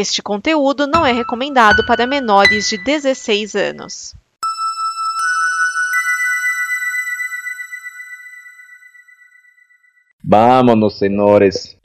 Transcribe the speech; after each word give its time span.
Este 0.00 0.22
conteúdo 0.22 0.86
não 0.86 1.04
é 1.04 1.10
recomendado 1.10 1.84
para 1.84 2.06
menores 2.06 2.68
de 2.68 2.78
16 2.78 3.56
anos. 3.56 4.14
Vámonos, 10.24 10.98
senhores. 10.98 11.76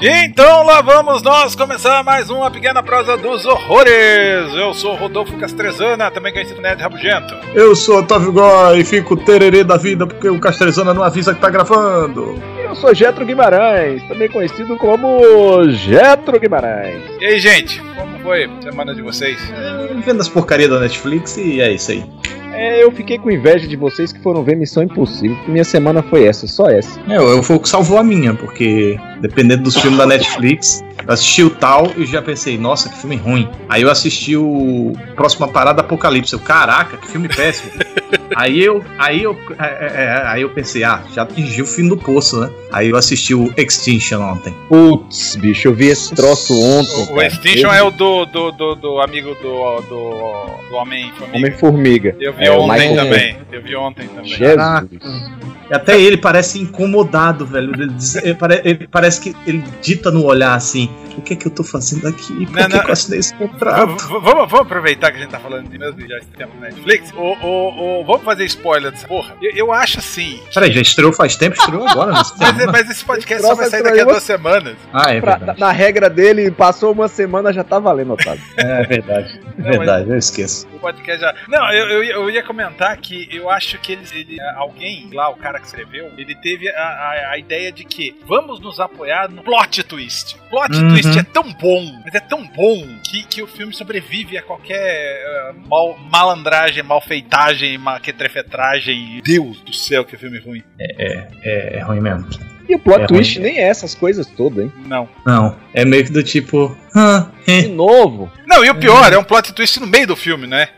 Então 0.00 0.62
lá 0.62 0.80
vamos 0.80 1.20
nós 1.22 1.56
começar 1.56 2.04
mais 2.04 2.30
uma 2.30 2.48
pequena 2.52 2.80
prosa 2.80 3.16
dos 3.16 3.44
horrores. 3.44 4.54
Eu 4.54 4.72
sou 4.72 4.94
Rodolfo 4.94 5.36
Castrezana, 5.36 6.12
também 6.12 6.32
conhecido 6.32 6.60
Ned 6.60 6.80
Rabugento. 6.80 7.34
Eu 7.52 7.74
sou 7.74 7.98
Otávio 7.98 8.32
Gói 8.32 8.78
e 8.78 8.84
fico 8.84 9.16
tererê 9.16 9.64
da 9.64 9.76
vida 9.76 10.06
porque 10.06 10.28
o 10.28 10.38
Castrezana 10.38 10.94
não 10.94 11.02
avisa 11.02 11.34
que 11.34 11.40
tá 11.40 11.50
gravando. 11.50 12.40
Eu 12.68 12.74
sou 12.74 12.94
Getro 12.94 13.24
Guimarães, 13.24 14.02
também 14.08 14.28
conhecido 14.28 14.76
como 14.76 15.64
Getro 15.70 16.38
Guimarães. 16.38 17.02
E 17.18 17.24
aí, 17.24 17.38
gente, 17.38 17.80
como 17.96 18.18
foi 18.18 18.44
a 18.44 18.62
semana 18.62 18.94
de 18.94 19.00
vocês? 19.00 19.38
É, 19.50 19.94
vendo 20.04 20.20
as 20.20 20.28
porcarias 20.28 20.68
da 20.68 20.78
Netflix 20.78 21.38
e 21.38 21.62
é 21.62 21.72
isso 21.72 21.92
aí. 21.92 22.04
É, 22.52 22.84
eu 22.84 22.92
fiquei 22.92 23.16
com 23.18 23.30
inveja 23.30 23.66
de 23.66 23.74
vocês 23.74 24.12
que 24.12 24.20
foram 24.20 24.44
ver 24.44 24.54
Missão 24.54 24.82
Impossível, 24.82 25.34
porque 25.36 25.50
minha 25.50 25.64
semana 25.64 26.02
foi 26.02 26.26
essa, 26.26 26.46
só 26.46 26.66
essa. 26.68 27.00
É, 27.08 27.16
eu, 27.16 27.42
foi 27.42 27.56
o 27.56 27.60
que 27.60 27.68
salvou 27.70 27.96
a 27.96 28.04
minha, 28.04 28.34
porque 28.34 29.00
dependendo 29.22 29.62
dos 29.62 29.76
filmes 29.78 29.98
da 29.98 30.04
Netflix, 30.04 30.84
eu 31.06 31.14
assisti 31.14 31.42
o 31.42 31.50
tal 31.50 31.90
e 31.96 32.04
já 32.04 32.20
pensei, 32.20 32.58
nossa, 32.58 32.90
que 32.90 32.98
filme 32.98 33.16
ruim. 33.16 33.48
Aí 33.66 33.80
eu 33.80 33.90
assisti 33.90 34.36
o 34.36 34.92
Próxima 35.16 35.48
Parada 35.48 35.80
Apocalipse. 35.80 36.34
Eu, 36.34 36.40
caraca, 36.40 36.98
que 36.98 37.08
filme 37.08 37.28
péssimo. 37.28 37.70
aí 38.36 38.62
eu, 38.62 38.84
aí 38.98 39.22
eu, 39.22 39.36
é, 39.58 39.64
é, 39.64 40.04
é, 40.04 40.22
aí 40.26 40.42
eu 40.42 40.50
pensei, 40.50 40.84
ah, 40.84 41.02
já 41.14 41.22
atingi 41.22 41.62
o 41.62 41.66
fim 41.66 41.88
do 41.88 41.96
poço, 41.96 42.40
né? 42.40 42.50
Aí 42.72 42.88
eu 42.88 42.96
assisti 42.96 43.34
o 43.34 43.52
Extinction 43.56 44.20
ontem. 44.20 44.54
Putz, 44.68 45.36
bicho, 45.36 45.68
eu 45.68 45.74
vi 45.74 45.86
esse 45.86 46.14
troço 46.14 46.54
ontem. 46.60 47.12
O, 47.12 47.16
o 47.16 47.22
Extinction 47.22 47.72
é 47.72 47.82
o 47.82 47.90
do, 47.90 48.24
do, 48.26 48.52
do, 48.52 48.74
do 48.74 49.00
amigo 49.00 49.34
do, 49.34 49.80
do, 49.82 50.68
do 50.68 50.76
Homem-Formiga. 50.76 51.36
Homem-Formiga. 51.36 52.16
Eu 52.20 52.32
vi 52.32 52.46
é, 52.46 52.50
ontem 52.52 52.94
também. 52.94 53.36
Eu 53.50 53.62
vi 53.62 53.76
ontem 53.76 54.08
também. 54.08 54.26
Jesus. 54.26 55.28
Até 55.70 56.00
ele 56.00 56.16
parece 56.16 56.58
incomodado, 56.58 57.46
velho. 57.46 57.72
Ele, 57.74 57.92
diz, 57.92 58.16
ele, 58.16 58.34
pare, 58.34 58.60
ele, 58.64 58.88
parece 58.88 59.20
que 59.20 59.36
ele 59.46 59.62
dita 59.82 60.10
no 60.10 60.24
olhar 60.24 60.54
assim: 60.54 60.90
o 61.16 61.22
que 61.22 61.34
é 61.34 61.36
que 61.36 61.46
eu 61.46 61.50
tô 61.50 61.62
fazendo 61.62 62.08
aqui? 62.08 62.46
Por 62.46 62.54
não, 62.54 62.66
que, 62.66 62.74
não, 62.74 62.80
que 62.80 62.88
eu 62.88 62.92
assinei 62.92 63.18
esse 63.18 63.34
contrato? 63.34 63.96
Vamos, 64.08 64.22
vamos, 64.22 64.60
aproveitar 64.60 65.10
que 65.10 65.18
a 65.18 65.20
gente 65.20 65.30
tá 65.30 65.38
falando 65.38 65.68
de 65.68 65.78
mesmo 65.78 66.00
já 66.08 66.20
tempo 66.36 66.54
na 66.60 66.68
Netflix. 66.68 67.12
O, 67.12 67.20
o, 67.20 68.00
o, 68.00 68.04
vamos 68.04 68.22
fazer 68.22 68.44
spoiler 68.46 68.92
dessa 68.92 69.06
porra? 69.06 69.34
Eu, 69.42 69.50
eu 69.54 69.72
acho 69.72 69.98
assim. 69.98 70.40
Peraí, 70.54 70.72
já 70.72 70.80
estreou 70.80 71.12
faz 71.12 71.36
tempo? 71.36 71.56
Estreou 71.56 71.86
agora, 71.86 72.12
mas, 72.12 72.66
mas 72.66 72.90
esse 72.90 73.04
podcast 73.04 73.46
só 73.46 73.54
vai 73.54 73.68
sair 73.68 73.82
daqui 73.82 74.00
a 74.00 74.04
duas 74.04 74.22
semanas. 74.22 74.76
Ah, 74.92 75.10
é 75.10 75.20
verdade. 75.20 75.44
Pra, 75.44 75.54
na 75.54 75.72
regra 75.72 76.08
dele, 76.08 76.50
passou 76.50 76.92
uma 76.92 77.08
semana 77.08 77.52
já 77.52 77.64
tá 77.64 77.78
valendo, 77.78 78.12
Otávio. 78.12 78.42
É 78.68 78.84
verdade. 78.84 79.40
É 79.58 79.62
verdade, 79.62 80.10
eu 80.10 80.16
esqueço. 80.16 80.66
O 80.74 80.78
podcast 80.78 81.20
já. 81.20 81.34
Não, 81.48 81.72
eu, 81.72 81.86
eu, 81.88 82.02
eu 82.02 82.30
ia 82.30 82.42
comentar 82.42 82.96
que 82.96 83.28
eu 83.30 83.50
acho 83.50 83.78
que 83.78 83.92
eles, 83.92 84.12
ele, 84.12 84.40
alguém 84.56 85.08
lá, 85.12 85.30
o 85.30 85.36
cara 85.36 85.57
que 85.60 85.66
escreveu, 85.66 86.12
ele 86.16 86.34
teve 86.34 86.68
a, 86.68 86.82
a, 86.82 87.30
a, 87.32 87.38
ideia 87.38 87.72
de 87.72 87.84
que 87.84 88.14
vamos 88.26 88.60
nos 88.60 88.80
apoiar 88.80 89.28
no 89.28 89.42
plot 89.42 89.82
twist. 89.84 90.36
Plot 90.50 90.74
uhum. 90.74 90.88
twist 90.88 91.18
é 91.18 91.22
tão 91.22 91.52
bom, 91.52 92.00
mas 92.04 92.14
é 92.14 92.20
tão 92.20 92.46
bom 92.46 92.86
que, 93.04 93.22
que 93.24 93.42
o 93.42 93.46
filme 93.46 93.74
sobrevive 93.74 94.38
a 94.38 94.42
qualquer 94.42 95.52
uh, 95.52 95.68
mal, 95.68 95.98
malandragem, 95.98 96.82
malfeitagem, 96.82 97.78
maquetrefetragem. 97.78 99.20
Deus 99.24 99.60
do 99.62 99.72
céu, 99.72 100.04
que 100.04 100.16
filme 100.16 100.38
ruim. 100.38 100.62
É, 100.78 101.04
é, 101.04 101.28
é, 101.42 101.78
é 101.78 101.82
ruim 101.82 102.00
mesmo. 102.00 102.57
E 102.68 102.74
o 102.74 102.78
plot 102.78 103.00
é 103.00 103.06
twist 103.06 103.38
ruim. 103.38 103.48
nem 103.48 103.58
é 103.58 103.68
essas 103.68 103.94
coisas 103.94 104.26
todas, 104.26 104.64
hein? 104.64 104.72
Não. 104.86 105.08
Não. 105.24 105.56
É 105.72 105.84
meio 105.84 106.04
que 106.04 106.12
do 106.12 106.22
tipo. 106.22 106.76
Ah, 106.94 107.28
é. 107.46 107.62
De 107.62 107.68
novo. 107.68 108.30
Não, 108.46 108.64
e 108.64 108.68
o 108.68 108.74
pior, 108.74 109.10
é. 109.10 109.14
é 109.14 109.18
um 109.18 109.24
plot 109.24 109.54
twist 109.54 109.80
no 109.80 109.86
meio 109.86 110.06
do 110.06 110.16
filme, 110.16 110.46
né? 110.46 110.68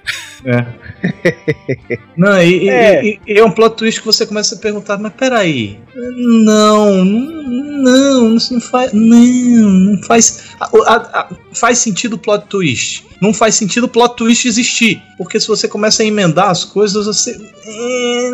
É. 0.45 0.67
Não, 2.17 2.41
e, 2.43 2.69
é. 2.69 3.05
E, 3.05 3.21
e, 3.27 3.39
é 3.39 3.45
um 3.45 3.51
plot 3.51 3.77
twist 3.77 4.01
que 4.01 4.07
você 4.07 4.27
começa 4.27 4.55
a 4.55 4.59
perguntar, 4.59 4.99
mas 4.99 5.13
peraí. 5.13 5.79
Não, 5.95 7.05
não, 7.05 8.37
isso 8.37 8.55
não 8.55 8.61
faz. 8.61 8.93
Não, 8.93 9.19
não 9.19 10.03
faz. 10.03 10.55
A, 10.61 10.65
a, 10.65 10.97
a, 11.21 11.29
faz 11.53 11.79
sentido 11.79 12.15
o 12.15 12.19
plot 12.19 12.47
twist. 12.47 13.05
Não 13.21 13.35
faz 13.35 13.55
sentido 13.55 13.85
o 13.85 13.89
plot 13.89 14.17
twist 14.17 14.47
existir. 14.49 15.03
Porque 15.19 15.39
se 15.39 15.49
você 15.49 15.69
começa 15.69 16.03
a 16.03 16.07
emendar 16.07 16.49
as 16.51 16.65
coisas, 16.65 17.07
você. 17.07 17.37
É, 17.67 18.31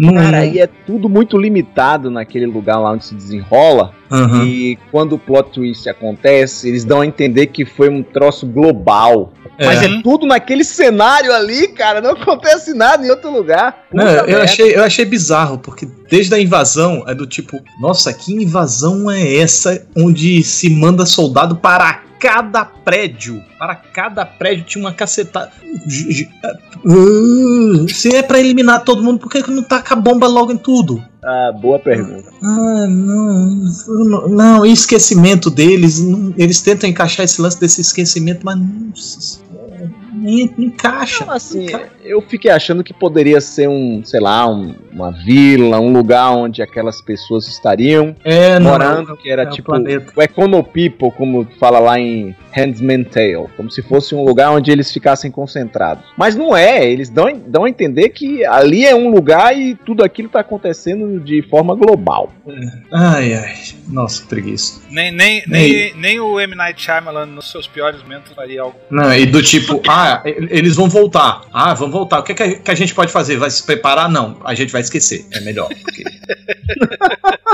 não. 0.00 0.14
Cara, 0.14 0.46
e 0.46 0.58
é 0.58 0.66
tudo 0.66 1.10
muito 1.10 1.36
limitado 1.36 2.10
naquele 2.10 2.46
lugar 2.46 2.78
lá 2.78 2.92
onde 2.92 3.04
se 3.04 3.14
desenrola. 3.14 3.92
Uhum. 4.10 4.44
E 4.44 4.78
quando 4.90 5.12
o 5.12 5.18
plot 5.18 5.50
twist 5.50 5.86
acontece, 5.88 6.68
eles 6.68 6.84
dão 6.84 7.02
a 7.02 7.06
entender 7.06 7.48
que 7.48 7.66
foi 7.66 7.90
um 7.90 8.02
troço 8.02 8.46
global. 8.46 9.34
É. 9.58 9.66
Mas 9.66 9.82
é 9.82 10.00
tudo 10.02 10.26
naquele 10.26 10.64
cenário 10.64 11.34
ali, 11.34 11.68
cara. 11.68 12.00
Não 12.00 12.12
acontece 12.12 12.72
nada 12.72 13.06
em 13.06 13.10
outro 13.10 13.30
lugar. 13.30 13.84
Não, 13.92 14.06
eu, 14.06 14.40
achei, 14.40 14.74
eu 14.74 14.82
achei 14.82 15.04
bizarro, 15.04 15.58
porque 15.58 15.86
desde 16.08 16.34
a 16.34 16.40
invasão 16.40 17.04
é 17.06 17.14
do 17.14 17.26
tipo, 17.26 17.60
nossa, 17.78 18.10
que 18.10 18.32
invasão 18.32 19.10
é 19.10 19.36
essa 19.36 19.86
onde 19.94 20.42
se 20.42 20.70
manda 20.70 21.04
soldado 21.04 21.56
para 21.56 22.04
cada 22.20 22.66
prédio, 22.66 23.42
para 23.58 23.74
cada 23.74 24.26
prédio 24.26 24.64
tinha 24.64 24.84
uma 24.84 24.92
cacetada. 24.92 25.50
Se 27.88 28.14
é 28.14 28.22
para 28.22 28.38
eliminar 28.38 28.84
todo 28.84 29.02
mundo, 29.02 29.18
por 29.18 29.30
que 29.30 29.50
não 29.50 29.62
taca 29.62 29.94
a 29.94 29.96
bomba 29.96 30.28
logo 30.28 30.52
em 30.52 30.58
tudo? 30.58 31.02
Ah, 31.24 31.52
boa 31.58 31.78
pergunta. 31.78 32.30
Ah, 32.42 32.86
não. 32.86 34.28
Não, 34.28 34.66
e 34.66 34.72
esquecimento 34.72 35.50
deles. 35.50 36.00
Não, 36.00 36.34
eles 36.36 36.60
tentam 36.60 36.88
encaixar 36.88 37.24
esse 37.24 37.40
lance 37.40 37.58
desse 37.58 37.80
esquecimento, 37.80 38.40
mas 38.44 38.58
nossa 38.58 39.40
nem 39.42 39.49
encaixa. 40.20 41.24
Não, 41.24 41.34
assim, 41.34 41.66
eu 42.02 42.20
fiquei 42.22 42.50
achando 42.50 42.82
que 42.82 42.92
poderia 42.92 43.40
ser 43.40 43.68
um, 43.68 44.02
sei 44.04 44.20
lá, 44.20 44.48
um, 44.48 44.74
uma 44.92 45.10
vila, 45.10 45.80
um 45.80 45.92
lugar 45.92 46.30
onde 46.32 46.62
aquelas 46.62 47.00
pessoas 47.00 47.46
estariam 47.48 48.14
é, 48.24 48.58
morando, 48.58 49.08
não, 49.08 49.16
que 49.16 49.30
era 49.30 49.42
é 49.42 49.46
tipo 49.46 49.72
o, 49.72 50.22
Econo 50.22 50.62
People, 50.62 51.10
como 51.16 51.46
fala 51.58 51.78
lá 51.78 51.98
em 51.98 52.34
Handsman 52.56 53.04
Tale, 53.04 53.48
como 53.56 53.70
se 53.70 53.82
fosse 53.82 54.14
um 54.14 54.24
lugar 54.24 54.50
onde 54.50 54.70
eles 54.70 54.92
ficassem 54.92 55.30
concentrados. 55.30 56.04
Mas 56.16 56.34
não 56.34 56.56
é, 56.56 56.84
eles 56.90 57.08
dão, 57.08 57.26
dão 57.46 57.64
a 57.64 57.68
entender 57.68 58.10
que 58.10 58.44
ali 58.44 58.84
é 58.84 58.94
um 58.94 59.10
lugar 59.10 59.56
e 59.56 59.74
tudo 59.74 60.02
aquilo 60.02 60.26
está 60.26 60.40
acontecendo 60.40 61.20
de 61.20 61.42
forma 61.42 61.74
global. 61.74 62.32
Ai, 62.92 63.34
ai, 63.34 63.54
nossa, 63.88 64.24
preguiça. 64.26 64.82
Nem, 64.90 65.12
nem, 65.12 65.42
nem, 65.46 65.94
nem 65.94 66.20
o 66.20 66.40
M. 66.40 66.54
Night 66.54 66.80
Shyamalan, 66.80 67.26
nos 67.26 67.50
seus 67.50 67.66
piores 67.66 68.02
momentos, 68.02 68.32
faria 68.32 68.62
algo. 68.62 68.76
Não, 68.90 69.12
e 69.14 69.26
do 69.26 69.42
tipo, 69.42 69.80
ah, 69.88 70.09
eles 70.24 70.76
vão 70.76 70.88
voltar. 70.88 71.42
Ah, 71.52 71.74
vão 71.74 71.90
voltar. 71.90 72.20
O 72.20 72.22
que, 72.22 72.32
é 72.32 72.54
que 72.54 72.70
a 72.70 72.74
gente 72.74 72.94
pode 72.94 73.12
fazer? 73.12 73.36
Vai 73.36 73.50
se 73.50 73.62
preparar? 73.62 74.08
Não, 74.08 74.38
a 74.44 74.54
gente 74.54 74.72
vai 74.72 74.80
esquecer. 74.80 75.26
É 75.32 75.40
melhor. 75.40 75.68
Porque... 75.68 76.04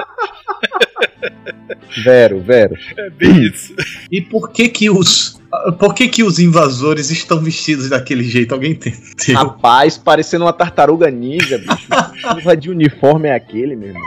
Vero, 2.05 2.41
Vero. 2.41 2.77
É 2.97 3.11
bem 3.11 3.43
isso. 3.43 3.75
E 4.11 4.21
por 4.21 4.51
que 4.51 4.69
que 4.69 4.91
os 4.91 5.41
por 5.79 5.95
que 5.95 6.09
que 6.09 6.23
os 6.23 6.39
invasores 6.39 7.11
estão 7.11 7.41
vestidos 7.41 7.89
daquele 7.89 8.25
jeito? 8.25 8.53
Alguém 8.53 8.73
entendeu? 8.73 9.01
Rapaz, 9.35 9.97
parecendo 9.97 10.45
uma 10.45 10.53
tartaruga 10.53 11.11
ninja, 11.11 11.59
bicho. 11.59 12.57
De 12.59 12.71
uniforme 12.71 13.29
é 13.29 13.35
aquele, 13.35 13.75
meu 13.75 13.89
irmão? 13.89 14.03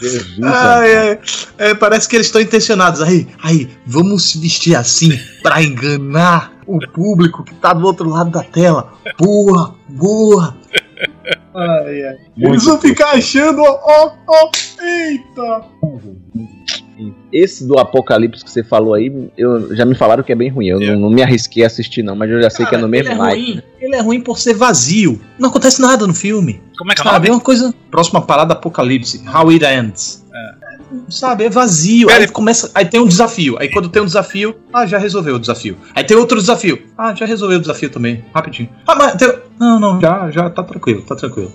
Jesus, 0.00 0.40
ah, 0.42 0.86
é, 0.86 1.18
é, 1.58 1.74
parece 1.74 2.08
que 2.08 2.16
eles 2.16 2.26
estão 2.26 2.40
intencionados. 2.40 3.00
Aí, 3.00 3.26
aí, 3.42 3.68
vamos 3.86 4.30
se 4.30 4.38
vestir 4.38 4.74
assim 4.74 5.18
para 5.42 5.62
enganar 5.62 6.52
o 6.66 6.78
público 6.90 7.44
que 7.44 7.54
tá 7.54 7.72
do 7.72 7.86
outro 7.86 8.08
lado 8.08 8.30
da 8.30 8.42
tela. 8.42 8.92
Boa, 9.18 9.74
boa. 9.88 10.56
Ai, 11.54 12.02
ai. 12.04 12.16
Eles 12.36 12.64
vão 12.64 12.78
ficar 12.80 13.12
achando, 13.12 13.62
ó, 13.62 14.10
ó, 14.26 14.50
eita. 14.82 15.64
Esse 17.32 17.66
do 17.66 17.78
Apocalipse 17.78 18.42
que 18.42 18.50
você 18.50 18.64
falou 18.64 18.94
aí, 18.94 19.30
eu, 19.36 19.74
já 19.74 19.84
me 19.84 19.94
falaram 19.94 20.22
que 20.22 20.32
é 20.32 20.34
bem 20.34 20.48
ruim. 20.48 20.68
Eu 20.68 20.80
é. 20.80 20.86
não, 20.86 21.00
não, 21.00 21.10
me 21.10 21.22
arrisquei 21.22 21.62
a 21.62 21.66
assistir, 21.66 22.02
não, 22.02 22.16
mas 22.16 22.30
eu 22.30 22.40
já 22.40 22.50
sei 22.50 22.64
Cara, 22.64 22.70
que 22.70 22.74
é 22.76 22.78
no 22.82 22.88
mesmo 22.88 23.12
ele 23.12 23.20
é 23.20 23.22
Ruim. 23.22 23.62
Ele 23.80 23.96
é 23.96 24.00
ruim 24.00 24.20
por 24.20 24.38
ser 24.38 24.54
vazio. 24.54 25.20
Não 25.38 25.50
acontece 25.50 25.80
nada 25.80 26.06
no 26.06 26.14
filme. 26.14 26.60
Como 26.78 26.92
é 26.92 26.94
que 26.94 27.00
é 27.00 27.04
Sabe, 27.04 27.28
é 27.28 27.30
uma 27.30 27.40
coisa. 27.40 27.74
Próxima 27.90 28.22
parada 28.22 28.54
Apocalipse. 28.54 29.22
How 29.28 29.50
it 29.50 29.64
ends. 29.64 30.25
Sabe, 31.08 31.44
é 31.44 31.50
vazio. 31.50 32.10
Aí 32.10 32.26
começa. 32.28 32.70
Aí 32.74 32.84
tem 32.84 33.00
um 33.00 33.06
desafio. 33.06 33.56
Aí 33.58 33.68
quando 33.70 33.88
tem 33.88 34.02
um 34.02 34.06
desafio, 34.06 34.56
ah, 34.72 34.86
já 34.86 34.98
resolveu 34.98 35.36
o 35.36 35.38
desafio. 35.38 35.76
Aí 35.94 36.04
tem 36.04 36.16
outro 36.16 36.38
desafio. 36.38 36.82
Ah, 36.96 37.14
já 37.14 37.26
resolveu 37.26 37.58
o 37.58 37.60
desafio 37.60 37.90
também. 37.90 38.24
Rapidinho. 38.34 38.68
Ah, 38.86 38.94
mas 38.94 39.14
tem... 39.14 39.32
Não, 39.58 39.80
não, 39.80 40.00
já, 40.00 40.30
já 40.30 40.50
tá 40.50 40.62
tranquilo, 40.62 41.02
tá 41.02 41.16
tranquilo. 41.16 41.50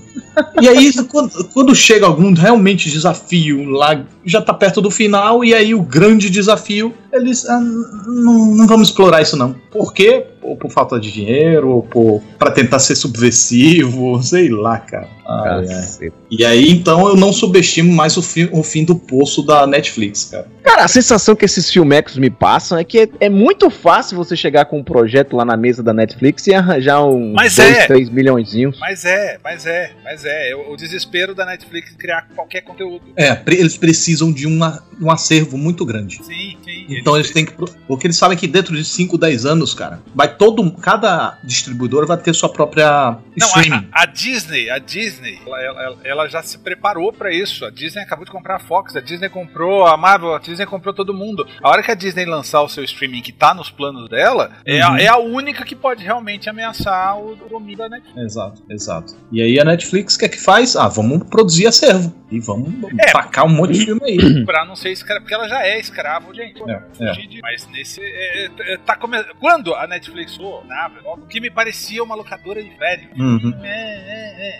e 0.60 0.68
aí, 0.68 0.92
quando, 1.04 1.44
quando 1.54 1.76
chega 1.76 2.06
algum 2.06 2.34
realmente 2.34 2.90
desafio 2.90 3.70
lá, 3.70 4.04
já 4.26 4.42
tá 4.42 4.54
perto 4.54 4.82
do 4.82 4.90
final, 4.90 5.44
e 5.44 5.54
aí 5.54 5.76
o 5.76 5.84
grande 5.84 6.30
desafio 6.30 6.94
eles 7.14 7.48
ah, 7.48 7.60
não, 7.60 8.56
não 8.56 8.68
vamos 8.68 8.90
explorar 8.90 9.22
isso 9.22 9.36
não. 9.36 9.54
Por 9.72 9.94
quê? 9.94 10.26
Ou 10.42 10.56
por 10.56 10.72
falta 10.72 11.00
de 11.00 11.12
dinheiro, 11.12 11.70
ou 11.70 11.84
por, 11.84 12.22
pra 12.38 12.52
tentar 12.52 12.80
ser 12.80 12.96
subversivo, 12.96 14.22
sei 14.24 14.50
lá, 14.50 14.80
cara. 14.80 15.08
Ah, 15.26 15.62
é. 15.64 16.12
E 16.30 16.44
aí, 16.44 16.70
então, 16.70 17.08
eu 17.08 17.16
não 17.16 17.32
subestimo 17.32 17.94
mais 17.94 18.18
o, 18.18 18.22
fi 18.22 18.50
o 18.52 18.64
fim 18.64 18.84
do 18.84 18.96
poço 18.96 19.44
da 19.44 19.66
Netflix, 19.66 20.26
cara. 20.26 20.48
Cara, 20.72 20.86
a 20.86 20.88
sensação 20.88 21.36
que 21.36 21.44
esses 21.44 21.70
filmecos 21.70 22.18
me 22.18 22.30
passam 22.30 22.78
é 22.78 22.86
que 22.86 23.02
é, 23.02 23.10
é, 23.20 23.30
muito 23.30 23.70
fácil 23.70 24.16
você 24.16 24.38
chegar 24.38 24.64
com 24.64 24.80
um 24.80 24.84
projeto 24.84 25.36
lá 25.36 25.44
na 25.44 25.58
mesa 25.58 25.84
da 25.84 25.94
Netflix 25.94 26.48
e 26.48 26.54
arranjar 26.54 27.04
um 27.04 27.34
mas 27.34 27.58
2, 27.58 27.70
é. 27.70 27.88
3 27.88 28.10
milhõeszinhos. 28.10 28.80
Mas 28.80 29.04
é, 29.04 29.38
mas 29.44 29.66
é, 29.66 29.92
mas 30.02 30.24
é. 30.24 30.56
O 30.56 30.78
desespero 30.78 31.36
da 31.36 31.46
Netflix 31.46 31.94
criar 31.98 32.26
qualquer 32.34 32.62
conteúdo. 32.62 33.02
É, 33.18 33.42
eles 33.48 33.76
precisam 33.76 34.32
de 34.32 34.48
uma, 34.48 34.82
um 35.02 35.12
acervo 35.12 35.58
muito 35.58 35.86
grande. 35.86 36.24
Sim, 36.24 36.58
sim. 36.64 36.86
Então 36.88 37.18
eles, 37.18 37.28
eles 37.28 37.32
têm 37.34 37.46
que. 37.46 37.54
Porque 37.86 38.08
eles 38.08 38.16
sabem 38.16 38.38
que 38.38 38.48
dentro 38.48 38.74
de 38.74 38.86
5, 38.86 39.18
10 39.18 39.46
anos, 39.46 39.74
cara, 39.74 40.00
vai 40.16 40.34
todo. 40.34 40.72
Cada 40.78 41.38
distribuidor 41.44 42.08
vai 42.08 42.16
ter 42.16 42.34
sua 42.34 42.48
própria 42.48 43.18
Não, 43.38 43.48
streaming. 43.48 43.90
A, 43.92 44.04
a 44.04 44.06
Disney, 44.06 44.70
a 44.70 44.78
Disney, 44.78 45.38
ela, 45.46 45.62
ela, 45.62 45.98
ela 46.06 46.28
já 46.30 46.42
se 46.42 46.58
preparou 46.60 47.12
para 47.12 47.30
isso. 47.34 47.66
A 47.66 47.70
Disney 47.70 48.02
acabou 48.02 48.24
de 48.24 48.32
comprar 48.32 48.56
a 48.56 48.60
Fox, 48.60 48.96
a 48.96 49.02
Disney 49.02 49.28
comprou 49.28 49.86
a 49.86 49.98
Marvel, 49.98 50.34
a 50.34 50.40
Disney 50.40 50.61
comprou 50.66 50.94
todo 50.94 51.14
mundo. 51.14 51.48
A 51.62 51.70
hora 51.70 51.84
que 51.84 51.92
a 51.92 51.96
Disney 51.96 52.26
lançar 52.26 52.62
o 52.62 52.70
seu 52.70 52.84
streaming 52.84 53.22
que 53.22 53.32
tá 53.32 53.54
nos 53.54 53.70
planos 53.70 54.10
dela, 54.10 54.52
uhum. 54.68 54.74
é, 54.74 54.82
a, 54.82 54.90
uhum. 54.90 54.98
é, 54.98 55.08
a, 55.08 55.18
única 55.18 55.66
que 55.66 55.76
pode 55.76 56.04
realmente 56.04 56.50
ameaçar 56.50 57.18
o 57.20 57.36
domínio 57.50 57.78
da 57.78 57.90
Netflix. 57.90 58.18
Exato, 58.18 58.64
exato. 58.70 59.16
E 59.32 59.42
aí 59.42 59.60
a 59.60 59.66
Netflix, 59.66 60.16
o 60.16 60.20
que 60.20 60.26
é 60.26 60.30
que 60.30 60.40
faz? 60.40 60.76
Ah, 60.76 60.88
vamos 60.88 61.24
produzir 61.30 61.68
acervo. 61.68 62.14
E 62.32 62.40
vamos 62.40 62.72
é, 62.98 63.12
tacar 63.12 63.46
um 63.46 63.50
monte 63.50 63.74
de 63.74 63.86
filme 63.86 64.02
aí. 64.04 64.46
pra 64.46 64.64
não 64.64 64.76
ser 64.76 64.92
escravo, 64.92 65.22
porque 65.22 65.34
ela 65.34 65.50
já 65.50 65.66
é 65.66 65.78
escravo, 65.80 66.34
gente. 66.34 66.62
É, 66.64 66.82
é. 67.00 67.12
De, 67.12 67.42
mas 67.42 67.68
nesse. 67.68 68.02
É, 68.02 68.46
é, 68.46 68.74
é 68.74 68.78
tá 68.78 68.96
come... 68.96 69.22
Quando 69.38 69.76
a 69.76 69.86
Netflix, 69.86 70.40
oh, 70.40 70.64
o 71.14 71.28
que 71.28 71.42
me 71.42 71.52
parecia 71.52 72.02
uma 72.02 72.16
locadora 72.16 72.64
de 72.64 72.70
velho. 72.70 73.10
Uhum. 73.18 73.54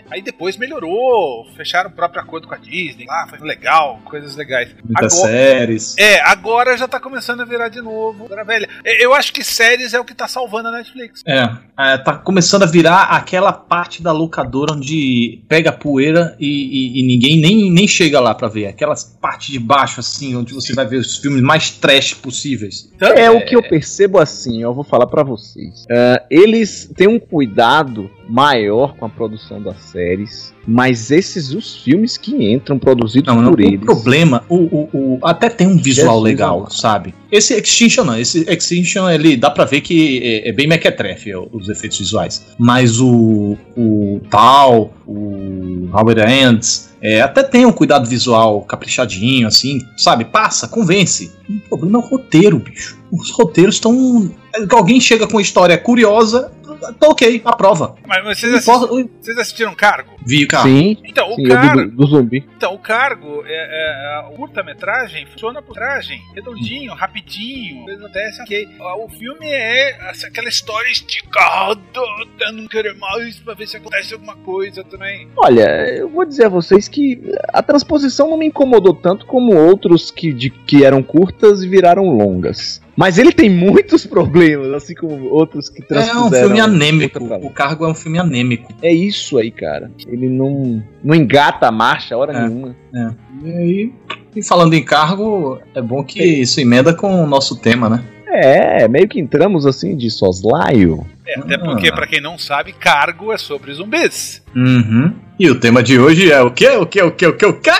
Aí 0.10 0.22
depois 0.22 0.58
melhorou, 0.58 1.46
fecharam 1.56 1.90
o 1.90 1.94
próprio 1.94 2.22
acordo 2.22 2.48
com 2.48 2.54
a 2.54 2.58
Disney, 2.58 3.06
lá, 3.06 3.26
foi 3.28 3.40
legal, 3.40 4.02
coisas 4.04 4.36
legais. 4.36 4.76
Muitas 4.84 5.14
agora, 5.14 5.32
séries. 5.32 5.91
É, 5.98 6.20
agora 6.22 6.78
já 6.78 6.88
tá 6.88 7.00
começando 7.00 7.42
a 7.42 7.46
virar 7.46 7.70
de 7.70 7.82
novo. 7.82 8.28
Velha. 8.46 8.68
Eu 8.84 9.14
acho 9.14 9.32
que 9.34 9.44
séries 9.44 9.94
é 9.94 10.00
o 10.00 10.06
que 10.06 10.14
tá 10.14 10.28
salvando 10.28 10.70
a 10.70 10.72
Netflix. 10.72 11.22
É, 11.28 11.50
é 11.78 11.98
tá 11.98 12.14
começando 12.14 12.64
a 12.64 12.66
virar 12.66 13.04
aquela 13.04 13.52
parte 13.52 14.02
da 14.02 14.12
locadora 14.12 14.74
onde 14.74 15.42
pega 15.48 15.72
poeira 15.72 16.36
e, 16.40 16.48
e, 16.48 17.00
e 17.00 17.04
ninguém 17.04 17.40
nem, 17.40 17.72
nem 17.72 17.88
chega 17.88 18.20
lá 18.20 18.34
para 18.34 18.48
ver. 18.48 18.68
Aquelas 18.68 19.04
partes 19.04 19.50
de 19.50 19.60
baixo, 19.60 20.00
assim, 20.00 20.36
onde 20.36 20.54
você 20.54 20.74
vai 20.74 20.86
ver 20.86 20.98
os 20.98 21.18
filmes 21.18 21.42
mais 21.42 21.72
trash 21.72 22.14
possíveis. 22.14 22.90
Então, 22.96 23.10
é, 23.10 23.26
é, 23.26 23.32
o 23.32 23.46
que 23.46 23.56
eu 23.56 23.64
percebo 23.64 24.20
assim, 24.20 24.62
eu 24.62 24.74
vou 24.74 24.84
falar 24.84 25.08
para 25.08 25.24
vocês. 25.24 25.84
Uh, 25.84 26.26
eles 26.30 26.92
têm 26.96 27.08
um 27.08 27.20
cuidado 27.20 28.10
maior 28.32 28.96
com 28.96 29.06
a 29.06 29.10
produção 29.10 29.62
das 29.62 29.78
séries, 29.82 30.54
mas 30.66 31.12
esses 31.12 31.54
os 31.54 31.76
filmes 31.76 32.16
que 32.18 32.54
entram 32.54 32.80
produzidos 32.80 33.28
não, 33.28 33.44
por 33.44 33.60
não, 33.60 33.68
eles. 33.68 33.82
O 33.82 33.86
problema, 33.86 34.44
o, 34.48 34.56
o, 34.56 34.90
o, 34.94 35.20
até 35.22 35.50
tem 35.50 35.68
um 35.68 35.78
visual 35.78 36.16
Jesus 36.16 36.24
legal, 36.24 36.60
amado. 36.60 36.74
sabe? 36.74 37.14
Esse 37.30 37.54
Extinction 37.56 38.06
não, 38.06 38.18
esse 38.18 38.46
Extinction 38.50 39.10
ele 39.10 39.36
dá 39.36 39.52
para 39.52 39.66
ver 39.66 39.82
que 39.82 40.22
é, 40.24 40.50
é 40.50 40.52
bem 40.54 40.66
mequetrefe 40.66 41.36
os 41.36 41.68
efeitos 41.68 42.00
visuais, 42.00 42.46
mas 42.58 43.02
o 43.02 43.58
o 43.76 44.22
tal, 44.30 44.94
o 45.06 45.90
Howard 45.92 46.22
Ends 46.22 46.92
é, 47.02 47.20
até 47.20 47.42
tem 47.42 47.66
um 47.66 47.72
cuidado 47.72 48.08
visual 48.08 48.62
caprichadinho, 48.62 49.48
assim, 49.48 49.80
sabe? 49.98 50.24
Passa, 50.24 50.68
convence. 50.68 51.32
O 51.50 51.70
problema 51.70 51.98
é 51.98 52.02
o 52.02 52.08
roteiro, 52.08 52.60
bicho. 52.60 52.96
Os 53.12 53.32
roteiros 53.32 53.76
estão. 53.76 54.32
Alguém 54.70 55.02
chega 55.02 55.26
com 55.26 55.34
uma 55.34 55.42
história 55.42 55.76
curiosa, 55.78 56.52
tá 57.00 57.08
ok, 57.08 57.42
aprova. 57.46 57.96
Mas, 58.08 58.24
mas 58.24 58.40
vocês, 58.40 58.54
assistiram, 58.54 59.10
vocês 59.20 59.38
assistiram 59.38 59.76
Cargo? 59.76 60.12
Vi, 60.26 60.46
cara. 60.46 60.64
Sim. 60.64 60.98
Então, 61.04 61.32
o 61.32 61.36
sim, 61.36 61.48
Cargo. 61.48 61.84
Do, 61.84 61.96
do, 61.96 62.08
zumbi. 62.08 62.48
Então, 62.58 62.74
o 62.74 62.80
Cargo, 62.80 63.44
é, 63.46 63.54
é, 63.54 64.20
a 64.20 64.24
curta-metragem 64.36 65.26
funciona 65.28 65.62
por 65.62 65.74
tragem, 65.74 66.22
redondinho, 66.34 66.94
rapidinho, 66.94 67.86
acontece 67.90 68.42
ok. 68.42 68.68
O 68.80 69.10
filme 69.10 69.48
é 69.48 70.12
aquela 70.26 70.50
história 70.50 70.90
esticada, 70.90 71.80
até 72.22 72.52
não 72.52 72.68
querer 72.68 72.96
mais 72.96 73.40
pra 73.40 73.54
ver 73.54 73.68
se 73.68 73.78
acontece 73.78 74.14
alguma 74.14 74.36
coisa 74.38 74.84
também. 74.84 75.28
Olha, 75.38 75.88
eu 75.96 76.10
vou 76.10 76.26
dizer 76.26 76.46
a 76.46 76.50
vocês 76.50 76.88
que 76.88 77.22
a 77.54 77.62
transposição 77.62 78.30
não 78.30 78.38
me 78.38 78.48
incomodou 78.48 78.94
tanto 78.94 79.26
como 79.26 79.56
outros 79.56 80.12
que, 80.12 80.34
de, 80.34 80.50
que 80.50 80.84
eram 80.84 81.02
curtas 81.02 81.64
e 81.64 81.68
viraram 81.68 82.06
longas. 82.10 82.82
Mas 82.96 83.18
ele 83.18 83.32
tem 83.32 83.50
muitos 83.50 84.06
problemas, 84.06 84.72
assim 84.74 84.94
como 84.94 85.30
outros 85.30 85.70
que 85.70 85.82
transpuseram. 85.82 86.24
É 86.24 86.28
um 86.28 86.32
filme 86.32 86.60
anêmico. 86.60 87.24
O 87.24 87.50
cargo 87.50 87.86
é 87.86 87.88
um 87.88 87.96
filme 87.96 88.20
anêmico. 88.20 88.74
É 88.82 88.92
isso 88.92 89.38
aí, 89.38 89.50
cara. 89.50 89.90
Ele 90.08 90.30
não, 90.30 90.84
não 91.04 91.16
engata 91.16 91.68
a 91.68 91.72
marcha 91.72 92.18
hora 92.18 92.34
é, 92.34 92.42
nenhuma. 92.42 92.76
É. 92.94 93.10
E 93.44 93.52
aí, 93.52 93.94
e 94.36 94.44
falando 94.44 94.74
em 94.74 94.84
cargo, 94.84 95.60
é 95.74 95.82
bom 95.82 96.04
que 96.04 96.24
isso 96.24 96.60
emenda 96.60 96.94
com 96.94 97.24
o 97.24 97.28
nosso 97.28 97.56
tema, 97.56 97.90
né? 97.90 98.04
É, 98.28 98.88
meio 98.88 99.08
que 99.10 99.20
entramos 99.20 99.66
assim 99.66 99.96
de 99.96 100.10
soslaio. 100.10 101.06
É, 101.28 101.38
até 101.40 101.58
porque, 101.58 101.90
ah. 101.90 101.94
para 101.94 102.08
quem 102.08 102.22
não 102.22 102.38
sabe, 102.38 102.72
cargo 102.72 103.34
é 103.34 103.38
sobre 103.38 103.74
zumbis. 103.74 104.42
Uhum. 104.56 105.14
E 105.38 105.50
o 105.50 105.60
tema 105.60 105.84
de 105.84 106.00
hoje 106.00 106.32
é 106.32 106.42
o 106.42 106.50
quê? 106.50 106.70
O 106.70 106.86
quê? 106.86 107.02
O 107.02 107.12
quê? 107.12 107.28
O 107.28 107.34
quê? 107.36 107.46
O 107.46 107.54
quê? 107.54 107.72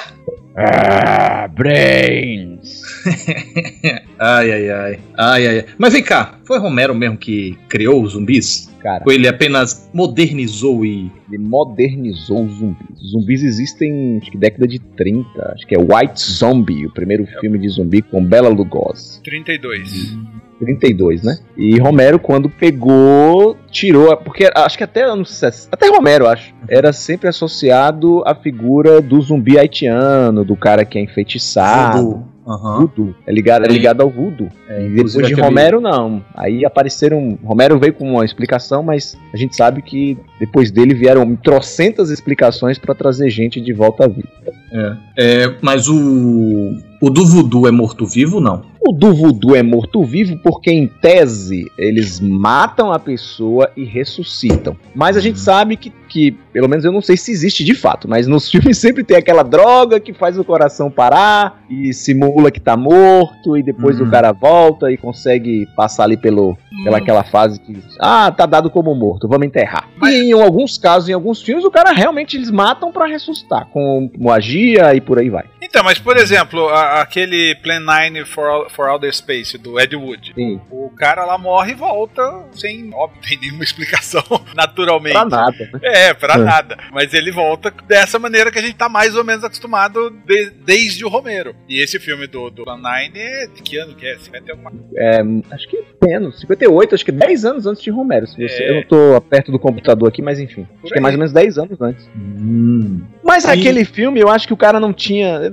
Ah, 0.56 1.48
brains. 1.48 2.81
ai, 4.20 4.52
ai, 4.52 4.70
ai. 4.70 5.00
Ai, 5.18 5.48
ai, 5.48 5.60
ai. 5.60 5.66
Mas 5.78 5.94
vem 5.94 6.04
cá, 6.04 6.36
foi 6.46 6.60
Romero 6.60 6.94
mesmo 6.94 7.18
que 7.18 7.58
criou 7.68 8.02
os 8.04 8.14
zumbis? 8.14 8.70
Cara. 8.82 9.04
Ou 9.06 9.12
ele 9.12 9.28
apenas 9.28 9.90
modernizou 9.94 10.86
e. 10.86 11.12
Ele 11.32 11.38
modernizou 11.38 12.44
os 12.44 12.56
zumbis. 12.56 13.02
Os 13.02 13.12
zumbis 13.12 13.44
existem, 13.44 14.20
acho 14.22 14.30
que 14.30 14.38
década 14.38 14.68
de 14.68 14.80
30. 14.80 15.54
Acho 15.54 15.66
que 15.66 15.76
é 15.76 15.80
White 15.80 16.22
Zombie, 16.22 16.86
o 16.86 16.92
primeiro 16.92 17.24
é. 17.24 17.40
filme 17.40 17.58
de 17.58 17.70
zumbi 17.70 18.02
com 18.02 18.24
Bela 18.24 18.50
Lugosi. 18.50 19.22
32. 19.24 20.18
32, 20.60 21.24
né? 21.24 21.40
E 21.58 21.80
Romero, 21.80 22.20
quando 22.20 22.48
pegou, 22.48 23.58
tirou. 23.72 24.16
Porque 24.18 24.50
acho 24.54 24.78
que 24.78 24.84
até 24.84 25.04
anos. 25.04 25.44
Até 25.72 25.88
Romero, 25.88 26.28
acho. 26.28 26.54
Era 26.68 26.94
sempre 26.94 27.28
associado 27.28 28.22
à 28.26 28.36
figura 28.36 29.02
do 29.02 29.20
zumbi 29.22 29.58
haitiano, 29.58 30.46
do 30.46 30.56
cara 30.56 30.86
que 30.86 31.00
é 31.00 31.02
enfeitiçado. 31.02 32.32
Uhum. 32.46 32.80
Voodoo. 32.80 33.16
É 33.26 33.32
ligado, 33.32 33.66
é 33.66 33.68
ligado 33.68 34.02
ao 34.02 34.10
voodoo. 34.10 34.50
É, 34.68 34.86
e 34.86 34.90
depois 34.90 35.28
de. 35.28 35.34
Romero, 35.34 35.80
não. 35.80 36.24
Aí 36.36 36.66
apareceram. 36.66 37.38
Romero 37.44 37.80
veio 37.80 37.94
com 37.94 38.10
uma 38.10 38.26
explicação, 38.26 38.82
mas 38.82 39.18
a 39.34 39.38
gente 39.38 39.56
sabe 39.56 39.82
que 39.82 40.18
depois 40.40 40.72
dele 40.72 40.94
vieram 40.94 41.21
trocentas 41.36 42.10
explicações 42.10 42.78
para 42.78 42.94
trazer 42.94 43.30
gente 43.30 43.60
de 43.60 43.74
volta 43.74 44.06
à 44.06 44.08
vida. 44.08 44.30
É. 44.72 44.98
é 45.18 45.56
mas 45.62 45.88
o. 45.88 46.78
O 47.02 47.10
do 47.10 47.26
voodoo 47.26 47.68
é 47.68 47.72
morto-vivo, 47.72 48.40
não? 48.40 48.64
O 48.80 48.92
do 48.92 49.12
voodoo 49.14 49.56
é 49.56 49.64
morto-vivo 49.64 50.38
porque, 50.38 50.72
em 50.72 50.86
tese, 50.88 51.72
eles 51.76 52.20
matam 52.20 52.94
a 52.94 53.00
pessoa 53.00 53.72
e 53.76 53.84
ressuscitam. 53.84 54.78
Mas 54.94 55.18
a 55.18 55.20
gente 55.20 55.38
uhum. 55.38 55.44
sabe 55.44 55.78
que, 55.78 55.92
que, 56.08 56.38
pelo 56.52 56.68
menos 56.68 56.86
eu 56.86 56.92
não 56.92 57.02
sei 57.02 57.18
se 57.18 57.32
existe 57.32 57.64
de 57.64 57.74
fato, 57.74 58.08
mas 58.08 58.28
nos 58.28 58.50
filmes 58.52 58.78
sempre 58.78 59.04
tem 59.04 59.18
aquela 59.18 59.44
droga 59.44 60.00
que 60.00 60.14
faz 60.14 60.38
o 60.38 60.44
coração 60.44 60.90
parar 60.90 61.64
e 61.70 61.94
simula 61.94 62.52
que 62.52 62.60
tá 62.60 62.76
morto 62.76 63.58
e 63.58 63.64
depois 63.64 64.00
uhum. 64.00 64.08
o 64.08 64.12
cara 64.12 64.32
volta 64.32 64.92
e 64.92 64.98
consegue 64.98 65.68
passar 65.76 66.04
ali 66.04 66.18
pelo, 66.18 66.58
pela 66.84 66.98
uhum. 66.98 67.04
aquela 67.04 67.24
fase 67.24 67.60
que, 67.60 67.78
ah, 68.00 68.32
tá 68.32 68.46
dado 68.46 68.70
como 68.70 68.94
morto, 68.94 69.28
vamos 69.28 69.48
enterrar. 69.48 69.88
Mas... 69.98 70.14
E 70.14 70.30
em 70.30 70.34
alguns 70.34 70.78
casos, 70.78 71.10
em 71.10 71.14
alguns 71.14 71.42
filmes, 71.42 71.64
o 71.66 71.72
cara 71.72 71.92
realmente 71.92 72.38
eles 72.38 72.52
matam 72.52 72.92
para 72.92 73.06
ressuscitar, 73.06 73.68
com 73.68 74.10
magia 74.18 74.94
e 74.96 75.02
por 75.02 75.20
aí 75.20 75.30
vai. 75.30 75.46
Então, 75.62 75.84
mas 75.84 76.00
por 76.00 76.18
exemplo, 76.18 76.68
a, 76.70 77.02
aquele 77.02 77.56
Plan 77.56 77.80
9 77.80 78.26
for, 78.26 78.70
for 78.70 78.90
Outer 78.90 79.14
Space 79.16 79.58
do 79.58 79.80
Ed 79.80 79.96
Wood. 79.96 80.34
Sim. 80.36 80.60
O 80.70 80.90
cara 80.90 81.24
lá 81.24 81.38
morre 81.38 81.72
e 81.72 81.76
volta 81.76 82.22
sem, 82.52 82.92
óbvio, 82.94 83.22
tem 83.22 83.38
nenhuma 83.42 83.64
explicação 83.64 84.24
naturalmente. 84.56 85.14
Pra 85.14 85.26
nada. 85.26 85.70
Né? 85.74 85.80
É, 85.84 86.14
pra 86.14 86.34
é. 86.34 86.41
Nada. 86.44 86.78
Mas 86.92 87.14
ele 87.14 87.32
volta 87.32 87.74
dessa 87.88 88.20
maneira 88.20 88.52
que 88.52 88.60
a 88.60 88.62
gente 88.62 88.76
tá 88.76 88.90
mais 88.90 89.16
ou 89.16 89.24
menos 89.24 89.44
acostumado 89.44 90.10
de, 90.26 90.52
desde 90.66 91.06
o 91.06 91.10
Romero. 91.10 91.56
E 91.68 91.82
esse 91.82 92.00
filme 92.00 92.28
do, 92.28 92.50
do 92.50 92.64
Plan 92.64 92.78
9 92.78 93.12
é 93.16 93.48
de 93.48 93.62
que 93.62 93.78
ano 93.78 93.96
que 93.96 94.06
é? 94.06 94.18
50 94.18 94.52
alguma 94.52 94.72
É, 94.96 95.22
acho 95.52 95.68
que 95.68 95.84
menos, 96.04 96.40
58, 96.42 96.96
acho 96.96 97.06
que 97.06 97.12
10 97.12 97.46
anos 97.46 97.66
antes 97.66 97.84
de 97.84 97.92
Romero. 97.92 98.28
Se 98.28 98.36
você, 98.36 98.64
é... 98.64 98.70
Eu 98.70 98.76
não 98.76 98.84
tô 98.84 99.22
perto 99.22 99.52
do 99.52 99.60
computador 99.60 100.10
aqui, 100.10 100.22
mas 100.22 100.40
enfim. 100.40 100.64
Por 100.64 100.86
acho 100.86 100.86
aí. 100.88 100.92
que 100.92 100.98
é 100.98 101.02
mais 101.02 101.16
ou 101.16 101.20
menos 101.20 101.34
10 101.34 101.58
anos 101.58 101.82
antes. 101.82 102.10
Hum. 102.16 103.02
Mas 103.24 103.46
aí... 103.46 103.60
aquele 103.60 103.86
filme, 103.86 104.20
eu 104.20 104.30
acho 104.30 104.48
que 104.48 104.54
o 104.54 104.58
cara 104.58 104.80
não 104.80 104.94
tinha. 104.94 105.40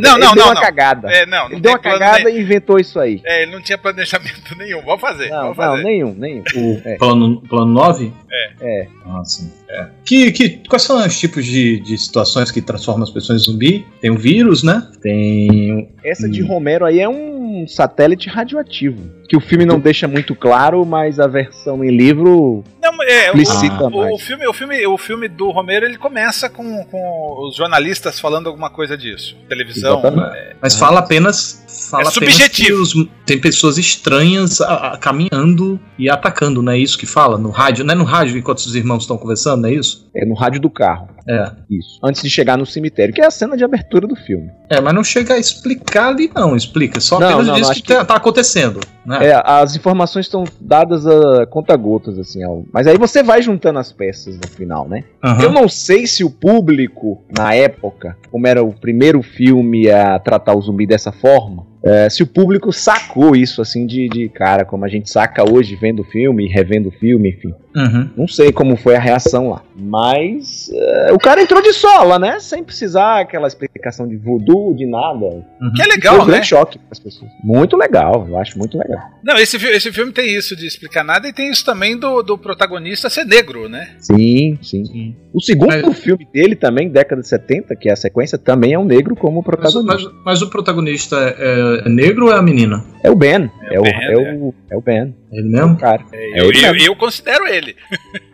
Não, 0.00 0.16
não, 0.18 0.28
ele 0.28 0.34
deu 0.34 0.36
não. 0.36 0.44
uma 0.44 0.54
não. 0.54 0.62
cagada. 0.62 1.12
É, 1.12 1.26
não, 1.26 1.44
não 1.44 1.52
ele 1.52 1.60
deu 1.60 1.72
uma 1.72 1.78
cagada 1.78 2.30
e 2.30 2.40
inventou 2.40 2.78
isso 2.78 2.98
aí. 2.98 3.20
É, 3.24 3.42
ele 3.42 3.52
não 3.52 3.60
tinha 3.60 3.76
planejamento 3.76 4.54
nenhum. 4.56 4.82
Vamos 4.82 5.00
fazer. 5.00 5.28
Não, 5.28 5.42
vamos 5.42 5.56
fazer. 5.56 5.76
não 5.76 5.82
nenhum, 5.82 6.14
nenhum. 6.14 6.42
O 6.54 6.82
é. 6.84 6.96
plano, 6.96 7.42
plano 7.42 7.72
9? 7.72 8.12
É. 8.30 8.50
É. 8.60 8.88
Ah, 9.06 9.24
sim. 9.24 9.52
É. 9.68 9.86
Que, 10.04 10.29
que, 10.32 10.60
quais 10.68 10.82
são 10.82 11.04
os 11.04 11.18
tipos 11.18 11.44
de, 11.44 11.80
de 11.80 11.96
situações 11.96 12.50
que 12.50 12.60
transformam 12.60 13.04
as 13.04 13.10
pessoas 13.10 13.42
em 13.42 13.44
zumbi? 13.44 13.86
Tem 14.00 14.10
o 14.10 14.18
vírus, 14.18 14.62
né? 14.62 14.86
Tem. 15.00 15.88
Essa 16.04 16.28
de 16.28 16.42
Romero 16.42 16.84
aí 16.84 17.00
é 17.00 17.08
um 17.08 17.39
um 17.50 17.66
satélite 17.66 18.28
radioativo 18.28 19.20
que 19.30 19.36
o 19.36 19.40
filme 19.40 19.64
não 19.64 19.78
deixa 19.78 20.08
muito 20.08 20.34
claro, 20.34 20.84
mas 20.84 21.20
a 21.20 21.28
versão 21.28 21.84
em 21.84 21.96
livro 21.96 22.64
não, 22.82 23.00
é, 23.04 23.28
explicita 23.28 23.84
o, 23.84 23.88
mais. 23.88 24.12
O 24.12 24.18
filme, 24.18 24.44
o, 24.44 24.52
filme, 24.52 24.86
o 24.88 24.98
filme 24.98 25.28
do 25.28 25.52
Romero 25.52 25.86
ele 25.86 25.96
começa 25.96 26.50
com, 26.50 26.84
com 26.86 27.46
os 27.46 27.54
jornalistas 27.54 28.18
falando 28.18 28.48
alguma 28.48 28.70
coisa 28.70 28.98
disso. 28.98 29.36
Televisão. 29.48 30.02
É, 30.34 30.56
mas 30.60 30.74
fala 30.74 30.98
apenas. 30.98 31.64
Fala 31.88 32.08
é 32.08 32.10
subjetivo. 32.10 32.82
Os, 32.82 32.92
tem 33.24 33.40
pessoas 33.40 33.78
estranhas 33.78 34.60
a, 34.60 34.94
a, 34.94 34.98
caminhando 34.98 35.78
e 35.96 36.10
atacando, 36.10 36.60
não 36.60 36.72
é 36.72 36.78
isso 36.78 36.98
que 36.98 37.06
fala? 37.06 37.38
No 37.38 37.50
rádio, 37.50 37.84
não 37.84 37.92
é 37.92 37.96
no 37.96 38.02
rádio 38.02 38.36
enquanto 38.36 38.58
os 38.58 38.74
irmãos 38.74 39.04
estão 39.04 39.16
conversando, 39.16 39.62
não 39.62 39.68
é 39.68 39.74
isso? 39.74 40.10
É 40.16 40.26
no 40.26 40.34
rádio 40.34 40.60
do 40.60 40.68
carro. 40.68 41.08
É. 41.28 41.52
Isso. 41.70 42.00
Antes 42.02 42.22
de 42.22 42.28
chegar 42.28 42.58
no 42.58 42.66
cemitério, 42.66 43.14
que 43.14 43.20
é 43.20 43.26
a 43.26 43.30
cena 43.30 43.56
de 43.56 43.62
abertura 43.62 44.08
do 44.08 44.16
filme. 44.16 44.48
É, 44.68 44.80
mas 44.80 44.92
não 44.92 45.04
chega 45.04 45.34
a 45.34 45.38
explicar 45.38 46.08
ali, 46.08 46.28
não. 46.34 46.56
Explica. 46.56 46.98
Só 46.98 47.20
não, 47.20 47.39
apenas 47.40 47.46
não, 47.46 47.54
diz 47.54 47.68
não, 47.68 47.74
que, 47.74 47.82
que 47.82 48.04
tá 48.04 48.16
acontecendo. 48.16 48.80
Né? 49.04 49.28
É, 49.28 49.42
as 49.44 49.74
informações 49.76 50.26
estão 50.26 50.44
dadas 50.60 51.06
a 51.06 51.46
conta-gotas, 51.46 52.18
assim. 52.18 52.40
Mas 52.72 52.86
aí 52.86 52.98
você 52.98 53.22
vai 53.22 53.42
juntando 53.42 53.78
as 53.78 53.92
peças 53.92 54.36
no 54.36 54.48
final, 54.48 54.88
né? 54.88 55.04
Uhum. 55.24 55.40
Eu 55.40 55.52
não 55.52 55.68
sei 55.68 56.06
se 56.06 56.22
o 56.24 56.30
público, 56.30 57.22
na 57.36 57.54
época, 57.54 58.16
como 58.30 58.46
era 58.46 58.62
o 58.62 58.72
primeiro 58.72 59.22
filme 59.22 59.90
a 59.90 60.18
tratar 60.18 60.54
o 60.54 60.60
zumbi 60.60 60.86
dessa 60.86 61.12
forma, 61.12 61.66
é, 61.82 62.10
se 62.10 62.22
o 62.22 62.26
público 62.26 62.72
sacou 62.72 63.34
isso, 63.34 63.62
assim, 63.62 63.86
de, 63.86 64.08
de 64.08 64.28
cara, 64.28 64.64
como 64.64 64.84
a 64.84 64.88
gente 64.88 65.08
saca 65.10 65.50
hoje 65.50 65.76
vendo 65.76 66.00
o 66.00 66.04
filme, 66.04 66.46
revendo 66.46 66.90
o 66.90 66.92
filme, 66.92 67.30
enfim. 67.30 67.54
Uhum. 67.74 68.10
Não 68.16 68.28
sei 68.28 68.52
como 68.52 68.76
foi 68.76 68.96
a 68.96 69.00
reação 69.00 69.50
lá. 69.50 69.62
Mas 69.76 70.68
uh, 70.72 71.14
o 71.14 71.18
cara 71.18 71.40
entrou 71.42 71.62
de 71.62 71.72
sola, 71.72 72.18
né? 72.18 72.38
Sem 72.40 72.62
precisar 72.62 73.20
aquela 73.20 73.46
explicação 73.46 74.08
de 74.08 74.16
voodoo, 74.16 74.74
de 74.74 74.86
nada. 74.86 75.26
Uhum. 75.26 75.72
Que 75.74 75.82
é 75.82 75.86
legal, 75.86 76.16
foi 76.16 76.24
um 76.24 76.26
né? 76.26 76.32
grande 76.32 76.46
choque 76.48 76.78
para 76.78 76.88
as 76.90 76.98
pessoas. 76.98 77.30
Muito 77.42 77.76
legal, 77.76 78.26
eu 78.28 78.36
acho 78.38 78.58
muito 78.58 78.76
legal. 78.76 79.00
Não, 79.22 79.36
esse, 79.36 79.56
esse 79.68 79.92
filme 79.92 80.12
tem 80.12 80.34
isso 80.34 80.56
de 80.56 80.66
explicar 80.66 81.04
nada 81.04 81.28
e 81.28 81.32
tem 81.32 81.50
isso 81.50 81.64
também 81.64 81.98
do, 81.98 82.22
do 82.22 82.36
protagonista 82.36 83.08
ser 83.08 83.24
negro, 83.24 83.68
né? 83.68 83.90
Sim, 83.98 84.58
sim. 84.62 84.84
sim. 84.84 85.16
O 85.32 85.40
segundo 85.40 85.86
mas... 85.86 85.98
filme 85.98 86.26
dele 86.32 86.56
também, 86.56 86.88
década 86.88 87.22
de 87.22 87.28
70, 87.28 87.76
que 87.76 87.88
é 87.88 87.92
a 87.92 87.96
sequência, 87.96 88.36
também 88.36 88.72
é 88.72 88.78
um 88.78 88.84
negro 88.84 89.14
como 89.14 89.42
protagonista. 89.42 89.82
Mas, 89.82 90.04
mas, 90.04 90.14
mas 90.24 90.42
o 90.42 90.50
protagonista 90.50 91.16
é, 91.16 91.82
é, 91.86 91.88
negro 91.88 92.26
ou 92.26 92.32
é 92.32 92.36
a 92.36 92.42
menina? 92.42 92.84
É 93.02 93.10
o 93.10 93.14
Ben. 93.14 93.50
É, 93.62 93.76
é 93.76 93.80
o, 93.80 93.82
ben, 93.82 93.92
é, 93.92 94.16
o, 94.16 94.54
é 94.70 94.76
o 94.76 94.80
Ben. 94.80 95.14
Ele 95.32 95.48
mesmo? 95.48 95.76
Cara. 95.76 96.04
É, 96.12 96.40
eu, 96.40 96.50
eu, 96.52 96.76
eu, 96.76 96.96
considero 96.96 97.46
ele. 97.46 97.59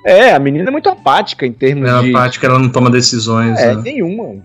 É, 0.05 0.33
a 0.33 0.39
menina 0.39 0.69
é 0.69 0.71
muito 0.71 0.89
apática 0.89 1.45
em 1.47 1.53
termos 1.53 1.89
é 1.89 2.01
de. 2.01 2.07
É 2.07 2.11
apática, 2.11 2.47
ela 2.47 2.59
não 2.59 2.69
toma 2.69 2.91
decisões. 2.91 3.59
É, 3.59 3.75
né? 3.75 3.83
nenhuma. 3.83 4.45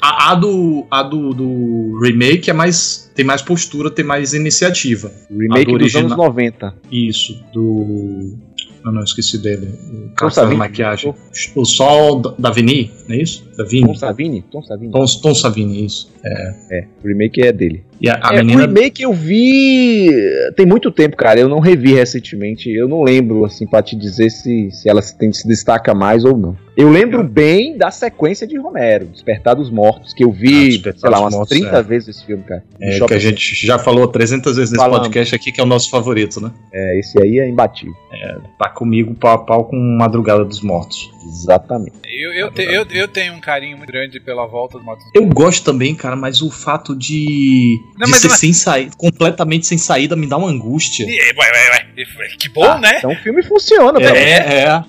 A, 0.00 0.30
a, 0.30 0.34
do, 0.34 0.86
a 0.90 1.02
do, 1.02 1.34
do 1.34 2.00
remake 2.00 2.50
é 2.50 2.52
mais. 2.52 3.10
tem 3.14 3.24
mais 3.24 3.42
postura, 3.42 3.90
tem 3.90 4.04
mais 4.04 4.32
iniciativa. 4.32 5.10
O 5.30 5.38
remake 5.38 5.72
do 5.72 5.78
dos 5.78 5.94
original... 5.94 6.04
anos 6.04 6.16
90. 6.16 6.74
Isso, 6.90 7.44
do. 7.52 8.36
Eu 8.84 8.92
não 8.92 9.02
esqueci 9.02 9.38
dele. 9.38 9.68
O 10.12 10.14
cara 10.14 10.32
da 10.32 10.54
maquiagem. 10.54 11.12
O, 11.56 11.62
o 11.62 11.64
Sol 11.64 12.20
da 12.20 12.50
Vini, 12.50 12.92
não 13.08 13.16
é 13.16 13.18
isso? 13.18 13.44
Da 13.56 13.64
Vini. 13.64 13.88
Tom 13.88 13.94
Savini? 13.96 14.42
Tom 14.42 14.62
Savini. 14.62 14.92
Tom, 14.92 15.04
Tom 15.20 15.34
Savini, 15.34 15.84
isso. 15.84 16.08
É. 16.24 16.54
é, 16.70 16.88
o 17.02 17.08
remake 17.08 17.42
é 17.42 17.52
dele. 17.52 17.82
E 18.00 18.08
a, 18.08 18.20
a 18.22 18.34
é, 18.34 18.38
menina... 18.38 18.64
O 18.64 18.66
remake 18.66 19.02
eu 19.02 19.12
vi 19.12 20.10
tem 20.54 20.66
muito 20.66 20.90
tempo, 20.90 21.16
cara. 21.16 21.40
Eu 21.40 21.48
não 21.48 21.60
revi 21.60 21.94
recentemente. 21.94 22.70
Eu 22.70 22.88
não 22.88 23.02
lembro, 23.02 23.44
assim, 23.44 23.66
pra 23.66 23.82
te 23.82 23.96
dizer 23.96 24.30
se, 24.30 24.70
se 24.70 24.88
ela 24.88 25.02
se, 25.02 25.14
se 25.32 25.46
destaca 25.46 25.94
mais 25.94 26.24
ou 26.24 26.36
não. 26.36 26.56
Eu 26.76 26.90
lembro 26.90 27.24
bem 27.24 27.78
da 27.78 27.90
sequência 27.90 28.46
de 28.46 28.58
Romero, 28.58 29.06
Despertar 29.06 29.54
dos 29.54 29.70
Mortos, 29.70 30.12
que 30.12 30.22
eu 30.22 30.30
vi, 30.30 30.82
ah, 30.86 30.92
sei 30.94 31.10
lá, 31.10 31.20
umas 31.20 31.34
mortos, 31.34 31.58
30 31.58 31.74
é. 31.74 31.82
vezes 31.82 32.08
esse 32.08 32.26
filme, 32.26 32.42
cara. 32.44 32.62
É, 32.78 33.00
que 33.00 33.14
a 33.14 33.18
gente 33.18 33.66
já 33.66 33.78
falou 33.78 34.06
300 34.06 34.56
vezes 34.56 34.72
nesse 34.72 34.84
Falando. 34.84 35.04
podcast 35.04 35.34
aqui, 35.34 35.50
que 35.50 35.58
é 35.58 35.64
o 35.64 35.66
nosso 35.66 35.88
favorito, 35.88 36.38
né? 36.38 36.50
É, 36.70 36.98
esse 36.98 37.18
aí 37.18 37.38
é 37.38 37.48
imbatível. 37.48 37.94
É, 38.12 38.36
tá 38.58 38.68
comigo 38.68 39.14
pau 39.14 39.32
a 39.32 39.38
pau 39.38 39.64
com 39.64 39.76
Madrugada 39.76 40.44
dos 40.44 40.60
Mortos. 40.60 41.10
Exatamente. 41.24 41.94
Eu, 42.04 42.32
eu, 42.34 42.50
te, 42.50 42.62
eu, 42.62 42.86
eu, 42.90 43.08
tenho 43.08 43.32
um 43.32 43.40
carinho 43.40 43.78
muito 43.78 43.90
grande 43.90 44.20
pela 44.20 44.46
volta 44.46 44.76
dos 44.76 44.84
Mortos. 44.84 45.06
Eu 45.14 45.24
gosto 45.26 45.64
também, 45.64 45.94
cara, 45.94 46.14
mas 46.14 46.42
o 46.42 46.50
fato 46.50 46.94
de, 46.94 47.80
não, 47.98 48.06
de 48.06 48.18
ser 48.18 48.30
sem 48.30 48.52
saída, 48.52 48.92
completamente 48.96 49.66
sem 49.66 49.78
saída, 49.78 50.14
me 50.16 50.26
dá 50.26 50.36
uma 50.36 50.48
angústia. 50.48 51.06
Ué, 51.06 51.32
ué, 51.38 51.70
ué. 51.70 52.28
Que 52.38 52.48
bom, 52.48 52.64
ah, 52.64 52.78
né? 52.78 52.98
Então 52.98 53.12
o 53.12 53.16
filme 53.16 53.42
funciona, 53.42 53.98
é, 54.00 54.06
é, 54.06 54.58
é. 54.64 54.84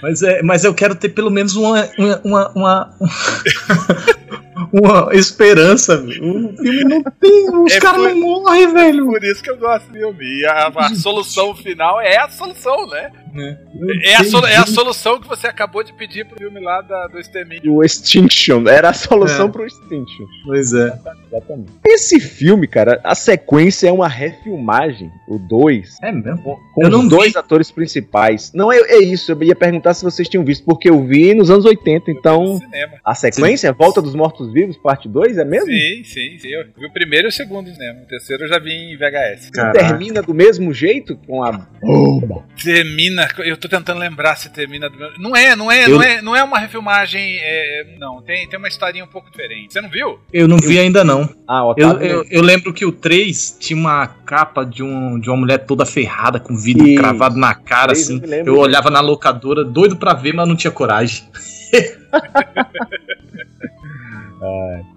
Mas, 0.00 0.22
é, 0.22 0.42
mas 0.42 0.64
eu 0.64 0.74
quero 0.74 0.94
ter 0.94 1.08
pelo 1.10 1.30
menos 1.30 1.56
uma. 1.56 1.88
uma, 1.98 2.20
uma, 2.24 2.52
uma... 2.54 2.98
uma 4.72 5.14
esperança, 5.14 5.96
velho. 5.96 6.50
O 6.50 6.56
filme 6.56 6.84
não 6.84 7.02
tem. 7.02 7.50
Os 7.50 7.72
é 7.72 7.80
caras 7.80 8.02
não 8.02 8.20
morrem, 8.20 8.72
velho. 8.72 9.06
Por 9.06 9.24
isso 9.24 9.42
que 9.42 9.50
eu 9.50 9.58
gosto 9.58 9.86
do 9.88 9.92
filme. 9.94 10.24
E 10.24 10.46
a, 10.46 10.68
a 10.68 10.94
solução 10.94 11.54
final 11.54 12.00
é 12.00 12.18
a 12.18 12.28
solução, 12.28 12.86
né? 12.88 13.10
É, 13.34 14.10
é, 14.10 14.16
a, 14.16 14.24
so, 14.24 14.38
é 14.44 14.56
a 14.56 14.66
solução 14.66 15.20
que 15.20 15.26
você 15.26 15.46
acabou 15.46 15.82
de 15.82 15.92
pedir 15.92 16.26
pro 16.26 16.36
filme 16.36 16.60
lá 16.60 16.82
da, 16.82 17.06
do 17.06 17.18
Extermínio. 17.18 17.74
O 17.74 17.82
Extinction. 17.82 18.68
Era 18.68 18.90
a 18.90 18.92
solução 18.92 19.46
é. 19.46 19.50
pro 19.50 19.66
Extinction. 19.66 20.26
Pois 20.44 20.72
é. 20.72 20.92
Exatamente. 21.26 21.72
Esse 21.84 22.20
filme, 22.20 22.66
cara, 22.66 23.00
a 23.02 23.14
sequência 23.14 23.88
é 23.88 23.92
uma 23.92 24.08
refilmagem. 24.08 25.10
O 25.26 25.38
2. 25.38 25.98
É 26.02 26.12
mesmo? 26.12 26.42
Com, 26.42 26.58
com 26.74 26.86
os 26.86 27.08
dois 27.08 27.32
vi. 27.32 27.38
atores 27.38 27.70
principais. 27.70 28.52
Não, 28.54 28.70
é, 28.70 28.78
é 28.78 28.98
isso. 29.02 29.32
Eu 29.32 29.42
ia 29.42 29.56
perguntar 29.56 29.94
se 29.94 30.04
vocês 30.04 30.28
tinham 30.28 30.44
visto, 30.44 30.64
porque 30.64 30.90
eu 30.90 31.02
vi 31.04 31.34
nos 31.34 31.50
anos 31.50 31.64
80. 31.64 32.10
Então. 32.10 32.60
A 33.04 33.14
sequência, 33.14 33.70
sim. 33.70 33.76
Volta 33.78 34.02
dos 34.02 34.14
Mortos 34.14 34.52
Vivos, 34.52 34.76
parte 34.76 35.08
2, 35.08 35.38
é 35.38 35.44
mesmo? 35.44 35.66
Sim, 35.66 36.04
sim, 36.04 36.38
sim. 36.38 36.48
Eu 36.48 36.64
vi 36.76 36.86
o 36.86 36.92
primeiro 36.92 37.28
e 37.28 37.30
o 37.30 37.32
segundo 37.32 37.70
cinema. 37.70 38.00
O 38.02 38.06
terceiro 38.06 38.44
eu 38.44 38.48
já 38.48 38.58
vi 38.58 38.72
em 38.72 38.96
VHS. 38.96 39.50
Termina 39.72 40.22
do 40.22 40.34
mesmo 40.34 40.72
jeito 40.74 41.16
com 41.26 41.42
a 41.42 41.52
bomba. 41.52 42.44
Termina 42.62 43.21
termina. 43.26 43.50
Eu 43.50 43.56
tô 43.56 43.68
tentando 43.68 43.98
lembrar 43.98 44.36
se 44.36 44.50
termina. 44.50 44.90
Não 45.18 45.36
é, 45.36 45.54
não 45.54 45.70
é, 45.70 45.84
eu... 45.84 45.90
não 45.90 46.02
é, 46.02 46.22
não 46.22 46.36
é 46.36 46.42
uma 46.42 46.58
refilmagem. 46.58 47.38
É, 47.40 47.96
não, 47.98 48.22
tem, 48.22 48.48
tem 48.48 48.58
uma 48.58 48.68
historinha 48.68 49.04
um 49.04 49.08
pouco 49.08 49.30
diferente. 49.30 49.72
Você 49.72 49.80
não 49.80 49.88
viu? 49.88 50.18
Eu 50.32 50.48
não 50.48 50.56
vi 50.56 50.78
ainda 50.78 51.04
não. 51.04 51.28
Ah, 51.48 51.62
eu, 51.76 52.00
eu, 52.00 52.24
eu, 52.30 52.42
lembro 52.42 52.72
que 52.72 52.84
o 52.84 52.92
3 52.92 53.56
tinha 53.60 53.78
uma 53.78 54.06
capa 54.06 54.64
de, 54.64 54.82
um, 54.82 55.18
de 55.18 55.28
uma 55.30 55.36
mulher 55.36 55.58
toda 55.58 55.86
ferrada, 55.86 56.40
com 56.40 56.56
vidro 56.56 56.86
Isso. 56.86 56.96
cravado 56.96 57.36
na 57.36 57.54
cara, 57.54 57.92
assim. 57.92 58.20
Eu, 58.24 58.46
eu 58.46 58.58
olhava 58.58 58.90
na 58.90 59.00
locadora, 59.00 59.64
doido 59.64 59.96
pra 59.96 60.14
ver, 60.14 60.34
mas 60.34 60.48
não 60.48 60.56
tinha 60.56 60.70
coragem. 60.70 61.24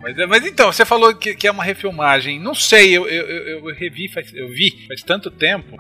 Mas, 0.02 0.18
mas, 0.28 0.46
então, 0.46 0.72
você 0.72 0.86
falou 0.86 1.14
que, 1.16 1.36
que, 1.36 1.48
é 1.48 1.52
uma 1.52 1.64
refilmagem. 1.64 2.40
Não 2.40 2.56
sei, 2.56 2.98
eu, 2.98 3.08
eu, 3.08 3.26
eu, 3.28 3.70
eu 3.70 3.76
revi, 3.76 4.08
faz, 4.08 4.34
eu 4.34 4.48
vi 4.50 4.86
faz 4.88 5.04
tanto 5.04 5.30
tempo. 5.30 5.76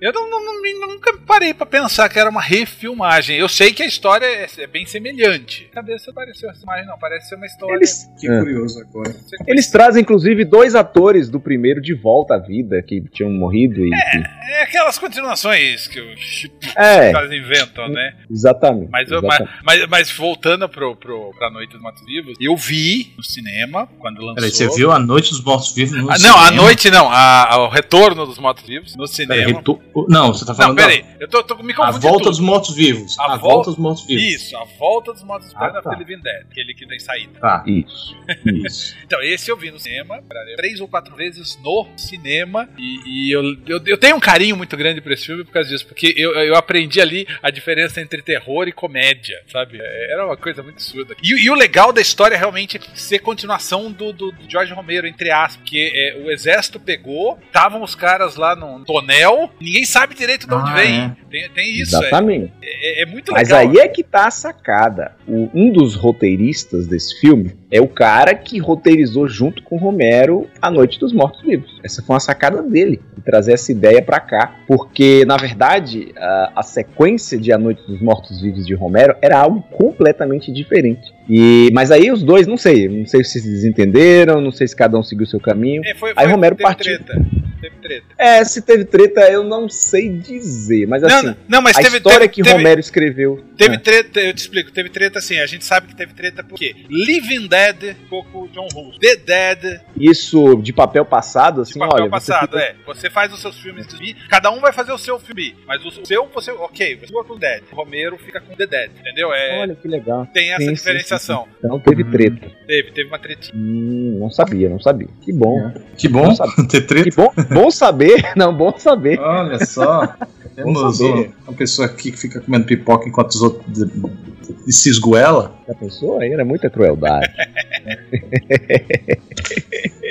Eu 0.00 0.12
não, 0.12 0.30
não, 0.30 0.44
não, 0.44 0.88
nunca 0.88 1.16
parei 1.26 1.52
para 1.52 1.66
pensar 1.66 2.08
que 2.08 2.18
era 2.18 2.30
uma 2.30 2.40
refilmagem. 2.40 3.36
Eu 3.36 3.48
sei 3.48 3.72
que 3.72 3.82
a 3.82 3.86
história 3.86 4.24
é, 4.24 4.46
é 4.58 4.66
bem 4.66 4.86
semelhante. 4.86 5.68
Cabeça 5.72 6.12
pareceu 6.12 6.50
essa 6.50 6.62
imagem, 6.62 6.86
não, 6.86 6.98
parece 6.98 7.28
ser 7.28 7.34
uma 7.34 7.46
história. 7.46 7.74
Eles, 7.74 8.10
que 8.18 8.30
é. 8.30 8.38
curioso 8.38 8.80
agora. 8.80 9.14
Eles 9.46 9.70
trazem, 9.70 10.02
inclusive, 10.02 10.44
dois 10.44 10.74
atores 10.74 11.28
do 11.28 11.40
primeiro 11.40 11.80
de 11.80 11.94
volta 11.94 12.34
à 12.34 12.38
vida, 12.38 12.82
que 12.82 13.00
tinham 13.10 13.30
morrido. 13.30 13.84
E, 13.84 13.90
é, 13.92 14.60
é 14.60 14.62
aquelas 14.62 14.98
continuações 14.98 15.86
que 15.86 16.00
os 16.00 16.48
é. 16.76 17.12
caras 17.12 17.32
inventam, 17.32 17.88
né? 17.88 18.14
Exatamente. 18.30 18.90
Mas, 18.90 19.10
exatamente. 19.10 19.50
Mas, 19.64 19.80
mas, 19.80 19.88
mas, 19.88 20.10
voltando 20.10 20.68
pro, 20.68 20.96
pro, 20.96 21.32
pra 21.38 21.50
Noite 21.50 21.72
dos 21.72 21.82
Mortos 21.82 22.04
Vivos, 22.04 22.36
eu 22.40 22.56
vi 22.56 23.01
no 23.16 23.22
cinema, 23.22 23.88
quando 23.98 24.18
lançou. 24.18 24.34
Peraí, 24.34 24.50
você 24.50 24.68
viu 24.68 24.90
A 24.90 24.98
Noite 24.98 25.30
dos 25.30 25.42
Mortos 25.42 25.72
Vivos 25.74 25.96
no 25.96 26.10
ah, 26.10 26.16
cinema? 26.16 26.36
Não, 26.36 26.44
A 26.44 26.50
Noite 26.50 26.90
não, 26.90 27.08
a, 27.10 27.56
o 27.58 27.68
Retorno 27.68 28.26
dos 28.26 28.38
Mortos 28.38 28.64
Vivos 28.64 28.96
no 28.96 29.06
cinema. 29.06 29.40
Peraí, 29.40 29.54
retor... 29.54 29.80
Não, 30.08 30.32
você 30.32 30.44
tá 30.44 30.54
falando. 30.54 30.70
Não, 30.70 30.76
peraí, 30.76 31.04
eu 31.20 31.28
tô, 31.28 31.42
tô 31.42 31.54
me 31.56 31.74
confundindo. 31.74 32.06
A 32.06 32.10
Volta 32.10 32.30
dos 32.30 32.40
Mortos 32.40 32.74
Vivos. 32.74 33.18
A, 33.18 33.24
a 33.24 33.28
volta... 33.28 33.42
volta 33.42 33.70
dos 33.70 33.78
Mortos 33.78 34.06
Vivos. 34.06 34.24
Isso, 34.24 34.56
A 34.56 34.64
Volta 34.78 35.12
dos 35.12 35.22
Mortos 35.22 35.48
Vivos 35.48 35.76
ah, 35.76 35.82
tá. 35.82 35.94
Living 35.94 36.20
Dead, 36.20 36.46
aquele 36.50 36.74
que 36.74 36.86
tem 36.86 36.98
saída. 36.98 37.38
Tá, 37.40 37.64
isso. 37.66 38.16
isso. 38.46 38.96
então, 39.04 39.22
esse 39.22 39.50
eu 39.50 39.56
vi 39.56 39.70
no 39.70 39.78
cinema, 39.78 40.22
três 40.56 40.80
ou 40.80 40.88
quatro 40.88 41.14
vezes 41.14 41.58
no 41.62 41.86
cinema, 41.96 42.68
e, 42.78 43.28
e 43.28 43.30
eu, 43.32 43.42
eu, 43.66 43.80
eu, 43.86 43.98
tenho 43.98 44.16
um 44.16 44.20
carinho 44.20 44.56
muito 44.56 44.76
grande 44.76 45.00
por 45.00 45.12
esse 45.12 45.26
filme 45.26 45.44
por 45.44 45.52
causa 45.52 45.68
disso, 45.68 45.86
porque 45.86 46.14
eu, 46.16 46.32
eu 46.32 46.54
aprendi 46.56 47.00
ali 47.00 47.26
a 47.42 47.50
diferença 47.50 48.00
entre 48.00 48.22
terror 48.22 48.68
e 48.68 48.72
comédia, 48.72 49.42
sabe? 49.50 49.78
Era 49.80 50.26
uma 50.26 50.36
coisa 50.36 50.62
muito 50.62 50.76
absurda. 50.76 51.16
E, 51.22 51.44
e 51.44 51.50
o 51.50 51.54
legal 51.54 51.92
da 51.92 52.00
história 52.00 52.34
é 52.34 52.38
realmente 52.38 52.78
ser 52.94 53.20
continuação 53.20 53.90
do, 53.90 54.12
do, 54.12 54.32
do 54.32 54.50
George 54.50 54.72
Romero, 54.72 55.06
entre 55.06 55.30
aspas, 55.30 55.56
porque 55.56 55.92
é, 55.94 56.22
o 56.24 56.30
exército 56.30 56.78
pegou, 56.80 57.38
estavam 57.46 57.82
os 57.82 57.94
caras 57.94 58.36
lá 58.36 58.54
no 58.54 58.84
tonel, 58.84 59.50
ninguém 59.60 59.84
sabe 59.84 60.14
direito 60.14 60.46
de 60.46 60.54
onde 60.54 60.70
ah, 60.70 60.74
vem. 60.74 61.00
É. 61.00 61.16
Tem, 61.30 61.50
tem 61.50 61.80
isso. 61.80 61.96
Exatamente. 61.96 62.52
É, 62.62 63.00
é, 63.00 63.02
é 63.02 63.06
muito 63.06 63.32
legal. 63.32 63.42
Mas 63.42 63.52
aí 63.52 63.78
é 63.78 63.88
que 63.88 64.02
tá 64.02 64.26
a 64.26 64.30
sacada. 64.30 65.16
O, 65.26 65.50
um 65.54 65.72
dos 65.72 65.94
roteiristas 65.94 66.86
desse 66.86 67.18
filme 67.20 67.56
é 67.72 67.80
o 67.80 67.88
cara 67.88 68.34
que 68.34 68.58
roteirizou 68.58 69.26
junto 69.26 69.62
com 69.62 69.78
Romero 69.78 70.46
A 70.60 70.70
Noite 70.70 71.00
dos 71.00 71.10
Mortos 71.10 71.40
Vivos. 71.40 71.80
Essa 71.82 72.02
foi 72.02 72.14
uma 72.14 72.20
sacada 72.20 72.62
dele, 72.62 73.00
de 73.16 73.22
trazer 73.22 73.54
essa 73.54 73.72
ideia 73.72 74.02
para 74.02 74.20
cá, 74.20 74.56
porque 74.68 75.24
na 75.24 75.38
verdade 75.38 76.12
a, 76.18 76.52
a, 76.56 76.62
sequência 76.62 77.38
de 77.38 77.50
A 77.50 77.56
Noite 77.56 77.82
dos 77.86 78.02
Mortos 78.02 78.42
Vivos 78.42 78.66
de 78.66 78.74
Romero 78.74 79.16
era 79.22 79.38
algo 79.38 79.62
completamente 79.70 80.52
diferente. 80.52 81.14
E 81.26 81.70
mas 81.72 81.90
aí 81.90 82.12
os 82.12 82.22
dois, 82.22 82.46
não 82.46 82.58
sei, 82.58 82.88
não 82.88 83.06
sei 83.06 83.24
se 83.24 83.40
se 83.40 83.48
desentenderam, 83.48 84.38
não 84.38 84.52
sei 84.52 84.68
se 84.68 84.76
cada 84.76 84.98
um 84.98 85.02
seguiu 85.02 85.24
o 85.24 85.28
seu 85.28 85.40
caminho. 85.40 85.80
É, 85.82 85.94
foi, 85.94 86.12
foi, 86.12 86.22
aí 86.22 86.30
Romero 86.30 86.56
partiu. 86.56 86.98
Treta. 86.98 87.41
Teve 87.62 87.76
treta. 87.76 88.06
É, 88.18 88.44
se 88.44 88.60
teve 88.60 88.84
treta, 88.84 89.20
eu 89.30 89.44
não 89.44 89.68
sei 89.68 90.08
dizer, 90.08 90.84
mas 90.88 91.04
assim, 91.04 91.28
não, 91.28 91.36
não, 91.48 91.62
mas 91.62 91.76
a 91.76 91.80
teve, 91.80 91.98
história 91.98 92.18
teve, 92.18 92.32
que 92.32 92.42
teve, 92.42 92.56
Romero 92.56 92.80
escreveu. 92.80 93.44
Teve 93.56 93.76
é. 93.76 93.78
treta, 93.78 94.20
eu 94.20 94.34
te 94.34 94.38
explico, 94.38 94.72
teve 94.72 94.88
treta 94.88 95.20
assim, 95.20 95.38
a 95.38 95.46
gente 95.46 95.64
sabe 95.64 95.86
que 95.86 95.94
teve 95.94 96.12
treta 96.12 96.42
porque 96.42 96.74
Living 96.90 97.46
Dead 97.46 97.94
ficou 97.94 98.24
com 98.24 98.42
o 98.42 98.48
John 98.48 98.66
Hughes. 98.74 98.98
The 98.98 99.14
Dead. 99.14 99.80
Isso 99.96 100.56
de 100.56 100.72
papel 100.72 101.04
passado, 101.04 101.60
assim, 101.60 101.74
de 101.74 101.78
papel 101.78 102.02
olha. 102.02 102.10
passado, 102.10 102.50
você 102.50 102.66
fica... 102.66 102.80
é. 102.80 102.84
Você 102.84 103.10
faz 103.10 103.32
os 103.32 103.40
seus 103.40 103.60
filmes 103.60 103.86
de 103.86 104.14
cada 104.28 104.50
um 104.50 104.58
vai 104.58 104.72
fazer 104.72 104.90
o 104.90 104.98
seu 104.98 105.20
filme, 105.20 105.54
mas 105.64 105.84
o 105.84 106.04
seu, 106.04 106.26
você, 106.34 106.50
ok, 106.50 106.96
você 106.96 107.06
ficou 107.06 107.24
com 107.24 107.34
o 107.34 107.38
Dead. 107.38 107.62
Romero 107.70 108.18
fica 108.18 108.40
com 108.40 108.56
The 108.56 108.66
Dead, 108.66 108.90
entendeu? 109.00 109.32
É, 109.32 109.60
olha 109.60 109.76
que 109.76 109.86
legal. 109.86 110.26
Tem 110.34 110.52
essa 110.52 110.64
sim, 110.64 110.72
diferenciação. 110.72 111.44
Sim, 111.44 111.50
sim, 111.50 111.58
então 111.64 111.78
teve 111.78 112.02
treta. 112.02 112.50
Teve, 112.66 112.90
teve 112.90 113.08
uma 113.08 113.20
tretinha. 113.20 113.54
Hum, 113.54 114.16
não 114.18 114.30
sabia, 114.30 114.68
não 114.68 114.80
sabia. 114.80 115.08
Que 115.20 115.32
bom. 115.32 115.68
É. 115.68 115.74
Que 115.96 116.08
bom 116.08 116.34
ter 116.68 116.80
treta. 116.82 117.08
Que 117.08 117.16
bom, 117.16 117.32
bom 117.52 117.70
saber. 117.70 118.30
Não, 118.36 118.54
bom 118.54 118.74
saber. 118.78 119.18
Olha 119.20 119.64
só. 119.64 120.14
Temos 120.54 121.00
uma 121.00 121.54
pessoa 121.56 121.86
aqui 121.86 122.12
que 122.12 122.18
fica 122.18 122.40
comendo 122.40 122.66
pipoca 122.66 123.08
enquanto 123.08 123.30
os 123.30 123.42
outros 123.42 123.64
de 123.72 124.72
se 124.72 124.90
esgoela. 124.90 125.54
A 125.68 125.74
pessoa 125.74 126.22
aí 126.22 126.32
era 126.32 126.44
muita 126.44 126.68
crueldade. 126.68 127.32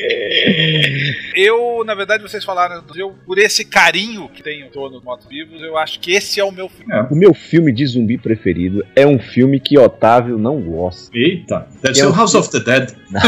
eu, 1.35 1.83
na 1.85 1.93
verdade, 1.95 2.23
vocês 2.23 2.43
falaram, 2.43 2.83
eu, 2.95 3.13
por 3.25 3.37
esse 3.37 3.65
carinho 3.65 4.29
que 4.29 4.43
tem 4.43 4.61
em 4.61 4.69
torno 4.69 4.97
dos 4.97 5.03
mortos 5.03 5.27
vivos, 5.27 5.61
eu 5.61 5.77
acho 5.77 5.99
que 5.99 6.11
esse 6.11 6.39
é 6.39 6.43
o 6.43 6.51
meu 6.51 6.69
filme. 6.69 6.93
É. 6.93 7.01
O 7.11 7.15
meu 7.15 7.33
filme 7.33 7.71
de 7.71 7.85
zumbi 7.85 8.17
preferido 8.17 8.85
é 8.95 9.05
um 9.05 9.19
filme 9.19 9.59
que 9.59 9.77
Otávio 9.77 10.37
não 10.37 10.61
gosta. 10.61 11.09
Eita, 11.15 11.67
deve 11.81 11.95
ser 11.95 12.03
é 12.03 12.07
o 12.07 12.13
House 12.13 12.35
of 12.35 12.49
the 12.51 12.59
Dead. 12.59 12.93
Não. 13.09 13.21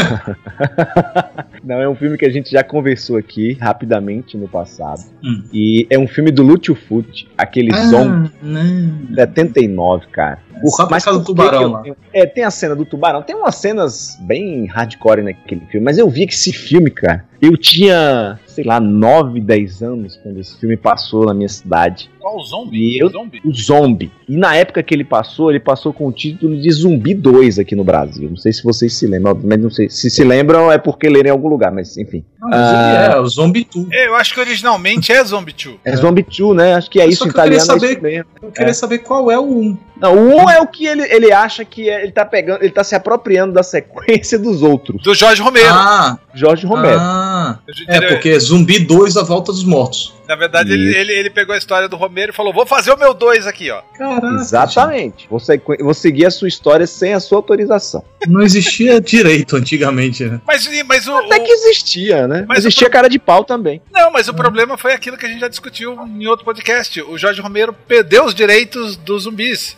não, 1.76 1.80
é 1.80 1.88
um 1.88 1.94
filme 1.94 2.16
que 2.16 2.26
a 2.26 2.30
gente 2.30 2.50
já 2.50 2.62
conversou 2.62 3.16
aqui 3.16 3.56
rapidamente 3.60 4.36
no 4.36 4.48
passado. 4.48 5.02
Hum. 5.22 5.42
E 5.52 5.86
é 5.90 5.98
um 5.98 6.06
filme 6.06 6.30
do 6.30 6.42
Lúcio 6.42 6.74
Fucci, 6.74 7.28
aquele 7.36 7.72
ah, 7.72 7.86
zombie. 7.86 8.30
Não. 8.42 9.14
79, 9.14 10.06
cara. 10.08 10.38
Por, 10.60 10.70
Só 10.70 10.84
por 10.84 10.92
mas 10.92 11.04
causa 11.04 11.20
do 11.20 11.26
tubarão 11.26 11.72
lá. 11.72 11.82
É, 12.12 12.26
tem 12.26 12.44
a 12.44 12.50
cena 12.50 12.74
do 12.74 12.84
tubarão. 12.84 13.22
Tem 13.22 13.34
umas 13.34 13.56
cenas 13.56 14.18
bem 14.20 14.66
hardcore 14.66 15.22
naquele 15.22 15.66
filme, 15.66 15.84
mas 15.84 15.98
eu 15.98 16.08
vi 16.08 16.26
que 16.26 16.34
esse 16.34 16.52
filme, 16.52 16.73
cara, 16.90 17.24
eu 17.40 17.56
tinha, 17.56 18.38
sei 18.54 18.64
lá, 18.64 18.78
9, 18.78 19.40
10 19.40 19.82
anos 19.82 20.16
quando 20.22 20.38
esse 20.38 20.58
filme 20.58 20.76
passou 20.76 21.26
na 21.26 21.34
minha 21.34 21.48
cidade. 21.48 22.10
Qual 22.20 22.36
o 22.36 22.42
zombie? 22.42 22.98
Eu, 22.98 23.08
o 23.08 23.10
zombie? 23.10 23.40
O 23.44 23.52
zombie. 23.52 24.12
E 24.28 24.36
na 24.36 24.56
época 24.56 24.82
que 24.82 24.94
ele 24.94 25.04
passou, 25.04 25.50
ele 25.50 25.60
passou 25.60 25.92
com 25.92 26.06
o 26.06 26.12
título 26.12 26.56
de 26.56 26.70
Zumbi 26.70 27.12
2 27.12 27.58
aqui 27.58 27.76
no 27.76 27.84
Brasil. 27.84 28.30
Não 28.30 28.36
sei 28.36 28.52
se 28.52 28.62
vocês 28.62 28.94
se 28.94 29.06
lembram, 29.06 29.38
mas 29.44 29.60
não 29.60 29.70
sei. 29.70 29.90
Se 29.90 30.08
se 30.08 30.24
lembram 30.24 30.72
é 30.72 30.78
porque 30.78 31.08
leram 31.08 31.28
em 31.28 31.32
algum 31.32 31.48
lugar, 31.48 31.70
mas 31.70 31.98
enfim. 31.98 32.24
Não, 32.40 32.48
mas 32.48 32.60
ah, 32.60 33.12
é, 33.16 33.20
o 33.20 33.28
Zombie 33.28 33.66
2. 33.70 33.88
É, 33.92 34.08
eu 34.08 34.14
acho 34.14 34.32
que 34.32 34.40
originalmente 34.40 35.12
é 35.12 35.22
Zombie 35.22 35.52
2. 35.52 35.76
É, 35.84 35.90
é 35.90 35.96
Zombie 35.96 36.22
2, 36.22 36.56
né? 36.56 36.74
Acho 36.74 36.90
que 36.90 37.00
é 37.00 37.06
isso 37.06 37.26
em 37.26 37.30
italiano. 37.30 37.62
Eu 37.62 37.78
queria, 37.78 37.94
saber, 37.94 38.14
é 38.14 38.24
eu 38.42 38.52
queria 38.52 38.70
é. 38.70 38.74
saber 38.74 38.98
qual 38.98 39.30
é 39.30 39.38
o 39.38 39.44
1. 39.44 39.78
Não, 40.00 40.16
o 40.16 40.44
1 40.44 40.50
é 40.50 40.60
o 40.60 40.66
que 40.66 40.86
ele, 40.86 41.02
ele 41.02 41.32
acha 41.32 41.64
que 41.64 41.88
é, 41.88 42.02
ele 42.02 42.12
tá 42.12 42.24
pegando, 42.24 42.62
ele 42.62 42.72
tá 42.72 42.82
se 42.82 42.94
apropriando 42.94 43.52
da 43.52 43.62
sequência 43.62 44.38
dos 44.38 44.62
outros. 44.62 45.02
Do 45.02 45.14
Jorge 45.14 45.42
Romero. 45.42 45.68
Ah, 45.70 46.18
Jorge 46.34 46.66
Romero. 46.66 46.98
Ah, 46.98 47.43
é, 47.88 48.00
porque 48.00 48.30
é 48.30 48.38
Zumbi 48.38 48.78
2 48.78 49.16
A 49.16 49.22
Volta 49.22 49.52
dos 49.52 49.64
Mortos. 49.64 50.12
Na 50.26 50.36
verdade, 50.36 50.72
ele, 50.72 50.96
ele, 50.96 51.12
ele, 51.12 51.30
pegou 51.30 51.54
a 51.54 51.58
história 51.58 51.88
do 51.88 51.96
Romero 51.96 52.32
e 52.32 52.34
falou: 52.34 52.52
vou 52.52 52.66
fazer 52.66 52.92
o 52.92 52.96
meu 52.96 53.12
2 53.12 53.46
aqui, 53.46 53.70
ó. 53.70 53.82
Caraca, 53.96 54.34
Exatamente. 54.36 55.26
Você, 55.30 55.60
vou 55.80 55.94
seguir 55.94 56.26
a 56.26 56.30
sua 56.30 56.48
história 56.48 56.86
sem 56.86 57.12
a 57.12 57.20
sua 57.20 57.38
autorização. 57.38 58.02
Não 58.26 58.40
existia 58.40 59.00
direito 59.00 59.56
antigamente, 59.56 60.24
né? 60.24 60.40
Mas, 60.46 60.68
mas 60.86 61.06
o. 61.06 61.16
Até 61.18 61.40
que 61.40 61.52
existia, 61.52 62.26
né? 62.26 62.44
Mas 62.48 62.58
existia 62.58 62.88
pro... 62.88 62.92
cara 62.92 63.08
de 63.08 63.18
pau 63.18 63.44
também. 63.44 63.82
Não, 63.92 64.10
mas 64.10 64.28
o 64.28 64.34
problema 64.34 64.78
foi 64.78 64.92
aquilo 64.92 65.16
que 65.16 65.26
a 65.26 65.28
gente 65.28 65.40
já 65.40 65.48
discutiu 65.48 65.92
em 65.92 66.26
outro 66.26 66.44
podcast. 66.44 67.02
O 67.02 67.18
Jorge 67.18 67.40
Romero 67.40 67.72
perdeu 67.72 68.24
os 68.24 68.34
direitos 68.34 68.96
dos 68.96 69.24
zumbis. 69.24 69.76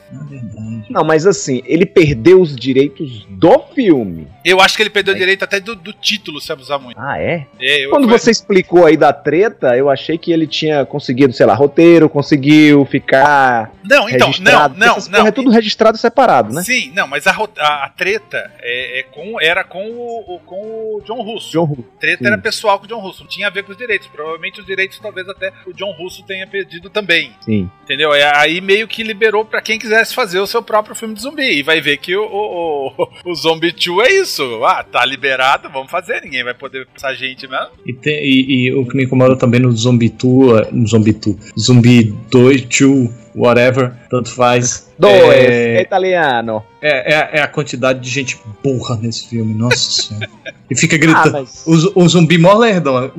Não, 0.89 1.05
mas 1.05 1.27
assim, 1.27 1.63
ele 1.67 1.85
perdeu 1.85 2.41
os 2.41 2.55
direitos 2.55 3.27
do 3.29 3.59
filme. 3.75 4.29
Eu 4.45 4.61
acho 4.61 4.77
que 4.77 4.83
ele 4.83 4.91
perdeu 4.91 5.15
o 5.15 5.19
direito 5.19 5.43
até 5.43 5.59
do, 5.59 5.75
do 5.75 5.93
título, 5.93 6.41
se 6.41 6.53
abusar 6.53 6.79
muito. 6.79 6.99
Ah, 6.99 7.21
é? 7.21 7.47
é 7.59 7.85
eu, 7.85 7.91
Quando 7.91 8.09
foi... 8.09 8.19
você 8.19 8.31
explicou 8.31 8.87
aí 8.87 8.97
da 8.97 9.13
treta, 9.13 9.77
eu 9.77 9.91
achei 9.91 10.17
que 10.17 10.33
ele 10.37 10.47
tinha 10.47 10.85
conseguido, 10.85 11.33
sei 11.33 11.47
lá, 11.47 11.55
roteiro, 11.55 12.09
conseguiu 12.09 12.85
ficar. 12.87 13.73
Não, 13.85 14.09
então, 14.09 14.31
não, 14.41 14.69
não, 14.69 14.97
não. 15.11 15.27
É 15.27 15.31
tudo 15.31 15.51
registrado 15.51 15.99
separado, 15.99 16.53
né? 16.53 16.63
Sim, 16.63 16.93
não, 16.95 17.07
mas 17.07 17.27
a, 17.27 17.33
a, 17.59 17.85
a 17.85 17.89
treta 17.89 18.51
é, 18.61 19.01
é, 19.01 19.03
com, 19.05 19.41
era 19.41 19.65
com 19.65 19.85
o, 19.85 20.41
com 20.45 20.57
o 20.57 21.03
John 21.05 21.23
Russo. 21.23 21.51
John 21.53 21.65
Russo. 21.65 21.85
Treta 22.01 22.25
sim. 22.25 22.27
era 22.27 22.39
pessoal 22.39 22.79
com 22.79 22.85
o 22.85 22.89
John 22.89 23.01
Russo, 23.01 23.23
não 23.23 23.29
tinha 23.29 23.47
a 23.47 23.51
ver 23.51 23.63
com 23.65 23.73
os 23.73 23.79
direitos. 23.79 24.07
Provavelmente 24.09 24.61
os 24.61 24.67
direitos 24.67 24.99
talvez 24.99 25.29
até 25.29 25.53
o 25.67 25.73
John 25.73 25.93
Russo 25.93 26.25
tenha 26.25 26.47
perdido 26.47 26.91
também. 26.91 27.33
Sim. 27.41 27.71
Entendeu? 27.85 28.11
Aí 28.13 28.61
meio 28.61 28.89
que 28.89 29.03
liberou 29.03 29.45
para 29.45 29.63
quem 29.63 29.79
quisesse 29.79 30.15
fazer 30.15 30.41
o 30.41 30.47
seu 30.47 30.63
próprio 30.63 30.95
filme 30.95 31.15
de 31.15 31.23
zumbi. 31.23 31.59
E 31.59 31.63
vai 31.63 31.81
ver 31.81 31.99
que 31.99 32.17
o, 32.17 32.25
o, 32.25 32.89
o, 32.89 33.09
o 33.31 33.35
Zombie 33.35 33.73
2 33.73 34.09
é 34.09 34.13
isso. 34.13 34.65
Ah, 34.65 34.83
tá 34.83 35.05
liberado, 35.05 35.69
vamos 35.71 35.91
fazer. 35.91 36.23
Ninguém 36.23 36.45
vai 36.45 36.55
poder 36.55 36.87
passar 36.87 37.15
gente 37.15 37.47
mesmo. 37.49 37.69
E, 37.87 37.93
tem, 37.93 38.25
e, 38.25 38.67
e 38.67 38.75
o 38.75 38.87
que 38.87 38.97
me 38.97 39.05
incomoda 39.05 39.37
também 39.37 39.61
no 39.61 39.71
Zombie 39.73 40.09
2, 40.09 40.26
no 40.73 40.87
Zombie 40.87 41.13
2, 41.13 41.37
Zombie 41.59 42.15
2, 42.31 42.63
2, 42.63 43.11
whatever, 43.37 43.93
tanto 44.11 44.31
faz. 44.35 44.91
Dois, 44.99 45.15
é, 45.15 45.77
é 45.77 45.83
italiano. 45.83 46.63
É, 46.81 47.15
é, 47.15 47.31
é, 47.39 47.43
a 47.43 47.47
quantidade 47.47 48.01
de 48.01 48.09
gente 48.09 48.41
burra 48.65 48.97
nesse 48.97 49.29
filme, 49.29 49.55
nossa 49.55 49.77
senhora. 49.77 50.29
E 50.71 50.77
fica 50.77 50.97
gritando. 50.97 51.37
Ah, 51.37 51.41
mas... 51.41 51.65
o, 51.67 52.03
o 52.03 52.09
zumbi 52.09 52.39
mó 52.39 52.55
lerdão. 52.55 53.13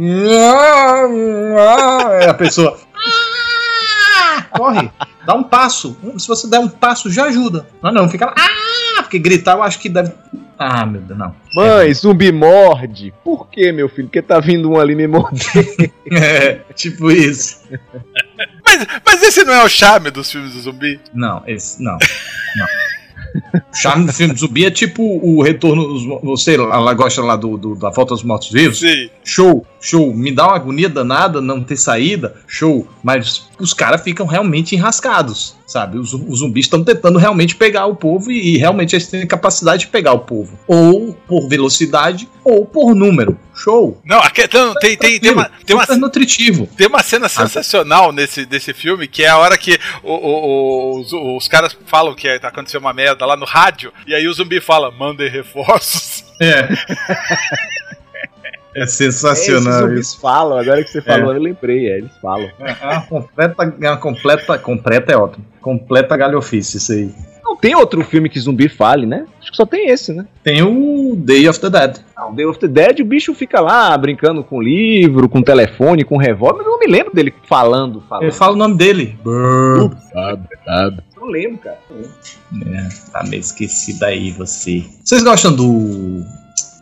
É 2.19 2.29
a 2.29 2.33
pessoa. 2.33 2.77
Corre, 4.51 4.89
dá 5.25 5.35
um 5.35 5.43
passo. 5.43 5.95
Se 6.17 6.27
você 6.27 6.47
der 6.47 6.59
um 6.59 6.67
passo, 6.67 7.11
já 7.11 7.25
ajuda. 7.25 7.67
Não, 7.81 7.91
não, 7.91 8.09
fica 8.09 8.25
lá. 8.25 8.35
Ah! 8.97 9.03
Porque 9.03 9.19
gritar 9.19 9.55
eu 9.55 9.63
acho 9.63 9.79
que 9.79 9.89
deve. 9.89 10.11
Ah, 10.57 10.85
meu 10.85 11.01
Deus, 11.01 11.19
não. 11.19 11.35
Mãe, 11.53 11.93
zumbi 11.93 12.31
morde. 12.31 13.13
Por 13.23 13.47
que, 13.47 13.71
meu 13.71 13.87
filho? 13.87 14.07
Porque 14.07 14.21
tá 14.21 14.39
vindo 14.39 14.71
um 14.71 14.79
ali 14.79 14.95
me 14.95 15.05
morder. 15.05 15.91
é, 16.11 16.55
tipo 16.73 17.11
isso. 17.11 17.61
mas, 18.65 18.87
mas 19.05 19.23
esse 19.23 19.43
não 19.43 19.53
é 19.53 19.63
o 19.63 19.69
charme 19.69 20.09
dos 20.09 20.31
filmes 20.31 20.53
do 20.53 20.61
zumbi? 20.61 20.99
Não, 21.13 21.43
esse. 21.45 21.81
Não. 21.81 21.97
Não. 22.55 22.67
O 23.53 23.75
charme 23.75 24.05
do 24.05 24.13
filme 24.13 24.35
zumbi 24.35 24.65
é 24.65 24.71
tipo 24.71 25.03
o 25.03 25.41
retorno. 25.41 26.19
Você 26.23 26.55
ela 26.55 26.93
gosta 26.93 27.21
lá 27.21 27.35
do, 27.35 27.57
do 27.57 27.75
da 27.75 27.89
Volta 27.89 28.13
dos 28.13 28.23
Mortos 28.23 28.51
Vivos? 28.51 28.79
Sim. 28.79 29.09
Show, 29.23 29.65
show. 29.79 30.13
Me 30.13 30.31
dá 30.31 30.47
uma 30.47 30.55
agonia 30.55 30.89
danada 30.89 31.41
não 31.41 31.63
ter 31.63 31.77
saída, 31.77 32.35
show. 32.47 32.87
Mas 33.03 33.47
os 33.59 33.73
caras 33.73 34.01
ficam 34.01 34.25
realmente 34.25 34.75
enrascados, 34.75 35.55
sabe? 35.65 35.97
Os, 35.97 36.13
os 36.13 36.39
zumbis 36.39 36.65
estão 36.65 36.83
tentando 36.83 37.17
realmente 37.17 37.55
pegar 37.55 37.85
o 37.85 37.95
povo 37.95 38.31
e, 38.31 38.55
e, 38.55 38.57
realmente 38.57 38.95
eles 38.95 39.07
têm 39.07 39.25
capacidade 39.25 39.81
de 39.81 39.87
pegar 39.87 40.13
o 40.13 40.19
povo. 40.19 40.57
Ou 40.67 41.13
por 41.27 41.47
velocidade, 41.47 42.27
ou 42.43 42.65
por 42.65 42.95
número. 42.95 43.37
Show. 43.53 43.99
Não, 44.05 44.19
aqui, 44.19 44.43
então, 44.43 44.73
tem, 44.75 44.95
tem, 44.95 45.19
tem, 45.19 45.31
uma, 45.31 45.49
tem 45.65 45.75
uma. 45.75 45.85
nutritivo. 45.97 46.67
Tem 46.77 46.85
uma 46.85 47.01
cena 47.01 47.27
sensacional 47.27 48.11
nesse, 48.11 48.47
nesse 48.49 48.71
filme 48.71 49.07
que 49.07 49.23
é 49.23 49.29
a 49.29 49.37
hora 49.37 49.57
que 49.57 49.79
o, 50.03 50.13
o, 50.13 50.99
os, 50.99 51.11
os 51.11 51.47
caras 51.47 51.75
falam 51.87 52.13
que 52.13 52.39
tá 52.39 52.49
acontecendo 52.49 52.81
uma 52.81 52.93
merda 52.93 53.16
lá 53.25 53.35
no 53.35 53.45
rádio, 53.45 53.91
e 54.05 54.13
aí 54.13 54.27
o 54.27 54.33
zumbi 54.33 54.59
fala: 54.61 54.91
mandem 54.91 55.29
reforços. 55.29 56.25
É. 56.39 56.69
É 58.75 58.85
sensacional. 58.85 59.87
É, 59.87 59.91
eles 59.91 60.13
falam, 60.13 60.55
agora 60.55 60.83
que 60.83 60.91
você 60.91 61.01
falou, 61.01 61.33
é. 61.33 61.37
eu 61.37 61.41
lembrei, 61.41 61.89
é, 61.89 61.97
eles 61.97 62.15
falam. 62.21 62.47
É, 62.59 62.75
é 62.79 62.85
uma 62.85 63.01
completa, 63.01 63.75
é 63.81 63.89
uma 63.89 63.97
completa, 63.97 64.59
completa 64.59 65.11
é 65.13 65.17
ótimo. 65.17 65.43
Completa 65.59 66.15
galhofice 66.15 66.77
isso 66.77 66.91
aí. 66.91 67.11
Não 67.47 67.55
tem 67.55 67.73
outro 67.73 68.03
filme 68.03 68.27
que 68.27 68.37
zumbi 68.41 68.67
fale, 68.67 69.05
né? 69.05 69.25
Acho 69.39 69.51
que 69.51 69.55
só 69.55 69.65
tem 69.65 69.87
esse, 69.87 70.11
né? 70.11 70.25
Tem 70.43 70.61
o 70.61 71.15
Day 71.15 71.47
of 71.47 71.57
the 71.61 71.69
Dead. 71.69 71.99
Não, 72.17 72.35
Day 72.35 72.45
of 72.45 72.59
the 72.59 72.67
Dead, 72.67 72.99
o 72.99 73.05
bicho 73.05 73.33
fica 73.33 73.61
lá 73.61 73.97
brincando 73.97 74.43
com 74.43 74.61
livro, 74.61 75.29
com 75.29 75.41
telefone, 75.41 76.03
com 76.03 76.17
revólver, 76.17 76.57
mas 76.57 76.65
eu 76.65 76.73
não 76.73 76.79
me 76.79 76.87
lembro 76.87 77.15
dele 77.15 77.33
falando. 77.45 78.01
falando. 78.01 78.23
Ele 78.23 78.33
fala 78.33 78.53
o 78.53 78.57
nome 78.57 78.75
dele. 78.75 79.17
Brrr, 79.23 79.95
sabe, 80.11 80.47
sabe. 80.65 81.03
Não 81.15 81.27
lembro, 81.27 81.57
cara. 81.59 81.79
É, 81.89 83.11
tá 83.13 83.23
meio 83.23 83.39
esquecido 83.39 84.03
aí 84.03 84.31
você. 84.31 84.83
Vocês 85.05 85.23
gostam 85.23 85.55
do. 85.55 86.25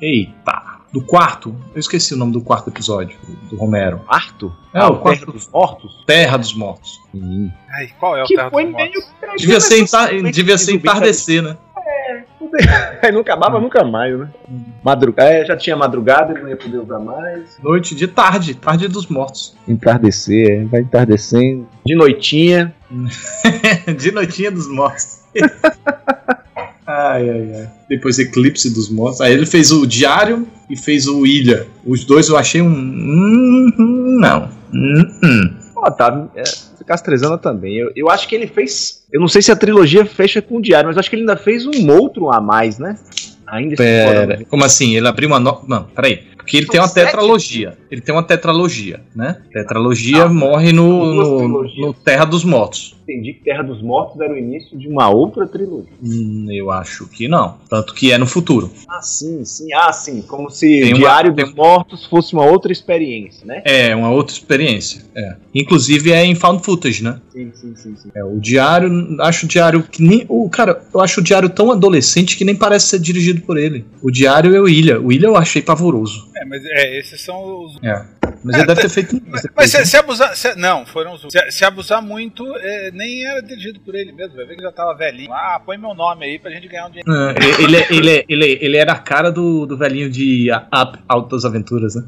Eita! 0.01 0.74
Do 0.95 1.01
quarto. 1.01 1.53
Eu 1.73 1.79
esqueci 1.81 2.13
o 2.13 2.17
nome 2.17 2.31
do 2.31 2.39
quarto 2.39 2.69
episódio 2.69 3.17
do 3.49 3.57
Romero. 3.57 3.99
Quarto? 4.07 4.55
É, 4.73 4.79
ah, 4.79 4.87
o 4.87 4.99
quarto 4.99 5.25
Terra 5.25 5.33
dos 5.33 5.49
Mortos? 5.49 6.03
Terra 6.07 6.37
dos 6.37 6.53
Mortos. 6.53 7.01
Hum. 7.13 7.51
Ai, 7.69 7.89
qual 7.99 8.15
é 8.15 8.23
o 8.23 8.25
que 8.25 8.33
Terra 8.33 8.49
foi 8.49 8.63
dos 8.63 8.71
Mortos? 8.71 9.05
Meio... 9.21 9.37
Devia 9.37 9.59
ser, 9.59 9.79
entar... 9.79 10.31
Devia 10.31 10.57
ser 10.57 10.71
entardecer, 10.71 11.41
né? 11.41 11.57
Aí 13.03 13.11
não 13.11 13.19
acabava 13.19 13.59
nunca 13.59 13.83
mais, 13.83 14.17
né? 14.17 14.29
Madrugada. 14.81 15.29
É, 15.29 15.43
já 15.43 15.57
tinha 15.57 15.75
madrugada 15.75 16.31
e 16.31 16.41
não 16.41 16.47
ia 16.47 16.55
poder 16.55 16.77
usar 16.77 16.99
mais. 16.99 17.57
Noite 17.61 17.93
de 17.93 18.07
tarde, 18.07 18.55
tarde 18.55 18.87
dos 18.87 19.07
mortos. 19.07 19.53
Entardecer, 19.67 20.61
é, 20.61 20.63
vai 20.63 20.79
entardecendo. 20.79 21.67
De 21.85 21.93
noitinha. 21.93 22.73
de 23.97 24.11
noitinha 24.13 24.49
dos 24.49 24.69
mortos. 24.69 25.25
ai, 26.95 27.29
ai, 27.29 27.51
ai. 27.55 27.69
Depois 27.89 28.19
Eclipse 28.19 28.73
dos 28.73 28.89
Mortos. 28.89 29.21
Aí 29.21 29.33
ele 29.33 29.45
fez 29.45 29.71
o 29.71 29.85
Diário 29.85 30.47
e 30.69 30.75
fez 30.75 31.07
o 31.07 31.25
Ilha. 31.25 31.67
Os 31.85 32.03
dois 32.03 32.29
eu 32.29 32.37
achei 32.37 32.61
um. 32.61 32.71
Não. 34.19 34.49
Oh, 35.75 35.91
tá. 35.91 36.27
É, 36.35 36.43
Castrezana 36.85 37.37
também. 37.37 37.75
Eu, 37.75 37.91
eu 37.95 38.09
acho 38.09 38.27
que 38.27 38.35
ele 38.35 38.47
fez. 38.47 39.03
Eu 39.11 39.19
não 39.19 39.27
sei 39.27 39.41
se 39.41 39.51
a 39.51 39.55
trilogia 39.55 40.05
fecha 40.05 40.41
com 40.41 40.57
o 40.57 40.61
Diário, 40.61 40.87
mas 40.87 40.97
acho 40.97 41.09
que 41.09 41.15
ele 41.15 41.23
ainda 41.23 41.37
fez 41.37 41.65
um 41.65 41.91
outro 41.91 42.31
a 42.31 42.39
mais, 42.39 42.77
né? 42.77 42.97
Ainda 43.47 43.75
Pera, 43.75 44.43
como 44.49 44.63
assim? 44.63 44.95
Ele 44.95 45.07
abriu 45.07 45.27
uma 45.27 45.39
nova. 45.39 45.63
Não, 45.67 45.83
peraí. 45.83 46.23
Porque 46.45 46.57
ele 46.57 46.67
São 46.67 46.73
tem 46.73 46.81
uma 46.81 46.87
sete? 46.87 47.05
tetralogia. 47.05 47.77
Ele 47.89 48.01
tem 48.01 48.13
uma 48.13 48.23
tetralogia, 48.23 49.01
né? 49.15 49.41
Tetralogia 49.51 50.25
ah, 50.25 50.29
morre 50.29 50.71
no, 50.71 51.13
no, 51.13 51.63
no, 51.63 51.93
Terra 51.93 52.23
dos 52.23 52.43
Mortos. 52.43 52.95
Entendi 53.03 53.33
que 53.33 53.43
Terra 53.43 53.63
dos 53.63 53.81
Mortos 53.81 54.19
era 54.21 54.31
o 54.33 54.37
início 54.37 54.77
de 54.77 54.87
uma 54.87 55.09
outra 55.09 55.47
trilogia. 55.47 55.91
Hum, 56.03 56.47
eu 56.51 56.71
acho 56.71 57.07
que 57.07 57.27
não. 57.27 57.57
Tanto 57.67 57.93
que 57.93 58.11
é 58.11 58.17
no 58.17 58.27
futuro. 58.27 58.71
Ah, 58.87 59.01
sim, 59.01 59.43
sim. 59.43 59.73
Ah, 59.73 59.91
sim. 59.91 60.21
Como 60.21 60.49
se 60.49 60.81
tem 60.81 60.93
Diário 60.93 61.31
uma, 61.31 61.43
dos. 61.43 61.53
Mortos 61.53 62.05
fosse 62.05 62.33
uma 62.33 62.45
outra 62.45 62.71
experiência, 62.71 63.45
né? 63.45 63.61
É, 63.65 63.95
uma 63.95 64.11
outra 64.11 64.33
experiência. 64.33 65.03
É. 65.15 65.35
Inclusive 65.53 66.11
é 66.11 66.23
em 66.25 66.35
found 66.35 66.63
footage, 66.63 67.03
né? 67.03 67.19
Sim, 67.31 67.51
sim, 67.55 67.75
sim. 67.75 67.95
sim. 67.95 68.09
É, 68.15 68.23
o 68.23 68.39
Diário, 68.39 68.89
acho 69.21 69.45
o 69.45 69.49
Diário 69.49 69.83
que 69.83 70.03
nem. 70.03 70.25
O, 70.27 70.49
cara, 70.49 70.81
eu 70.93 71.01
acho 71.01 71.21
o 71.21 71.23
Diário 71.23 71.49
tão 71.49 71.71
adolescente 71.71 72.37
que 72.37 72.45
nem 72.45 72.55
parece 72.55 72.87
ser 72.87 72.99
dirigido 72.99 73.41
por 73.41 73.57
ele. 73.57 73.85
O 74.01 74.11
Diário 74.11 74.55
é 74.55 74.59
o 74.59 74.67
Ilha. 74.67 75.01
O 75.01 75.11
Ilha 75.11 75.27
eu 75.27 75.37
achei 75.37 75.61
pavoroso. 75.61 76.27
É, 76.37 76.45
mas 76.45 76.65
é, 76.65 76.99
esses 76.99 77.21
são 77.21 77.63
os. 77.63 77.77
É. 77.83 78.05
Mas 78.43 78.55
é, 78.55 78.59
ele 78.59 78.67
deve 78.67 78.81
ter 78.81 78.89
feito. 78.89 79.21
Mas, 79.27 79.47
mas 79.55 79.71
se, 79.71 79.85
se, 79.85 79.97
abusar. 79.97 80.35
Se, 80.35 80.55
não, 80.55 80.85
foram 80.85 81.13
os. 81.13 81.21
Se, 81.21 81.51
se 81.51 81.65
abusar 81.65 82.01
muito, 82.01 82.45
é, 82.57 82.91
nem 82.91 83.25
era 83.25 83.41
dirigido 83.41 83.79
por 83.79 83.95
ele 83.95 84.11
mesmo. 84.11 84.35
Vai 84.35 84.45
ver 84.45 84.55
que 84.55 84.61
já 84.61 84.71
tava 84.71 84.95
velhinho. 84.95 85.31
Ah, 85.33 85.61
põe 85.65 85.77
meu 85.77 85.93
nome 85.93 86.25
aí 86.25 86.37
pra 86.37 86.51
gente 86.51 86.67
ganhar 86.67 86.87
um 86.87 86.91
dinheiro. 86.91 87.11
É, 87.11 87.63
ele, 87.63 87.77
ele, 87.89 88.25
ele, 88.27 88.59
ele, 88.61 88.77
era 88.77 88.93
a 88.93 88.99
cara 88.99 89.31
do, 89.31 89.65
do 89.65 89.77
velhinho 89.77 90.09
de 90.09 90.49
Up 90.51 90.99
Altas 91.07 91.45
Aventuras, 91.45 91.95
né? 91.95 92.03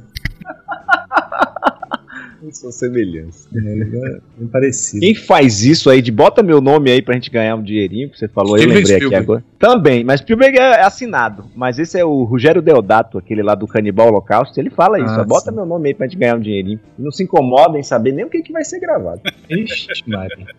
Sua 2.52 2.72
semelhança. 2.72 3.48
É, 3.56 3.60
é, 3.60 4.44
é 4.44 4.48
parecido. 4.52 5.02
Quem 5.02 5.16
faz 5.16 5.64
isso 5.64 5.90
aí 5.90 6.02
de 6.02 6.12
bota 6.12 6.42
meu 6.42 6.62
nome 6.62 6.92
aí 6.92 7.02
pra 7.02 7.14
gente 7.14 7.30
ganhar 7.30 7.56
um 7.56 7.64
dinheirinho 7.64 8.10
que 8.10 8.18
você 8.18 8.28
falou, 8.28 8.56
aí, 8.56 8.64
eu 8.64 8.68
lembrei 8.68 8.86
Spielberg. 8.86 9.16
aqui 9.16 9.24
agora. 9.24 9.44
Também, 9.60 10.04
mas 10.04 10.20
Spielberg 10.22 10.58
é 10.58 10.82
assinado. 10.82 11.46
Mas 11.56 11.80
esse 11.80 12.00
é 12.00 12.06
o 12.06 12.24
Rogério 12.24 12.62
Deodato, 12.62 13.18
aquele 13.18 13.42
lá 13.42 13.56
do 13.56 13.68
Canibal 13.68 14.08
Holocausto. 14.08 14.60
Ele 14.60 14.70
fala 14.70 15.00
isso, 15.00 15.20
ah, 15.20 15.24
bota 15.24 15.52
meu 15.52 15.66
nome 15.66 15.90
aí 15.90 15.94
pra 15.94 16.08
gente 16.08 16.18
ganhar 16.18 16.36
um 16.36 16.40
dinheirinho. 16.40 16.80
não 16.98 17.12
se 17.12 17.24
incomoda 17.24 17.78
em 17.78 17.84
saber 17.84 18.12
nem 18.12 18.26
o 18.26 18.30
que, 18.30 18.42
que 18.42 18.52
vai 18.52 18.64
ser 18.64 18.80
gravado. 18.80 19.22
Ixi, 19.50 19.88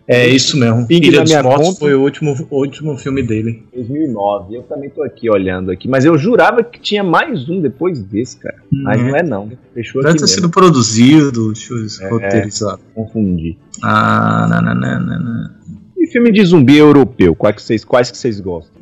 É 0.07 0.27
isso 0.27 0.57
mesmo. 0.57 0.85
Ilha 0.89 1.21
dos 1.21 1.33
Mortos 1.41 1.67
conta, 1.67 1.79
foi 1.79 1.95
o 1.95 2.01
último, 2.01 2.35
o 2.49 2.57
último 2.57 2.97
filme 2.97 3.23
dele. 3.23 3.63
2009. 3.73 4.55
Eu 4.55 4.63
também 4.63 4.89
tô 4.89 5.03
aqui 5.03 5.29
olhando 5.29 5.71
aqui, 5.71 5.87
mas 5.87 6.05
eu 6.05 6.17
jurava 6.17 6.63
que 6.63 6.79
tinha 6.79 7.03
mais 7.03 7.49
um 7.49 7.61
depois 7.61 8.01
desse, 8.01 8.37
cara. 8.37 8.57
Hum. 8.73 8.83
Mas 8.83 9.01
não 9.01 9.15
é 9.15 9.23
não. 9.23 9.51
Fechou 9.79 10.03
Deve 10.03 10.17
ter 10.17 10.27
sido 10.27 10.49
produzido, 10.49 11.53
deixa 11.53 11.73
eu 11.73 12.07
é, 12.07 12.09
roteirizado. 12.09 12.81
Confundi. 12.93 13.57
Ah, 13.81 14.45
não, 14.49 14.61
não, 14.61 14.75
não, 14.75 15.19
não, 15.19 15.49
E 15.97 16.05
filme 16.07 16.33
de 16.33 16.43
zumbi 16.43 16.77
europeu? 16.77 17.33
Quais 17.33 17.55
que 17.55 17.61
vocês, 17.61 17.85
quais 17.85 18.11
que 18.11 18.17
vocês 18.17 18.41
gostam? 18.41 18.73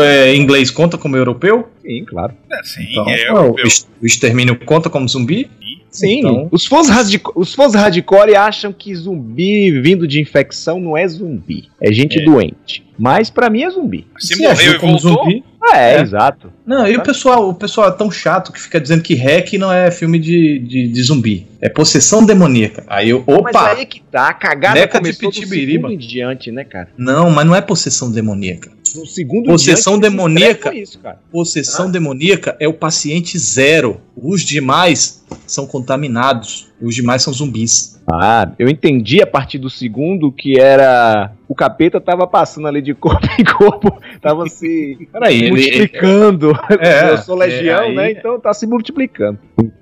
É, 0.00 0.34
inglês 0.34 0.70
conta 0.70 0.96
como 0.96 1.16
europeu? 1.18 1.68
Sim, 1.82 2.02
claro. 2.06 2.32
É, 2.50 2.62
sim, 2.64 2.86
então, 2.90 3.08
é 3.10 3.28
europeu. 3.28 3.66
O 4.00 4.06
extermínio 4.06 4.58
conta 4.64 4.88
como 4.88 5.06
zumbi? 5.06 5.50
Sim. 5.90 6.20
Então... 6.20 6.48
Os, 6.50 6.64
fãs 6.64 6.88
os 7.34 7.54
fãs 7.54 7.74
hardcore 7.74 8.34
acham 8.34 8.72
que 8.72 8.94
zumbi 8.94 9.70
vindo 9.82 10.08
de 10.08 10.20
infecção 10.20 10.80
não 10.80 10.96
é 10.96 11.06
zumbi. 11.06 11.68
É 11.78 11.92
gente 11.92 12.20
é. 12.20 12.24
doente. 12.24 12.86
Mas 12.98 13.28
para 13.28 13.50
mim 13.50 13.64
é 13.64 13.70
zumbi. 13.70 14.06
Se, 14.18 14.34
Se 14.34 14.42
morreu 14.42 14.74
e 14.74 14.78
voltou? 14.78 14.98
Zumbi, 14.98 15.44
é, 15.64 15.96
é, 15.96 16.00
exato. 16.00 16.52
Não, 16.64 16.86
e 16.86 16.96
o 16.96 17.02
pessoal, 17.02 17.48
o 17.48 17.54
pessoal 17.54 17.88
é 17.88 17.92
tão 17.92 18.10
chato 18.10 18.52
que 18.52 18.60
fica 18.60 18.80
dizendo 18.80 19.02
que 19.02 19.14
Hack 19.14 19.54
não 19.54 19.72
é 19.72 19.90
filme 19.90 20.18
de, 20.18 20.58
de, 20.60 20.88
de 20.88 21.02
zumbi. 21.02 21.46
É 21.60 21.68
possessão 21.68 22.24
demoníaca. 22.24 22.84
Aí 22.86 23.10
eu, 23.10 23.22
opa! 23.26 23.50
Mas 23.52 23.78
aí 23.78 23.86
que 23.86 24.00
tá, 24.00 24.28
a 24.28 24.34
cagada 24.34 24.80
Neca 24.80 24.98
começou 24.98 25.30
de 25.30 25.44
do 25.78 25.90
em 25.90 25.98
diante, 25.98 26.50
né, 26.52 26.64
cara? 26.64 26.88
Não, 26.96 27.30
mas 27.30 27.46
não 27.46 27.54
é 27.54 27.60
possessão 27.60 28.10
demoníaca. 28.10 28.70
No 28.94 29.06
segundo 29.06 29.46
possessão 29.46 29.98
demoníaca. 29.98 30.74
Isso, 30.74 30.98
possessão 31.30 31.86
ah. 31.86 31.90
demoníaca 31.90 32.56
é 32.58 32.66
o 32.66 32.72
paciente 32.72 33.38
zero. 33.38 34.00
Os 34.16 34.42
demais 34.42 35.24
são 35.46 35.66
contaminados. 35.66 36.68
Os 36.80 36.94
demais 36.94 37.22
são 37.22 37.32
zumbis. 37.32 37.97
Ah, 38.10 38.50
eu 38.58 38.68
entendi 38.68 39.20
a 39.20 39.26
partir 39.26 39.58
do 39.58 39.68
segundo 39.68 40.32
que 40.32 40.58
era. 40.58 41.32
O 41.46 41.54
capeta 41.54 42.00
tava 42.00 42.26
passando 42.26 42.66
ali 42.68 42.80
de 42.80 42.94
corpo 42.94 43.26
em 43.38 43.44
corpo, 43.44 44.00
tava 44.20 44.46
se 44.48 45.08
Peraí, 45.12 45.50
multiplicando. 45.50 46.52
Ele, 46.70 46.86
é, 46.86 47.10
eu 47.12 47.18
sou 47.18 47.36
legião, 47.36 47.84
é, 47.84 47.86
aí, 47.86 47.94
né? 47.94 48.10
Então 48.12 48.40
tá 48.40 48.54
se 48.54 48.66
multiplicando. 48.66 49.38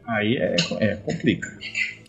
Aí 0.07 0.37
é, 0.37 0.57
é 0.81 0.97
complica. 0.97 1.49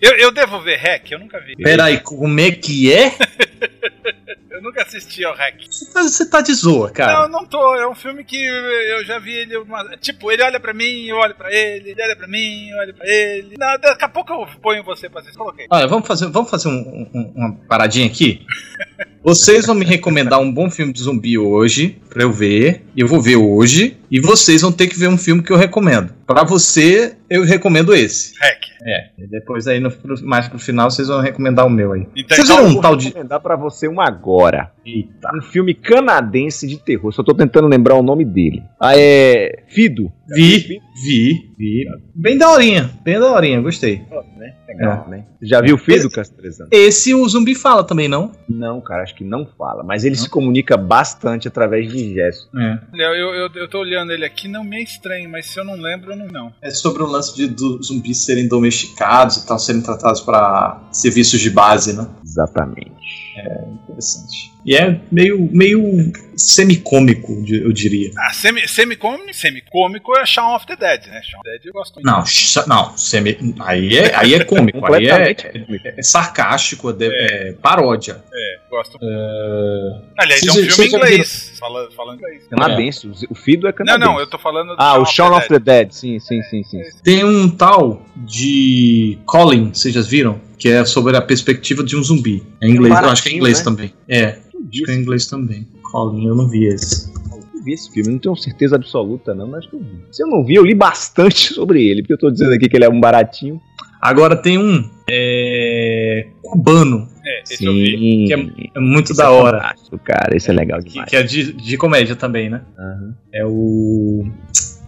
Eu, 0.02 0.12
eu 0.18 0.32
devo 0.32 0.62
ver 0.62 0.78
Hack, 0.78 1.12
eu 1.12 1.20
nunca 1.20 1.40
vi. 1.40 1.56
Peraí, 1.56 2.00
como 2.00 2.40
é 2.40 2.52
que 2.52 2.94
é? 2.94 3.12
Eu 4.58 4.64
nunca 4.64 4.82
assisti 4.82 5.24
ao 5.24 5.36
Hack. 5.36 5.68
Você 5.70 5.94
tá, 5.94 6.02
você 6.02 6.28
tá 6.28 6.42
de 6.42 6.52
zoa, 6.52 6.90
cara. 6.90 7.28
Não, 7.28 7.42
não 7.42 7.46
tô. 7.46 7.76
É 7.76 7.88
um 7.88 7.94
filme 7.94 8.24
que 8.24 8.44
eu 8.44 9.06
já 9.06 9.20
vi 9.20 9.32
ele. 9.32 9.56
Uma... 9.56 9.84
Tipo, 9.98 10.32
ele 10.32 10.42
olha 10.42 10.60
pra 10.60 10.74
mim, 10.74 11.06
eu 11.06 11.16
olho 11.16 11.36
pra 11.36 11.54
ele. 11.54 11.92
Ele 11.92 12.02
olha 12.02 12.16
pra 12.16 12.28
mim, 12.28 12.70
eu 12.70 12.78
olho 12.80 12.94
pra 12.96 13.08
ele. 13.08 13.56
Não, 13.56 13.80
daqui 13.80 14.04
a 14.04 14.10
pouco 14.10 14.34
eu 14.34 14.48
ponho 14.60 14.84
você 14.84 15.08
pra 15.08 15.20
assistir. 15.22 15.38
Coloquei. 15.38 15.68
Olha, 15.70 15.86
vamos 15.86 16.08
fazer, 16.08 16.28
vamos 16.30 16.50
fazer 16.50 16.70
um, 16.70 17.08
um, 17.14 17.34
uma 17.36 17.56
paradinha 17.68 18.08
aqui? 18.08 18.44
Vocês 19.28 19.66
vão 19.66 19.76
me 19.76 19.84
recomendar 19.84 20.40
um 20.40 20.50
bom 20.50 20.72
filme 20.72 20.94
de 20.94 21.02
zumbi 21.02 21.38
hoje, 21.38 21.98
pra 22.10 22.24
eu 22.24 22.32
ver. 22.32 22.86
Eu 22.96 23.10
vou 23.10 23.22
ver 23.22 23.36
hoje. 23.36 23.98
E 24.10 24.22
vocês 24.22 24.62
vão 24.62 24.72
ter 24.72 24.88
que 24.88 24.98
ver 24.98 25.10
um 25.10 25.18
filme 25.18 25.44
que 25.44 25.52
eu 25.52 25.58
recomendo. 25.58 26.14
Pra 26.26 26.46
você, 26.46 27.14
eu 27.30 27.44
recomendo 27.44 27.94
esse. 27.94 28.34
Hack. 28.40 28.68
É. 28.86 29.10
E 29.18 29.28
depois 29.28 29.68
aí, 29.68 29.82
no, 29.82 29.92
mais 30.24 30.48
pro 30.48 30.58
final, 30.58 30.90
vocês 30.90 31.10
vão 31.10 31.20
recomendar 31.20 31.68
o 31.68 31.70
meu 31.70 31.92
aí. 31.92 32.08
Então, 32.16 32.38
vocês 32.38 32.48
viram 32.48 32.68
um 32.68 32.80
tal 32.80 32.96
de. 32.96 33.04
Vou 33.04 33.14
recomendar 33.16 33.42
pra 33.42 33.58
você 33.58 33.86
um 33.90 34.00
agora. 34.00 34.72
Eita. 34.86 35.30
Um 35.36 35.42
filme 35.42 35.74
canadense 35.74 36.66
de 36.66 36.78
terror. 36.78 37.12
Só 37.12 37.22
tô 37.22 37.34
tentando 37.34 37.68
lembrar 37.68 37.96
o 37.96 38.02
nome 38.02 38.24
dele. 38.24 38.64
Ah, 38.80 38.94
é. 38.96 39.62
Fido. 39.68 40.10
Vi, 40.30 40.80
vi, 41.02 41.54
vi. 41.58 41.86
Bem 42.16 42.38
daorinha, 42.38 42.90
bem 43.04 43.20
daorinha, 43.20 43.62
gostei. 43.62 44.02
Né? 44.38 44.56
Legal, 44.68 45.06
é. 45.08 45.10
né? 45.10 45.26
Já 45.42 45.62
viu 45.62 45.76
o 45.76 45.78
Fido, 45.78 46.10
Castrezano? 46.10 46.70
Esse 46.72 47.14
o 47.14 47.28
zumbi 47.28 47.56
fala 47.56 47.84
também, 47.84 48.08
não? 48.08 48.32
Não, 48.50 48.82
cara, 48.82 49.04
acho 49.04 49.16
que 49.16 49.24
não 49.24 49.46
fala. 49.58 49.84
Mas 49.84 50.04
ele 50.04 50.16
não. 50.16 50.24
se 50.24 50.30
comunica 50.30 50.76
bastante 50.78 51.48
através 51.48 51.92
de 51.92 52.14
gestos. 52.14 52.50
É. 52.56 52.80
Eu, 52.94 53.34
eu, 53.34 53.50
eu 53.56 53.68
tô 53.68 53.80
olhando 53.80 54.12
ele 54.12 54.26
aqui, 54.26 54.48
não 54.48 54.64
me 54.64 54.78
é 54.78 54.82
estranho, 54.82 55.30
mas 55.30 55.48
se 55.48 55.60
eu 55.60 55.64
não 55.64 55.76
lembro, 55.76 56.12
eu 56.12 56.18
não. 56.18 56.28
não. 56.28 56.54
É 56.62 56.70
sobre 56.70 57.04
o 57.04 57.08
lance 57.08 57.36
de 57.36 57.48
do, 57.48 57.82
zumbis 57.82 58.26
serem 58.26 58.48
domesticados 58.48 59.38
e 59.38 59.48
tal, 59.48 59.58
serem 59.60 59.82
tratados 59.82 60.22
para 60.22 60.88
serviços 60.92 61.40
de 61.40 61.50
base, 61.50 61.96
né? 61.96 62.08
Exatamente. 62.24 62.92
É 63.38 63.68
interessante. 63.84 64.57
E 64.68 64.76
é 64.76 65.00
meio, 65.10 65.50
meio 65.50 66.12
semicômico, 66.36 67.42
eu 67.50 67.72
diria. 67.72 68.12
Ah, 68.18 68.34
semi, 68.34 68.68
semicômico, 68.68 69.34
semicômico 69.34 70.18
é 70.18 70.26
Shaun 70.26 70.56
of 70.56 70.68
the 70.68 70.76
Dead, 70.76 71.08
né? 71.08 71.22
Shaun 71.24 71.40
of 71.40 71.46
the 71.46 71.52
Dead 71.52 71.66
eu 71.68 71.74
gosto 71.74 71.96
muito. 71.96 72.06
Não, 72.06 72.24
não 72.68 72.98
semi, 72.98 73.56
aí, 73.62 73.98
é, 73.98 74.14
aí 74.14 74.34
é 74.34 74.44
cômico, 74.44 74.86
aí 74.94 75.08
é, 75.08 75.32
é, 75.32 75.94
é 75.98 76.04
sarcástico, 76.04 76.90
é, 76.90 76.96
é, 77.00 77.54
paródia. 77.54 78.22
É, 78.34 78.60
gosto. 78.70 78.98
Uh... 78.98 80.02
Aliás, 80.18 80.46
é 80.46 80.52
um 80.52 80.56
filme 80.56 80.84
em 80.84 80.96
inglês, 80.96 81.54
falando, 81.58 81.92
falando 81.94 82.18
inglês. 82.18 82.48
Canadense, 82.50 83.08
o 83.30 83.36
Fido 83.36 83.70
é 83.70 83.72
canadense. 83.72 84.06
Não, 84.06 84.16
não, 84.16 84.20
eu 84.20 84.28
tô 84.28 84.38
falando 84.38 84.76
Ah, 84.78 85.00
o 85.00 85.06
Shaun 85.06 85.34
of 85.34 85.48
the 85.48 85.60
Dead, 85.60 85.92
sim, 85.92 86.20
sim, 86.20 86.42
sim, 86.44 86.62
sim. 86.66 86.82
Tem 87.06 87.24
um 87.24 87.50
tal 87.50 88.06
de 88.18 89.18
Colin, 89.26 89.74
vocês 89.74 89.94
já 89.94 90.02
viram? 90.02 90.46
Que 90.58 90.70
é 90.70 90.84
sobre 90.86 91.16
a 91.16 91.22
perspectiva 91.22 91.84
de 91.84 91.96
um 91.96 92.04
zumbi. 92.04 92.44
É 92.62 92.68
inglês, 92.68 93.00
eu 93.00 93.10
acho 93.10 93.24
que 93.24 93.30
é 93.30 93.32
inglês 93.32 93.60
né? 93.60 93.64
também. 93.64 93.94
É. 94.10 94.40
Acho 94.70 94.84
que 94.84 94.92
é 94.92 94.96
em 94.96 95.02
inglês 95.02 95.28
também. 95.28 95.68
Colin, 95.92 96.28
eu 96.28 96.36
não 96.36 96.48
vi 96.48 96.66
esse. 96.66 97.12
Eu 97.32 97.64
vi 97.64 97.74
esse 97.74 97.92
filme, 97.92 98.12
não 98.12 98.20
tenho 98.20 98.36
certeza 98.36 98.76
absoluta, 98.76 99.34
não, 99.34 99.48
mas 99.48 99.66
eu 99.72 99.80
vi. 99.80 100.04
Se 100.12 100.24
eu 100.24 100.28
não 100.28 100.44
vi, 100.44 100.56
eu 100.56 100.66
li 100.66 100.76
bastante 100.76 101.52
sobre 101.54 101.86
ele, 101.86 102.02
porque 102.02 102.14
eu 102.14 102.20
tô 102.20 102.32
dizendo 102.32 102.54
aqui 102.54 102.68
que 102.68 102.76
ele 102.76 102.86
é 102.86 102.90
um 102.90 103.00
baratinho. 103.00 103.62
Agora 104.02 104.36
tem 104.36 104.58
um 104.58 104.90
é, 105.10 106.28
cubano. 106.42 107.08
É, 107.26 107.44
esse 107.44 107.58
Sim. 107.58 107.66
eu 107.66 107.74
vi. 107.74 108.26
Que 108.28 108.34
é, 108.34 108.70
é 108.76 108.80
muito 108.80 109.12
esse 109.12 109.18
da 109.18 109.26
é 109.26 109.30
hora. 109.30 109.76
cara, 110.04 110.36
esse 110.36 110.50
é 110.50 110.54
legal 110.54 110.80
demais. 110.80 111.10
Que, 111.10 111.10
que 111.10 111.16
é 111.16 111.24
de, 111.24 111.54
de, 111.54 111.78
comédia 111.78 112.16
também, 112.16 112.50
né? 112.50 112.62
Uhum. 112.78 113.14
É 113.34 113.46
o. 113.46 114.32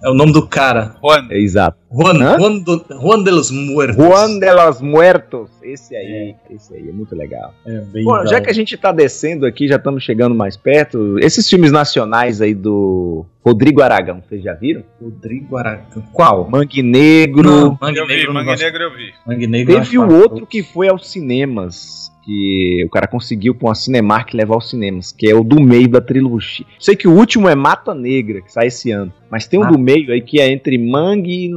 É 0.01 0.09
o 0.09 0.13
nome 0.13 0.31
do 0.31 0.47
cara. 0.47 0.95
Juan. 1.03 1.27
É, 1.29 1.37
exato. 1.37 1.77
Juan, 1.91 2.37
Juan, 2.37 2.59
do, 2.59 2.85
Juan 2.89 3.23
de 3.23 3.31
los 3.31 3.51
Muertos. 3.51 3.97
Juan 3.97 4.39
de 4.39 4.53
los 4.53 4.81
Muertos. 4.81 5.49
Esse 5.61 5.95
aí, 5.95 6.35
é. 6.49 6.53
esse 6.53 6.73
aí 6.73 6.87
é 6.87 6.91
muito 6.91 7.15
legal. 7.15 7.53
É 7.65 7.81
bem 7.81 8.03
Bom, 8.03 8.25
já 8.25 8.39
que 8.39 8.49
a 8.49 8.53
gente 8.53 8.77
tá 8.77 8.91
descendo 8.91 9.45
aqui, 9.45 9.67
já 9.67 9.75
estamos 9.75 10.03
chegando 10.03 10.33
mais 10.33 10.55
perto, 10.55 11.17
esses 11.19 11.49
filmes 11.49 11.71
nacionais 11.71 12.41
aí 12.41 12.53
do 12.53 13.25
Rodrigo 13.43 13.81
Aragão, 13.81 14.21
vocês 14.27 14.43
já 14.43 14.53
viram? 14.53 14.83
Rodrigo 15.01 15.57
Aragão. 15.57 16.03
Qual? 16.13 16.49
Mangue 16.49 16.81
Negro. 16.81 17.49
Não, 17.49 17.77
Mangue 17.81 17.99
eu 17.99 18.07
Negro, 18.07 18.27
vi, 18.27 18.33
Mangue 18.33 18.63
Negro 18.63 18.83
eu 18.83 18.95
vi. 18.95 19.13
Mangue 19.25 19.47
Negro 19.47 19.75
Teve 19.75 19.97
o 19.97 20.13
outro 20.13 20.45
que 20.45 20.63
foi 20.63 20.87
aos 20.87 21.09
cinemas 21.09 22.08
que 22.23 22.83
o 22.85 22.89
cara 22.89 23.07
conseguiu 23.07 23.55
com 23.55 23.69
a 23.69 23.75
Cinemark 23.75 24.33
levar 24.33 24.55
aos 24.55 24.69
cinemas, 24.69 25.11
que 25.11 25.29
é 25.29 25.35
o 25.35 25.43
do 25.43 25.61
meio 25.61 25.89
da 25.89 26.01
trilogia. 26.01 26.65
Sei 26.79 26.95
que 26.95 27.07
o 27.07 27.13
último 27.13 27.49
é 27.49 27.55
Mata 27.55 27.93
Negra, 27.93 28.41
que 28.41 28.51
sai 28.51 28.67
esse 28.67 28.91
ano. 28.91 29.11
Mas 29.29 29.47
tem 29.47 29.59
um 29.59 29.63
ah. 29.63 29.71
do 29.71 29.79
meio 29.79 30.11
aí 30.11 30.21
que 30.21 30.39
é 30.39 30.51
entre 30.51 30.77
Mangue, 30.77 31.51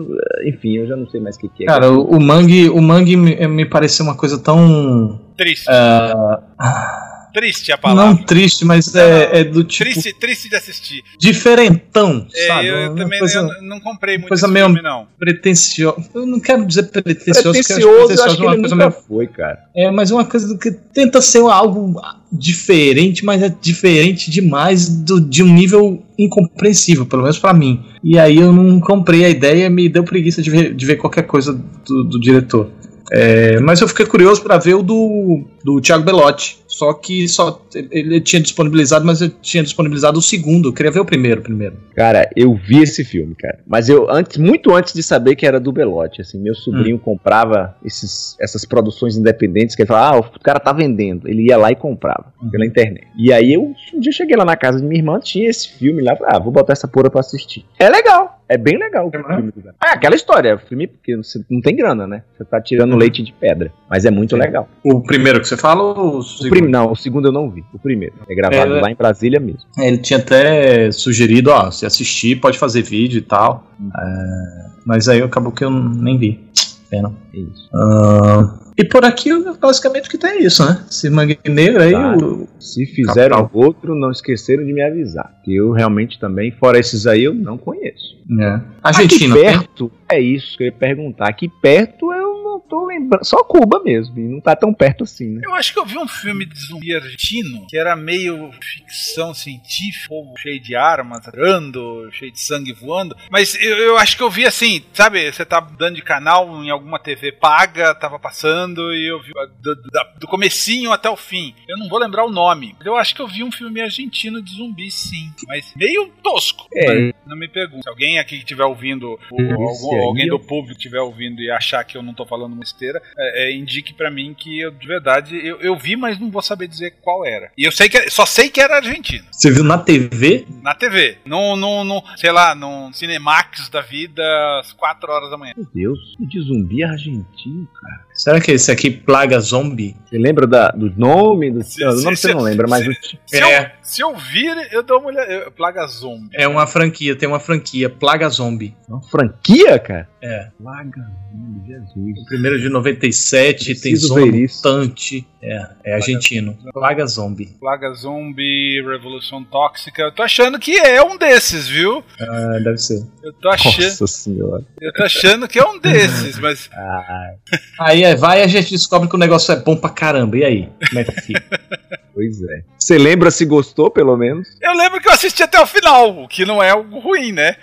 enfim, 0.47 0.77
eu 0.77 0.87
já 0.87 0.97
não 0.97 1.09
sei 1.09 1.21
mais 1.21 1.37
o 1.37 1.41
que, 1.41 1.49
que 1.49 1.65
é. 1.65 1.67
Cara, 1.67 1.91
o, 1.91 2.17
o 2.17 2.21
Mangue, 2.21 2.69
o 2.71 2.81
Mangue 2.81 3.17
me, 3.17 3.49
me 3.49 3.65
pareceu 3.65 4.05
uma 4.05 4.17
coisa 4.17 4.39
tão 4.39 5.21
triste. 5.37 5.67
Uh, 5.69 7.12
Triste 7.33 7.73
a 7.73 7.79
palavra. 7.79 8.05
Não 8.05 8.17
triste, 8.17 8.65
mas 8.65 8.95
é, 8.95 9.41
é 9.41 9.45
do 9.45 9.65
tipo. 9.65 9.91
Triste, 9.91 10.15
triste 10.15 10.49
de 10.49 10.57
assistir. 10.57 11.03
Diferentão, 11.19 12.27
é, 12.35 12.47
sabe? 12.47 12.69
Eu 12.69 12.95
também 12.95 13.19
coisa, 13.19 13.39
eu 13.39 13.63
não 13.63 13.81
comprei 13.81 14.19
muito 14.19 14.29
coisa 14.29 14.47
meio 14.49 14.67
filme, 14.67 14.83
não. 14.83 15.07
Pretencioso. 15.19 16.05
Eu 16.15 16.27
não 16.27 16.41
quero 16.41 16.67
dizer 16.67 16.85
pretencioso, 16.85 17.53
pretencioso, 17.53 17.81
eu 17.81 17.91
acho, 17.91 18.07
pretencioso 18.07 18.25
acho 18.25 18.37
que 18.37 18.43
uma 18.43 18.59
coisa 18.59 18.77
meio. 18.77 18.91
Foi, 18.91 19.27
cara. 19.27 19.59
É, 19.75 19.91
mas 19.91 20.11
é 20.11 20.15
uma 20.15 20.25
coisa 20.25 20.59
que 20.59 20.71
tenta 20.71 21.21
ser 21.21 21.41
algo 21.41 22.01
diferente, 22.31 23.25
mas 23.25 23.43
é 23.43 23.49
diferente 23.49 24.31
demais 24.31 24.89
do, 24.89 25.21
de 25.21 25.43
um 25.43 25.53
nível 25.53 26.03
incompreensível, 26.19 27.07
pelo 27.07 27.23
menos 27.23 27.39
para 27.39 27.53
mim. 27.53 27.83
E 28.03 28.19
aí 28.19 28.39
eu 28.39 28.53
não 28.53 28.81
comprei 28.81 29.25
a 29.25 29.29
ideia, 29.29 29.69
me 29.69 29.89
deu 29.89 30.05
preguiça 30.05 30.43
de 30.43 30.51
ver, 30.51 30.75
de 30.75 30.87
ver 30.87 30.97
qualquer 30.97 31.23
coisa 31.23 31.53
do, 31.87 32.05
do 32.05 32.21
diretor. 32.21 32.71
É, 33.11 33.59
mas 33.61 33.81
eu 33.81 33.89
fiquei 33.89 34.07
curioso 34.07 34.43
para 34.43 34.59
ver 34.59 34.75
o 34.75 34.83
do, 34.83 35.45
do 35.65 35.81
Thiago 35.81 36.05
Belotti. 36.05 36.63
Só 36.73 36.95
que 36.95 37.29
só 37.29 37.63
ele 37.91 38.19
tinha 38.21 38.41
disponibilizado, 38.41 39.05
mas 39.05 39.21
eu 39.21 39.29
tinha 39.29 39.63
disponibilizado 39.63 40.19
o 40.19 40.23
segundo. 40.23 40.71
Eu 40.71 40.73
queria 40.73 40.91
ver 40.91 41.01
o 41.01 41.05
primeiro 41.05 41.43
primeiro. 41.43 41.77
Cara, 41.95 42.31
eu 42.35 42.55
vi 42.55 42.83
esse 42.83 43.05
filme, 43.05 43.35
cara. 43.35 43.59
Mas 43.67 43.91
eu 43.91 44.11
antes, 44.11 44.39
muito 44.39 44.75
antes 44.75 44.95
de 44.95 45.03
saber 45.03 45.37
que 45.37 45.47
era 45.47 45.61
do 45.61 45.71
Belotti, 45.71 46.23
assim, 46.23 46.41
meu 46.41 46.55
sobrinho 46.55 46.97
hum. 46.97 46.99
comprava 46.99 47.77
esses, 47.85 48.37
essas 48.41 48.65
produções 48.65 49.19
independentes 49.19 49.77
que 49.77 49.83
ele 49.83 49.89
falava, 49.89 50.17
ah, 50.17 50.21
o 50.21 50.41
cara 50.41 50.59
tá 50.59 50.73
vendendo. 50.73 51.29
Ele 51.29 51.47
ia 51.47 51.59
lá 51.59 51.71
e 51.71 51.77
comprava 51.77 52.33
hum. 52.43 52.49
pela 52.49 52.65
internet. 52.65 53.07
E 53.19 53.31
aí 53.33 53.53
eu 53.53 53.75
um 53.93 54.01
dia 54.01 54.13
cheguei 54.13 54.37
lá 54.37 54.45
na 54.45 54.57
casa 54.57 54.81
de 54.81 54.87
minha 54.87 54.99
irmã, 54.99 55.21
tinha 55.21 55.51
esse 55.51 55.69
filme 55.69 56.03
lá, 56.03 56.17
falei, 56.17 56.33
ah, 56.35 56.39
vou 56.39 56.51
botar 56.51 56.73
essa 56.73 56.89
porra 56.89 57.11
pra 57.11 57.21
assistir. 57.21 57.67
É 57.79 57.91
legal. 57.91 58.42
É 58.53 58.59
bem 58.59 58.77
legal 58.77 59.09
o 59.09 59.11
filme. 59.11 59.51
Ah, 59.81 59.95
aquela 59.95 60.15
história, 60.15 60.57
o 60.57 60.59
filme 60.59 60.87
porque 60.87 61.17
você 61.17 61.43
não 61.51 61.63
tem 61.63 61.75
grana, 61.75 62.07
né? 62.07 62.23
Você 62.37 62.45
tá 62.45 62.61
tirando 62.61 62.93
uhum. 62.93 62.99
leite 62.99 63.23
de 63.23 63.33
pedra. 63.33 63.73
Mas 63.89 64.05
é 64.05 64.11
muito 64.11 64.37
Sim. 64.37 64.43
legal. 64.43 64.69
O 64.85 65.01
primeiro 65.01 65.41
que 65.41 65.49
você 65.49 65.57
fala 65.57 65.83
ou 65.83 66.19
o 66.19 66.23
segundo? 66.23 66.47
O 66.47 66.51
prim... 66.51 66.69
Não, 66.69 66.93
o 66.93 66.95
segundo 66.95 67.29
eu 67.29 67.33
não 67.33 67.49
vi. 67.49 67.65
O 67.73 67.79
primeiro. 67.79 68.15
É 68.29 68.35
gravado 68.35 68.77
é, 68.77 68.81
lá 68.83 68.91
em 68.91 68.95
Brasília 68.95 69.41
mesmo. 69.41 69.63
É, 69.79 69.89
ele 69.89 69.97
tinha 69.97 70.19
até 70.19 70.91
sugerido, 70.91 71.51
ó, 71.51 71.71
se 71.71 71.87
assistir, 71.87 72.41
pode 72.41 72.59
fazer 72.59 72.83
vídeo 72.83 73.19
e 73.19 73.23
tal. 73.23 73.67
É... 73.81 74.67
Mas 74.85 75.09
aí 75.09 75.23
acabou 75.23 75.51
que 75.51 75.65
eu 75.65 75.71
nem 75.71 76.19
vi. 76.19 76.45
Pena. 76.91 77.11
É 77.33 77.39
isso. 77.39 77.71
Uh... 77.73 78.72
E 78.77 78.85
por 78.85 79.05
aqui, 79.05 79.31
basicamente, 79.61 80.09
o 80.09 80.11
que 80.11 80.19
tem 80.19 80.31
é 80.31 80.43
isso, 80.43 80.65
né? 80.65 80.85
Se 80.91 81.11
Mangue 81.11 81.39
Negro 81.47 81.83
aí. 81.83 81.93
Tá. 81.93 82.17
O... 82.17 82.49
Se 82.59 82.87
fizeram 82.87 83.43
Capital. 83.43 83.63
outro, 83.63 83.95
não 83.95 84.11
esqueceram 84.11 84.65
de 84.65 84.73
me 84.73 84.83
avisar. 84.83 85.41
Que 85.45 85.55
eu 85.55 85.73
realmente 85.73 86.19
também, 86.19 86.51
fora 86.53 86.79
esses 86.79 87.07
aí, 87.07 87.25
eu 87.25 87.35
não 87.35 87.59
conheço. 87.59 88.17
É. 88.41 88.61
Argentina. 88.83 89.35
Aqui 89.35 89.45
perto, 89.45 89.93
tem? 90.09 90.19
é 90.19 90.21
isso 90.21 90.57
que 90.57 90.65
eu 90.65 90.67
ia 90.67 90.73
perguntar. 90.73 91.29
Aqui 91.29 91.49
perto 91.49 92.13
eu 92.13 92.43
não 92.43 92.61
tô 92.61 92.87
lembrando. 92.87 93.25
Só 93.25 93.45
Cuba 93.45 93.83
mesmo. 93.85 94.19
E 94.19 94.23
não 94.23 94.41
tá 94.41 94.57
tão 94.57 94.73
perto 94.73 95.05
assim, 95.05 95.29
né? 95.29 95.43
Eu 95.45 95.55
acho 95.55 95.73
que 95.73 95.79
eu 95.79 95.85
vi 95.85 95.99
um 95.99 96.09
filme 96.09 96.47
de 96.47 96.59
zumbi 96.59 96.95
argentino 96.95 97.67
que 97.69 97.77
era 97.77 97.95
meio 97.95 98.51
ficção 98.61 99.35
científica, 99.35 100.15
cheio 100.39 100.61
de 100.61 100.75
armas, 100.75 101.21
ando, 101.37 102.09
cheio 102.13 102.33
de 102.33 102.41
sangue 102.41 102.73
voando. 102.73 103.15
Mas 103.31 103.55
eu, 103.61 103.77
eu 103.77 103.99
acho 103.99 104.17
que 104.17 104.23
eu 104.23 104.31
vi 104.31 104.47
assim, 104.47 104.83
sabe? 104.95 105.31
Você 105.31 105.45
tá 105.45 105.61
dando 105.61 105.97
de 105.97 106.03
canal 106.03 106.63
em 106.63 106.71
alguma 106.71 106.99
TV 106.99 107.33
paga, 107.33 107.95
tava 107.95 108.19
passando 108.19 108.62
e 108.71 109.11
eu 109.11 109.21
vi 109.21 109.33
do, 109.61 109.75
do, 109.75 109.91
do 110.21 110.27
comecinho 110.27 110.93
até 110.93 111.09
o 111.09 111.17
fim. 111.17 111.55
Eu 111.69 111.79
não 111.79 111.89
vou 111.89 111.99
lembrar 111.99 112.25
o 112.25 112.31
nome. 112.31 112.77
Eu 112.85 112.97
acho 112.97 113.15
que 113.15 113.23
eu 113.23 113.29
vi 113.29 113.43
um 113.43 113.53
filme 113.53 113.81
argentino 113.81 114.43
de 114.43 114.53
zumbi, 114.53 114.91
sim. 114.91 115.31
Mas 115.47 115.73
meio 115.77 116.11
tosco. 116.23 116.67
É. 116.75 117.13
Não 117.27 117.37
me 117.37 117.49
pergunte. 117.49 117.83
Se 117.83 117.89
alguém 117.89 118.19
aqui 118.19 118.37
que 118.37 118.43
estiver 118.43 118.65
ouvindo, 118.65 119.19
ou, 119.31 119.41
algum, 119.41 120.03
alguém 120.09 120.29
do 120.29 120.39
público 120.39 120.77
estiver 120.77 121.01
ouvindo 121.01 121.41
e 121.41 121.51
achar 121.51 121.85
que 121.85 121.97
eu 121.97 122.03
não 122.03 122.15
tô 122.15 122.27
falando 122.27 122.53
uma 122.53 122.65
esteira, 122.65 123.01
é, 123.17 123.45
é, 123.45 123.57
indique 123.57 123.95
para 123.95 124.11
mim 124.11 124.35
que 124.35 124.61
eu, 124.61 124.71
de 124.71 124.87
verdade, 124.87 125.37
eu, 125.37 125.61
eu 125.61 125.77
vi, 125.77 125.97
mas 125.97 126.19
não 126.19 126.31
vou 126.31 126.43
saber 126.43 126.69
dizer 126.69 126.97
qual 127.01 127.25
era. 127.25 127.51
E 127.57 127.65
eu 127.65 127.73
sei 127.73 127.89
que 127.89 128.11
só 128.11 128.27
sei 128.27 128.51
que 128.51 128.61
era 128.61 128.77
argentino. 128.77 129.25
Você 129.31 129.51
viu 129.51 129.65
na 129.65 129.79
TV? 129.79 130.47
Na 130.63 130.75
TV. 130.75 131.19
No, 131.25 131.57
no, 131.57 131.85
no 131.85 132.03
sei 132.17 132.33
lá, 132.33 132.55
no 132.55 132.93
Cinemax 132.93 133.69
da 133.69 133.81
vida, 133.81 134.23
às 134.61 134.73
4 134.73 135.11
horas 135.11 135.31
da 135.31 135.37
manhã. 135.37 135.55
Meu 135.57 135.67
Deus, 135.73 136.17
de 136.19 136.41
zumbi 136.41 136.83
argentino, 136.83 137.69
cara. 137.81 138.07
Será 138.15 138.41
que 138.41 138.53
esse 138.53 138.71
aqui 138.71 138.91
Plaga 138.91 139.41
Zombie? 139.41 139.97
Você 140.05 140.19
lembra 140.19 140.47
da, 140.47 140.71
do 140.71 140.93
nome? 140.97 141.51
Do, 141.51 141.65
se, 141.65 141.79
do 141.85 142.03
nome 142.03 142.17
se, 142.17 142.29
você 142.29 142.35
não 142.35 142.43
lembra, 142.43 142.67
mas. 142.69 142.85
Se, 142.85 143.19
se, 143.27 143.37
é. 143.37 143.65
eu, 143.65 143.71
se 143.83 144.01
eu 144.03 144.15
vir, 144.15 144.69
eu 144.71 144.83
dou 144.83 145.01
uma 145.01 145.09
olhada. 145.09 145.51
Plaga 145.51 145.87
Zombie. 145.87 146.29
É 146.35 146.47
uma 146.47 146.67
franquia, 146.67 147.17
tem 147.17 147.29
uma 147.29 147.41
franquia, 147.41 147.89
Plaga 147.89 148.29
Zombie. 148.29 148.77
Uma 148.89 149.03
franquia, 149.03 149.79
cara? 149.79 150.09
É. 150.21 150.49
Plaga 150.59 151.11
Zombie, 151.33 151.67
Jesus. 151.67 152.19
O 152.19 152.27
primeiro 152.27 152.61
de 152.61 152.69
97 152.69 153.65
Preciso 153.65 153.83
tem 153.83 153.97
Zombie 153.97 154.43
Mutante. 154.43 155.27
É, 155.43 155.69
é 155.85 155.95
argentino. 155.95 156.57
Plaga 156.73 157.05
Zombie. 157.05 157.57
Plaga 157.59 157.93
Zombie, 157.95 158.81
Revolução 158.87 159.43
Tóxica. 159.43 160.03
Eu 160.03 160.13
tô 160.13 160.23
achando 160.23 160.57
que 160.59 160.79
é 160.79 161.03
um 161.03 161.17
desses, 161.17 161.67
viu? 161.67 162.05
Ah, 162.21 162.59
deve 162.63 162.79
ser. 162.79 163.05
Eu 163.25 163.33
tô 163.33 163.49
achando. 163.49 163.83
Nossa 163.83 164.07
senhora. 164.07 164.65
Eu 164.81 164.93
tô 164.93 165.03
achando 165.03 165.49
que 165.49 165.59
é 165.59 165.65
um 165.65 165.79
desses, 165.79 166.39
mas. 166.39 166.71
Ah. 166.83 167.35
Aí 167.79 168.02
é, 168.05 168.15
vai 168.15 168.41
e 168.41 168.43
a 168.43 168.47
gente 168.47 168.71
descobre 168.71 169.09
que 169.09 169.15
o 169.15 169.19
negócio 169.19 169.53
é 169.53 169.57
bom 169.57 169.77
pra 169.77 169.91
caramba. 169.91 170.37
E 170.37 170.45
aí? 170.45 170.69
Como 170.89 171.01
é 171.01 171.05
que 171.05 171.21
fica? 171.21 171.61
pois 172.15 172.43
é. 172.43 172.63
Você 172.79 172.99
lembra 172.99 173.31
se 173.31 173.45
gostou, 173.45 173.91
pelo 173.91 174.17
menos? 174.17 174.49
Eu 174.61 174.73
lembro 174.75 175.01
que 175.01 175.09
eu 175.09 175.13
assisti 175.13 175.43
até 175.43 175.61
o 175.61 175.67
final, 175.67 176.25
o 176.25 176.29
que 176.29 176.45
não 176.45 176.63
é 176.63 176.71
algo 176.71 176.99
ruim, 176.99 177.33
né? 177.33 177.57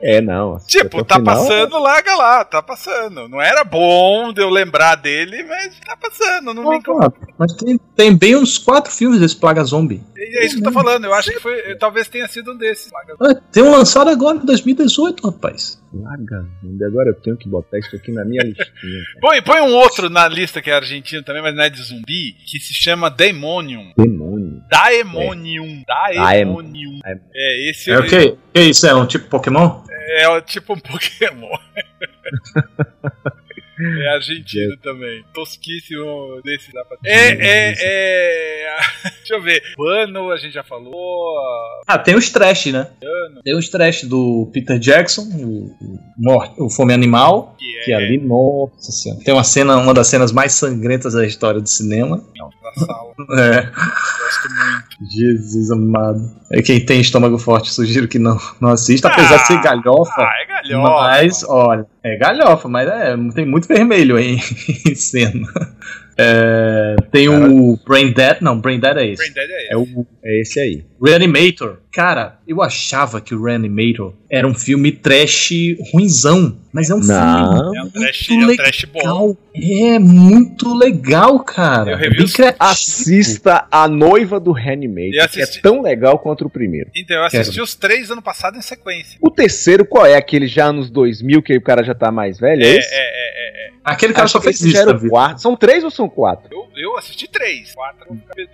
É, 0.00 0.20
não. 0.20 0.58
Tipo, 0.66 1.04
tá 1.04 1.16
final, 1.16 1.34
passando, 1.34 1.78
larga 1.78 2.14
lá, 2.14 2.44
tá 2.44 2.62
passando. 2.62 3.28
Não 3.28 3.40
era 3.40 3.64
bom 3.64 4.32
de 4.32 4.40
eu 4.40 4.48
lembrar 4.48 4.94
dele, 4.94 5.42
mas 5.44 5.74
tá 5.84 5.96
passando, 5.96 6.54
não, 6.54 6.70
me 6.70 6.76
incomoda. 6.78 7.12
Mas 7.36 7.52
tem, 7.54 7.78
tem 7.96 8.16
bem 8.16 8.36
uns 8.36 8.58
quatro 8.58 8.92
filmes 8.92 9.20
desse 9.20 9.36
Plaga 9.36 9.62
Zombie. 9.64 10.02
É 10.16 10.46
isso 10.46 10.56
que 10.56 10.60
eu 10.60 10.64
tô 10.64 10.72
falando, 10.72 11.04
eu 11.04 11.14
acho 11.14 11.30
que 11.30 11.40
foi. 11.40 11.76
Talvez 11.76 12.08
tenha 12.08 12.28
sido 12.28 12.52
um 12.52 12.56
desses. 12.56 12.90
Ah, 13.20 13.34
tem 13.52 13.62
um 13.62 13.70
lançado 13.70 14.10
agora 14.10 14.38
em 14.38 14.46
2018, 14.46 15.26
rapaz. 15.26 15.80
Zombie, 15.92 16.84
agora 16.84 17.10
eu 17.10 17.14
tenho 17.14 17.36
que 17.36 17.48
botar 17.48 17.78
isso 17.78 17.94
aqui 17.96 18.12
na 18.12 18.24
minha 18.24 18.42
listinha. 18.42 19.02
põe, 19.20 19.42
põe 19.42 19.60
um 19.60 19.74
outro 19.74 20.10
na 20.10 20.28
lista 20.28 20.60
que 20.60 20.70
é 20.70 20.74
argentino 20.74 21.22
também, 21.22 21.42
mas 21.42 21.54
não 21.54 21.62
é 21.62 21.70
de 21.70 21.82
zumbi, 21.82 22.36
que 22.46 22.60
se 22.60 22.74
chama 22.74 23.10
Demonium. 23.10 23.92
Demônio. 23.96 24.62
Daemonium. 24.70 25.82
É. 25.88 26.14
Daemonium. 26.14 27.00
É, 27.04 27.18
é 27.34 27.70
esse. 27.70 27.90
É 27.90 27.98
o 27.98 28.06
que? 28.06 28.36
Que 28.52 28.60
isso? 28.60 28.86
É 28.86 28.94
um 28.94 29.06
tipo 29.06 29.28
Pokémon? 29.28 29.82
É 30.10 30.40
tipo 30.42 30.74
um 30.74 30.78
Pokémon. 30.78 31.48
É 33.80 34.08
argentino 34.08 34.76
também. 34.78 35.24
Tosquíssimo 35.32 36.40
desse 36.44 36.72
da 36.72 36.84
É, 37.04 37.28
é, 37.30 37.74
é. 37.78 38.76
Deixa 39.18 39.34
eu 39.34 39.42
ver. 39.42 39.62
Pano, 39.76 40.30
a 40.30 40.36
gente 40.36 40.54
já 40.54 40.64
falou. 40.64 41.36
Ah, 41.86 41.98
tem 41.98 42.16
o 42.16 42.32
Trash, 42.32 42.66
né? 42.66 42.90
Tem 43.44 43.54
o 43.56 43.70
Trash 43.70 44.04
do 44.04 44.50
Peter 44.52 44.78
Jackson, 44.78 45.22
o, 45.22 45.76
o, 46.18 46.66
o 46.66 46.70
Fome 46.70 46.92
Animal. 46.92 47.54
Que, 47.58 47.84
que 47.84 47.92
é... 47.92 47.96
ali, 47.96 48.18
nossa 48.18 48.90
senhora. 48.90 49.22
Tem 49.24 49.32
uma 49.32 49.44
cena, 49.44 49.76
uma 49.76 49.94
das 49.94 50.08
cenas 50.08 50.32
mais 50.32 50.52
sangrentas 50.54 51.14
da 51.14 51.24
história 51.24 51.60
do 51.60 51.68
cinema. 51.68 52.24
Não, 52.36 52.50
da 52.62 52.72
sala. 52.72 53.14
É. 53.38 53.62
Gosto 53.62 54.48
muito. 54.50 54.87
Jesus 55.00 55.70
amado. 55.70 56.20
É 56.52 56.60
quem 56.60 56.84
tem 56.84 57.00
estômago 57.00 57.38
forte, 57.38 57.72
sugiro 57.72 58.08
que 58.08 58.18
não, 58.18 58.36
não 58.60 58.70
assista, 58.70 59.08
apesar 59.08 59.34
ah, 59.34 59.38
de 59.38 59.46
ser 59.46 59.62
galhofa. 59.62 60.12
Ah, 60.18 60.32
é 60.42 60.46
galhofa. 60.46 61.02
Mas, 61.02 61.44
olha 61.44 61.86
É 62.02 62.16
galhofa, 62.16 62.68
mas 62.68 62.88
é, 62.88 63.16
tem 63.34 63.46
muito 63.46 63.68
vermelho 63.68 64.16
aí 64.16 64.38
em 64.86 64.94
cena. 64.94 65.46
É, 66.16 66.96
tem 67.12 67.28
Cara, 67.28 67.48
o 67.48 67.78
Brain 67.86 68.12
Dead, 68.12 68.38
não, 68.40 68.60
Brain 68.60 68.80
Dead 68.80 68.96
é 68.96 69.06
esse. 69.06 69.16
Brain 69.16 69.32
Dead 69.34 69.50
é 69.50 69.62
esse. 69.62 69.72
É, 69.72 69.76
o, 69.76 70.06
é 70.24 70.40
esse 70.40 70.60
aí. 70.60 70.84
Reanimator. 71.00 71.78
Cara, 71.98 72.38
eu 72.46 72.62
achava 72.62 73.20
que 73.20 73.34
o 73.34 73.42
Reanimator 73.42 74.14
era 74.30 74.46
um 74.46 74.54
filme 74.54 74.92
trash 74.92 75.50
ruinzão. 75.92 76.56
Mas 76.72 76.90
é 76.90 76.94
um 76.94 77.00
não. 77.00 77.64
filme 77.64 77.76
é 77.76 77.82
um 77.82 77.90
trash, 77.90 78.28
muito 78.28 78.50
é 78.50 78.52
um 78.52 78.56
trash 78.56 78.86
legal. 78.94 79.18
Bom. 79.18 79.36
É 79.60 79.98
muito 79.98 80.74
legal, 80.74 81.40
cara. 81.40 82.00
É 82.00 82.54
Assista 82.56 83.66
A 83.68 83.88
Noiva 83.88 84.38
do 84.38 84.52
Reanimator, 84.52 85.24
assisti... 85.24 85.54
que 85.54 85.58
é 85.58 85.60
tão 85.60 85.82
legal 85.82 86.20
quanto 86.20 86.46
o 86.46 86.50
primeiro. 86.50 86.88
Então, 86.94 87.16
eu 87.16 87.24
assisti 87.24 87.54
Quero. 87.54 87.64
os 87.64 87.74
três 87.74 88.12
ano 88.12 88.22
passado 88.22 88.56
em 88.56 88.62
sequência. 88.62 89.18
O 89.20 89.28
terceiro, 89.28 89.84
qual 89.84 90.06
é? 90.06 90.14
Aquele 90.14 90.46
já 90.46 90.66
anos 90.66 90.90
2000, 90.90 91.42
que 91.42 91.56
o 91.56 91.60
cara 91.60 91.82
já 91.82 91.96
tá 91.96 92.12
mais 92.12 92.38
velho? 92.38 92.62
É, 92.62 92.76
é, 92.76 92.76
é, 92.76 92.78
é, 92.78 93.66
é. 93.66 93.70
Aquele 93.82 94.12
cara 94.12 94.26
Acho 94.26 94.32
só 94.32 94.40
fez 94.40 94.60
isso. 94.60 95.08
Quatro. 95.08 95.40
São 95.40 95.56
três 95.56 95.82
ou 95.82 95.90
são 95.90 96.08
quatro? 96.08 96.48
Eu, 96.52 96.68
eu 96.76 96.96
assisti 96.98 97.26
três. 97.26 97.74
Quatro. 97.74 98.06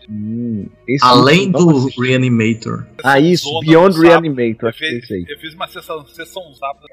Hum, 0.09 0.67
Além 1.03 1.51
do 1.51 1.89
Reanimator. 2.01 2.87
Ah, 3.03 3.19
isso. 3.35 3.61
Beyond 3.61 4.01
Reanimator. 4.01 4.71
Eu 4.71 4.73
fiz, 4.73 5.11
eu 5.11 5.39
fiz 5.39 5.55
uma 5.55 5.69
sessão, 5.69 6.07
sessão 6.07 6.43
sábado. 6.55 6.87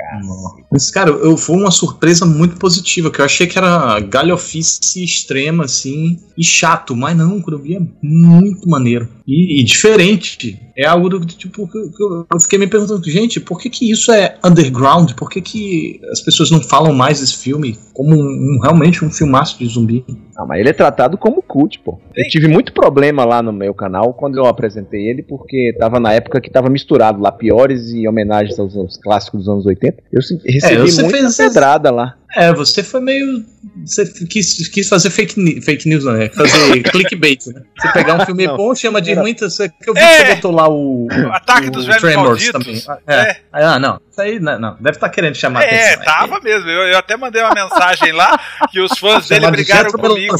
Mas, 0.71 0.91
cara, 0.91 1.09
eu, 1.09 1.37
foi 1.37 1.55
uma 1.55 1.71
surpresa 1.71 2.25
muito 2.25 2.57
positiva, 2.57 3.11
que 3.11 3.21
eu 3.21 3.25
achei 3.25 3.47
que 3.47 3.57
era 3.57 3.99
galhofice 3.99 5.03
extrema, 5.03 5.65
assim, 5.65 6.19
e 6.37 6.43
chato, 6.43 6.95
mas 6.95 7.15
não, 7.15 7.41
quando 7.41 7.57
eu 7.57 7.63
vi 7.63 7.75
é 7.75 7.81
muito 8.01 8.69
maneiro. 8.69 9.07
E, 9.27 9.61
e 9.61 9.63
diferente. 9.63 10.59
É 10.75 10.87
algo 10.87 11.09
do 11.09 11.25
tipo 11.25 11.67
que 11.67 11.77
eu, 11.77 12.25
eu 12.31 12.39
fiquei 12.39 12.57
me 12.57 12.67
perguntando, 12.67 13.07
gente, 13.09 13.39
por 13.39 13.59
que 13.59 13.69
que 13.69 13.91
isso 13.91 14.11
é 14.11 14.37
underground? 14.43 15.11
Por 15.13 15.29
que 15.29 15.41
que 15.41 15.99
as 16.11 16.21
pessoas 16.21 16.49
não 16.49 16.61
falam 16.61 16.93
mais 16.93 17.19
desse 17.19 17.37
filme 17.37 17.77
como 17.93 18.15
um, 18.15 18.55
um 18.55 18.59
realmente 18.61 19.03
um 19.03 19.09
filmaço 19.09 19.57
de 19.59 19.65
zumbi? 19.67 20.05
Ah, 20.35 20.45
mas 20.45 20.59
ele 20.59 20.69
é 20.69 20.73
tratado 20.73 21.17
como 21.17 21.41
cult, 21.41 21.79
pô. 21.79 21.99
Eu 22.15 22.23
tive 22.27 22.47
muito 22.47 22.73
problema 22.73 23.25
lá 23.25 23.41
no 23.41 23.51
meu 23.51 23.73
canal 23.73 24.13
quando 24.13 24.37
eu 24.37 24.45
apresentei 24.45 25.07
ele, 25.07 25.23
porque 25.23 25.75
tava 25.77 25.99
na 25.99 26.13
época 26.13 26.41
que 26.41 26.49
tava 26.49 26.69
misturado 26.69 27.21
lá 27.21 27.31
piores 27.31 27.91
e 27.93 28.07
homenagens 28.07 28.59
aos, 28.59 28.75
aos 28.75 28.97
clássicos 28.97 29.41
dos 29.41 29.49
anos 29.49 29.65
80. 29.65 29.97
Eu 30.11 30.19
recebi 30.19 30.99
é, 30.99 31.03
muita 31.03 31.29
pedrada 31.37 31.91
lá. 31.91 32.15
É, 32.35 32.53
você 32.53 32.81
foi 32.83 33.01
meio. 33.01 33.43
Você 33.85 34.05
quis, 34.25 34.67
quis 34.67 34.87
fazer 34.87 35.09
fake, 35.09 35.61
fake 35.61 35.87
news, 35.87 36.05
né? 36.05 36.29
Fazer 36.29 36.81
clickbait, 36.89 37.45
né? 37.47 37.61
Você 37.77 37.91
pegar 37.91 38.15
um 38.15 38.25
filme 38.25 38.47
não, 38.47 38.57
bom, 38.57 38.73
chama 38.73 39.01
de 39.01 39.13
ruim, 39.13 39.35
você, 39.37 39.69
que 39.69 39.89
eu 39.89 39.93
vi 39.93 39.99
é, 39.99 40.07
que 40.07 40.25
você 40.25 40.35
botou 40.35 40.51
lá 40.51 40.69
o. 40.69 41.07
o 41.07 41.33
Ataque 41.33 41.67
o, 41.67 41.71
dos 41.71 41.85
Velhos 41.85 42.01
Tremors 42.01 42.51
também. 42.51 42.81
É. 43.07 43.15
é. 43.15 43.41
Ah, 43.51 43.79
não. 43.79 43.99
Isso 44.09 44.21
aí, 44.21 44.39
não, 44.39 44.59
não. 44.59 44.75
Deve 44.75 44.97
estar 44.97 45.07
tá 45.07 45.13
querendo 45.13 45.35
chamar 45.35 45.63
é, 45.63 45.65
atenção. 45.65 46.01
É, 46.01 46.05
tava 46.05 46.35
aí. 46.35 46.43
mesmo. 46.43 46.69
Eu, 46.69 46.87
eu, 46.87 46.97
até 46.97 47.17
mandei 47.17 47.41
uma 47.41 47.53
mensagem 47.53 48.11
lá 48.11 48.39
que 48.71 48.79
os 48.79 48.97
fãs 48.97 49.27
dele 49.27 49.49
brigaram 49.51 49.91
comigo. 49.91 50.35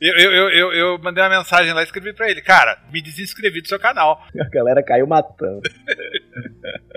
Eu, 0.00 0.18
eu, 0.18 0.50
eu, 0.50 0.72
eu, 0.72 0.98
mandei 0.98 1.22
uma 1.22 1.38
mensagem 1.38 1.72
lá 1.72 1.82
e 1.82 1.84
escrevi 1.84 2.12
pra 2.12 2.30
ele, 2.30 2.40
cara, 2.40 2.78
me 2.92 3.02
desinscrevi 3.02 3.60
do 3.60 3.68
seu 3.68 3.78
canal. 3.78 4.20
A 4.40 4.48
galera 4.48 4.82
caiu 4.82 5.06
matando. 5.06 5.62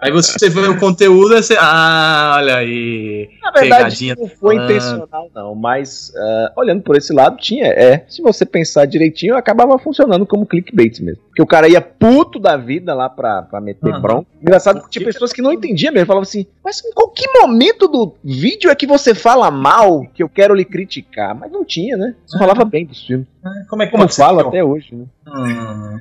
aí 0.02 0.12
você 0.12 0.50
vê 0.50 0.62
o 0.62 0.78
conteúdo 0.78 1.36
e 1.36 1.44
você. 1.44 1.56
Ah, 1.60 2.36
olha 2.38 2.58
aí. 2.58 3.30
Na 3.42 3.52
verdade, 3.52 4.16
não 4.16 4.35
foi 4.40 4.56
intencional, 4.56 5.30
não. 5.34 5.56
Mas 5.56 6.10
uh, 6.16 6.60
olhando 6.60 6.84
por 6.84 6.96
esse 6.96 7.14
lado, 7.14 7.38
tinha. 7.38 7.68
É, 7.68 8.06
se 8.08 8.22
você 8.22 8.46
pensar 8.46 8.86
direitinho, 8.86 9.36
acabava 9.36 9.78
funcionando 9.78 10.26
como 10.26 10.46
clickbait 10.46 11.00
mesmo. 11.02 11.25
Porque 11.36 11.42
o 11.42 11.46
cara 11.46 11.68
ia 11.68 11.82
puto 11.82 12.40
da 12.40 12.56
vida 12.56 12.94
lá 12.94 13.10
pra, 13.10 13.42
pra 13.42 13.60
meter 13.60 13.94
uhum. 13.94 14.02
bronca. 14.02 14.28
Engraçado 14.42 14.82
que 14.82 14.90
tinha 14.90 15.04
pessoas 15.04 15.34
que 15.34 15.42
não 15.42 15.52
entendiam 15.52 15.92
mesmo. 15.92 16.08
Falavam 16.08 16.24
assim, 16.24 16.48
mas 16.64 16.82
em 16.82 16.94
qualquer 16.94 17.30
momento 17.42 17.90
do 17.90 18.16
vídeo 18.24 18.72
é 18.72 18.76
que 18.76 18.88
você 18.88 19.14
fala 19.14 19.52
mal 19.52 20.08
que 20.14 20.24
eu 20.24 20.30
quero 20.30 20.56
lhe 20.56 20.64
criticar? 20.64 21.36
Mas 21.36 21.52
não 21.52 21.66
tinha, 21.66 21.98
né? 21.98 22.16
Você 22.26 22.38
uhum. 22.38 22.40
falava 22.40 22.64
bem 22.64 22.86
dos 22.86 23.06
filmes. 23.06 23.28
Como 23.70 23.84
é 23.84 23.86
que 23.86 23.92
Como 23.92 24.04
eu 24.06 24.08
falo 24.08 24.48
até 24.48 24.64
hoje, 24.64 24.96
né? 24.96 25.06
Hum. 25.28 26.00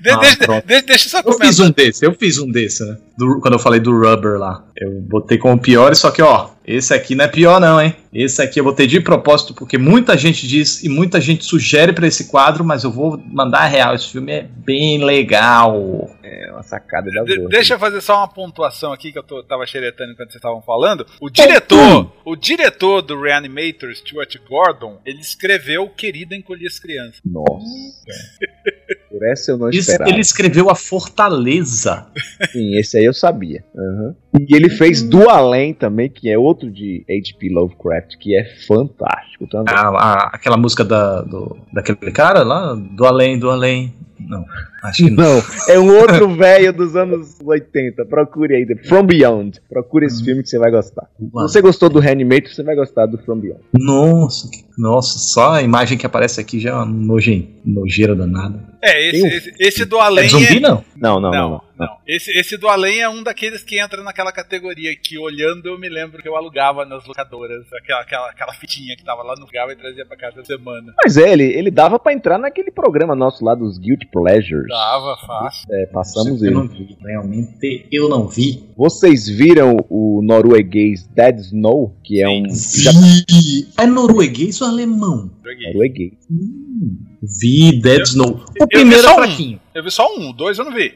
De, 0.00 0.10
ah, 0.10 0.16
deixa, 0.16 0.62
deixa, 0.66 0.86
deixa 0.86 1.08
só 1.10 1.20
Eu 1.24 1.34
fiz 1.34 1.60
um 1.60 1.70
desse, 1.70 2.06
eu 2.06 2.14
fiz 2.14 2.38
um 2.38 2.50
desse, 2.50 2.84
né? 2.84 2.96
Do, 3.16 3.38
quando 3.38 3.54
eu 3.54 3.60
falei 3.60 3.78
do 3.78 3.92
Rubber 3.92 4.38
lá. 4.38 4.64
Eu 4.74 4.90
botei 5.02 5.36
como 5.36 5.60
pior, 5.60 5.94
só 5.94 6.10
que, 6.10 6.22
ó, 6.22 6.48
esse 6.66 6.92
aqui 6.94 7.14
não 7.14 7.26
é 7.26 7.28
pior, 7.28 7.60
não, 7.60 7.80
hein? 7.80 7.94
Esse 8.12 8.42
aqui 8.42 8.60
eu 8.60 8.64
botei 8.64 8.86
de 8.86 9.00
propósito, 9.00 9.54
porque 9.54 9.78
muita 9.78 10.18
gente 10.18 10.46
diz 10.46 10.82
e 10.84 10.88
muita 10.88 11.18
gente 11.20 11.44
sugere 11.44 11.94
para 11.94 12.06
esse 12.06 12.28
quadro, 12.28 12.62
mas 12.62 12.84
eu 12.84 12.90
vou 12.90 13.16
mandar 13.16 13.60
a 13.60 13.66
real. 13.66 13.94
Esse 13.94 14.12
filme 14.12 14.32
é 14.32 14.42
bem 14.42 15.02
legal. 15.02 16.10
É 16.22 16.50
uma 16.52 16.62
sacada 16.62 17.10
da 17.10 17.22
de, 17.22 17.48
Deixa 17.48 17.74
eu 17.74 17.78
fazer 17.78 18.02
só 18.02 18.18
uma 18.18 18.28
pontuação 18.28 18.92
aqui 18.92 19.12
que 19.12 19.18
eu 19.18 19.22
tô, 19.22 19.42
tava 19.42 19.66
xeretando 19.66 20.12
enquanto 20.12 20.28
vocês 20.28 20.36
estavam 20.36 20.60
falando. 20.60 21.06
O 21.20 21.30
diretor, 21.30 22.12
o 22.24 22.36
diretor 22.36 23.00
do 23.00 23.18
Reanimator, 23.18 23.94
Stuart 23.94 24.36
Gordon, 24.46 25.00
ele 25.06 25.20
escreveu 25.20 25.88
Querida 25.88 26.36
Encolher 26.36 26.66
as 26.66 26.78
Crianças. 26.78 27.20
Nossa. 27.24 27.64
Essa 29.24 29.52
eu 29.52 29.58
não 29.58 29.70
esperava. 29.70 30.10
Ele 30.10 30.20
escreveu 30.20 30.70
A 30.70 30.74
Fortaleza. 30.74 32.06
Sim, 32.52 32.78
esse 32.78 32.98
aí 32.98 33.04
eu 33.04 33.14
sabia. 33.14 33.64
Uhum. 33.74 34.14
E 34.48 34.54
ele 34.54 34.70
fez 34.70 35.02
Do 35.02 35.28
Além 35.28 35.74
também, 35.74 36.08
que 36.08 36.30
é 36.30 36.38
outro 36.38 36.70
de 36.70 37.04
H.P. 37.08 37.50
Lovecraft, 37.50 38.16
que 38.18 38.36
é 38.36 38.44
fantástico 38.66 39.46
também. 39.46 39.74
Ah, 39.76 39.88
a, 39.88 40.30
aquela 40.34 40.56
música 40.56 40.84
da, 40.84 41.22
do, 41.22 41.56
daquele 41.72 42.10
cara 42.10 42.42
lá, 42.42 42.74
Do 42.74 43.04
Além, 43.04 43.38
Do 43.38 43.50
Além. 43.50 43.94
Não, 44.28 44.44
acho 44.84 45.04
que 45.04 45.10
não. 45.10 45.36
não 45.36 45.42
é 45.68 45.78
um 45.78 45.98
outro 45.98 46.28
velho 46.36 46.72
dos 46.72 46.96
anos 46.96 47.38
80. 47.42 48.04
Procure 48.06 48.54
aí, 48.54 48.66
From 48.88 49.04
Beyond. 49.04 49.60
Procure 49.68 50.06
esse 50.06 50.22
hum. 50.22 50.24
filme 50.24 50.42
que 50.42 50.48
você 50.48 50.58
vai 50.58 50.70
gostar. 50.70 51.08
Se 51.18 51.30
você 51.30 51.60
gostou 51.60 51.88
do 51.88 51.98
Reanimator, 51.98 52.50
você 52.50 52.62
vai 52.62 52.74
gostar 52.74 53.06
do 53.06 53.18
From 53.18 53.38
Beyond. 53.38 53.60
Nossa, 53.72 54.48
nossa, 54.78 55.18
só 55.18 55.52
a 55.52 55.62
imagem 55.62 55.98
que 55.98 56.06
aparece 56.06 56.40
aqui 56.40 56.58
já 56.58 56.70
é 56.70 56.74
uma 56.74 56.86
nojeira 57.64 58.14
danada. 58.14 58.72
É, 58.82 59.08
esse, 59.08 59.22
um... 59.22 59.26
esse, 59.26 59.54
esse, 59.58 59.84
do 59.84 59.98
além. 59.98 60.24
É 60.24 60.28
zumbi, 60.28 60.56
é... 60.56 60.60
não? 60.60 60.84
Não, 60.96 61.20
não, 61.20 61.30
não. 61.30 61.50
não, 61.50 61.62
não. 61.78 61.96
Esse, 62.06 62.30
esse 62.38 62.56
do 62.56 62.68
além 62.68 63.00
é 63.00 63.08
um 63.08 63.22
daqueles 63.22 63.62
que 63.62 63.80
entra 63.80 64.02
naquela 64.02 64.32
categoria 64.32 64.94
que, 64.96 65.18
olhando, 65.18 65.66
eu 65.66 65.78
me 65.78 65.88
lembro 65.88 66.22
que 66.22 66.28
eu 66.28 66.36
alugava 66.36 66.84
nas 66.84 67.06
locadoras. 67.06 67.64
Aquela, 67.72 68.00
aquela, 68.00 68.30
aquela 68.30 68.52
fitinha 68.52 68.96
que 68.96 69.04
tava 69.04 69.22
lá 69.22 69.34
no 69.36 69.46
lugar 69.46 69.70
e 69.70 69.76
trazia 69.76 70.04
pra 70.06 70.16
casa 70.16 70.36
da 70.36 70.44
semana. 70.44 70.94
Mas 71.02 71.16
é, 71.16 71.32
ele, 71.32 71.44
ele 71.44 71.70
dava 71.70 71.98
pra 71.98 72.12
entrar 72.12 72.38
naquele 72.38 72.70
programa 72.70 73.14
nosso 73.14 73.44
lá 73.44 73.54
dos 73.54 73.78
Guilty 73.78 74.06
Pleasures. 74.06 74.68
Dava, 74.68 75.16
fácil. 75.26 75.66
É, 75.70 75.86
passamos 75.86 76.42
eu 76.42 76.48
ele. 76.48 76.56
Eu 76.56 76.60
não 76.60 76.68
vi, 76.68 76.96
realmente 77.00 77.88
eu 77.92 78.08
não 78.08 78.28
vi. 78.28 78.64
Vocês 78.76 79.28
viram 79.28 79.76
o 79.88 80.20
norueguês 80.22 81.06
Dead 81.08 81.38
Snow? 81.38 81.96
Que 82.02 82.22
é 82.22 82.28
um. 82.28 82.42
Vi. 82.44 83.68
É 83.78 83.86
norueguês 83.86 84.60
ou 84.60 84.68
alemão? 84.68 85.30
Norueguês. 85.66 86.12
Hum, 86.30 86.98
vi 87.22 87.80
Dead 87.80 88.02
Snow. 88.02 88.44
O 88.60 88.66
primeiro 88.66 89.06
é 89.06 89.14
fraquinho. 89.14 89.60
Eu 89.74 89.82
vi 89.82 89.90
só 89.90 90.06
um, 90.16 90.32
dois 90.32 90.58
eu 90.58 90.64
não 90.64 90.72
vi. 90.72 90.94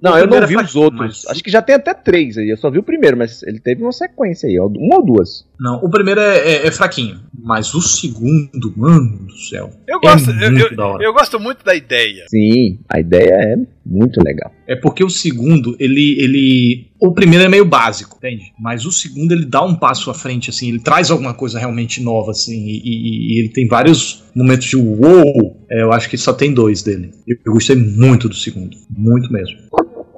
Não, 0.00 0.18
eu 0.18 0.26
não 0.26 0.46
vi 0.46 0.56
os 0.56 0.76
outros. 0.76 1.24
Mas... 1.24 1.26
Acho 1.28 1.42
que 1.42 1.50
já 1.50 1.62
tem 1.62 1.74
até 1.74 1.94
três 1.94 2.36
aí. 2.36 2.48
Eu 2.48 2.56
só 2.56 2.70
vi 2.70 2.78
o 2.78 2.82
primeiro, 2.82 3.16
mas 3.16 3.42
ele 3.42 3.58
teve 3.58 3.82
uma 3.82 3.92
sequência 3.92 4.48
aí, 4.48 4.58
uma 4.58 4.96
ou 4.96 5.04
duas. 5.04 5.46
Não, 5.58 5.76
o 5.82 5.90
primeiro 5.90 6.20
é, 6.20 6.38
é, 6.38 6.66
é 6.66 6.70
fraquinho. 6.70 7.20
Mas 7.40 7.74
o 7.74 7.80
segundo, 7.80 8.72
mano 8.76 9.26
do 9.26 9.36
céu. 9.36 9.70
Eu 9.86 10.00
gosto, 10.00 10.30
é 10.30 10.46
eu, 10.46 10.58
eu, 10.58 11.00
eu, 11.00 11.12
gosto 11.12 11.38
muito 11.38 11.64
da 11.64 11.74
ideia. 11.74 12.24
Sim, 12.28 12.78
a 12.88 13.00
ideia 13.00 13.32
é 13.32 13.56
muito 13.84 14.20
legal. 14.22 14.52
É 14.66 14.76
porque 14.76 15.02
o 15.02 15.08
segundo, 15.08 15.76
ele. 15.78 16.16
ele 16.20 16.88
o 17.00 17.12
primeiro 17.12 17.44
é 17.44 17.48
meio 17.48 17.64
básico, 17.64 18.16
entende? 18.18 18.52
Mas 18.58 18.84
o 18.84 18.90
segundo 18.90 19.32
ele 19.32 19.46
dá 19.46 19.62
um 19.62 19.74
passo 19.74 20.10
à 20.10 20.14
frente, 20.14 20.50
assim, 20.50 20.68
ele 20.68 20.80
traz 20.80 21.12
alguma 21.12 21.32
coisa 21.32 21.58
realmente 21.58 22.02
nova, 22.02 22.32
assim, 22.32 22.66
e, 22.66 22.82
e, 22.84 23.36
e 23.36 23.40
ele 23.40 23.48
tem 23.50 23.68
vários 23.68 24.24
momentos 24.34 24.66
de 24.66 24.76
uou. 24.76 25.56
É, 25.70 25.82
eu 25.82 25.92
acho 25.92 26.08
que 26.10 26.16
só 26.16 26.32
tem 26.32 26.52
dois 26.52 26.82
dele. 26.82 27.10
Eu 27.26 27.52
gostei 27.52 27.76
muito 27.76 28.17
do 28.26 28.34
segundo, 28.34 28.76
muito 28.90 29.30
mesmo. 29.30 29.58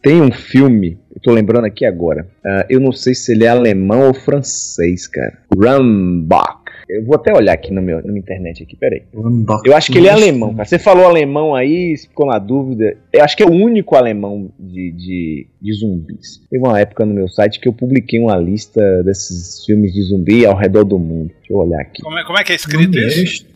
Tem 0.03 0.23
um 0.23 0.33
filme, 0.33 0.99
eu 1.15 1.21
tô 1.21 1.33
lembrando 1.33 1.67
aqui 1.67 1.85
agora. 1.85 2.27
Uh, 2.45 2.65
eu 2.71 2.81
não 2.81 2.93
sei 2.93 3.15
se 3.15 3.33
ele 3.33 3.45
é 3.45 3.49
alemão 3.49 4.07
ou 4.07 4.15
francês, 4.15 5.07
cara. 5.07 5.39
Rambach. 5.55 6.61
Eu 6.89 7.05
vou 7.05 7.15
até 7.15 7.33
olhar 7.33 7.53
aqui 7.53 7.73
no 7.73 7.81
meu, 7.81 7.99
na 7.99 8.09
minha 8.09 8.19
internet 8.19 8.65
aqui, 8.65 8.77
peraí. 8.77 9.03
Eu 9.65 9.77
acho 9.77 9.93
que 9.93 9.99
ele 9.99 10.09
é 10.09 10.11
alemão, 10.11 10.55
cara. 10.55 10.65
Você 10.65 10.79
falou 10.79 11.05
alemão 11.05 11.55
aí, 11.55 11.97
ficou 11.97 12.27
na 12.27 12.39
dúvida. 12.39 12.97
Eu 13.13 13.25
acho 13.25 13.37
que 13.37 13.43
é 13.43 13.47
o 13.47 13.53
único 13.53 13.97
alemão 13.97 14.53
de, 14.59 14.93
de, 14.93 15.47
de 15.61 15.73
zumbis. 15.73 16.41
Teve 16.49 16.65
uma 16.65 16.79
época 16.79 17.05
no 17.05 17.13
meu 17.13 17.29
site 17.29 17.59
que 17.59 17.69
eu 17.69 17.73
publiquei 17.73 18.21
uma 18.21 18.37
lista 18.37 18.81
desses 19.03 19.65
filmes 19.65 19.93
de 19.93 20.03
zumbi 20.03 20.47
ao 20.47 20.57
redor 20.57 20.85
do 20.85 20.99
mundo. 20.99 21.29
Deixa 21.39 21.53
eu 21.53 21.57
olhar 21.57 21.81
aqui. 21.81 22.03
Como 22.03 22.19
é, 22.19 22.25
como 22.25 22.39
é 22.39 22.45
que 22.45 22.53
é 22.53 22.55
escrito 22.55 22.97
isso? 22.99 23.47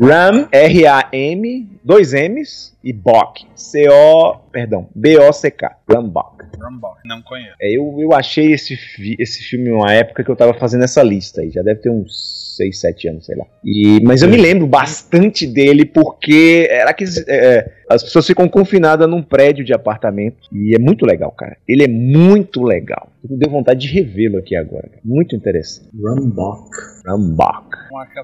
Ram, 0.00 0.48
R-A-M, 0.52 1.68
dois 1.84 2.12
M's 2.12 2.76
e 2.84 2.92
Bock. 2.92 3.44
C-O, 3.56 4.36
perdão, 4.52 4.88
B-O-C-K. 4.94 5.78
Rambach. 5.90 6.36
Rambach, 6.60 7.00
não 7.04 7.20
conheço. 7.22 7.56
É, 7.60 7.76
eu, 7.76 7.96
eu 7.98 8.12
achei 8.12 8.52
esse, 8.52 8.78
esse 9.18 9.42
filme 9.42 9.70
uma 9.70 9.92
época 9.92 10.22
que 10.22 10.30
eu 10.30 10.36
tava 10.36 10.54
fazendo 10.54 10.84
essa 10.84 11.02
lista 11.02 11.40
aí. 11.40 11.50
Já 11.50 11.62
deve 11.62 11.80
ter 11.80 11.90
uns 11.90 12.54
6, 12.56 12.80
7 12.80 13.08
anos, 13.08 13.26
sei 13.26 13.36
lá. 13.36 13.44
E, 13.64 14.00
mas 14.02 14.22
eu 14.22 14.28
me 14.28 14.36
lembro 14.36 14.66
bastante 14.66 15.46
dele 15.46 15.84
porque 15.84 16.66
era 16.70 16.90
aqueles. 16.90 17.18
É, 17.28 17.56
é, 17.58 17.72
As 17.88 18.02
pessoas 18.02 18.26
ficam 18.26 18.48
confinadas 18.48 19.08
num 19.08 19.22
prédio 19.22 19.64
de 19.64 19.72
apartamento. 19.72 20.36
E 20.52 20.74
é 20.74 20.78
muito 20.78 21.06
legal, 21.06 21.30
cara. 21.32 21.56
Ele 21.68 21.84
é 21.84 21.88
muito 21.88 22.62
legal. 22.62 23.12
Eu 23.28 23.36
deu 23.36 23.50
vontade 23.50 23.80
de 23.80 23.88
revê-lo 23.92 24.38
aqui 24.38 24.56
agora. 24.56 24.90
Muito 25.04 25.34
interessante. 25.34 25.90
Rumbach. 25.94 26.70
Rumbach. 27.06 27.66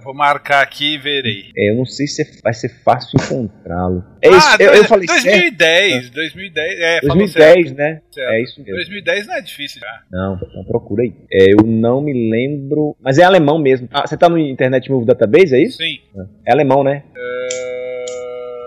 Vou 0.02 0.14
marcar 0.14 0.62
aqui 0.62 0.94
e 0.94 0.98
verei. 0.98 1.50
É, 1.56 1.70
eu 1.70 1.76
não 1.76 1.84
sei 1.84 2.06
se 2.06 2.40
vai 2.42 2.52
ser 2.52 2.68
fácil 2.82 3.18
encontrá-lo. 3.20 4.04
É 4.22 4.28
ah, 4.28 4.36
isso, 4.36 4.62
eu, 4.62 4.74
eu, 4.74 4.84
falei 4.84 5.06
2010, 5.06 5.92
certo? 5.92 6.14
2010, 6.14 6.80
é, 6.80 7.00
2010, 7.00 7.72
né? 7.72 8.02
Certo. 8.10 8.30
É 8.30 8.42
isso 8.42 8.60
mesmo. 8.60 8.74
2010 8.74 9.26
não 9.26 9.34
é 9.34 9.40
difícil 9.40 9.80
já. 9.80 10.02
Não, 10.10 10.38
não 10.54 10.64
procura 10.64 11.02
aí. 11.02 11.14
É, 11.32 11.52
eu 11.52 11.66
não 11.66 12.02
me 12.02 12.12
lembro, 12.30 12.96
mas 13.00 13.18
é 13.18 13.24
alemão 13.24 13.58
mesmo. 13.58 13.88
Ah, 13.92 14.06
você 14.06 14.16
tá 14.16 14.28
no 14.28 14.38
Internet 14.38 14.90
Movie 14.90 15.06
Database, 15.06 15.54
é 15.54 15.62
isso? 15.62 15.78
Sim. 15.78 15.98
É 16.46 16.52
alemão, 16.52 16.84
né? 16.84 17.04
Uh... 17.16 17.71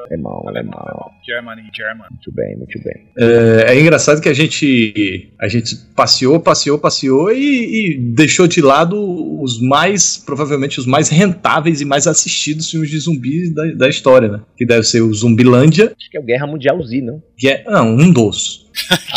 Alemão, 0.10 0.48
alemão. 0.48 1.12
Germany, 1.26 1.64
German. 1.76 2.08
Muito 2.10 2.32
bem, 2.34 2.58
muito 2.58 2.80
bem. 2.84 3.08
É, 3.18 3.74
é, 3.74 3.80
engraçado 3.80 4.22
que 4.22 4.30
a 4.30 4.34
gente 4.34 5.32
a 5.40 5.48
gente 5.48 5.76
passeou, 5.96 6.40
passeou, 6.40 6.78
passeou 6.78 7.32
e, 7.32 7.94
e, 7.94 7.98
deixou 7.98 8.48
de 8.48 8.62
lado 8.62 8.96
os 9.42 9.62
mais, 9.62 10.18
provavelmente 10.18 10.80
os 10.80 10.86
mais 10.86 11.10
rentáveis 11.10 11.82
e 11.82 11.86
mais 11.86 12.08
assistidos 12.08 12.70
filmes 12.70 12.90
de 12.90 13.00
zumbis 13.00 13.54
da, 13.54 13.66
da 13.74 13.90
história, 13.90 14.28
né? 14.28 14.42
Que 14.58 14.66
deve 14.66 14.84
ser 14.84 15.02
o 15.02 15.14
Zumbilândia. 15.14 15.94
Acho 15.98 16.10
que 16.10 16.18
é 16.18 16.20
o 16.20 16.24
Guerra 16.24 16.48
Mundial 16.48 16.82
Z, 16.84 17.02
não? 17.02 17.22
Que 17.38 17.50
é, 17.50 17.64
não, 17.66 17.90
um 17.90 18.12
dos. 18.12 18.65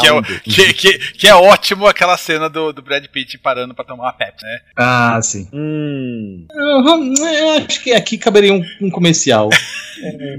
Que, 0.01 0.07
é, 0.07 0.23
que, 0.23 0.75
que, 0.75 0.99
que, 1.13 1.29
é 1.29 1.35
ótimo 1.35 1.87
aquela 1.87 2.17
cena 2.17 2.49
do, 2.49 2.73
do 2.73 2.83
Brad 2.83 3.05
Pitt 3.07 3.39
parando 3.39 3.75
pra 3.75 3.85
tomar 3.85 4.05
uma 4.05 4.13
Pepsi, 4.13 4.45
né? 4.45 4.59
Ah, 4.77 5.21
sim. 5.23 5.49
Hum. 5.53 6.47
Uhum, 6.53 7.15
eu 7.27 7.51
acho 7.51 7.83
que 7.83 7.93
aqui 7.93 8.17
caberia 8.17 8.53
um, 8.53 8.63
um 8.81 8.91
comercial. 8.91 9.51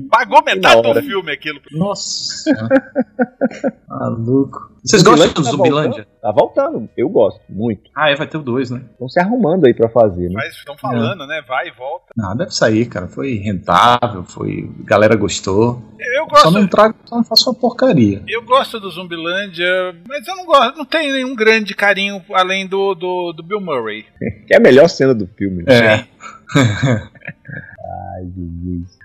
Pagou 0.10 0.44
metade 0.44 0.82
do 0.82 1.02
filme 1.02 1.32
aquilo. 1.32 1.62
Nossa. 1.72 2.52
Maluco. 3.88 4.79
Vocês 4.90 5.04
gostam 5.04 5.28
do 5.28 5.44
tá 5.44 5.52
Zumbilândia? 5.52 6.08
Tá 6.20 6.32
voltando, 6.32 6.90
eu 6.98 7.08
gosto, 7.08 7.40
muito. 7.48 7.92
Ah, 7.96 8.10
é, 8.10 8.16
vai 8.16 8.26
ter 8.26 8.38
o 8.38 8.42
2, 8.42 8.72
né? 8.72 8.82
Estão 8.92 9.08
se 9.08 9.20
arrumando 9.20 9.68
aí 9.68 9.74
pra 9.74 9.88
fazer, 9.88 10.30
né? 10.30 10.34
Mas 10.34 10.56
estão 10.56 10.76
falando, 10.76 11.26
é. 11.26 11.28
né? 11.28 11.44
Vai 11.48 11.68
e 11.68 11.72
volta. 11.72 12.08
Não, 12.18 12.36
deve 12.36 12.50
sair, 12.50 12.88
cara. 12.88 13.08
Foi 13.08 13.36
rentável, 13.36 14.24
foi. 14.24 14.68
A 14.84 14.90
galera 14.90 15.16
gostou. 15.16 15.80
Eu 16.00 16.26
gosto. 16.26 16.44
Só 16.44 16.52
não 16.52 16.68
trago, 16.68 16.96
só 17.06 17.18
não 17.18 17.24
faço 17.24 17.52
uma 17.52 17.56
porcaria. 17.56 18.24
Eu 18.28 18.42
gosto 18.42 18.80
do 18.80 18.90
Zumbilândia, 18.90 19.96
mas 20.08 20.28
eu 20.28 20.36
não 20.36 20.46
gosto, 20.46 20.78
não 20.78 20.86
tenho 20.86 21.14
nenhum 21.14 21.36
grande 21.36 21.76
carinho 21.76 22.24
além 22.34 22.66
do, 22.66 22.96
do, 22.96 23.32
do 23.32 23.44
Bill 23.44 23.62
Murray. 23.62 24.08
que 24.48 24.56
é 24.56 24.58
a 24.58 24.60
melhor 24.62 24.90
cena 24.90 25.14
do 25.14 25.28
filme. 25.28 25.64
Né? 25.64 25.76
É. 25.76 26.08
Ai, 27.90 28.26
Jesus. 28.36 28.98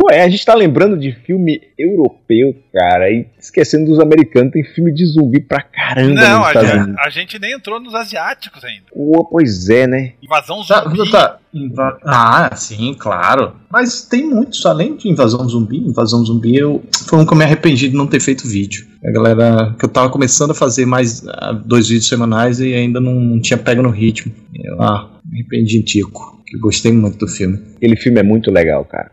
Ué, 0.00 0.22
a 0.22 0.28
gente 0.28 0.46
tá 0.46 0.54
lembrando 0.54 0.96
de 0.96 1.12
filme 1.12 1.60
europeu, 1.76 2.54
cara, 2.72 3.10
e 3.10 3.26
esquecendo 3.38 3.86
dos 3.86 3.98
americanos, 3.98 4.52
tem 4.52 4.62
filme 4.62 4.92
de 4.94 5.04
zumbi 5.06 5.40
pra 5.40 5.60
caramba. 5.60 6.20
Não, 6.20 6.44
a 6.44 6.52
gente, 6.52 6.94
a 7.00 7.10
gente, 7.10 7.38
nem 7.40 7.52
entrou 7.52 7.80
nos 7.80 7.94
asiáticos 7.94 8.64
ainda. 8.64 8.84
Pô, 8.92 9.24
pois 9.24 9.68
é, 9.68 9.88
né? 9.88 10.12
Invasão 10.22 10.64
tá, 10.64 10.84
zumbi. 10.84 11.10
Tá, 11.10 11.38
inva 11.52 11.98
ah, 12.04 12.50
sim, 12.54 12.94
claro. 12.94 13.56
Mas 13.70 14.02
tem 14.02 14.24
muitos, 14.24 14.64
além 14.64 14.96
de 14.96 15.08
invasão 15.08 15.48
zumbi, 15.48 15.78
invasão 15.78 16.24
zumbi, 16.24 16.56
eu 16.56 16.84
foi 17.08 17.18
um 17.18 17.26
que 17.26 17.32
eu 17.32 17.36
me 17.36 17.44
arrependi 17.44 17.88
de 17.88 17.96
não 17.96 18.06
ter 18.06 18.20
feito 18.20 18.46
vídeo. 18.46 18.86
A 19.04 19.10
galera, 19.10 19.74
que 19.76 19.84
eu 19.84 19.88
tava 19.88 20.10
começando 20.10 20.52
a 20.52 20.54
fazer 20.54 20.86
mais 20.86 21.22
uh, 21.22 21.54
dois 21.64 21.88
vídeos 21.88 22.08
semanais 22.08 22.60
e 22.60 22.72
ainda 22.72 23.00
não 23.00 23.40
tinha 23.40 23.58
pego 23.58 23.82
no 23.82 23.90
ritmo. 23.90 24.32
Eu, 24.54 24.80
ah, 24.80 25.10
me 25.24 25.40
arrependi, 25.40 25.82
Tico 25.82 26.37
que 26.48 26.58
gostei 26.58 26.92
muito 26.92 27.18
do 27.18 27.28
filme. 27.28 27.58
Aquele 27.76 27.96
filme 27.96 28.18
é 28.18 28.22
muito 28.22 28.50
legal, 28.50 28.84
cara. 28.84 29.10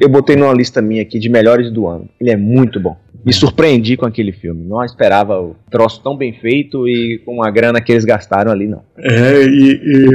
Eu 0.00 0.08
botei 0.08 0.36
numa 0.36 0.52
lista 0.52 0.80
minha 0.80 1.02
aqui 1.02 1.18
de 1.18 1.28
melhores 1.28 1.70
do 1.70 1.86
ano. 1.86 2.08
Ele 2.20 2.30
é 2.30 2.36
muito 2.36 2.78
bom. 2.78 2.96
Me 3.24 3.32
surpreendi 3.32 3.96
com 3.96 4.06
aquele 4.06 4.30
filme. 4.30 4.64
Não 4.64 4.84
esperava 4.84 5.40
o 5.40 5.56
troço 5.68 6.00
tão 6.00 6.16
bem 6.16 6.32
feito 6.32 6.86
e 6.86 7.20
com 7.24 7.42
a 7.42 7.50
grana 7.50 7.80
que 7.80 7.90
eles 7.90 8.04
gastaram 8.04 8.52
ali, 8.52 8.68
não. 8.68 8.82
É, 8.96 9.42
e, 9.42 9.80
e 9.82 10.06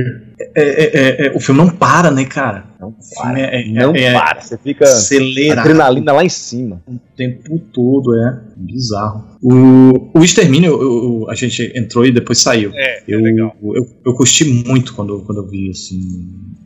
é, 0.56 0.62
é, 0.62 1.26
é, 1.26 1.28
é, 1.28 1.32
o 1.36 1.40
filme 1.42 1.60
não 1.60 1.70
para, 1.70 2.10
né, 2.10 2.24
cara? 2.24 2.71
Não 2.82 2.96
para. 3.16 3.40
É, 3.40 3.64
não 3.68 3.94
para. 3.94 4.42
Você 4.42 4.58
fica 4.58 4.86
acelerado. 4.86 5.60
adrenalina 5.60 6.14
lá 6.14 6.24
em 6.24 6.30
cima. 6.30 6.82
O 6.88 7.00
tempo 7.16 7.60
todo, 7.72 8.16
é 8.16 8.42
bizarro. 8.58 9.24
O, 9.40 10.18
o 10.18 10.24
Extermínio, 10.24 10.72
eu, 10.72 10.82
eu, 10.82 11.30
a 11.30 11.36
gente 11.36 11.72
entrou 11.76 12.04
e 12.04 12.12
depois 12.12 12.40
saiu. 12.40 12.72
É, 12.74 13.04
eu, 13.08 13.22
legal. 13.22 13.56
Eu, 13.62 13.88
eu, 14.04 14.14
curti 14.16 14.46
muito 14.46 14.96
quando, 14.96 15.22
quando 15.22 15.44
eu 15.44 15.48
vi, 15.48 15.70
assim. 15.70 16.00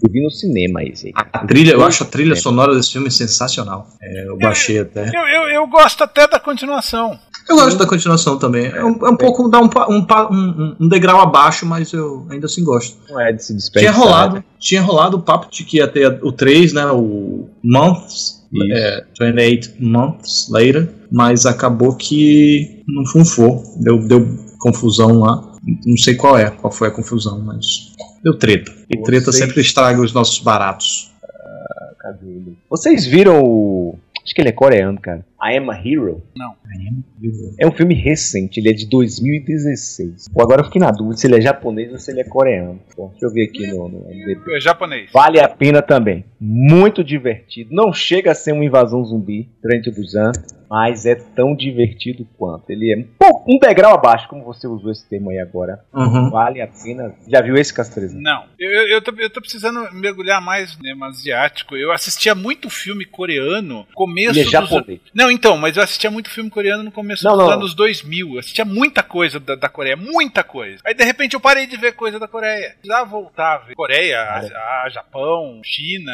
Eu 0.02 0.10
vi 0.10 0.24
no 0.24 0.32
cinema 0.32 0.82
esse 0.84 1.08
aí. 1.08 1.14
A, 1.16 1.40
a 1.40 1.46
trilha, 1.46 1.74
eu 1.74 1.84
acho 1.84 2.04
a 2.04 2.06
trilha 2.06 2.36
sonora 2.38 2.74
desse 2.74 2.94
filme 2.94 3.12
sensacional. 3.12 3.90
eu 4.02 4.38
baixei 4.38 4.80
até. 4.80 5.10
Eu, 5.10 5.28
eu, 5.28 5.50
eu 5.50 5.68
gosto 5.68 6.02
até 6.02 6.26
da 6.28 6.40
continuação. 6.40 7.20
Eu 7.48 7.58
gosto 7.58 7.78
da 7.78 7.86
continuação 7.86 8.40
também. 8.40 8.68
É 8.68 8.84
um, 8.84 9.06
é 9.06 9.10
um 9.10 9.18
pouco 9.18 9.48
dá 9.48 9.60
um, 9.60 9.70
um, 9.90 10.76
um, 10.80 10.88
degrau 10.88 11.20
abaixo, 11.22 11.66
mas 11.66 11.94
eu 11.94 12.26
ainda 12.30 12.48
assim 12.48 12.64
gosto. 12.64 12.98
Não 13.08 13.20
é 13.20 13.32
de 13.32 13.44
se 13.44 13.72
Tinha 13.72 13.92
rolado, 13.92 14.44
tinha 14.66 14.82
rolado 14.82 15.18
o 15.18 15.22
papo 15.22 15.48
de 15.52 15.64
que 15.64 15.78
ia 15.78 15.88
ter 15.88 16.20
o 16.24 16.32
3, 16.32 16.74
né? 16.74 16.88
O 16.88 17.48
Months. 17.64 18.44
É, 18.72 19.06
28 19.20 19.76
Months 19.80 20.50
Later. 20.50 20.90
Mas 21.12 21.46
acabou 21.46 21.96
que 21.96 22.84
não 22.88 23.06
funfou. 23.06 23.64
Deu, 23.80 24.00
deu 24.08 24.28
confusão 24.60 25.20
lá. 25.20 25.54
Não 25.86 25.98
sei 25.98 26.16
qual 26.16 26.38
é, 26.38 26.50
qual 26.50 26.74
foi 26.74 26.88
a 26.88 26.92
confusão, 26.92 27.40
mas 27.42 27.94
deu 28.24 28.38
treta. 28.38 28.72
E 28.90 28.98
treta 29.04 29.32
sempre 29.32 29.62
estraga 29.62 30.02
os 30.02 30.14
nossos 30.14 30.40
baratos. 30.40 31.12
Ah, 31.24 31.94
cadê 32.00 32.28
ele? 32.28 32.58
Vocês 32.70 33.06
viram 33.06 33.42
o 33.44 34.00
Acho 34.26 34.34
que 34.34 34.42
ele 34.42 34.50
é 34.50 34.54
coreano, 34.54 35.00
cara. 35.00 35.24
I 35.46 35.58
Am 35.58 35.70
a 35.70 35.76
Hero? 35.76 36.24
Não. 36.36 36.52
I 36.52 36.88
Am 36.88 37.04
a 37.04 37.26
Hero. 37.26 37.56
É 37.60 37.68
um 37.68 37.72
filme 37.72 37.94
recente, 37.94 38.60
ele 38.60 38.70
é 38.70 38.74
de 38.74 38.88
2016. 38.90 40.30
Ou 40.34 40.42
agora 40.42 40.62
eu 40.62 40.66
fiquei 40.66 40.82
na 40.82 40.92
dúvida 40.92 41.18
se 41.18 41.28
ele 41.28 41.38
é 41.38 41.42
japonês 41.42 41.92
ou 41.92 41.98
se 41.98 42.12
ele 42.12 42.22
é 42.22 42.24
coreano. 42.24 42.80
Bom, 42.98 43.10
deixa 43.10 43.26
eu 43.26 43.32
ver 43.32 43.44
aqui 43.44 43.68
no, 43.68 43.90
no 43.90 44.52
É 44.52 44.60
japonês. 44.60 45.12
Vale 45.14 45.40
a 45.40 45.48
pena 45.48 45.82
também. 45.82 46.26
Muito 46.40 47.04
divertido. 47.04 47.70
Não 47.74 47.94
chega 47.94 48.32
a 48.32 48.36
ser 48.36 48.54
uma 48.54 48.66
invasão 48.66 49.04
zumbi, 49.06 49.50
Trent 49.62 49.86
Busan 49.96 50.32
mas 50.70 51.06
é 51.06 51.16
tão 51.16 51.56
divertido 51.56 52.28
quanto. 52.38 52.70
Ele 52.70 52.92
é 52.92 52.98
um, 52.98 53.08
pouco, 53.18 53.52
um 53.52 53.58
degrau 53.60 53.94
abaixo, 53.94 54.28
como 54.28 54.44
você 54.44 54.68
usou 54.68 54.92
esse 54.92 55.08
termo 55.08 55.30
aí 55.30 55.40
agora. 55.40 55.80
Uhum. 55.94 56.30
Vale 56.30 56.62
a 56.62 56.68
pena. 56.68 57.14
Já 57.28 57.42
viu 57.42 57.56
esse 57.56 57.74
Castreza? 57.74 58.18
Não. 58.18 58.46
Eu, 58.60 58.72
eu, 58.72 58.88
eu, 58.88 59.02
tô, 59.02 59.14
eu 59.18 59.30
tô 59.30 59.42
precisando 59.42 59.92
mergulhar 59.94 60.42
mais 60.42 60.72
no 60.72 60.78
cinema 60.78 61.08
asiático. 61.08 61.76
Eu 61.76 61.92
assistia 61.92 62.36
muito 62.36 62.70
filme 62.70 63.06
coreano 63.06 63.86
começo 63.94 64.40
Ele 64.40 64.48
é 64.48 64.52
japonês. 64.52 65.00
Dos... 65.00 65.12
Não, 65.14 65.32
então, 65.36 65.58
mas 65.58 65.78
eu 65.78 65.84
assistia 65.84 66.10
muito 66.10 66.30
filme 66.30 66.50
coreano 66.50 66.84
no 66.84 66.92
começo 66.92 67.24
não, 67.24 67.38
dos 67.38 67.46
não. 67.46 67.54
anos 67.54 67.74
2000. 67.74 68.34
Eu 68.34 68.40
assistia 68.40 68.66
muita 68.66 69.04
coisa 69.04 69.40
da, 69.40 69.56
da, 69.56 69.70
Coreia, 69.70 69.96
muita 69.96 70.44
coisa. 70.44 70.80
Aí 70.86 70.94
de 70.94 71.04
repente 71.04 71.34
eu 71.34 71.40
parei 71.40 71.68
de 71.68 71.78
ver 71.78 71.94
coisa 71.94 72.20
da 72.20 72.28
Coreia. 72.28 72.76
Já 72.84 73.04
voltar 73.04 73.54
a 73.54 73.58
ver 73.60 73.76
Coreia, 73.76 74.22
a, 74.22 74.84
a, 74.84 74.90
Japão, 74.90 75.62
China. 75.64 76.12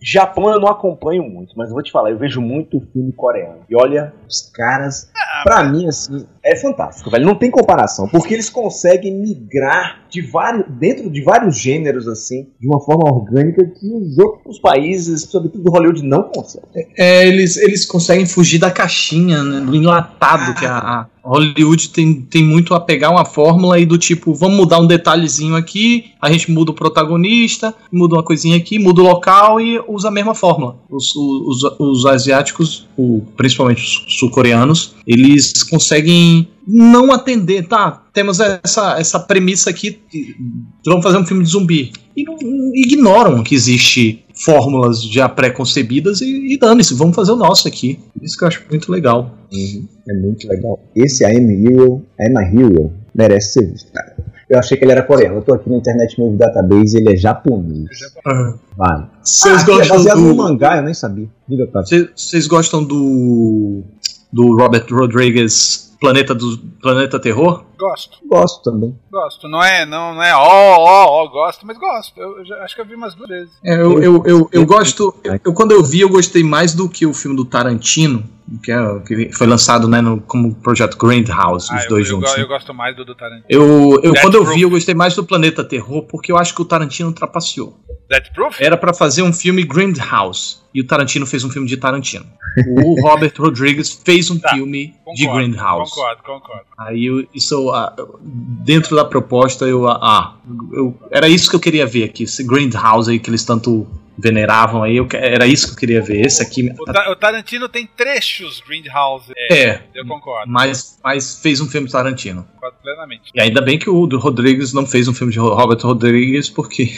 Japão 0.00 0.50
eu 0.50 0.60
não 0.60 0.68
acompanho 0.68 1.22
muito, 1.24 1.54
mas 1.56 1.68
eu 1.68 1.74
vou 1.74 1.82
te 1.82 1.92
falar, 1.92 2.10
eu 2.10 2.18
vejo 2.18 2.40
muito 2.40 2.80
filme 2.92 3.12
coreano. 3.12 3.64
E 3.68 3.76
olha, 3.76 4.12
os 4.28 4.50
caras, 4.54 5.10
ah, 5.14 5.42
pra 5.44 5.64
mim, 5.64 5.86
assim, 5.86 6.26
é 6.42 6.56
fantástico, 6.56 7.10
velho. 7.10 7.26
Não 7.26 7.34
tem 7.34 7.50
comparação, 7.50 8.08
porque 8.08 8.32
eles 8.32 8.48
conseguem 8.48 9.14
migrar 9.14 10.00
de 10.08 10.22
vários, 10.22 10.64
dentro 10.68 11.10
de 11.10 11.22
vários 11.22 11.58
gêneros, 11.58 12.08
assim, 12.08 12.48
de 12.58 12.66
uma 12.66 12.80
forma 12.80 13.12
orgânica 13.12 13.64
que 13.64 13.86
os 13.92 14.18
outros 14.18 14.58
países, 14.58 15.22
sobretudo 15.22 15.70
Hollywood, 15.70 16.02
não 16.02 16.24
conseguem. 16.24 16.88
É, 16.96 17.26
eles, 17.26 17.56
eles 17.56 17.84
conseguem 17.84 18.26
fugir 18.26 18.58
da 18.58 18.70
caixinha, 18.70 19.42
né, 19.42 19.60
do 19.60 19.74
enlatado 19.74 20.50
ah. 20.50 20.54
que 20.54 20.66
a, 20.66 21.06
a 21.19 21.19
Hollywood 21.22 21.90
tem, 21.90 22.22
tem 22.22 22.42
muito 22.42 22.74
a 22.74 22.80
pegar 22.80 23.10
uma 23.10 23.24
fórmula 23.24 23.78
e 23.78 23.86
do 23.86 23.98
tipo, 23.98 24.34
vamos 24.34 24.56
mudar 24.56 24.78
um 24.78 24.86
detalhezinho 24.86 25.54
aqui, 25.54 26.12
a 26.20 26.30
gente 26.30 26.50
muda 26.50 26.70
o 26.70 26.74
protagonista, 26.74 27.74
muda 27.92 28.16
uma 28.16 28.22
coisinha 28.22 28.56
aqui, 28.56 28.78
muda 28.78 29.00
o 29.02 29.04
local 29.04 29.60
e 29.60 29.80
usa 29.86 30.08
a 30.08 30.10
mesma 30.10 30.34
fórmula. 30.34 30.76
Os, 30.88 31.14
os, 31.14 31.62
os 31.78 32.06
asiáticos, 32.06 32.86
o, 32.96 33.22
principalmente 33.36 33.82
os 33.82 34.18
sul-coreanos, 34.18 34.94
eles 35.06 35.62
conseguem 35.62 36.48
não 36.66 37.12
atender, 37.12 37.66
tá? 37.66 38.04
Temos 38.12 38.38
essa, 38.40 38.98
essa 38.98 39.18
premissa 39.18 39.70
aqui, 39.70 39.98
vamos 40.84 41.02
fazer 41.02 41.18
um 41.18 41.26
filme 41.26 41.42
de 41.42 41.50
zumbi. 41.50 41.92
E 42.16 42.24
não, 42.24 42.36
ignoram 42.74 43.42
que 43.42 43.54
existe 43.54 44.24
fórmulas 44.44 45.02
já 45.02 45.28
pré-concebidas 45.28 46.20
e, 46.20 46.54
e 46.54 46.58
dane-se, 46.58 46.94
vamos 46.94 47.14
fazer 47.14 47.32
o 47.32 47.36
nosso 47.36 47.68
aqui. 47.68 47.98
Isso 48.20 48.36
que 48.36 48.44
eu 48.44 48.48
acho 48.48 48.64
muito 48.70 48.90
legal. 48.90 49.34
Uhum, 49.52 49.86
é 50.08 50.14
muito 50.14 50.48
legal. 50.48 50.80
Esse 50.94 51.24
I 51.24 51.36
Am 51.36 51.50
Hero, 51.50 52.02
I 52.18 52.26
Am 52.28 52.38
a 52.38 52.42
Hero, 52.42 52.92
merece 53.14 53.54
ser 53.54 53.66
visto, 53.66 53.92
cara. 53.92 54.16
Eu 54.48 54.58
achei 54.58 54.76
que 54.76 54.84
ele 54.84 54.90
era 54.90 55.02
coreano. 55.02 55.36
Eu 55.36 55.42
tô 55.42 55.54
aqui 55.54 55.70
na 55.70 55.76
internet 55.76 56.18
Movie 56.18 56.36
Database 56.36 56.96
ele 56.96 57.12
é 57.12 57.16
japonês. 57.16 57.88
Uhum. 58.26 58.54
Vale. 58.76 59.06
Vocês 59.22 59.62
ah, 59.62 59.64
gostam 59.64 59.84
é 59.84 59.98
baseado 59.98 60.16
do... 60.16 60.24
no 60.24 60.34
mangá, 60.34 60.76
eu 60.76 60.82
nem 60.82 60.94
sabia. 60.94 61.28
Diga, 61.48 61.68
Vocês 62.16 62.46
gostam 62.48 62.82
do 62.82 63.82
do 64.32 64.56
Robert 64.56 64.86
Rodriguez 64.90 65.89
Planeta 66.00 66.34
do 66.34 66.56
Planeta 66.80 67.20
Terror? 67.20 67.62
Gosto. 67.78 68.18
Gosto 68.26 68.70
também. 68.70 68.98
Gosto. 69.12 69.46
Não 69.46 69.62
é, 69.62 69.84
não, 69.84 70.14
não 70.14 70.22
é 70.22 70.34
ó, 70.34 70.76
ó, 70.78 71.22
ó, 71.22 71.28
gosto, 71.28 71.66
mas 71.66 71.76
gosto. 71.76 72.18
Eu, 72.18 72.38
eu 72.38 72.44
já, 72.44 72.56
acho 72.64 72.74
que 72.74 72.80
eu 72.80 72.86
vi 72.86 72.94
umas 72.94 73.14
duas 73.14 73.28
vezes. 73.28 73.52
É, 73.62 73.74
eu, 73.74 74.02
eu, 74.02 74.22
eu, 74.24 74.48
eu, 74.50 74.66
gosto. 74.66 75.14
Eu, 75.44 75.52
quando 75.52 75.72
eu 75.72 75.84
vi, 75.84 76.00
eu 76.00 76.08
gostei 76.08 76.42
mais 76.42 76.74
do 76.74 76.88
que 76.88 77.06
o 77.06 77.12
filme 77.12 77.36
do 77.36 77.44
Tarantino 77.44 78.24
que, 78.58 78.72
é, 78.72 78.98
que 79.06 79.32
foi 79.32 79.46
lançado 79.46 79.86
né, 79.88 80.00
no, 80.00 80.20
como 80.20 80.54
projeto 80.54 80.96
Grindhouse, 80.96 81.68
ah, 81.70 81.76
os 81.76 81.86
dois 81.86 82.08
eu, 82.08 82.16
juntos. 82.16 82.32
Eu, 82.32 82.40
eu, 82.40 82.48
gosto 82.48 82.74
mais 82.74 82.96
do, 82.96 83.04
do 83.04 83.14
Tarantino. 83.14 83.46
Eu, 83.48 84.00
eu 84.02 84.14
quando 84.20 84.34
eu 84.34 84.44
vi, 84.44 84.62
eu 84.62 84.70
gostei 84.70 84.94
mais 84.94 85.14
do 85.14 85.24
Planeta 85.24 85.62
Terror, 85.62 86.02
porque 86.02 86.32
eu 86.32 86.36
acho 86.36 86.54
que 86.54 86.62
o 86.62 86.64
Tarantino 86.64 87.12
trapaceou. 87.12 87.78
Death 88.08 88.32
Proof? 88.34 88.60
Era 88.60 88.76
para 88.76 88.92
fazer 88.92 89.22
um 89.22 89.32
filme 89.32 89.62
Grindhouse. 89.62 90.58
E 90.74 90.80
o 90.80 90.86
Tarantino 90.86 91.26
fez 91.26 91.44
um 91.44 91.50
filme 91.50 91.68
de 91.68 91.76
Tarantino. 91.76 92.26
O 92.84 93.00
Robert 93.06 93.32
Rodrigues 93.38 94.00
fez 94.04 94.30
um 94.30 94.38
tá, 94.38 94.50
filme 94.50 94.94
concordo, 95.04 95.14
de 95.14 95.26
Grindhouse. 95.28 95.90
Concordo, 95.90 96.22
concordo. 96.22 96.64
Aí 96.78 97.28
isso, 97.34 97.70
uh, 97.70 98.18
dentro 98.22 98.96
da 98.96 99.04
proposta, 99.04 99.64
eu, 99.64 99.84
uh, 99.84 100.34
eu, 100.72 100.98
era 101.10 101.28
isso 101.28 101.48
que 101.48 101.56
eu 101.56 101.60
queria 101.60 101.86
ver 101.86 102.04
aqui, 102.04 102.24
esse 102.24 102.44
Grindhouse 102.44 103.10
aí 103.10 103.18
que 103.18 103.30
eles 103.30 103.44
tanto 103.44 103.86
veneravam 104.20 104.82
aí, 104.82 104.96
eu, 104.96 105.08
era 105.12 105.46
isso 105.46 105.68
que 105.68 105.72
eu 105.74 105.78
queria 105.78 106.02
ver. 106.02 106.26
Esse 106.26 106.42
aqui. 106.42 106.72
O, 106.78 107.10
o 107.12 107.16
Tarantino 107.16 107.68
tem 107.68 107.86
trechos 107.86 108.62
Grindhouse. 108.66 109.32
É, 109.36 109.60
é, 109.60 109.82
eu 109.94 110.06
concordo. 110.06 110.50
Mas, 110.50 110.98
mas 111.02 111.40
fez 111.40 111.60
um 111.60 111.68
filme 111.68 111.90
Tarantino. 111.90 112.46
Concordo 112.54 112.76
plenamente. 112.82 113.30
E 113.34 113.40
ainda 113.40 113.60
bem 113.60 113.78
que 113.78 113.88
o 113.88 114.06
do 114.06 114.18
Rodrigues 114.18 114.72
não 114.72 114.86
fez 114.86 115.08
um 115.08 115.14
filme 115.14 115.32
de 115.32 115.38
Robert 115.38 115.80
Rodrigues, 115.82 116.48
porque. 116.48 116.90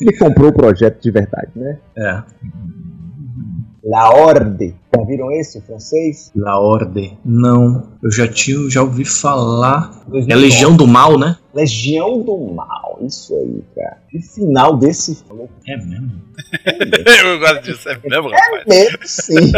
Ele 0.00 0.12
comprou 0.18 0.50
o 0.50 0.52
projeto 0.52 1.00
de 1.02 1.10
verdade, 1.10 1.50
né? 1.56 1.78
É. 1.96 2.22
La 3.86 4.10
Orde. 4.10 4.74
Já 4.92 5.04
viram 5.04 5.30
esse, 5.30 5.60
francês? 5.60 6.32
La 6.34 6.58
Orde. 6.58 7.16
Não. 7.24 7.92
Eu 8.02 8.10
já 8.10 8.26
tinha, 8.26 8.68
já 8.68 8.82
ouvi 8.82 9.04
falar. 9.04 9.92
2009. 10.08 10.32
É 10.32 10.34
Legião 10.34 10.76
do 10.76 10.88
Mal, 10.88 11.16
né? 11.16 11.36
Legião 11.54 12.20
do 12.20 12.36
Mal, 12.52 12.98
isso 13.02 13.32
aí, 13.36 13.62
cara. 13.76 13.98
E 14.12 14.20
final 14.20 14.76
desse. 14.76 15.24
É 15.68 15.76
mesmo? 15.76 16.20
eu 17.24 17.38
gosto 17.38 17.62
disso, 17.62 17.88
é 17.88 17.98
mesmo, 18.02 18.28
é 18.28 18.36
rapaz? 18.36 18.64
É 18.66 18.68
mesmo, 18.68 18.98
sim. 19.04 19.52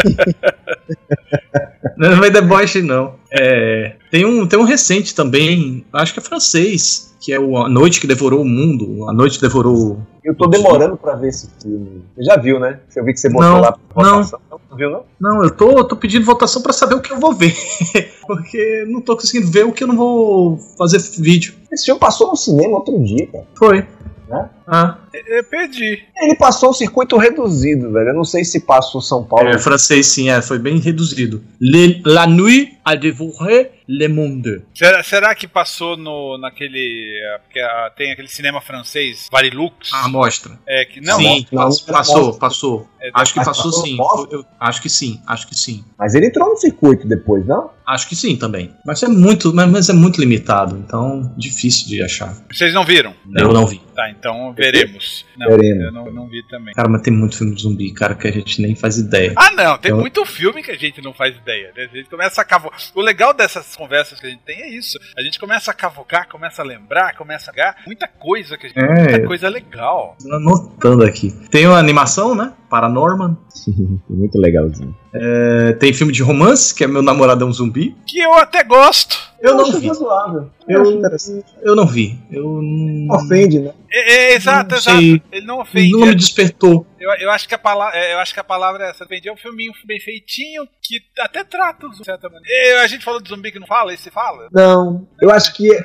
não, 1.96 2.16
não 2.16 2.24
é 2.24 2.30
deboche, 2.30 2.82
não. 2.82 3.14
É, 3.32 3.96
tem, 4.10 4.26
um, 4.26 4.46
tem 4.46 4.58
um 4.58 4.64
recente 4.64 5.14
também, 5.14 5.86
acho 5.92 6.12
que 6.12 6.20
é 6.20 6.22
francês, 6.22 7.07
que 7.20 7.32
é 7.32 7.40
o 7.40 7.56
A 7.56 7.68
Noite 7.68 8.00
que 8.00 8.06
Devorou 8.06 8.42
o 8.42 8.44
Mundo. 8.44 9.08
A 9.08 9.12
Noite 9.12 9.38
que 9.38 9.42
Devorou. 9.42 9.98
Eu 10.22 10.34
tô 10.34 10.46
demorando 10.46 10.96
pra 10.96 11.14
ver 11.14 11.28
esse 11.28 11.48
filme. 11.60 12.04
Você 12.14 12.24
já 12.24 12.36
viu, 12.36 12.60
né? 12.60 12.80
Eu 12.94 13.04
vi 13.04 13.12
que 13.12 13.20
você 13.20 13.28
botou 13.28 13.48
não, 13.48 13.60
lá 13.60 13.72
pra 13.72 14.12
votação. 14.12 14.40
Não. 14.50 14.60
não 14.70 14.76
viu, 14.76 14.90
não? 14.90 15.04
Não, 15.20 15.44
eu 15.44 15.50
tô, 15.50 15.84
tô 15.84 15.96
pedindo 15.96 16.24
votação 16.24 16.62
pra 16.62 16.72
saber 16.72 16.94
o 16.94 17.00
que 17.00 17.12
eu 17.12 17.18
vou 17.18 17.34
ver. 17.34 17.54
Porque 18.26 18.84
não 18.88 19.00
tô 19.00 19.16
conseguindo 19.16 19.50
ver 19.50 19.64
o 19.64 19.72
que 19.72 19.84
eu 19.84 19.88
não 19.88 19.96
vou 19.96 20.58
fazer 20.76 20.98
vídeo. 21.20 21.54
Esse 21.72 21.86
filme 21.86 22.00
passou 22.00 22.28
no 22.28 22.36
cinema 22.36 22.76
outro 22.76 23.02
dia, 23.02 23.26
cara. 23.26 23.46
Foi. 23.54 23.86
Né? 24.28 24.50
Ah. 24.66 24.98
Eu 25.26 25.44
perdi. 25.44 26.04
Ele 26.16 26.36
passou 26.36 26.70
um 26.70 26.72
circuito 26.72 27.16
reduzido, 27.16 27.92
velho. 27.92 28.08
Eu 28.08 28.14
não 28.14 28.24
sei 28.24 28.44
se 28.44 28.60
passou 28.60 29.00
São 29.00 29.24
Paulo. 29.24 29.48
É, 29.48 29.58
francês 29.58 30.06
sim, 30.06 30.30
é, 30.30 30.40
foi 30.42 30.58
bem 30.58 30.78
reduzido. 30.78 31.42
Le, 31.60 32.02
la 32.04 32.26
nuit 32.26 32.78
a 32.84 32.94
dévoré 32.94 33.78
le 33.88 34.08
monde. 34.08 34.62
Será, 34.74 35.02
será 35.02 35.34
que 35.34 35.48
passou 35.48 35.96
no, 35.96 36.38
naquele. 36.38 37.20
Porque 37.44 37.60
uh, 37.60 37.90
tem 37.96 38.12
aquele 38.12 38.28
cinema 38.28 38.60
francês, 38.60 39.28
Varilux? 39.32 39.90
Ah, 39.92 40.08
mostra. 40.08 40.58
É, 40.66 40.84
que, 40.84 41.00
não, 41.00 41.16
sim, 41.16 41.46
mostra, 41.52 41.92
passou, 41.92 42.26
mostra. 42.26 42.40
passou. 42.40 42.88
É, 43.00 43.10
acho 43.14 43.32
que 43.32 43.44
passou, 43.44 43.64
passou 43.64 43.84
sim. 43.84 43.96
Eu, 44.30 44.44
acho 44.60 44.82
que 44.82 44.88
sim, 44.90 45.20
acho 45.26 45.46
que 45.46 45.54
sim. 45.54 45.84
Mas 45.98 46.14
ele 46.14 46.26
entrou 46.26 46.50
no 46.50 46.56
circuito 46.56 47.06
depois, 47.08 47.46
não? 47.46 47.70
Acho 47.86 48.08
que 48.08 48.14
sim 48.14 48.36
também. 48.36 48.74
Mas 48.84 49.02
é 49.02 49.08
muito, 49.08 49.54
mas, 49.54 49.70
mas 49.70 49.88
é 49.88 49.94
muito 49.94 50.20
limitado, 50.20 50.76
então 50.76 51.32
difícil 51.36 51.88
de 51.88 52.02
achar. 52.02 52.36
Vocês 52.52 52.74
não 52.74 52.84
viram? 52.84 53.14
Não. 53.24 53.42
Eu 53.42 53.52
não 53.52 53.66
vi. 53.66 53.80
Tá, 53.94 54.10
então 54.10 54.52
veremos. 54.52 55.07
Não, 55.36 55.48
veremos. 55.48 55.84
eu 55.84 55.92
não, 55.92 56.10
não, 56.10 56.28
vi 56.28 56.42
também. 56.48 56.74
Cara, 56.74 56.88
mas 56.88 57.02
tem 57.02 57.12
muito 57.12 57.36
filme 57.36 57.54
de 57.54 57.62
zumbi, 57.62 57.92
cara, 57.92 58.14
que 58.14 58.28
a 58.28 58.32
gente 58.32 58.60
nem 58.60 58.74
faz 58.74 58.98
ideia. 58.98 59.32
Ah, 59.36 59.50
não, 59.50 59.78
tem 59.78 59.90
então... 59.90 60.00
muito 60.00 60.24
filme 60.24 60.62
que 60.62 60.70
a 60.70 60.76
gente 60.76 61.02
não 61.02 61.12
faz 61.12 61.36
ideia. 61.36 61.72
Né? 61.76 61.88
A 61.92 61.96
gente 61.96 62.08
começa 62.08 62.40
a 62.40 62.44
cavocar. 62.44 62.78
O 62.94 63.00
legal 63.00 63.32
dessas 63.32 63.74
conversas 63.76 64.20
que 64.20 64.26
a 64.26 64.30
gente 64.30 64.42
tem 64.44 64.60
é 64.62 64.68
isso. 64.70 64.98
A 65.16 65.22
gente 65.22 65.38
começa 65.38 65.70
a 65.70 65.74
cavocar, 65.74 66.28
começa 66.28 66.62
a 66.62 66.64
lembrar, 66.64 67.16
começa 67.16 67.50
a 67.50 67.54
ganhar 67.54 67.76
muita 67.86 68.08
coisa 68.08 68.56
que 68.56 68.66
a 68.66 68.68
gente. 68.68 68.78
É. 68.78 69.02
Muita 69.02 69.26
coisa 69.26 69.48
legal. 69.48 70.16
Anotando 70.30 71.04
aqui. 71.04 71.30
Tem 71.50 71.66
uma 71.66 71.78
animação, 71.78 72.34
né? 72.34 72.52
Paranorman. 72.68 73.36
Sim, 73.48 74.00
muito 74.08 74.38
legalzinho. 74.38 74.94
É, 75.14 75.72
tem 75.74 75.92
filme 75.92 76.12
de 76.12 76.22
romance, 76.22 76.74
que 76.74 76.84
é 76.84 76.86
Meu 76.86 77.02
Namorado 77.02 77.44
é 77.44 77.46
um 77.46 77.52
Zumbi. 77.52 77.96
Que 78.06 78.20
eu 78.20 78.34
até 78.34 78.62
gosto. 78.62 79.28
Eu, 79.40 79.50
eu 79.50 79.56
não 79.56 79.80
vi. 79.80 79.88
Razoável. 79.88 80.50
Eu, 80.68 80.84
eu, 80.84 81.44
eu 81.62 81.76
não 81.76 81.86
vi. 81.86 82.18
Eu 82.30 82.60
não... 82.60 83.16
Ofende, 83.16 83.60
né? 83.60 83.72
É, 83.90 84.12
é, 84.12 84.34
exato, 84.34 84.74
exato. 84.74 84.98
Ele 84.98 85.46
não 85.46 85.60
ofende. 85.60 85.92
Não 85.92 86.06
me 86.06 86.14
despertou. 86.14 86.86
Eu, 87.00 87.10
eu, 87.20 87.30
acho 87.30 87.48
que 87.48 87.54
a 87.54 87.58
palavra, 87.58 87.98
é, 87.98 88.12
eu 88.12 88.18
acho 88.18 88.34
que 88.34 88.40
a 88.40 88.44
palavra 88.44 88.84
é 88.84 88.90
essa. 88.90 89.04
Ofende 89.04 89.28
é 89.28 89.32
um 89.32 89.36
filminho 89.36 89.72
bem 89.86 90.00
feitinho 90.00 90.68
que 90.82 91.00
até 91.20 91.42
trata 91.44 91.88
de 91.88 92.04
certa 92.04 92.28
maneira. 92.28 92.82
A 92.82 92.86
gente 92.86 93.04
falou 93.04 93.20
de 93.20 93.28
zumbi 93.28 93.52
que 93.52 93.60
não 93.60 93.66
fala, 93.66 93.94
esse 93.94 94.10
fala? 94.10 94.48
Não. 94.52 95.06
Eu 95.22 95.30
acho 95.30 95.54
que 95.54 95.72
é, 95.72 95.82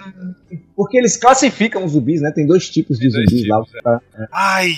porque 0.76 0.98
eles 0.98 1.16
classificam 1.18 1.86
os 1.86 1.92
zumbis, 1.92 2.22
né? 2.22 2.32
Tem 2.34 2.46
dois 2.46 2.70
tipos 2.70 2.98
de 2.98 3.10
zumbis 3.10 3.44
tipos, 3.44 3.72
lá. 3.86 4.02
É. 4.18 4.28
Ai, 4.32 4.78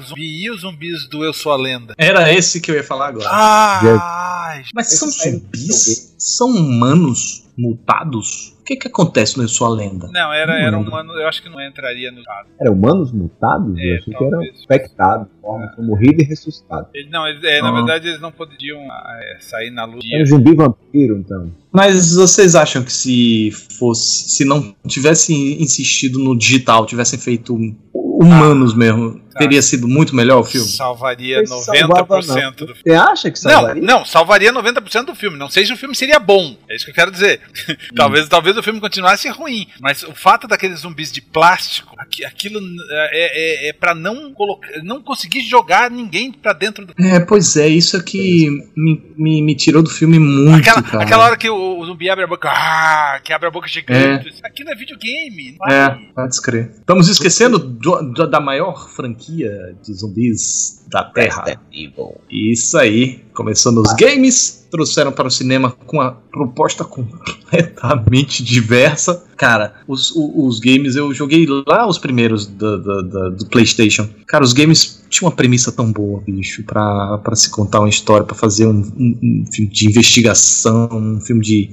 zumbi 0.00 0.44
e 0.44 0.50
os 0.50 0.60
zumbis 0.60 1.08
do 1.08 1.24
Eu 1.24 1.32
Sou 1.32 1.52
a 1.52 1.56
Lenda. 1.56 1.94
Era 1.98 2.32
esse 2.32 2.60
que 2.60 2.70
eu 2.70 2.74
ia 2.74 2.84
falar 2.84 3.08
agora. 3.08 3.28
Ai, 3.30 4.62
Mas 4.74 4.98
são 4.98 5.08
zumbis? 5.10 6.14
São 6.18 6.48
humanos 6.48 7.44
mutados? 7.56 8.54
O 8.60 8.64
que 8.64 8.76
que 8.76 8.88
acontece 8.88 9.36
no 9.36 9.46
Sua 9.46 9.68
Lenda? 9.68 10.08
Não, 10.10 10.32
era, 10.32 10.58
era 10.58 10.78
humano, 10.78 11.12
eu 11.12 11.28
acho 11.28 11.42
que 11.42 11.50
não 11.50 11.60
entraria 11.60 12.10
no 12.10 12.22
Era 12.58 12.72
humanos 12.72 13.12
mutados? 13.12 13.76
É, 13.78 13.92
eu 13.92 13.96
achei 13.98 14.14
que 14.14 14.24
eram 14.24 14.42
infectados, 14.42 15.28
é. 15.28 15.82
morrido 15.82 16.22
e 16.22 16.24
ressuscitado. 16.24 16.88
Ele, 16.94 17.10
não, 17.10 17.28
ele, 17.28 17.46
é, 17.46 17.60
ah. 17.60 17.62
na 17.62 17.72
verdade 17.72 18.08
eles 18.08 18.20
não 18.20 18.32
podiam 18.32 18.80
é, 18.80 19.36
sair 19.40 19.70
na 19.70 19.84
luz. 19.84 20.02
Era 20.10 20.22
um 20.22 20.26
zumbi 20.26 20.54
vampiro, 20.54 21.18
então. 21.18 21.52
Mas 21.70 22.14
vocês 22.14 22.54
acham 22.54 22.82
que 22.82 22.92
se 22.92 23.50
fosse, 23.78 24.30
se 24.30 24.44
não 24.44 24.74
tivesse 24.86 25.34
insistido 25.62 26.18
no 26.18 26.36
digital, 26.36 26.86
tivessem 26.86 27.18
feito 27.18 27.54
humanos 27.92 28.72
ah, 28.72 28.76
mesmo, 28.76 29.20
teria 29.38 29.62
sido 29.62 29.88
muito 29.88 30.14
melhor 30.14 30.40
o 30.40 30.44
filme? 30.44 30.68
Salvaria 30.68 31.42
90% 31.42 32.54
do 32.54 32.66
filme. 32.66 32.80
Você 32.84 32.92
acha 32.92 33.30
que 33.30 33.38
salvaria? 33.38 33.82
Não, 33.82 33.98
não, 33.98 34.04
salvaria 34.04 34.52
90% 34.52 35.04
do 35.06 35.14
filme. 35.14 35.38
Não 35.38 35.48
sei 35.48 35.66
se 35.66 35.72
o 35.72 35.76
filme 35.76 35.94
seria 35.94 36.18
bom. 36.18 36.56
É 36.68 36.76
isso 36.76 36.84
que 36.84 36.90
eu 36.90 36.94
quero 36.94 37.10
dizer. 37.10 37.40
Hum. 37.68 37.74
talvez, 37.94 38.28
talvez 38.28 38.56
o 38.56 38.62
filme 38.62 38.80
continuasse 38.80 39.28
ruim. 39.28 39.66
Mas 39.80 40.02
o 40.02 40.14
fato 40.14 40.46
daqueles 40.46 40.80
zumbis 40.80 41.12
de 41.12 41.20
plástico, 41.20 41.94
aquilo 42.26 42.60
é, 42.90 43.66
é, 43.66 43.68
é 43.68 43.72
para 43.72 43.94
não 43.94 44.32
colocar, 44.32 44.68
não 44.82 45.02
conseguir 45.02 45.40
jogar 45.42 45.90
ninguém 45.90 46.32
para 46.32 46.52
dentro 46.52 46.86
do 46.86 46.94
É, 46.98 47.20
pois 47.20 47.56
é, 47.56 47.68
isso 47.68 47.96
é 47.96 48.02
que 48.02 48.48
me, 48.76 49.02
me, 49.16 49.42
me 49.42 49.54
tirou 49.54 49.82
do 49.82 49.90
filme 49.90 50.18
muito. 50.18 50.60
Aquela, 50.60 50.82
cara. 50.82 51.04
aquela 51.04 51.24
hora 51.24 51.36
que 51.36 51.48
o, 51.48 51.78
o, 51.78 51.86
zumbi 51.86 52.08
abre 52.08 52.24
a 52.24 52.26
boca, 52.26 52.48
ah, 52.50 53.20
que 53.22 53.32
abre 53.32 53.48
a 53.48 53.50
boca 53.50 53.68
gigante. 53.68 54.28
É. 54.42 54.46
Aquilo 54.46 54.70
é 54.70 54.74
videogame. 54.74 55.56
É, 55.68 55.88
pode 56.14 56.40
crer. 56.42 56.70
Estamos 56.78 57.08
esquecendo 57.08 57.58
do, 57.58 58.02
do, 58.02 58.26
da 58.26 58.40
maior 58.40 58.88
franquia 58.88 59.23
de 59.32 59.94
zumbis 59.94 60.84
da 60.88 61.04
Terra. 61.04 61.60
Isso 62.30 62.78
aí. 62.78 63.22
Começou 63.34 63.72
nos 63.72 63.92
games, 63.94 64.64
trouxeram 64.70 65.10
para 65.10 65.26
o 65.26 65.30
cinema 65.30 65.72
com 65.86 65.96
uma 65.96 66.12
proposta 66.30 66.84
completamente 66.84 68.44
diversa. 68.44 69.24
Cara, 69.36 69.74
os, 69.88 70.10
os, 70.12 70.32
os 70.34 70.60
games, 70.60 70.94
eu 70.94 71.12
joguei 71.12 71.46
lá 71.66 71.86
os 71.86 71.98
primeiros 71.98 72.46
do, 72.46 72.78
do, 72.78 73.02
do, 73.02 73.30
do, 73.30 73.46
PlayStation. 73.46 74.08
Cara, 74.26 74.44
os 74.44 74.52
games 74.52 75.04
tinham 75.10 75.28
uma 75.28 75.36
premissa 75.36 75.72
tão 75.72 75.92
boa, 75.92 76.20
bicho, 76.20 76.62
pra 76.64 77.20
se 77.34 77.50
contar 77.50 77.80
uma 77.80 77.88
história, 77.88 78.24
para 78.24 78.36
fazer 78.36 78.66
um, 78.66 78.80
um, 78.96 79.18
um, 79.22 79.46
filme 79.52 79.70
de 79.70 79.88
investigação, 79.88 80.88
um 80.92 81.20
filme 81.20 81.42
de, 81.42 81.70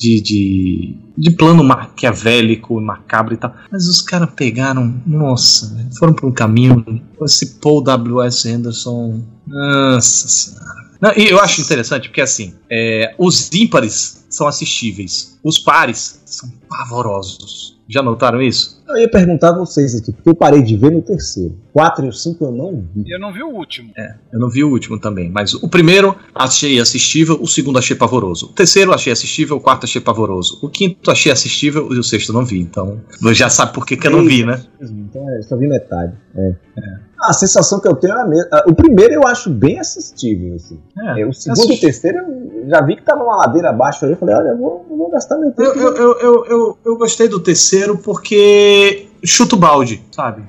de, 0.00 0.20
de, 0.20 0.96
de 1.18 1.30
plano 1.32 1.64
maquiavélico, 1.64 2.80
macabro 2.80 3.34
e 3.34 3.36
tal. 3.36 3.54
Mas 3.70 3.88
os 3.88 4.00
caras 4.00 4.30
pegaram, 4.34 4.94
nossa, 5.04 5.76
foram 5.98 6.12
por 6.14 6.28
um 6.28 6.32
caminho. 6.32 6.81
Esse 7.24 7.46
Paul 7.60 7.82
W.S. 7.82 8.50
Anderson. 8.50 9.22
Nossa 9.46 10.28
senhora. 10.28 10.82
Não, 11.00 11.12
e 11.16 11.28
eu 11.28 11.40
acho 11.40 11.60
interessante 11.60 12.08
porque 12.08 12.20
assim, 12.20 12.54
é, 12.70 13.14
os 13.18 13.50
ímpares 13.52 14.21
são 14.34 14.46
assistíveis, 14.46 15.38
os 15.42 15.58
pares 15.58 16.20
são 16.24 16.50
pavorosos. 16.68 17.72
Já 17.88 18.02
notaram 18.02 18.40
isso? 18.40 18.82
Eu 18.88 18.96
ia 18.96 19.08
perguntar 19.08 19.50
a 19.50 19.58
vocês 19.58 19.94
aqui, 19.94 20.12
porque 20.12 20.28
eu 20.28 20.34
parei 20.34 20.62
de 20.62 20.76
ver 20.76 20.90
no 20.90 21.02
terceiro. 21.02 21.58
4 21.72 22.06
e 22.06 22.08
o 22.08 22.12
5 22.12 22.44
eu 22.44 22.52
não 22.52 22.84
vi. 22.94 23.10
Eu 23.10 23.20
não 23.20 23.32
vi 23.32 23.42
o 23.42 23.48
último. 23.48 23.90
É, 23.96 24.14
eu 24.32 24.38
não 24.38 24.48
vi 24.48 24.64
o 24.64 24.70
último 24.70 24.98
também. 24.98 25.30
Mas 25.30 25.52
o 25.54 25.68
primeiro 25.68 26.16
achei 26.34 26.80
assistível, 26.80 27.38
o 27.40 27.46
segundo 27.46 27.78
achei 27.78 27.94
pavoroso. 27.94 28.46
O 28.46 28.52
terceiro 28.52 28.94
achei 28.94 29.12
assistível, 29.12 29.56
o 29.56 29.60
quarto 29.60 29.84
achei 29.84 30.00
pavoroso. 30.00 30.58
O 30.62 30.70
quinto 30.70 31.10
achei 31.10 31.30
assistível 31.30 31.92
e 31.92 31.98
o 31.98 32.02
sexto 32.02 32.32
não 32.32 32.44
vi. 32.44 32.60
Então, 32.60 33.00
você 33.20 33.34
já 33.34 33.50
sabe 33.50 33.74
por 33.74 33.84
que, 33.84 33.96
que 33.96 34.06
eu 34.06 34.12
não 34.12 34.24
vi, 34.24 34.44
né? 34.44 34.62
Então, 34.80 35.28
eu 35.36 35.42
só 35.42 35.56
vi 35.56 35.68
metade. 35.68 36.14
É. 36.34 36.54
é. 36.78 37.11
A 37.22 37.32
sensação 37.32 37.80
que 37.80 37.88
eu 37.88 37.96
tenho 37.96 38.16
é 38.16 38.20
a 38.20 38.24
mesma. 38.24 38.62
O 38.66 38.74
primeiro 38.74 39.14
eu 39.14 39.26
acho 39.26 39.50
bem 39.50 39.78
assistível, 39.80 40.54
assim. 40.54 40.78
É, 41.16 41.26
o 41.26 41.32
segundo 41.32 41.72
e 41.72 41.76
o 41.76 41.80
terceiro 41.80 42.18
eu 42.18 42.68
já 42.68 42.80
vi 42.80 42.96
que 42.96 43.02
tava 43.02 43.24
uma 43.24 43.36
ladeira 43.36 43.70
abaixo 43.70 44.04
aí. 44.04 44.12
Eu 44.12 44.16
falei, 44.16 44.34
olha, 44.34 44.48
eu 44.50 44.58
vou, 44.58 44.86
eu 44.88 44.96
vou 44.96 45.10
gastar 45.10 45.32
exatamente. 45.32 45.58
Eu, 45.58 45.74
eu, 45.74 46.18
eu, 46.18 46.46
eu, 46.46 46.78
eu 46.84 46.96
gostei 46.96 47.28
do 47.28 47.40
terceiro 47.40 47.98
porque 47.98 49.08
chuta 49.24 49.56
o 49.56 49.58
balde, 49.58 50.02
sabe? 50.10 50.42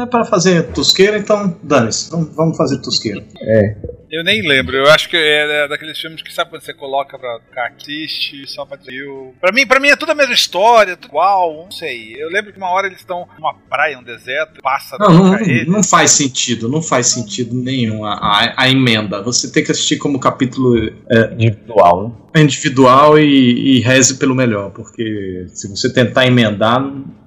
É 0.00 0.06
para 0.06 0.24
fazer 0.24 0.72
tosqueira, 0.72 1.18
então 1.18 1.54
dane-se, 1.62 2.10
vamos 2.10 2.56
fazer 2.56 2.78
tosqueira. 2.78 3.24
É. 3.40 3.76
Eu 4.14 4.22
nem 4.22 4.46
lembro, 4.46 4.76
eu 4.76 4.86
acho 4.92 5.08
que 5.08 5.16
é 5.16 5.66
daqueles 5.66 5.98
filmes 5.98 6.22
que 6.22 6.32
sabe 6.32 6.50
quando 6.50 6.62
você 6.62 6.72
coloca 6.72 7.18
pra 7.18 7.40
ficar 7.40 7.72
assiste, 7.76 8.46
só 8.46 8.64
pra 8.64 8.76
dizer. 8.76 9.04
Pra 9.40 9.50
mim, 9.50 9.66
pra 9.66 9.80
mim 9.80 9.88
é 9.88 9.96
tudo 9.96 10.12
a 10.12 10.14
mesma 10.14 10.32
história, 10.32 10.96
tudo 10.96 11.10
igual, 11.10 11.64
não 11.64 11.70
sei. 11.72 12.14
Eu 12.16 12.28
lembro 12.28 12.52
que 12.52 12.58
uma 12.58 12.70
hora 12.70 12.86
eles 12.86 13.00
estão 13.00 13.26
numa 13.36 13.54
praia, 13.54 13.98
um 13.98 14.04
deserto, 14.04 14.62
passa 14.62 14.96
Não, 14.98 15.08
não, 15.08 15.38
não 15.66 15.82
faz 15.82 16.12
sentido, 16.12 16.68
não 16.68 16.80
faz 16.80 17.08
sentido 17.08 17.56
nenhum 17.56 18.04
a, 18.04 18.14
a, 18.14 18.62
a 18.62 18.70
emenda. 18.70 19.20
Você 19.22 19.50
tem 19.50 19.64
que 19.64 19.72
assistir 19.72 19.98
como 19.98 20.20
capítulo 20.20 20.76
é, 21.10 21.32
individual. 21.32 22.23
Individual 22.36 23.16
e, 23.18 23.76
e 23.76 23.80
reze 23.80 24.14
pelo 24.16 24.34
melhor, 24.34 24.70
porque 24.70 25.46
se 25.48 25.68
você 25.68 25.92
tentar 25.92 26.26
emendar, 26.26 26.80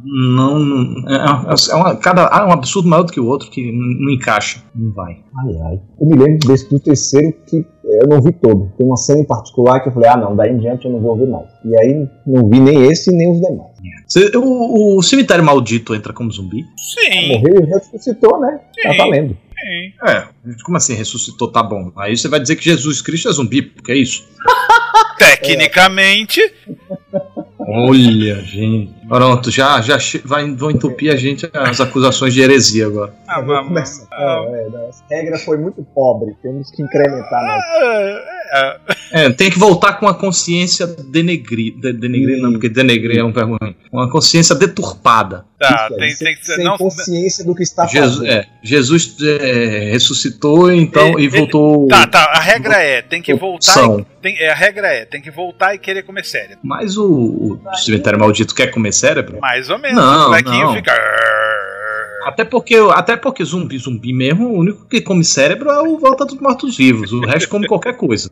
não. 0.03 0.95
É, 1.08 1.16
é, 1.16 1.72
é, 1.72 1.76
uma, 1.76 1.95
cada, 1.95 2.24
é 2.24 2.45
um 2.45 2.51
absurdo 2.51 2.89
maior 2.89 3.03
do 3.03 3.12
que 3.14 3.20
o 3.20 3.26
outro 3.26 3.49
que 3.49 3.72
não, 3.72 4.12
encaixa, 4.12 4.62
não 4.76 4.91
vai. 4.93 5.14
Ai, 5.14 5.55
ai. 5.66 5.80
Eu 5.99 6.08
me 6.08 6.16
lembro 6.16 6.47
desse 6.47 6.70
do 6.70 6.80
terceiro 6.80 7.34
que 7.45 7.66
eu 7.86 8.08
não 8.08 8.22
vi 8.22 8.34
todo. 8.34 8.72
Tem 8.78 8.86
uma 8.86 8.97
cena 8.97 9.22
em 9.22 9.26
particular 9.26 9.80
que 9.80 9.89
eu 9.89 9.93
falei, 9.93 10.10
ah 10.10 10.18
não, 10.18 10.36
daí 10.36 10.51
em 10.51 10.58
diante 10.58 10.86
eu 10.86 10.91
não 10.91 10.99
vou 10.99 11.18
ver 11.18 11.28
mais. 11.28 11.47
E 11.64 11.80
aí 11.80 12.08
não 12.26 12.49
vi 12.49 12.60
nem 12.60 12.91
esse 12.91 13.10
nem 13.12 13.32
os 13.32 13.39
demais. 13.39 13.78
Você, 14.08 14.32
o, 14.38 14.97
o, 14.97 15.03
cemitério 15.03 15.43
maldito 15.43 15.95
entra 15.95 16.14
como 16.14 16.32
zumbi? 16.32 16.66
Sim. 16.78 17.30
Morreu 17.30 17.62
e 17.62 17.66
ressuscitou, 17.66 18.39
né? 18.39 18.60
Sim. 18.74 18.89
Tá 18.89 19.03
valendo. 19.03 19.30
Sim. 19.30 20.10
É, 20.10 20.28
como 20.64 20.78
assim 20.78 20.93
ressuscitou? 20.93 21.51
Tá 21.51 21.64
bom. 21.64 21.91
Aí 21.97 22.16
você 22.16 22.28
vai 22.28 22.39
dizer 22.39 22.55
que 22.55 22.64
Jesus 22.64 23.01
Cristo 23.01 23.30
é 23.30 23.32
zumbi, 23.32 23.62
porque 23.62 23.91
é 23.91 23.97
isso. 23.97 24.28
Tecnicamente. 25.18 26.41
Olha, 27.59 28.36
gente. 28.41 28.93
Pronto, 29.07 29.51
já, 29.51 29.82
já 29.82 29.97
vai, 30.24 30.49
vão 30.53 30.72
entupir 30.72 31.11
a 31.11 31.15
gente 31.15 31.49
as 31.53 31.82
acusações 31.82 32.34
de 32.34 32.41
heresia 32.41 32.88
agora. 32.88 33.13
Ah, 33.28 33.41
vamos. 33.41 34.07
Ah, 34.11 34.45
é, 34.49 35.15
a 35.15 35.15
regra 35.15 35.38
foi 35.38 35.57
muito 35.57 35.84
pobre, 35.95 36.36
temos 36.41 36.72
que 36.72 36.82
incrementar 36.82 37.43
mais. 37.43 37.63
Ah, 37.63 38.36
é, 38.52 38.80
é, 39.12 39.30
tem 39.30 39.50
que 39.50 39.60
voltar 39.60 39.93
com 39.93 40.08
a 40.08 40.14
consciência 40.14 40.88
denegrida. 40.88 41.93
De, 41.93 42.00
denegrir, 42.00 42.41
não, 42.41 42.52
porque 42.52 42.70
denegrir 42.70 43.20
é 43.20 43.24
um 43.24 43.32
verbo 43.32 43.58
ruim. 43.62 43.76
Uma 43.91 44.10
consciência 44.10 44.56
deturpada. 44.56 45.45
Tá, 45.60 45.89
tem, 45.89 46.16
tem 46.16 46.36
que 46.36 46.45
ser. 46.45 46.56
Sem 46.56 46.64
não, 46.64 46.78
consciência 46.78 47.43
do 47.43 47.56
que 47.56 47.64
está 47.64 47.86
Jesus, 47.88 48.18
fazendo. 48.18 48.32
É, 48.32 48.48
Jesus 48.62 49.16
é, 49.22 49.89
ressuscitou 49.91 50.72
então 50.72 51.20
e, 51.20 51.24
e 51.24 51.28
voltou. 51.28 51.88
Tá, 51.88 52.06
tá. 52.06 52.32
A 52.34 52.39
regra 52.39 52.76
é: 52.76 53.02
tem 53.02 53.22
que 53.22 53.34
voltar. 53.34 54.00
E, 54.00 54.06
tem, 54.22 54.38
é, 54.38 54.52
a 54.52 54.56
regra 54.56 54.88
é: 54.88 55.06
tem 55.06 55.22
que 55.22 55.32
voltar 55.32 55.74
e 55.74 55.80
querer 55.80 56.04
comer 56.04 56.26
cérebro. 56.26 56.60
Mas 56.64 56.95
o, 56.98 57.60
o 57.66 57.76
cemitério 57.76 58.20
maldito 58.20 58.54
quer 58.54 58.68
comer 58.68 58.93
cérebro? 58.93 59.39
Mais 59.39 59.70
ou 59.70 59.80
menos. 59.80 59.98
Não, 59.98 60.26
o 60.26 60.30
molequinho 60.30 60.66
não. 60.68 60.76
fica. 60.76 60.93
Até 62.28 62.43
porque, 62.43 62.75
até 62.93 63.15
porque 63.15 63.43
zumbi, 63.45 63.78
zumbi 63.78 64.11
mesmo, 64.11 64.49
o 64.49 64.59
único 64.59 64.86
que 64.86 64.99
come 64.99 65.23
cérebro 65.23 65.69
é 65.69 65.82
o 65.82 65.97
Volta 65.97 66.25
dos 66.25 66.38
Mortos-Vivos. 66.39 67.13
O 67.13 67.21
resto 67.21 67.47
come 67.47 67.67
qualquer 67.67 67.95
coisa. 67.95 68.30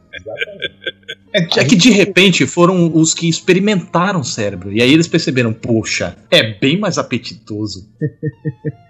É, 1.34 1.42
é, 1.62 1.66
que 1.66 1.76
de 1.76 1.92
repente 1.92 2.46
foram 2.46 2.92
os 2.94 3.14
que 3.14 3.28
experimentaram 3.28 4.24
cérebro. 4.24 4.72
E 4.72 4.82
aí 4.82 4.94
eles 4.94 5.08
perceberam, 5.08 5.54
poxa, 5.54 6.18
é 6.30 6.54
bem 6.60 6.78
mais 6.78 6.98
apetitoso. 6.98 7.88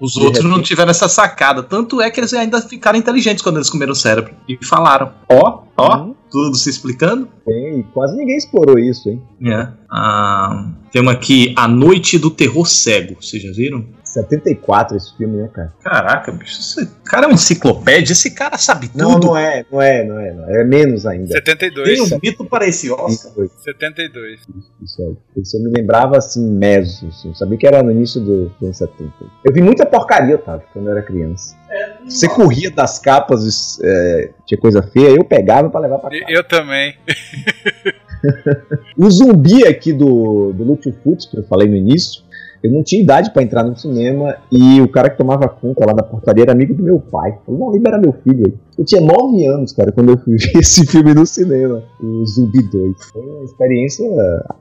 Os 0.01 0.15
outros 0.17 0.43
não 0.43 0.61
tiveram 0.61 0.91
essa 0.91 1.07
sacada. 1.07 1.63
Tanto 1.63 2.01
é 2.01 2.09
que 2.09 2.19
eles 2.19 2.33
ainda 2.33 2.61
ficaram 2.61 2.97
inteligentes 2.97 3.43
quando 3.43 3.57
eles 3.57 3.69
comeram 3.69 3.95
cérebro. 3.95 4.33
E 4.47 4.57
falaram: 4.63 5.11
ó, 5.29 5.63
oh, 5.77 5.81
ó, 5.81 5.97
oh, 5.97 6.15
tudo 6.31 6.55
se 6.55 6.69
explicando. 6.69 7.27
Tem, 7.45 7.83
quase 7.93 8.15
ninguém 8.15 8.37
explorou 8.37 8.77
isso, 8.77 9.09
hein? 9.09 9.21
É. 9.43 9.67
Ah, 9.89 10.71
temos 10.91 11.13
aqui 11.13 11.53
A 11.55 11.67
Noite 11.67 12.17
do 12.19 12.29
Terror 12.29 12.65
Cego. 12.65 13.17
Vocês 13.21 13.41
já 13.41 13.51
viram? 13.51 13.85
74 14.15 14.95
esse 14.95 15.15
filme, 15.17 15.41
né, 15.41 15.49
cara? 15.53 15.73
Caraca, 15.83 16.31
bicho, 16.31 16.59
esse 16.59 16.87
cara 17.03 17.25
é 17.25 17.27
uma 17.27 17.33
enciclopédia, 17.33 18.13
esse 18.13 18.31
cara 18.31 18.57
sabe 18.57 18.87
tudo. 18.87 19.03
Não, 19.03 19.19
não 19.19 19.37
é, 19.37 19.65
não 19.69 19.81
é, 19.81 20.03
não 20.03 20.19
é, 20.19 20.33
não 20.33 20.49
é, 20.49 20.61
é 20.61 20.63
menos 20.63 21.05
ainda. 21.05 21.27
72. 21.27 21.87
Tem 21.87 22.17
um 22.17 22.19
mito 22.21 22.45
para 22.45 22.65
esse 22.65 22.89
Oscar. 22.89 23.47
72. 23.63 24.39
Isso, 24.39 24.49
isso, 24.81 25.01
aí. 25.01 25.41
isso 25.41 25.57
eu 25.57 25.63
me 25.63 25.71
lembrava 25.77 26.17
assim, 26.17 26.49
meso, 26.49 27.07
assim, 27.07 27.29
eu 27.29 27.35
sabia 27.35 27.57
que 27.57 27.67
era 27.67 27.83
no 27.83 27.91
início 27.91 28.21
dos 28.21 28.51
anos 28.61 28.77
70. 28.77 29.11
Eu 29.43 29.53
vi 29.53 29.61
muita 29.61 29.85
porcaria, 29.85 30.37
tá, 30.37 30.59
quando 30.71 30.85
eu 30.85 30.91
era 30.91 31.01
criança. 31.01 31.55
É, 31.69 31.93
Você 32.05 32.29
corria 32.29 32.71
das 32.71 32.99
capas, 32.99 33.79
é, 33.83 34.29
tinha 34.45 34.59
coisa 34.59 34.81
feia, 34.81 35.09
eu 35.09 35.25
pegava 35.25 35.69
para 35.69 35.81
levar 35.81 35.99
pra 35.99 36.09
casa. 36.09 36.23
Eu 36.29 36.43
também. 36.43 36.95
o 38.97 39.09
zumbi 39.09 39.65
aqui 39.65 39.93
do, 39.93 40.51
do 40.53 40.63
Lucio 40.63 40.93
Futs, 41.03 41.25
que 41.25 41.37
eu 41.37 41.43
falei 41.43 41.67
no 41.67 41.75
início, 41.75 42.23
eu 42.65 42.71
não 42.71 42.83
tinha 42.83 43.01
idade 43.01 43.31
para 43.31 43.43
entrar 43.43 43.63
no 43.63 43.77
cinema 43.77 44.37
e 44.51 44.81
o 44.81 44.87
cara 44.87 45.09
que 45.09 45.17
tomava 45.17 45.47
conta 45.47 45.85
lá 45.85 45.93
da 45.93 46.01
portaria 46.01 46.43
era 46.43 46.51
amigo 46.51 46.73
do 46.73 46.81
meu 46.81 46.99
pai. 46.99 47.37
Falou, 47.45 47.59
não, 47.61 47.71
libera 47.71 47.99
meu 47.99 48.11
filho 48.11 48.47
aí. 48.47 48.53
Eu 48.77 48.83
tinha 48.83 49.01
9 49.01 49.45
anos, 49.47 49.71
cara, 49.71 49.91
quando 49.91 50.11
eu 50.11 50.17
fui 50.17 50.35
ver 50.37 50.59
esse 50.59 50.85
filme 50.85 51.13
no 51.13 51.25
cinema, 51.25 51.83
o 52.01 52.25
Zumbi 52.25 52.61
2. 52.61 52.95
Foi 53.11 53.21
uma 53.21 53.43
experiência 53.43 54.05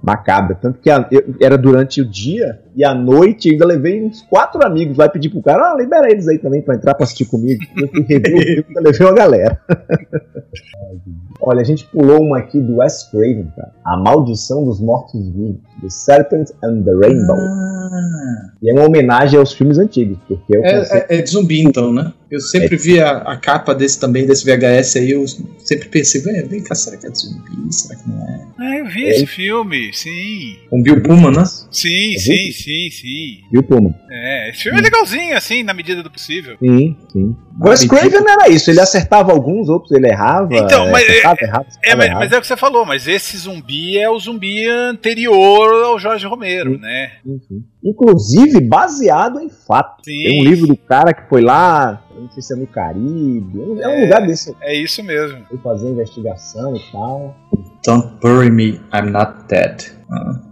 macabra. 0.02 0.54
Tanto 0.54 0.78
que 0.80 0.88
a, 0.88 1.06
eu, 1.10 1.34
era 1.40 1.58
durante 1.58 2.00
o 2.00 2.08
dia 2.08 2.60
e 2.76 2.84
à 2.84 2.94
noite 2.94 3.50
ainda 3.50 3.66
levei 3.66 4.04
uns 4.04 4.22
quatro 4.22 4.64
amigos 4.64 4.96
lá 4.96 5.08
pedir 5.08 5.30
pro 5.30 5.42
cara, 5.42 5.72
ah, 5.72 5.76
libera 5.76 6.10
eles 6.10 6.28
aí 6.28 6.38
também 6.38 6.62
pra 6.62 6.74
entrar 6.74 6.94
pra 6.94 7.04
assistir 7.04 7.24
comigo. 7.26 7.60
Eu 7.76 7.88
fui 7.88 8.02
rever 8.02 8.36
o 8.36 8.42
filme 8.42 8.64
e 8.68 8.80
levei 8.80 9.06
uma 9.06 9.14
galera. 9.14 9.60
Olha, 11.40 11.60
a 11.60 11.64
gente 11.64 11.84
pulou 11.86 12.22
uma 12.22 12.38
aqui 12.38 12.60
do 12.60 12.76
Wes 12.76 13.04
Craven, 13.10 13.52
cara. 13.54 13.72
A 13.84 13.96
Maldição 13.96 14.64
dos 14.64 14.80
Mortos-Vivos. 14.80 15.56
The 15.82 15.90
Serpent 15.90 16.50
and 16.62 16.82
the 16.82 16.92
Rainbow. 16.92 17.36
Ah. 17.36 18.52
E 18.62 18.70
é 18.70 18.72
uma 18.72 18.86
homenagem 18.86 19.38
aos 19.38 19.52
filmes 19.52 19.76
antigos. 19.78 20.16
Porque 20.26 20.56
é, 20.56 20.80
é, 20.80 21.18
é, 21.18 21.22
de 21.22 21.30
zumbi, 21.30 21.62
então, 21.62 21.92
né? 21.92 22.12
Eu 22.34 22.40
sempre 22.40 22.74
é. 22.74 22.78
vi 22.78 23.00
a, 23.00 23.18
a, 23.18 23.36
capa 23.36 23.72
desse 23.72 24.00
também, 24.00 24.26
desse 24.26 24.44
VHS 24.44 24.96
aí, 24.96 25.12
eu 25.12 25.24
sempre 25.28 25.88
pensei, 25.88 26.20
vem 26.20 26.64
cá, 26.64 26.74
será 26.74 26.96
que 26.96 27.06
é 27.06 27.10
de 27.10 27.18
zumbi? 27.18 27.72
Será 27.72 27.94
que 27.94 28.08
não 28.08 28.20
é? 28.28 28.46
Ah, 28.58 28.78
eu 28.78 28.86
vi 28.86 29.04
é. 29.04 29.10
esse 29.10 29.26
filme, 29.26 29.92
sim. 29.92 30.58
Com 30.68 30.82
Bill 30.82 31.00
Pullman, 31.00 31.30
né? 31.30 31.44
Sim, 31.70 32.18
sim, 32.18 32.50
sim, 32.50 32.90
sim. 32.90 33.38
Bill 33.52 33.62
Pullman. 33.62 33.94
É, 34.10 34.50
esse 34.50 34.64
filme 34.64 34.80
é 34.80 34.82
legalzinho, 34.82 35.36
assim, 35.36 35.62
na 35.62 35.72
medida 35.72 36.02
do 36.02 36.10
possível. 36.10 36.56
Sim, 36.58 36.96
sim. 37.12 37.36
Wes 37.60 37.84
Craven 37.84 38.24
era 38.26 38.48
isso, 38.48 38.70
ele 38.70 38.80
acertava 38.80 39.32
alguns, 39.32 39.68
outros 39.68 39.92
ele 39.92 40.08
errava. 40.08 40.48
Então, 40.52 40.90
mas, 40.90 41.04
acertava, 41.04 41.36
é, 41.40 41.44
errava, 41.44 41.66
é, 41.82 41.94
mas, 41.94 42.10
mas, 42.14 42.32
é 42.32 42.38
o 42.38 42.40
que 42.40 42.46
você 42.46 42.56
falou, 42.56 42.84
mas 42.84 43.06
esse 43.06 43.36
zumbi 43.36 43.96
é 43.96 44.10
o 44.10 44.18
zumbi 44.18 44.68
anterior 44.68 45.84
ao 45.84 45.98
Jorge 45.98 46.26
Romero, 46.26 46.74
sim, 46.74 46.80
né? 46.80 47.12
Sim, 47.24 47.40
sim. 47.46 47.64
Inclusive 47.82 48.60
baseado 48.60 49.40
em 49.40 49.48
fato. 49.48 50.02
Tem 50.02 50.40
um 50.40 50.44
livro 50.44 50.66
do 50.66 50.76
cara 50.76 51.12
que 51.12 51.28
foi 51.28 51.42
lá, 51.42 52.02
não 52.16 52.30
sei 52.30 52.42
se 52.42 52.52
é 52.54 52.56
no 52.56 52.66
Caribe, 52.66 53.60
é 53.80 53.88
um 53.88 53.92
é, 53.92 54.04
lugar 54.04 54.26
desse. 54.26 54.54
É 54.60 54.74
isso 54.74 55.02
mesmo. 55.02 55.44
Foi 55.48 55.58
fazer 55.58 55.88
investigação 55.88 56.74
e 56.74 56.80
tal. 56.90 57.36
Don't 57.84 58.20
bury 58.20 58.50
me, 58.50 58.80
I'm 58.92 59.10
not 59.10 59.46
dead. 59.48 59.94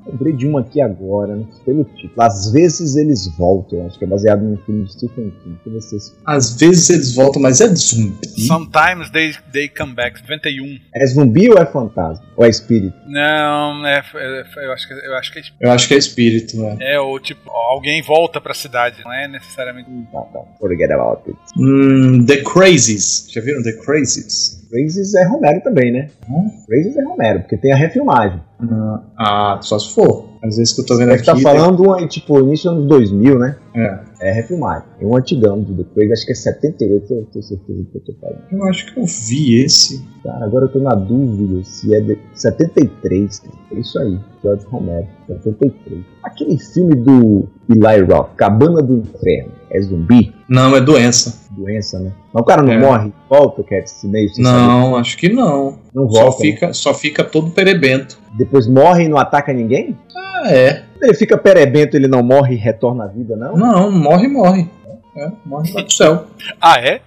Lembrei 0.07 0.33
de 0.35 0.47
uma 0.47 0.61
aqui 0.61 0.81
agora, 0.81 1.37
né? 1.37 1.47
Pelo 1.65 1.85
título. 1.85 2.21
Às 2.21 2.51
vezes 2.51 2.97
eles 2.97 3.27
voltam. 3.39 3.87
Acho 3.87 3.99
que 3.99 4.05
é 4.05 4.09
baseado 4.09 4.43
num 4.43 4.57
filme 4.59 4.85
de 4.85 4.93
Stephen 4.93 5.33
King. 5.43 5.59
Vocês... 5.67 6.15
Às 6.27 6.57
vezes 6.59 6.91
eles 6.91 7.15
voltam, 7.15 7.41
mas 7.41 7.61
é 7.61 7.69
zumbi. 7.69 8.19
Sometimes 8.47 9.11
they, 9.11 9.35
they 9.53 9.69
come 9.69 9.95
back. 9.95 10.21
91. 10.21 10.79
É 10.95 11.07
zumbi 11.07 11.49
ou 11.49 11.57
é 11.57 11.65
fantasma? 11.65 12.25
Ou 12.37 12.45
é 12.45 12.49
espírito? 12.49 12.95
Não, 13.07 13.87
é, 13.87 14.03
é, 14.15 14.45
eu, 14.67 14.73
acho 14.73 14.89
que, 14.89 14.95
eu 14.95 15.17
acho 15.17 15.33
que 15.33 15.39
é 15.39 15.43
espírito. 15.43 15.65
Eu 15.65 15.73
acho 15.73 15.89
que 15.89 15.95
é 15.95 15.99
espírito, 15.99 16.57
né? 16.57 16.77
É, 16.81 17.01
ou 17.01 17.19
tipo, 17.21 17.51
alguém 17.51 18.03
volta 18.03 18.41
pra 18.41 18.55
cidade. 18.55 19.03
Não 19.05 19.13
é 19.13 19.29
necessariamente. 19.29 19.89
Tá, 20.13 20.21
tá. 20.21 20.41
Forget 20.59 20.91
about 20.91 21.23
it. 21.27 21.39
Hum, 21.57 22.27
The 22.27 22.43
Crazies. 22.43 23.27
Já 23.31 23.41
viram 23.41 23.63
The 23.63 23.73
Crazies? 23.85 24.62
Crazies 24.73 25.15
é 25.15 25.25
Romero 25.25 25.61
também, 25.61 25.93
né? 25.93 26.09
Hum? 26.27 26.49
Crazies 26.67 26.97
é 26.97 27.05
Romero, 27.05 27.41
porque 27.41 27.59
tem 27.59 27.73
a 27.73 27.77
refilmagem. 27.77 28.41
Ah, 28.59 29.03
ah, 29.19 29.59
só 29.61 29.79
se 29.79 29.95
for. 29.95 30.31
Às 30.43 30.57
vezes 30.57 30.73
que 30.73 30.81
eu 30.81 30.87
tô 30.87 30.97
vendo 30.97 31.09
Você 31.09 31.15
aqui. 31.17 31.25
Você 31.27 31.33
tá 31.33 31.39
falando, 31.39 31.97
tem... 31.97 32.09
tipo, 32.09 32.41
início 32.41 32.71
dos 32.71 32.79
anos 32.79 32.89
2000, 32.89 33.39
né? 33.39 33.57
É. 33.77 33.99
É 34.29 34.33
refilmagem. 34.33 34.89
É 34.99 35.05
um 35.05 35.15
antigão 35.15 35.61
do 35.61 35.75
The 35.75 35.91
Crazy, 35.95 36.13
acho 36.13 36.27
que 36.27 36.33
é 36.33 36.35
78, 36.35 37.13
eu 37.13 37.27
tenho 37.27 37.43
certeza 37.45 37.85
que 37.91 37.99
eu 37.99 38.01
tô 38.01 38.13
falando. 38.19 38.39
Eu 38.51 38.65
acho 38.65 38.95
que 38.95 38.99
eu 38.99 39.05
vi 39.05 39.63
esse. 39.63 40.03
Cara, 40.25 40.45
agora 40.47 40.65
eu 40.65 40.69
tô 40.69 40.79
na 40.79 40.95
dúvida 40.95 41.63
se 41.65 41.95
é 41.95 42.01
de 42.01 42.19
73, 42.33 43.43
É 43.73 43.79
isso 43.79 43.99
aí, 43.99 44.19
George 44.43 44.65
Romero, 44.67 45.07
73. 45.27 46.03
Aquele 46.23 46.59
filme 46.59 46.95
do 46.95 47.47
Eli 47.69 48.03
Roth, 48.11 48.35
Cabana 48.37 48.81
do 48.81 48.99
Inferno, 48.99 49.53
é 49.71 49.81
zumbi? 49.83 50.33
Não, 50.49 50.75
é 50.75 50.81
doença. 50.81 51.42
Doença, 51.57 51.99
né? 51.99 52.13
Mas 52.33 52.43
o 52.43 52.45
cara 52.45 52.63
não 52.63 52.73
é. 52.73 52.79
morre, 52.79 53.13
volta, 53.29 53.63
quer 53.63 53.83
esse 53.85 54.07
meio 54.07 54.31
Não, 54.39 54.85
saber? 54.85 55.01
acho 55.01 55.17
que 55.19 55.29
não. 55.29 55.79
Não 55.95 56.07
volta. 56.09 56.33
Só 56.33 56.39
fica, 56.39 56.67
né? 56.67 56.73
só 56.73 56.95
fica 56.95 57.25
todo 57.25 57.51
perebento. 57.51 58.19
Depois 58.35 58.67
morre 58.67 59.05
e 59.05 59.09
não 59.09 59.19
ataca 59.19 59.53
ninguém? 59.53 59.97
Ah, 60.17 60.53
é. 60.53 60.85
Ele 61.01 61.15
fica 61.15 61.37
perebento, 61.37 61.97
ele 61.97 62.09
não 62.09 62.23
morre 62.23 62.55
e 62.55 62.59
retorna 62.59 63.05
à 63.05 63.07
vida, 63.07 63.37
não? 63.37 63.57
Não, 63.57 63.91
morre, 63.91 64.29
morre. 64.29 64.69
É, 65.15 65.31
morre 65.45 65.71
vai 65.73 65.83
pro 65.83 65.93
céu. 65.93 66.27
Ah, 66.61 66.79
é? 66.79 67.01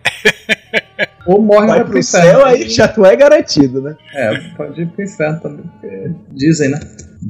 Ou 1.25 1.41
morre 1.41 1.67
vai, 1.67 1.79
vai 1.79 1.89
pro 1.89 2.03
céu, 2.03 2.45
aí 2.45 2.69
já 2.69 2.87
tu 2.87 3.03
é 3.03 3.15
garantido, 3.15 3.81
né? 3.81 3.95
É, 4.13 4.37
pode 4.55 4.81
ir 4.81 4.87
pro 4.87 5.03
inferno 5.03 5.39
também, 5.39 5.65
dizem, 6.31 6.69
né? 6.69 6.79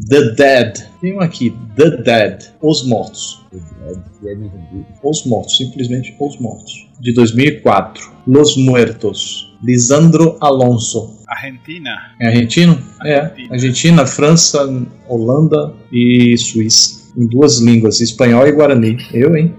The 0.09 0.31
Dead. 0.31 0.77
Tem 1.01 1.15
um 1.15 1.21
aqui, 1.21 1.55
The 1.75 1.89
Dead, 2.03 2.43
Os 2.61 2.85
Mortos. 2.87 3.45
Os 5.03 5.25
Mortos, 5.25 5.57
simplesmente 5.57 6.15
Os 6.19 6.37
Mortos. 6.39 6.87
De 6.99 7.13
2004. 7.13 8.11
Los 8.27 8.57
Muertos. 8.57 9.55
Lisandro 9.63 10.37
Alonso. 10.41 11.19
Argentina. 11.27 11.91
É 12.19 12.27
argentino? 12.27 12.77
É. 13.03 13.15
Argentina. 13.15 13.47
É. 13.49 13.53
Argentina, 13.53 14.05
França, 14.05 14.87
Holanda 15.07 15.73
e 15.91 16.37
Suíça. 16.37 17.05
Em 17.17 17.27
duas 17.27 17.61
línguas, 17.61 18.01
espanhol 18.01 18.45
e 18.45 18.51
guarani. 18.51 18.97
Eu, 19.13 19.37
hein? 19.37 19.55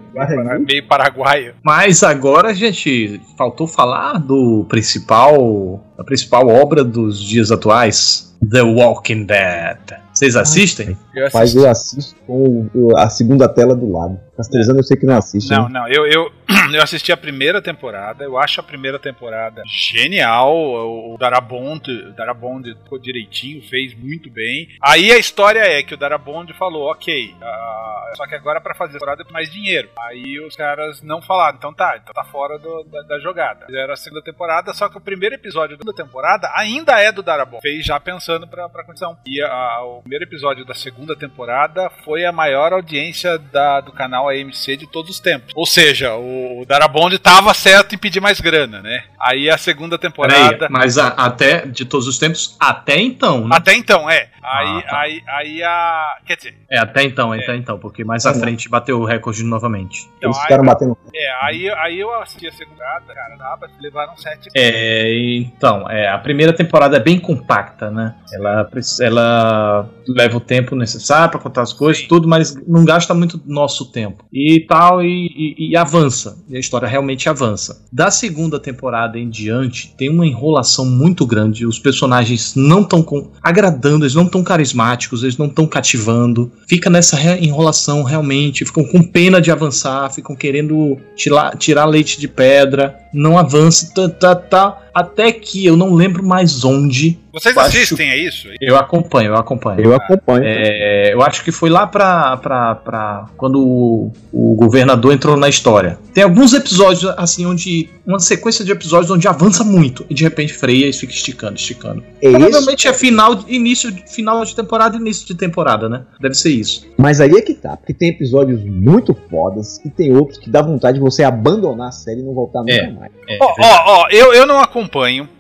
Meio 0.67 0.87
paraguaio. 0.87 1.55
Mas 1.63 2.03
agora, 2.03 2.55
gente, 2.55 3.21
faltou 3.37 3.67
falar 3.67 4.19
do 4.19 4.65
principal. 4.69 5.83
A 5.99 6.05
principal 6.05 6.49
obra 6.49 6.85
dos 6.85 7.23
dias 7.23 7.51
atuais: 7.51 8.37
The 8.51 8.63
Walking 8.63 9.25
Dead. 9.25 10.06
Vocês 10.17 10.35
assistem? 10.35 10.97
Eu 11.15 11.29
Mas 11.33 11.55
eu 11.55 11.69
assisto 11.69 12.17
com 12.27 12.67
a 12.97 13.11
segunda 13.11 13.47
tela 13.47 13.77
do 13.77 13.93
lado. 13.93 14.19
Castrizando 14.37 14.81
eu 14.81 14.85
sei 14.85 14.97
que 14.97 15.07
não 15.07 15.17
assiste. 15.17 15.51
Não, 15.51 15.69
né? 15.69 15.81
não. 15.81 15.89
Eu, 15.89 16.07
eu, 16.07 16.33
eu 16.75 16.83
assisti 16.83 17.11
a 17.11 17.17
primeira 17.17 17.63
temporada. 17.63 18.25
Eu 18.25 18.39
acho 18.39 18.61
a 18.61 18.63
primeira 18.63 18.99
temporada 18.99 19.63
genial. 19.67 20.55
O 20.55 21.17
Darabond, 21.19 21.91
o 21.91 22.13
Darabond 22.13 22.75
ficou 22.85 22.99
direitinho, 22.99 23.67
fez 23.69 23.95
muito 23.95 24.31
bem. 24.31 24.69
Aí 24.83 25.11
a 25.11 25.19
história 25.19 25.61
é 25.61 25.83
que 25.83 25.95
o 25.95 25.97
Darabond 25.97 26.53
falou, 26.55 26.91
ok, 26.91 27.35
uh, 27.35 28.17
só 28.17 28.27
que 28.27 28.35
agora 28.35 28.61
para 28.61 28.75
fazer 28.75 28.97
a 28.97 29.01
temporada 29.01 29.25
é 29.29 29.33
mais 29.33 29.51
dinheiro. 29.51 29.89
Aí 29.99 30.39
os 30.41 30.55
caras 30.55 31.03
não 31.03 31.23
falaram, 31.23 31.57
então 31.57 31.73
tá, 31.73 31.99
então 32.03 32.13
tá 32.13 32.25
fora 32.25 32.59
do, 32.59 32.85
da, 32.85 33.03
da, 33.03 33.19
jogada. 33.21 33.67
Fizeram 33.67 33.93
a 33.93 33.97
segunda 33.97 34.23
temporada, 34.23 34.75
só 34.75 34.89
que 34.89 34.99
o 34.99 35.01
primeiro 35.01 35.35
episódio 35.35 35.77
da 35.79 35.93
temporada 35.93 36.51
ainda 36.55 37.01
é 37.01 37.11
do 37.11 37.23
Darabond. 37.23 37.63
Fez 37.63 37.85
já 37.85 37.99
pensando 37.99 38.47
pra, 38.47 38.69
pra 38.69 38.85
condição. 38.85 39.17
E 39.27 39.43
a, 39.43 39.83
o 39.83 40.01
primeiro 40.03 40.25
episódio 40.25 40.65
da 40.65 40.75
segunda 40.75 41.17
temporada 41.17 41.91
foi 42.05 42.25
a 42.25 42.33
maior 42.33 42.73
audiência 42.73 43.39
da, 43.39 43.81
do 43.81 43.93
canal 43.93 44.26
AMC 44.29 44.77
de 44.77 44.87
todos 44.87 45.11
os 45.13 45.21
tempos. 45.21 45.53
Ou 45.55 45.67
seja, 45.67 46.15
o, 46.15 46.65
Darabond 46.67 47.19
tava 47.19 47.53
certo 47.55 47.95
em 47.95 47.99
pedir 47.99 48.21
mais 48.21 48.41
grana, 48.41 48.81
né? 48.83 49.05
Aí 49.21 49.49
a 49.51 49.59
segunda 49.59 49.99
temporada. 49.99 50.67
Aí, 50.67 50.71
mas 50.71 50.99
a, 50.99 51.09
até 51.09 51.67
de 51.67 51.85
todos 51.85 52.07
os 52.07 52.19
tempos, 52.19 52.57
até 52.61 52.99
então, 52.99 53.49
né? 53.49 53.57
Até 53.57 53.75
então, 53.75 54.09
é. 54.09 54.29
Aí, 54.43 54.79
ah, 54.79 54.83
tá. 54.83 55.01
aí, 55.01 55.23
aí 55.27 55.63
a. 55.63 56.19
Quer 56.25 56.37
dizer. 56.37 56.55
É, 56.71 56.79
até 56.79 57.03
então, 57.03 57.35
é. 57.35 57.43
até 57.43 57.57
então, 57.57 57.79
porque 57.79 58.05
mais 58.05 58.25
à 58.27 58.33
frente 58.33 58.69
bateu 58.69 59.01
o 59.01 59.05
recorde 59.05 59.43
novamente. 59.43 60.09
Então, 60.19 60.31
Eles 60.31 60.41
ficaram 60.41 60.63
aí, 60.63 60.69
batendo. 60.69 60.97
É, 61.13 61.45
aí, 61.45 61.71
aí 61.71 61.99
eu 61.99 62.15
assisti 62.21 62.47
a 62.47 62.53
segunda 62.53 62.87
cara, 63.07 63.37
dava, 63.37 63.69
levaram 63.81 64.17
sete. 64.17 64.49
É, 64.55 65.13
então, 65.39 65.91
é, 65.91 66.09
a 66.09 66.19
primeira 66.19 66.53
temporada 66.53 66.97
é 66.97 67.01
bem 67.01 67.19
compacta, 67.19 67.91
né? 67.91 68.15
Ela, 68.33 68.69
ela 69.01 69.89
leva 70.09 70.37
o 70.37 70.41
tempo 70.41 70.77
necessário 70.77 71.31
para 71.31 71.41
contar 71.41 71.63
as 71.63 71.73
coisas, 71.73 72.03
Sim. 72.03 72.09
tudo, 72.09 72.29
mas 72.29 72.55
não 72.67 72.85
gasta 72.85 73.13
muito 73.15 73.41
nosso 73.45 73.91
tempo. 73.91 74.16
E 74.33 74.61
tal, 74.69 75.03
e, 75.03 75.55
e, 75.59 75.71
e 75.71 75.77
avança. 75.77 76.37
E 76.49 76.57
a 76.57 76.61
história 76.61 76.87
realmente 76.87 77.29
avança. 77.29 77.85
Da 77.93 78.11
segunda 78.11 78.59
temporada 78.59 79.19
em 79.19 79.31
diante, 79.31 79.95
tem 79.97 80.11
uma 80.11 80.27
enrolação 80.27 80.85
muito 80.85 81.27
grande. 81.27 81.67
Os 81.67 81.79
personagens 81.79 82.55
não 82.55 82.83
estão 82.83 83.05
agradando, 83.43 84.05
eles 84.05 84.15
não 84.15 84.25
estão 84.25 84.43
carismáticos, 84.43 85.23
eles 85.23 85.39
não 85.39 85.47
estão 85.47 85.67
cativando. 85.67 86.53
Fica 86.69 86.91
nessa 86.91 87.19
enrolação 87.39 88.03
realmente, 88.03 88.65
ficam 88.65 88.85
com 88.85 89.03
pena 89.03 89.41
de 89.41 89.51
avançar, 89.51 90.13
ficam 90.13 90.37
querendo 90.37 90.99
tirar, 91.15 91.57
tirar 91.57 91.87
leite 91.87 92.21
de 92.21 92.29
pedra, 92.29 92.97
não 93.13 93.39
avança, 93.39 93.93
tá, 93.95 94.09
tá, 94.09 94.35
tá, 94.35 94.86
até 94.97 95.31
que 95.31 95.67
eu 95.67 95.77
não 95.77 95.93
lembro 95.93 96.25
mais 96.25 96.65
onde. 96.65 97.19
Vocês 97.31 97.55
assistem, 97.55 98.09
é 98.09 98.17
isso? 98.17 98.49
Eu 98.59 98.79
acompanho, 98.79 99.29
eu 99.29 99.37
acompanho. 99.37 99.79
Eu 99.79 99.95
acompanho. 99.95 100.43
É, 100.43 101.13
eu 101.13 101.21
acho 101.21 101.45
que 101.45 101.53
foi 101.53 101.69
lá 101.69 101.87
pra, 101.87 102.39
pra, 102.39 102.75
pra 102.77 103.27
quando 103.37 103.61
o, 103.61 104.11
o 104.33 104.55
governador 104.55 105.13
entrou 105.13 105.37
na 105.37 105.51
história. 105.51 105.99
Tem 106.15 106.25
alguns 106.25 106.55
episódios, 106.55 107.05
assim, 107.19 107.45
onde. 107.45 107.91
Uma 108.07 108.21
sequência 108.21 108.65
de 108.65 108.71
episódios 108.71 109.11
onde 109.11 109.27
avança 109.27 109.65
muito 109.65 110.07
e 110.09 110.15
de 110.15 110.23
repente 110.23 110.55
freia 110.55 110.87
e 110.89 110.93
fica 110.93 111.13
esticando, 111.13 111.57
esticando. 111.57 112.05
É 112.23 112.31
Provavelmente 112.31 112.87
isso? 112.87 112.89
é 112.89 112.93
final, 112.95 113.45
início, 113.49 113.93
final 114.07 114.45
de 114.45 114.55
temporada 114.55 114.97
início 114.97 115.27
de 115.27 115.35
temporada, 115.35 115.89
né? 115.89 116.05
Deve 116.21 116.37
ser 116.37 116.51
isso. 116.51 116.87
Mas 116.97 117.21
aí 117.21 117.33
é 117.33 117.43
que 117.43 117.53
tá, 117.53 117.77
porque 117.77 117.93
tem 117.93 118.11
episódios 118.11 118.63
muito 118.65 119.13
fodas 119.29 119.85
e 119.85 119.91
tem 119.91 120.17
outros 120.17 120.39
que 120.39 120.49
dá 120.49 120.63
vontade 120.63 120.99
de 120.99 121.03
você 121.03 121.25
abandonar 121.25 121.89
a 121.89 121.93
série 121.93 122.21
e 122.21 122.23
não 122.23 122.33
voltar 122.33 122.61
nunca 122.61 122.73
é, 122.73 122.93
mais. 122.93 123.13
Ó, 123.41 123.55
ó, 123.59 123.83
ó, 123.87 124.09
eu, 124.09 124.33
eu 124.33 124.47
não 124.47 124.61
acompanho, 124.61 124.86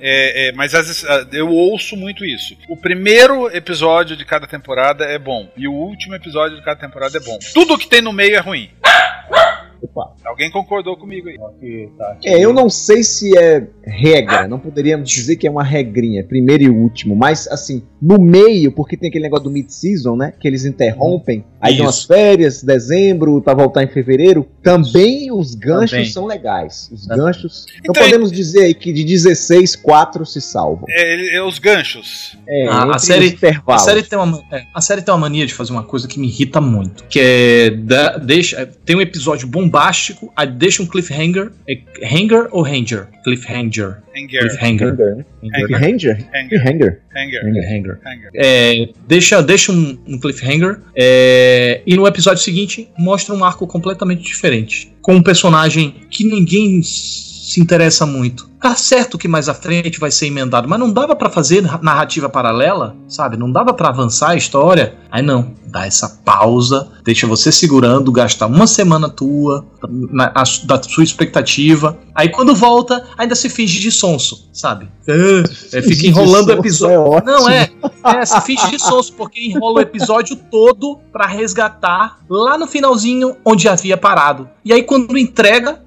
é, 0.00 0.48
é, 0.48 0.52
mas 0.52 0.74
vezes 0.86 1.04
ah, 1.04 1.26
eu 1.32 1.48
ouço 1.48 1.96
muito 1.96 2.24
isso. 2.24 2.56
O 2.68 2.76
primeiro 2.76 3.54
episódio 3.54 4.16
de 4.16 4.24
cada 4.24 4.46
temporada 4.46 5.04
é 5.04 5.18
bom 5.18 5.48
e 5.56 5.66
o 5.66 5.72
último 5.72 6.14
episódio 6.14 6.56
de 6.56 6.64
cada 6.64 6.80
temporada 6.80 7.16
é 7.16 7.20
bom. 7.20 7.38
Tudo 7.54 7.78
que 7.78 7.88
tem 7.88 8.00
no 8.00 8.12
meio 8.12 8.36
é 8.36 8.40
ruim. 8.40 8.70
Opa. 9.86 10.14
Alguém 10.24 10.50
concordou 10.50 10.96
comigo 10.96 11.28
aí. 11.28 11.36
Aqui, 11.36 11.88
tá, 11.96 12.12
aqui. 12.12 12.28
É, 12.28 12.44
eu 12.44 12.52
não 12.52 12.68
sei 12.68 13.02
se 13.02 13.36
é 13.38 13.66
regra, 13.82 14.48
não 14.48 14.58
poderíamos 14.58 15.08
dizer 15.08 15.36
que 15.36 15.46
é 15.46 15.50
uma 15.50 15.62
regrinha, 15.62 16.24
primeiro 16.24 16.64
e 16.64 16.68
último, 16.68 17.14
mas 17.14 17.46
assim, 17.48 17.82
no 18.02 18.18
meio, 18.18 18.72
porque 18.72 18.96
tem 18.96 19.08
aquele 19.08 19.24
negócio 19.24 19.44
do 19.44 19.50
mid-season, 19.50 20.16
né? 20.16 20.32
Que 20.38 20.48
eles 20.48 20.64
interrompem, 20.64 21.44
aí 21.60 21.74
Isso. 21.74 21.82
dão 21.82 21.88
as 21.88 22.04
férias, 22.04 22.62
dezembro, 22.62 23.40
pra 23.40 23.54
voltar 23.54 23.84
em 23.84 23.88
fevereiro. 23.88 24.46
Também 24.62 25.30
os 25.30 25.54
ganchos 25.54 25.90
também. 25.90 26.06
são 26.06 26.26
legais. 26.26 26.90
Os 26.92 27.06
também. 27.06 27.24
ganchos. 27.24 27.66
Então, 27.78 27.90
então 27.90 28.04
podemos 28.04 28.32
dizer 28.32 28.64
aí 28.64 28.74
que 28.74 28.92
de 28.92 29.04
16, 29.04 29.76
4 29.76 30.26
se 30.26 30.40
salvam. 30.40 30.84
É, 30.88 31.36
é 31.36 31.42
os 31.42 31.58
ganchos. 31.58 32.36
É, 32.48 32.66
a, 32.66 32.94
a 32.94 32.98
série, 32.98 33.38
a 33.66 33.78
série 33.78 34.02
tem 34.02 34.18
uma 34.18 34.42
é, 34.52 34.64
a 34.74 34.80
série 34.80 35.02
tem 35.02 35.12
uma 35.12 35.20
mania 35.20 35.46
de 35.46 35.54
fazer 35.54 35.72
uma 35.72 35.84
coisa 35.84 36.08
que 36.08 36.18
me 36.18 36.26
irrita 36.26 36.60
muito, 36.60 37.04
que 37.04 37.20
é 37.20 37.70
da, 37.70 38.16
deixa 38.18 38.66
tem 38.84 38.96
um 38.96 39.00
episódio 39.00 39.46
bombástico, 39.76 40.32
aí 40.34 40.46
deixa 40.46 40.82
um 40.82 40.86
cliffhanger, 40.86 41.52
é 41.68 41.78
hanger 42.02 42.48
ou 42.50 42.62
ranger? 42.62 43.08
Cliffhanger. 43.22 43.98
Hanger. 44.16 44.40
Cliffhanger. 44.40 44.88
Hanger. 45.52 46.62
Hanger. 46.66 47.00
Hanger. 47.14 48.00
Hanger. 48.06 48.30
É, 48.34 48.88
deixa, 49.06 49.42
deixa 49.42 49.72
um, 49.72 49.98
um 50.08 50.18
cliffhanger 50.18 50.80
é, 50.96 51.82
e 51.86 51.94
no 51.94 52.06
episódio 52.06 52.42
seguinte 52.42 52.88
mostra 52.98 53.34
um 53.34 53.44
arco 53.44 53.66
completamente 53.66 54.22
diferente, 54.22 54.92
com 55.02 55.14
um 55.14 55.22
personagem 55.22 55.94
que 56.10 56.24
ninguém 56.24 56.82
se 56.82 57.60
interessa 57.60 58.06
muito. 58.06 58.50
Tá 58.66 58.74
certo 58.74 59.16
que 59.16 59.28
mais 59.28 59.48
à 59.48 59.54
frente 59.54 60.00
vai 60.00 60.10
ser 60.10 60.26
emendado, 60.26 60.68
mas 60.68 60.80
não 60.80 60.92
dava 60.92 61.14
para 61.14 61.30
fazer 61.30 61.62
narrativa 61.80 62.28
paralela, 62.28 62.96
sabe? 63.06 63.36
Não 63.36 63.52
dava 63.52 63.72
para 63.72 63.90
avançar 63.90 64.30
a 64.30 64.34
história. 64.34 64.96
Aí 65.08 65.22
não, 65.22 65.54
dá 65.66 65.86
essa 65.86 66.08
pausa, 66.24 66.88
deixa 67.04 67.26
você 67.26 67.52
segurando, 67.52 68.10
gasta 68.10 68.46
uma 68.46 68.66
semana 68.66 69.08
tua, 69.08 69.64
na, 69.88 70.32
a, 70.34 70.42
da 70.64 70.82
sua 70.82 71.04
expectativa. 71.04 71.98
Aí 72.14 72.28
quando 72.28 72.54
volta, 72.54 73.04
ainda 73.16 73.34
se 73.34 73.48
finge 73.48 73.78
de 73.78 73.90
sonso, 73.90 74.48
sabe? 74.52 74.88
É, 75.72 75.82
fica 75.82 76.06
enrolando 76.06 76.48
o 76.48 76.52
episódio. 76.52 77.18
É 77.18 77.22
não, 77.24 77.48
é, 77.48 77.70
é, 78.04 78.24
se 78.24 78.40
finge 78.40 78.70
de 78.70 78.78
sonso, 78.78 79.12
porque 79.12 79.40
enrola 79.40 79.78
o 79.78 79.80
episódio 79.80 80.36
todo 80.50 80.98
para 81.12 81.26
resgatar 81.26 82.18
lá 82.28 82.58
no 82.58 82.66
finalzinho 82.66 83.36
onde 83.44 83.68
havia 83.68 83.96
parado. 83.96 84.48
E 84.64 84.72
aí 84.72 84.82
quando 84.82 85.16
entrega, 85.16 85.80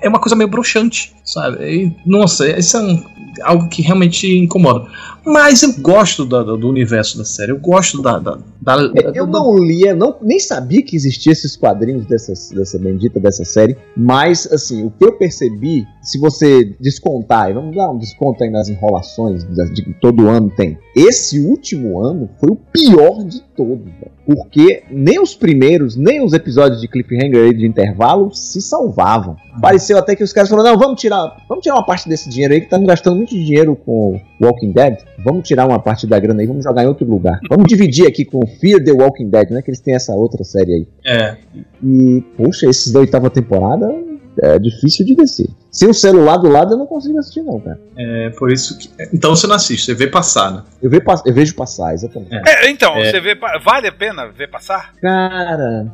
é 0.00 0.08
uma 0.08 0.20
coisa 0.20 0.36
meio 0.36 0.48
broxante, 0.48 1.12
sabe? 1.24 1.63
E, 1.68 1.92
nossa, 2.04 2.48
isso 2.58 2.76
é 2.76 2.80
um, 2.80 3.04
algo 3.42 3.68
que 3.68 3.82
realmente 3.82 4.26
incomoda. 4.38 4.86
Mas 5.26 5.62
eu 5.62 5.72
gosto 5.80 6.24
do, 6.24 6.56
do 6.56 6.68
universo 6.68 7.16
da 7.16 7.24
série, 7.24 7.52
eu 7.52 7.58
gosto 7.58 8.02
da. 8.02 8.18
da, 8.18 8.38
da 8.60 8.76
eu 9.14 9.26
não 9.26 9.56
lia, 9.56 9.94
não, 9.94 10.16
nem 10.20 10.38
sabia 10.38 10.82
que 10.82 10.94
existia 10.94 11.32
esses 11.32 11.56
quadrinhos 11.56 12.06
dessa, 12.06 12.32
dessa 12.54 12.78
bendita 12.78 13.18
dessa 13.18 13.44
série, 13.44 13.76
mas 13.96 14.50
assim, 14.52 14.84
o 14.84 14.90
que 14.90 15.04
eu 15.04 15.12
percebi, 15.12 15.86
se 16.02 16.18
você 16.18 16.76
descontar, 16.78 17.52
vamos 17.54 17.74
dar 17.74 17.90
um 17.90 17.98
desconto 17.98 18.44
aí 18.44 18.50
nas 18.50 18.68
enrolações 18.68 19.44
de, 19.44 19.72
de 19.72 19.94
todo 20.00 20.28
ano 20.28 20.50
tem. 20.54 20.78
Esse 20.94 21.40
último 21.40 22.00
ano 22.04 22.28
foi 22.38 22.50
o 22.50 22.56
pior 22.56 23.24
de 23.24 23.40
todos, 23.56 23.90
porque 24.26 24.84
nem 24.90 25.20
os 25.20 25.34
primeiros, 25.34 25.96
nem 25.96 26.24
os 26.24 26.32
episódios 26.32 26.80
de 26.80 26.88
cliffhanger 26.88 27.54
de 27.54 27.66
intervalo 27.66 28.32
se 28.34 28.60
salvavam. 28.60 29.36
Uhum. 29.54 29.60
Pareceu 29.60 29.98
até 29.98 30.14
que 30.14 30.22
os 30.22 30.32
caras 30.32 30.48
falaram: 30.48 30.72
não, 30.72 30.78
vamos 30.78 31.00
tirar, 31.00 31.36
vamos 31.48 31.62
tirar 31.62 31.76
uma 31.76 31.86
parte 31.86 32.08
desse 32.08 32.28
dinheiro 32.28 32.54
aí 32.54 32.60
que 32.60 32.66
estamos 32.66 32.86
gastando 32.86 33.16
muito 33.16 33.30
dinheiro 33.30 33.76
com 33.76 34.20
Walking 34.40 34.72
Dead. 34.72 34.98
Vamos 35.24 35.46
tirar 35.46 35.66
uma 35.66 35.78
parte 35.78 36.06
da 36.06 36.18
grana 36.18 36.40
aí, 36.40 36.46
vamos 36.46 36.64
jogar 36.64 36.84
em 36.84 36.86
outro 36.86 37.06
lugar. 37.08 37.38
Vamos 37.48 37.66
dividir 37.66 38.06
aqui 38.06 38.24
com 38.24 38.46
Fear 38.46 38.82
the 38.82 38.92
Walking 38.92 39.28
Dead, 39.28 39.50
né? 39.50 39.62
Que 39.62 39.70
eles 39.70 39.80
têm 39.80 39.94
essa 39.94 40.12
outra 40.12 40.44
série 40.44 40.74
aí. 40.74 40.88
É. 41.06 41.36
E, 41.82 42.22
poxa, 42.36 42.68
esses 42.68 42.92
da 42.92 43.00
oitava 43.00 43.30
temporada 43.30 43.94
é 44.42 44.58
difícil 44.58 45.04
de 45.06 45.14
descer. 45.14 45.48
Sem 45.74 45.90
o 45.90 45.94
celular 45.94 46.36
do 46.36 46.48
lado 46.48 46.74
eu 46.74 46.78
não 46.78 46.86
consigo 46.86 47.18
assistir, 47.18 47.42
não, 47.42 47.58
cara. 47.58 47.80
É, 47.98 48.30
por 48.30 48.52
isso 48.52 48.78
que. 48.78 48.88
Então 49.12 49.34
você 49.34 49.48
não 49.48 49.56
assiste, 49.56 49.86
você 49.86 49.94
vê 49.94 50.06
passar, 50.06 50.52
né? 50.52 50.62
Eu, 50.80 50.88
ve, 50.88 51.02
eu 51.26 51.34
vejo 51.34 51.52
passar, 51.56 51.92
exatamente. 51.92 52.32
É. 52.32 52.66
É, 52.66 52.70
então, 52.70 52.96
é. 52.96 53.10
você 53.10 53.20
vê. 53.20 53.36
Vale 53.64 53.88
a 53.88 53.92
pena 53.92 54.28
ver 54.28 54.48
passar? 54.48 54.92
Cara. 55.02 55.86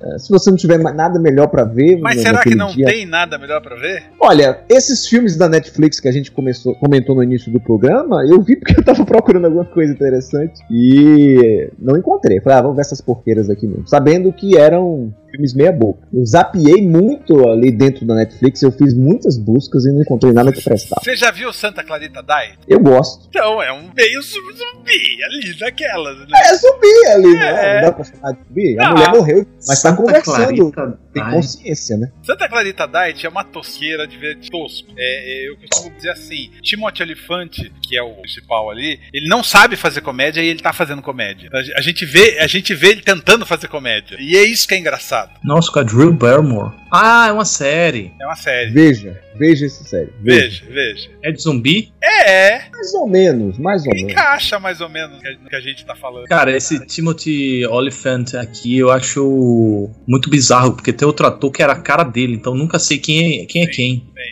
É, 0.00 0.18
se 0.18 0.30
você 0.30 0.50
não 0.50 0.56
tiver 0.56 0.78
nada 0.78 1.18
melhor 1.18 1.48
para 1.48 1.64
ver. 1.64 1.98
Mas 1.98 2.20
será 2.20 2.42
que 2.42 2.54
não 2.54 2.68
dia... 2.68 2.86
tem 2.86 3.06
nada 3.06 3.38
melhor 3.38 3.60
para 3.60 3.76
ver? 3.76 4.04
Olha, 4.20 4.60
esses 4.68 5.06
filmes 5.06 5.36
da 5.36 5.48
Netflix 5.48 6.00
que 6.00 6.08
a 6.08 6.12
gente 6.12 6.30
começou, 6.30 6.74
comentou 6.74 7.14
no 7.14 7.22
início 7.22 7.50
do 7.52 7.60
programa, 7.60 8.24
eu 8.26 8.40
vi 8.42 8.56
porque 8.56 8.74
eu 8.78 8.84
tava 8.84 9.04
procurando 9.04 9.46
alguma 9.46 9.64
coisa 9.64 9.92
interessante 9.92 10.60
e 10.70 11.70
não 11.78 11.96
encontrei. 11.96 12.40
Falei, 12.40 12.58
ah, 12.58 12.62
vamos 12.62 12.76
ver 12.76 12.82
essas 12.82 13.00
porqueiras 13.00 13.48
aqui 13.50 13.66
mesmo. 13.66 13.86
Sabendo 13.88 14.32
que 14.32 14.56
eram 14.56 15.12
filmes 15.30 15.54
meia 15.54 15.72
boca. 15.72 16.06
Eu 16.12 16.24
zapiei 16.24 16.86
muito 16.86 17.48
ali 17.48 17.70
dentro 17.70 18.06
da 18.06 18.14
Netflix, 18.14 18.62
eu 18.62 18.72
fiz 18.72 18.94
muitas 18.94 19.25
buscas 19.38 19.84
e 19.86 19.92
não 19.92 20.02
encontrei 20.02 20.32
nada 20.32 20.52
que 20.52 20.62
prestava. 20.62 21.00
Você 21.02 21.16
já 21.16 21.30
viu 21.30 21.52
Santa 21.52 21.82
Clarita 21.82 22.22
Die? 22.22 22.58
Eu 22.68 22.80
gosto. 22.80 23.26
Então, 23.28 23.62
é 23.62 23.72
um 23.72 23.90
meio 23.96 24.22
zumbi 24.22 25.24
ali, 25.24 25.58
daquelas, 25.58 26.18
né? 26.18 26.38
É 26.44 26.54
zumbi 26.54 27.06
ali, 27.14 27.34
né? 27.34 27.48
é. 27.48 27.52
né? 27.52 27.74
Não 27.76 27.88
dá 27.88 27.92
pra 27.92 28.04
chamar 28.04 28.32
de 28.32 28.38
zumbi. 28.46 28.78
A 28.78 28.86
ah, 28.86 28.90
mulher 28.90 29.10
morreu, 29.10 29.46
mas 29.56 29.66
tá 29.66 29.74
Santa 29.74 29.96
tá 29.96 30.02
conversando. 30.02 30.70
Clarita 30.72 30.98
tem 31.16 31.24
Die. 31.24 31.32
consciência, 31.32 31.96
né? 31.96 32.10
Santa 32.22 32.48
Clarita 32.48 32.86
Diet 32.86 33.24
é 33.24 33.28
uma 33.28 33.42
tosqueira 33.42 34.06
de 34.06 34.18
ver 34.18 34.36
tosco. 34.50 34.88
É, 34.96 35.46
é, 35.46 35.48
eu 35.48 35.56
costumo 35.56 35.94
dizer 35.96 36.10
assim: 36.10 36.50
Timothy 36.62 37.02
Elefante, 37.02 37.72
que 37.82 37.96
é 37.96 38.02
o 38.02 38.14
principal 38.16 38.70
ali, 38.70 39.00
ele 39.12 39.28
não 39.28 39.42
sabe 39.42 39.76
fazer 39.76 40.02
comédia 40.02 40.42
e 40.42 40.46
ele 40.46 40.60
tá 40.60 40.72
fazendo 40.72 41.00
comédia. 41.00 41.48
A 41.76 41.80
gente 41.80 42.04
vê, 42.04 42.38
a 42.38 42.46
gente 42.46 42.74
vê 42.74 42.88
ele 42.88 43.02
tentando 43.02 43.46
fazer 43.46 43.68
comédia. 43.68 44.16
E 44.20 44.36
é 44.36 44.42
isso 44.42 44.68
que 44.68 44.74
é 44.74 44.78
engraçado. 44.78 45.30
Nossa, 45.42 45.72
com 45.72 45.78
a 45.78 45.82
Drew 45.82 46.12
Barrymore. 46.12 46.72
Ah, 46.92 47.26
é 47.28 47.32
uma 47.32 47.44
série. 47.44 48.12
É 48.20 48.26
uma 48.26 48.36
série. 48.36 48.70
Veja, 48.70 49.20
veja 49.34 49.66
essa 49.66 49.84
série. 49.84 50.12
Veja, 50.20 50.64
veja. 50.66 50.72
veja. 50.72 51.10
É 51.22 51.32
de 51.32 51.42
zumbi? 51.42 51.92
É. 52.02 52.68
Mais 52.70 52.94
ou 52.94 53.08
menos, 53.08 53.58
mais 53.58 53.84
ou 53.86 53.94
menos. 53.94 54.12
Encaixa 54.12 54.58
mais 54.58 54.80
ou 54.80 54.88
menos 54.88 55.18
no 55.42 55.48
que 55.48 55.56
a 55.56 55.60
gente 55.60 55.84
tá 55.84 55.94
falando. 55.94 56.26
Cara, 56.26 56.56
esse 56.56 56.84
Timothy 56.86 57.66
Oliphant 57.66 58.34
aqui 58.34 58.78
eu 58.78 58.90
acho 58.90 59.90
muito 60.06 60.30
bizarro, 60.30 60.74
porque 60.74 60.92
tem 60.92 61.05
outro 61.06 61.26
ator 61.26 61.50
que 61.50 61.62
era 61.62 61.72
a 61.72 61.80
cara 61.80 62.02
dele, 62.04 62.34
então 62.34 62.54
nunca 62.54 62.78
sei 62.78 62.98
quem 62.98 63.42
é 63.42 63.46
quem. 63.46 63.62
É 63.62 63.66
quem. 63.66 64.04
Tem, 64.14 64.30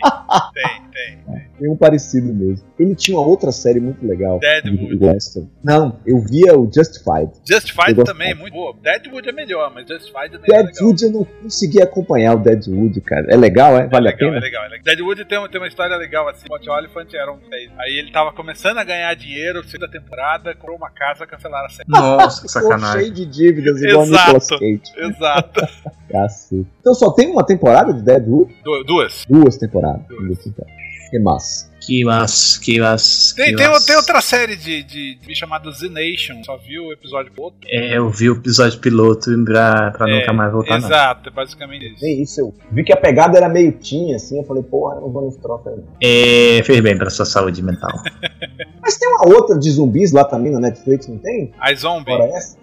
tem, 0.53 0.81
tem, 0.91 1.23
tem. 1.25 1.45
Tem 1.59 1.69
um 1.69 1.75
parecido 1.75 2.33
mesmo. 2.33 2.65
Ele 2.77 2.95
tinha 2.95 3.17
uma 3.17 3.25
outra 3.25 3.51
série 3.51 3.79
muito 3.79 4.05
legal. 4.05 4.39
Deadwood. 4.39 5.49
Não, 5.63 5.99
eu 6.05 6.19
via 6.19 6.57
o 6.57 6.69
Justified. 6.71 7.31
Justified 7.47 8.03
também 8.03 8.31
é 8.31 8.35
muito 8.35 8.53
boa. 8.53 8.75
Deadwood 8.81 9.29
é 9.29 9.31
melhor, 9.31 9.71
mas 9.73 9.87
Justified 9.87 10.35
é 10.35 10.37
Deadwood 10.37 11.03
eu 11.03 11.11
não 11.11 11.23
consegui 11.23 11.81
acompanhar 11.81 12.35
o 12.35 12.39
Deadwood, 12.39 12.99
cara. 13.01 13.25
É 13.29 13.37
legal, 13.37 13.77
é? 13.77 13.87
Vale 13.87 14.09
é 14.09 14.11
legal, 14.11 14.29
a 14.29 14.33
pena? 14.33 14.37
É 14.37 14.39
legal, 14.39 14.63
é 14.65 14.67
legal. 14.67 14.83
Deadwood 14.83 15.25
tem, 15.25 15.49
tem 15.49 15.61
uma 15.61 15.67
história 15.67 15.95
legal 15.95 16.27
assim. 16.27 16.45
O 16.49 16.71
Oliphant 16.71 17.13
era 17.13 17.31
um 17.31 17.39
Aí 17.77 17.99
ele 17.99 18.11
tava 18.11 18.33
começando 18.33 18.77
a 18.77 18.83
ganhar 18.83 19.13
dinheiro, 19.15 19.63
segunda 19.63 19.89
temporada, 19.89 20.53
comprou 20.55 20.77
uma 20.77 20.89
casa, 20.89 21.25
cancelaram 21.25 21.67
a 21.67 21.69
série. 21.69 21.89
Nossa, 21.89 22.41
que 22.43 22.47
sacanagem. 22.49 23.01
cheio 23.01 23.13
de 23.13 23.25
dívidas, 23.25 23.81
igual 23.81 24.03
Exato, 24.03 24.23
Nicolas 24.23 24.49
Cage. 24.49 24.81
Exato. 24.97 25.61
Cacete. 26.09 26.67
Então 26.79 26.93
só 26.93 27.11
tem 27.11 27.31
uma 27.31 27.45
temporada 27.45 27.93
de 27.93 28.01
Deadwood? 28.01 28.53
Duas. 28.85 29.25
Duas 29.27 29.57
temporadas. 29.57 30.05
Duas 30.07 30.43
temporadas. 30.43 30.75
demás. 31.17 31.69
Que 31.85 32.03
massa. 32.03 32.25
Que 32.25 32.25
massa, 32.25 32.59
que 32.61 32.79
massa. 32.79 33.35
Tem, 33.35 33.55
tem, 33.55 33.85
tem, 33.85 33.95
outra 33.95 34.21
série 34.21 34.55
de, 34.55 34.83
de, 34.83 35.15
de 35.15 35.35
chamada 35.35 35.69
Z 35.71 35.87
Nation, 35.89 36.43
só 36.43 36.57
viu 36.57 36.85
o 36.85 36.93
episódio 36.93 37.31
piloto? 37.31 37.57
É, 37.67 37.97
eu 37.97 38.09
vi 38.09 38.29
o 38.29 38.33
episódio 38.35 38.79
piloto 38.79 39.31
pra, 39.45 39.91
pra 39.91 40.09
é, 40.09 40.19
nunca 40.19 40.33
mais 40.33 40.51
voltar. 40.51 40.77
Exato, 40.77 41.21
não. 41.25 41.31
é 41.31 41.35
basicamente 41.35 41.93
isso. 41.93 42.05
É 42.05 42.09
isso, 42.09 42.41
eu 42.41 42.53
vi 42.71 42.83
que 42.83 42.93
a 42.93 42.97
pegada 42.97 43.37
era 43.37 43.49
meio 43.49 43.71
tinha, 43.71 44.15
assim, 44.15 44.37
eu 44.37 44.43
falei, 44.43 44.63
porra, 44.63 44.95
eu 44.95 45.01
não 45.01 45.11
vou 45.11 45.25
nesse 45.25 45.39
troço 45.39 45.69
aí. 45.69 45.75
É, 46.01 46.63
fez 46.63 46.79
bem 46.81 46.97
pra 46.97 47.09
sua 47.09 47.25
saúde 47.25 47.61
mental. 47.61 47.91
Mas 48.81 48.97
tem 48.97 49.09
uma 49.09 49.27
outra 49.27 49.57
de 49.57 49.69
zumbis 49.71 50.11
lá 50.11 50.23
também 50.23 50.51
na 50.51 50.59
Netflix, 50.59 51.07
não 51.07 51.17
tem? 51.17 51.51
A 51.59 51.73
Zombie. 51.73 52.11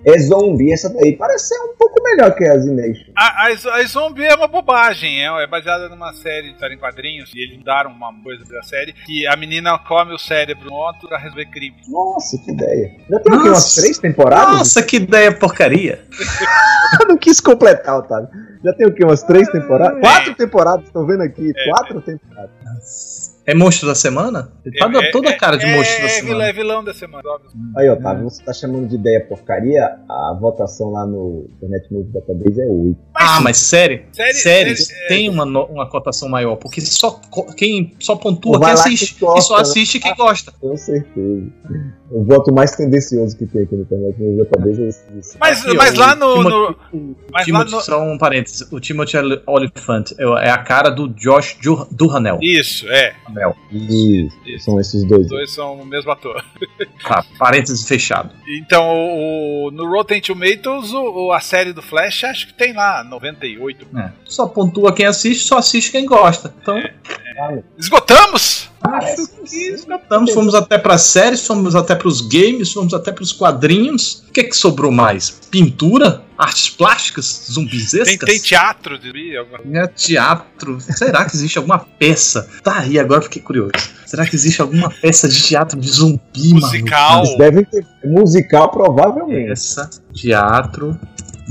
É 0.06 0.18
zombie, 0.20 0.72
essa 0.72 0.88
daí 0.88 1.16
parece 1.16 1.48
ser 1.48 1.58
um 1.58 1.74
pouco 1.76 2.00
melhor 2.00 2.32
que 2.34 2.44
a 2.44 2.56
Z 2.58 2.70
Nation. 2.70 3.10
A, 3.16 3.46
a, 3.46 3.76
a 3.80 3.84
Zombie 3.84 4.24
é 4.24 4.34
uma 4.34 4.46
bobagem, 4.46 5.20
é, 5.20 5.42
é 5.42 5.46
baseada 5.48 5.88
numa 5.88 6.12
série, 6.12 6.56
série 6.58 6.74
em 6.76 6.78
quadrinhos, 6.78 7.32
e 7.34 7.42
eles 7.42 7.58
mudaram 7.58 7.90
uma 7.90 8.12
coisa 8.22 8.44
da 8.44 8.62
série, 8.62 8.92
que 8.92 9.11
a 9.26 9.36
menina 9.36 9.78
come 9.78 10.14
o 10.14 10.18
cérebro 10.18 10.66
no 10.66 10.74
outro 10.74 11.08
pra 11.08 11.18
resolver 11.18 11.46
crime. 11.46 11.76
Nossa, 11.88 12.38
que 12.38 12.50
ideia. 12.50 12.96
Já 13.08 13.20
tem 13.20 13.34
aqui 13.34 13.48
umas 13.48 13.74
três 13.74 13.98
temporadas? 13.98 14.58
Nossa, 14.58 14.82
que 14.82 14.96
ideia 14.96 15.32
porcaria. 15.32 16.04
não 17.08 17.16
quis 17.16 17.40
completar, 17.40 17.98
Otávio. 17.98 18.28
Já 18.64 18.72
tem 18.74 18.86
o 18.86 18.94
quê? 18.94 19.04
Umas 19.04 19.22
três 19.22 19.48
temporadas? 19.48 20.00
Quatro 20.00 20.34
temporadas, 20.34 20.86
estou 20.86 21.06
vendo 21.06 21.22
aqui. 21.22 21.52
É, 21.54 21.70
Quatro 21.70 21.98
é. 21.98 22.02
temporadas. 22.02 23.32
É 23.44 23.54
monstro 23.54 23.88
da 23.88 23.94
semana? 23.94 24.52
Ele 24.64 24.78
tá 24.78 24.88
é, 25.02 25.10
toda 25.10 25.30
a 25.30 25.36
cara 25.36 25.56
de 25.56 25.64
é, 25.64 25.76
monstro 25.76 26.02
da 26.02 26.08
semana. 26.08 26.44
É 26.44 26.52
vilão 26.52 26.84
da 26.84 26.94
semana. 26.94 27.24
Aí, 27.76 27.90
Otávio, 27.90 28.24
você 28.24 28.42
tá 28.42 28.52
chamando 28.52 28.88
de 28.88 28.94
ideia 28.94 29.20
porcaria? 29.26 29.98
A 30.08 30.38
votação 30.40 30.92
lá 30.92 31.04
no 31.04 31.48
Internet 31.56 31.92
Movie 31.92 32.12
Database 32.12 32.62
é 32.62 32.66
8. 32.66 32.98
Ah, 33.22 33.40
mas 33.40 33.56
série? 33.58 34.04
Série, 34.12 34.34
séries 34.34 34.86
série, 34.86 35.08
tem 35.08 35.28
uma, 35.28 35.44
uma 35.44 35.88
cotação 35.88 36.28
maior, 36.28 36.56
porque 36.56 36.80
só, 36.80 37.20
quem 37.56 37.94
só 37.98 38.16
pontua 38.16 38.58
quem 38.58 38.70
assiste. 38.70 39.14
Que 39.14 39.20
gosta, 39.20 39.38
e 39.38 39.42
só 39.42 39.56
assiste 39.56 39.94
né? 39.96 40.00
quem 40.02 40.14
gosta. 40.14 40.52
Com 40.60 40.76
certeza. 40.76 41.52
O 42.10 42.24
voto 42.24 42.52
mais 42.52 42.72
tendencioso 42.76 43.36
que 43.38 43.46
tem 43.46 43.62
aqui 43.62 43.74
no 43.74 43.82
Internet 43.82 44.20
Movie 44.20 44.36
Database 44.44 44.82
é 44.82 44.88
esse. 44.88 45.38
Mas, 45.40 45.64
aqui, 45.64 45.74
mas 45.74 45.94
lá 45.94 46.14
no. 46.14 46.34
Timothy, 46.34 46.50
no 46.92 47.16
mas 47.32 47.44
Timothy, 47.46 47.70
lá 47.70 47.76
no... 47.78 47.82
Só 47.82 48.02
um 48.02 48.18
parênteses. 48.18 48.70
O 48.70 48.78
Timothy 48.78 49.16
Oliphant 49.46 50.12
é 50.18 50.50
a 50.50 50.58
cara 50.58 50.90
do 50.90 51.08
Josh 51.08 51.56
Duhanel. 51.90 52.38
Isso, 52.42 52.86
é. 52.88 53.14
Mel. 53.30 53.56
Isso, 53.70 54.36
Isso. 54.46 54.64
São 54.66 54.78
esses 54.78 55.04
dois. 55.04 55.22
Os 55.22 55.28
dois 55.28 55.50
são 55.50 55.74
o 55.80 55.86
mesmo 55.86 56.10
ator. 56.10 56.44
Tá, 57.02 57.24
parênteses 57.38 57.86
fechado. 57.88 58.34
Então, 58.46 58.84
o, 58.84 59.70
no 59.72 59.90
Rotten 59.90 60.20
Tomatoes, 60.20 60.92
o, 60.92 61.32
a 61.32 61.40
série 61.40 61.72
do 61.72 61.80
Flash, 61.80 62.24
acho 62.24 62.48
que 62.48 62.54
tem 62.54 62.74
lá 62.74 63.02
98. 63.12 63.86
É. 63.96 64.10
Só 64.24 64.46
pontua 64.46 64.92
quem 64.92 65.06
assiste, 65.06 65.44
só 65.44 65.58
assiste 65.58 65.90
quem 65.90 66.06
gosta. 66.06 66.52
Então. 66.60 66.78
É, 66.78 66.94
é. 67.36 67.62
Esgotamos? 67.78 68.70
Acho 68.82 69.28
que 69.44 69.56
esgotamos. 69.56 70.32
Fomos 70.32 70.54
até 70.54 70.76
para 70.76 70.98
séries, 70.98 71.46
fomos 71.46 71.76
até 71.76 71.94
para 71.94 72.08
os 72.08 72.20
games, 72.20 72.72
fomos 72.72 72.92
até 72.92 73.12
para 73.12 73.22
os 73.22 73.32
quadrinhos. 73.32 74.24
O 74.28 74.32
que, 74.32 74.40
é 74.40 74.44
que 74.44 74.56
sobrou 74.56 74.90
mais? 74.90 75.30
Pintura? 75.50 76.22
Artes 76.36 76.70
plásticas? 76.70 77.46
Zumbizescas? 77.52 78.08
Tem, 78.08 78.18
tem 78.18 78.40
teatro 78.40 78.98
de 78.98 79.36
é, 79.36 79.86
Teatro. 79.86 80.80
Será 80.80 81.24
que 81.24 81.36
existe 81.36 81.58
alguma 81.58 81.78
peça? 81.78 82.48
Tá 82.64 82.80
aí, 82.80 82.98
agora 82.98 83.22
fiquei 83.22 83.40
curioso. 83.40 83.72
Será 84.04 84.26
que 84.26 84.34
existe 84.34 84.60
alguma 84.60 84.90
peça 84.90 85.28
de 85.28 85.40
teatro 85.40 85.78
de 85.78 85.88
zumbi, 85.88 86.54
Musical. 86.54 87.24
Mano? 87.24 87.38
Devem 87.38 87.64
ter. 87.64 87.86
Musical, 88.04 88.70
provavelmente. 88.70 89.48
Peça, 89.48 89.88
teatro, 90.12 90.98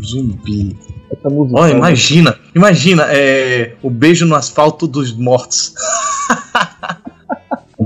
zumbi. 0.03 0.77
Oh, 1.23 1.67
imagina, 1.67 2.37
imagina, 2.55 3.05
é, 3.09 3.73
o 3.81 3.89
beijo 3.89 4.25
no 4.25 4.35
asfalto 4.35 4.87
dos 4.87 5.11
mortos. 5.15 5.73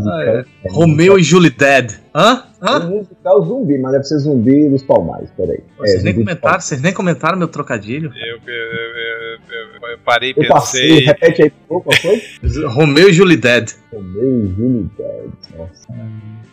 Ah, 0.07 0.23
é. 0.23 0.45
Romeu 0.69 1.17
e 1.17 1.23
Julie 1.23 1.49
Dead. 1.49 1.93
Hã? 2.13 2.43
Hã? 2.61 2.79
É 2.79 2.85
um 2.85 2.97
musical 2.97 3.43
zumbi, 3.43 3.77
mas 3.79 3.93
deve 3.93 4.03
ser 4.03 4.19
zumbi 4.19 4.69
dos 4.69 4.83
palmares, 4.83 5.29
peraí. 5.35 5.59
Vocês, 5.77 6.01
é, 6.01 6.03
nem 6.03 6.13
comentaram, 6.13 6.59
vocês 6.59 6.81
nem 6.81 6.93
comentaram 6.93 7.37
meu 7.37 7.47
trocadilho? 7.47 8.11
Eu, 8.15 8.37
eu, 8.45 8.53
eu, 8.53 9.91
eu 9.91 9.97
parei 10.05 10.31
e 10.31 10.33
pensei. 10.33 10.49
Passei, 10.49 10.99
repete 10.99 11.43
aí, 11.43 11.51
qual 11.67 11.83
foi? 12.01 12.21
Romeu 12.69 13.09
e 13.09 13.13
Julie 13.13 13.37
Dead. 13.37 13.71
Romeu 13.91 14.45
e 14.45 14.55
Julie 14.55 14.89
Dead, 14.97 15.31
nossa. 15.57 15.87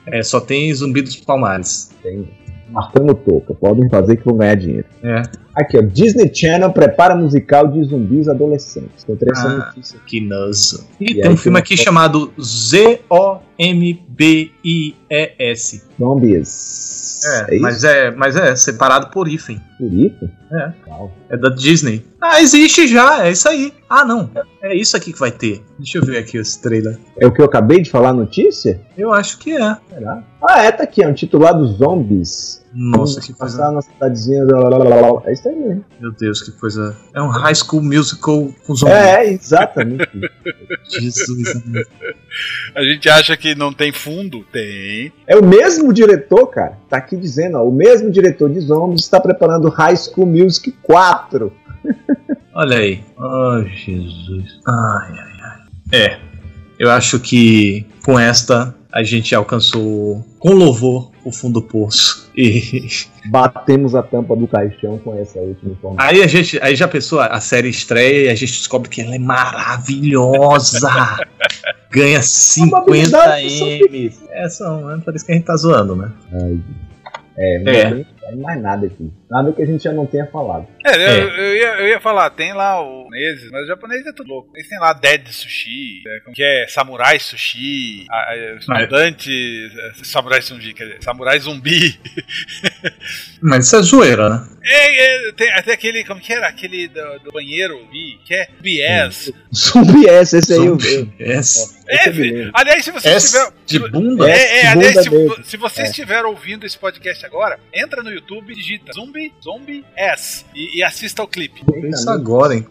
É, 0.07 0.23
só 0.23 0.41
tem 0.41 0.73
zumbi 0.75 1.03
dos 1.03 1.16
palmares. 1.16 1.91
Tem 2.03 2.29
marcando 2.73 3.14
toca. 3.14 3.55
Podem 3.55 3.89
fazer 3.89 4.16
que 4.16 4.25
vão 4.25 4.37
ganhar 4.37 4.55
dinheiro. 4.55 4.87
É. 5.03 5.23
Aqui, 5.55 5.79
ó. 5.79 5.83
Disney 5.83 6.35
Channel 6.35 6.73
prepara 6.73 7.14
musical 7.14 7.68
de 7.68 7.85
zumbis 7.85 8.29
adolescentes. 8.29 9.05
Encontrei 9.05 9.31
essa 9.33 9.49
ah, 9.49 9.66
notícia. 9.66 10.01
Que 10.07 10.20
nossa. 10.20 10.87
E, 10.99 11.12
e 11.12 11.20
tem 11.20 11.31
um 11.31 11.37
filme 11.37 11.59
aqui 11.59 11.77
chamado 11.77 12.33
Z-O-M-B-I-E-S. 13.63 15.83
Zombies. 15.99 17.21
É, 17.25 17.57
é 17.57 17.61
mas, 17.61 17.85
é, 17.85 18.11
mas 18.11 18.35
é 18.35 18.57
separado 18.57 19.11
por 19.11 19.29
hífen. 19.29 19.61
Por 19.79 19.93
hífen? 19.93 20.29
É. 20.51 20.73
É 21.31 21.37
da 21.37 21.49
Disney. 21.49 22.05
Ah, 22.21 22.43
existe 22.43 22.89
já, 22.89 23.25
é 23.25 23.31
isso 23.31 23.49
aí. 23.49 23.73
Ah, 23.89 24.05
não. 24.05 24.29
É 24.61 24.75
isso 24.75 24.97
aqui 24.97 25.13
que 25.13 25.21
vai 25.21 25.31
ter. 25.31 25.63
Deixa 25.79 25.99
eu 25.99 26.05
ver 26.05 26.19
aqui 26.19 26.39
esse 26.39 26.61
trailer. 26.61 26.99
É 27.19 27.27
o 27.27 27.33
que 27.33 27.41
eu 27.41 27.45
acabei 27.45 27.81
de 27.81 27.91
falar 27.91 28.13
notícia? 28.13 28.81
Eu 28.99 29.13
acho 29.13 29.39
que 29.39 29.53
é. 29.53 29.77
Será? 29.89 30.25
Ah, 30.43 30.65
é, 30.65 30.73
tá 30.73 30.83
aqui, 30.83 31.01
é 31.03 31.09
um 31.09 31.15
titulado 31.15 31.65
Zombies. 31.67 32.61
Nossa, 32.75 33.21
que 33.21 33.35
coisa. 33.35 33.59
Passar 33.59 33.71
na 33.71 33.83
cidadezinha. 33.83 34.45
É 35.27 35.33
isso 35.33 35.49
aí 35.49 35.57
mesmo. 35.57 35.85
Meu 36.01 36.11
Deus, 36.11 36.43
que 36.43 36.51
coisa. 36.53 36.97
É 37.15 37.23
um 37.23 37.29
high 37.29 37.55
school 37.55 37.83
musical 37.83 38.49
com 38.67 38.75
zombies. 38.75 38.99
É, 38.99 39.31
exatamente. 39.31 40.09
Jesus. 40.89 41.63
A 42.74 42.83
gente 42.83 43.09
acha 43.09 43.37
que 43.37 43.55
não 43.55 43.72
tem 43.72 43.93
fundo? 43.93 44.45
Tem. 44.53 45.12
É 45.26 45.37
o 45.37 45.45
mesmo 45.45 45.93
diretor, 45.93 46.47
cara. 46.47 46.78
Tá 46.89 46.97
aqui 46.97 47.16
dizendo, 47.16 47.59
ó. 47.59 47.64
O 47.64 47.72
mesmo 47.72 48.11
diretor 48.11 48.51
de 48.51 48.61
Zombies 48.61 49.03
está 49.03 49.20
preparando 49.20 49.68
High 49.68 49.97
School 49.97 50.26
Music 50.26 50.72
4. 50.83 51.53
Olha 52.55 52.78
aí. 52.78 53.03
Oh, 53.16 53.62
Jesus. 53.62 54.61
Ai, 54.66 55.18
ai, 55.18 55.33
ai. 55.43 55.61
É. 55.93 56.18
Eu 56.78 56.91
acho 56.91 57.20
que 57.20 57.87
com 58.05 58.18
esta 58.18 58.74
a 58.93 59.03
gente 59.03 59.34
alcançou 59.34 60.24
com 60.38 60.51
louvor 60.51 61.11
o 61.24 61.32
fundo 61.32 61.61
do 61.61 61.66
poço. 61.66 62.30
E 62.36 62.80
batemos 63.30 63.95
a 63.95 64.03
tampa 64.03 64.36
do 64.36 64.47
caixão 64.47 64.99
com 64.99 65.18
essa 65.18 65.38
última 65.38 65.72
informação. 65.72 66.07
Aí 66.07 66.22
a 66.22 66.26
gente, 66.26 66.59
aí 66.62 66.76
já 66.76 66.86
pensou, 66.86 67.20
a 67.20 67.40
série 67.40 67.68
estreia 67.68 68.26
e 68.26 68.28
a 68.28 68.34
gente 68.34 68.53
descobre 68.53 68.88
que 68.88 69.01
ela 69.01 69.14
é 69.14 69.18
maravilhosa. 69.18 70.90
Ganha 71.90 72.22
50 72.22 73.40
M. 73.40 74.12
É, 74.30 74.49
são, 74.49 74.90
é 74.90 74.99
por 74.99 75.14
isso 75.14 75.24
que 75.24 75.32
a 75.32 75.34
gente 75.34 75.45
tá 75.45 75.57
zoando, 75.57 75.95
né? 75.95 76.11
Ai, 76.32 76.61
é, 77.36 77.62
é. 77.70 78.07
Tem 78.33 78.41
mais 78.41 78.62
nada 78.62 78.87
aqui. 78.87 79.12
Nada 79.30 79.53
que 79.53 79.62
a 79.62 79.66
gente 79.66 79.85
já 79.85 79.93
não 79.93 80.07
tenha 80.07 80.26
falado. 80.26 80.66
É, 80.85 80.97
é. 80.97 81.20
Eu, 81.20 81.28
eu, 81.28 81.57
ia, 81.57 81.68
eu 81.80 81.89
ia 81.89 82.01
falar, 82.01 82.30
tem 82.30 82.55
lá 82.55 82.83
o 82.83 83.03
japoneses, 83.12 83.51
mas 83.51 83.64
o 83.64 83.66
japonês 83.66 84.07
é 84.07 84.12
tudo 84.12 84.28
louco. 84.28 84.51
Eles 84.55 84.68
têm 84.68 84.78
lá 84.78 84.93
Dead 84.93 85.26
Sushi, 85.28 86.03
é, 86.07 86.33
que 86.33 86.43
é 86.43 86.66
Samurai 86.68 87.18
Sushi, 87.18 88.07
estudante, 88.59 89.30
é, 89.30 90.05
Samurai 90.05 90.41
Zumbi, 90.41 90.74
quer 90.74 90.85
dizer, 90.85 91.03
Samurai 91.03 91.39
Zumbi. 91.39 91.99
Mas 93.43 93.66
isso 93.66 93.76
é 93.76 93.83
zoeira, 93.83 94.28
né? 94.28 94.49
É, 94.64 95.28
é, 95.28 95.33
tem 95.33 95.51
até 95.53 95.72
aquele, 95.72 96.05
como 96.05 96.20
que 96.20 96.33
era? 96.33 96.47
Aquele 96.47 96.89
do, 96.89 97.18
do 97.24 97.33
banheiro, 97.33 97.87
vi, 97.91 98.18
que 98.24 98.35
é 98.35 98.49
BS. 98.61 99.33
Zumbi 99.53 100.09
S, 100.09 100.37
esse 100.37 100.53
aí 100.53 100.66
eu 100.66 100.76
vi. 100.76 101.12
S. 101.18 101.83
É, 101.89 102.51
aliás, 102.55 102.85
se 102.85 102.91
você 102.93 103.11
estiver. 103.16 103.53
De 103.66 103.78
bunda? 103.91 104.30
É, 104.30 104.61
é 104.61 104.66
aliás, 104.68 104.95
se, 104.95 105.11
se 105.45 105.57
você 105.57 105.83
é. 105.83 105.85
estiver 105.85 106.24
ouvindo 106.24 106.64
esse 106.64 106.78
podcast 106.78 107.26
agora, 107.26 107.59
entra 107.74 108.03
no 108.03 108.11
YouTube, 108.11 108.22
digita 108.55 108.93
Zumbi, 108.93 109.33
Zumbi 109.43 109.85
S 109.97 110.45
e, 110.55 110.79
e 110.79 110.83
assista 110.83 111.23
ao 111.23 111.29
clipe. 111.29 111.62
Isso 111.89 112.09
agora, 112.11 112.55
hein? 112.55 112.66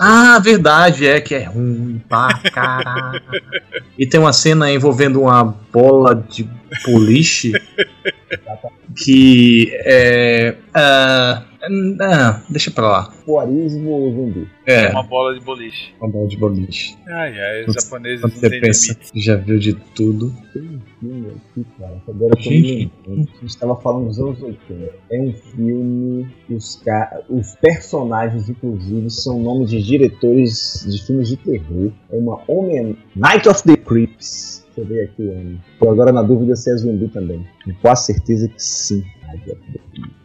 Ah, 0.00 0.38
verdade, 0.38 1.06
é 1.06 1.20
que 1.20 1.34
é 1.34 1.44
ruim 1.44 2.02
pra 2.08 2.40
caralho. 2.52 3.22
e 3.98 4.06
tem 4.06 4.20
uma 4.20 4.32
cena 4.32 4.70
envolvendo 4.70 5.22
uma 5.22 5.44
bola 5.44 6.14
de 6.14 6.48
boliche 6.84 7.52
que 8.96 9.70
é. 9.84 10.56
Uh, 10.70 11.54
ah, 12.00 12.42
deixa 12.48 12.70
pra 12.70 12.88
lá. 12.88 13.12
Poarismo 13.24 14.12
zumbi. 14.12 14.48
É. 14.66 14.88
Uma 14.90 15.02
bola 15.02 15.34
de 15.34 15.40
boliche. 15.40 15.94
Uma 15.98 16.10
bola 16.10 16.28
de 16.28 16.36
boliche. 16.36 16.96
Ai, 17.06 17.40
ai, 17.40 17.64
os 17.64 17.74
japoneses 17.74 18.22
não 18.22 18.28
você 18.30 18.60
pensa, 18.60 18.96
já 19.14 19.36
viu 19.36 19.58
de 19.58 19.72
tudo. 19.94 20.34
Tem 20.52 20.62
um 20.62 20.80
filme 21.00 21.28
aqui, 21.30 21.66
cara, 21.78 22.02
agora 22.06 22.40
gente. 22.40 22.92
a 23.06 23.10
gente 23.10 23.46
estava 23.46 23.76
falando 23.76 24.08
dos 24.08 24.18
anos 24.18 24.42
80. 24.42 24.92
É 25.10 25.20
um 25.20 25.32
filme 25.32 26.28
que 26.46 26.54
os, 26.54 26.82
os 27.30 27.54
personagens, 27.56 28.48
inclusive, 28.48 29.10
são 29.10 29.40
nomes 29.40 29.70
de 29.70 29.82
diretores 29.82 30.86
de 30.86 31.06
filmes 31.06 31.28
de 31.28 31.36
terror. 31.36 31.92
É 32.10 32.16
uma 32.16 32.42
homem 32.46 32.96
Night 33.16 33.48
of 33.48 33.62
the 33.62 33.76
Creeps. 33.76 34.63
Deixa 34.76 34.80
eu 34.80 34.86
ver 34.86 35.04
aqui. 35.04 35.58
Tô 35.78 35.88
agora 35.88 36.10
na 36.10 36.22
dúvida 36.22 36.56
se 36.56 36.70
é 36.70 36.76
zumbi 36.76 37.08
também. 37.08 37.46
Com 37.64 37.74
quase 37.74 38.06
certeza 38.06 38.48
que 38.48 38.62
sim. 38.62 39.04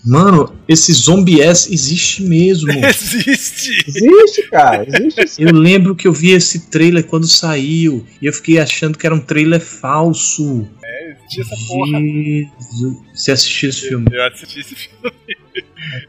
Mano, 0.05 0.55
esse 0.67 0.91
Zombie 0.93 1.41
S 1.41 1.71
existe 1.73 2.23
mesmo. 2.23 2.71
existe! 2.85 3.83
Existe, 3.87 4.49
cara. 4.49 4.85
Existe. 4.87 5.41
Eu 5.41 5.53
lembro 5.53 5.95
que 5.95 6.07
eu 6.07 6.13
vi 6.13 6.31
esse 6.31 6.69
trailer 6.69 7.05
quando 7.05 7.27
saiu 7.27 8.05
e 8.21 8.25
eu 8.25 8.33
fiquei 8.33 8.59
achando 8.59 8.97
que 8.97 9.05
era 9.05 9.15
um 9.15 9.19
trailer 9.19 9.59
falso. 9.59 10.67
É, 10.83 11.11
existia 11.11 11.43
essa 11.43 11.67
porra. 11.67 11.99
Jesus. 11.99 12.97
Você 13.13 13.31
assistiu 13.31 13.69
esse 13.69 13.87
filme? 13.87 14.07
Eu 14.11 14.23
assisti 14.25 14.59
esse 14.59 14.75
filme. 14.75 15.15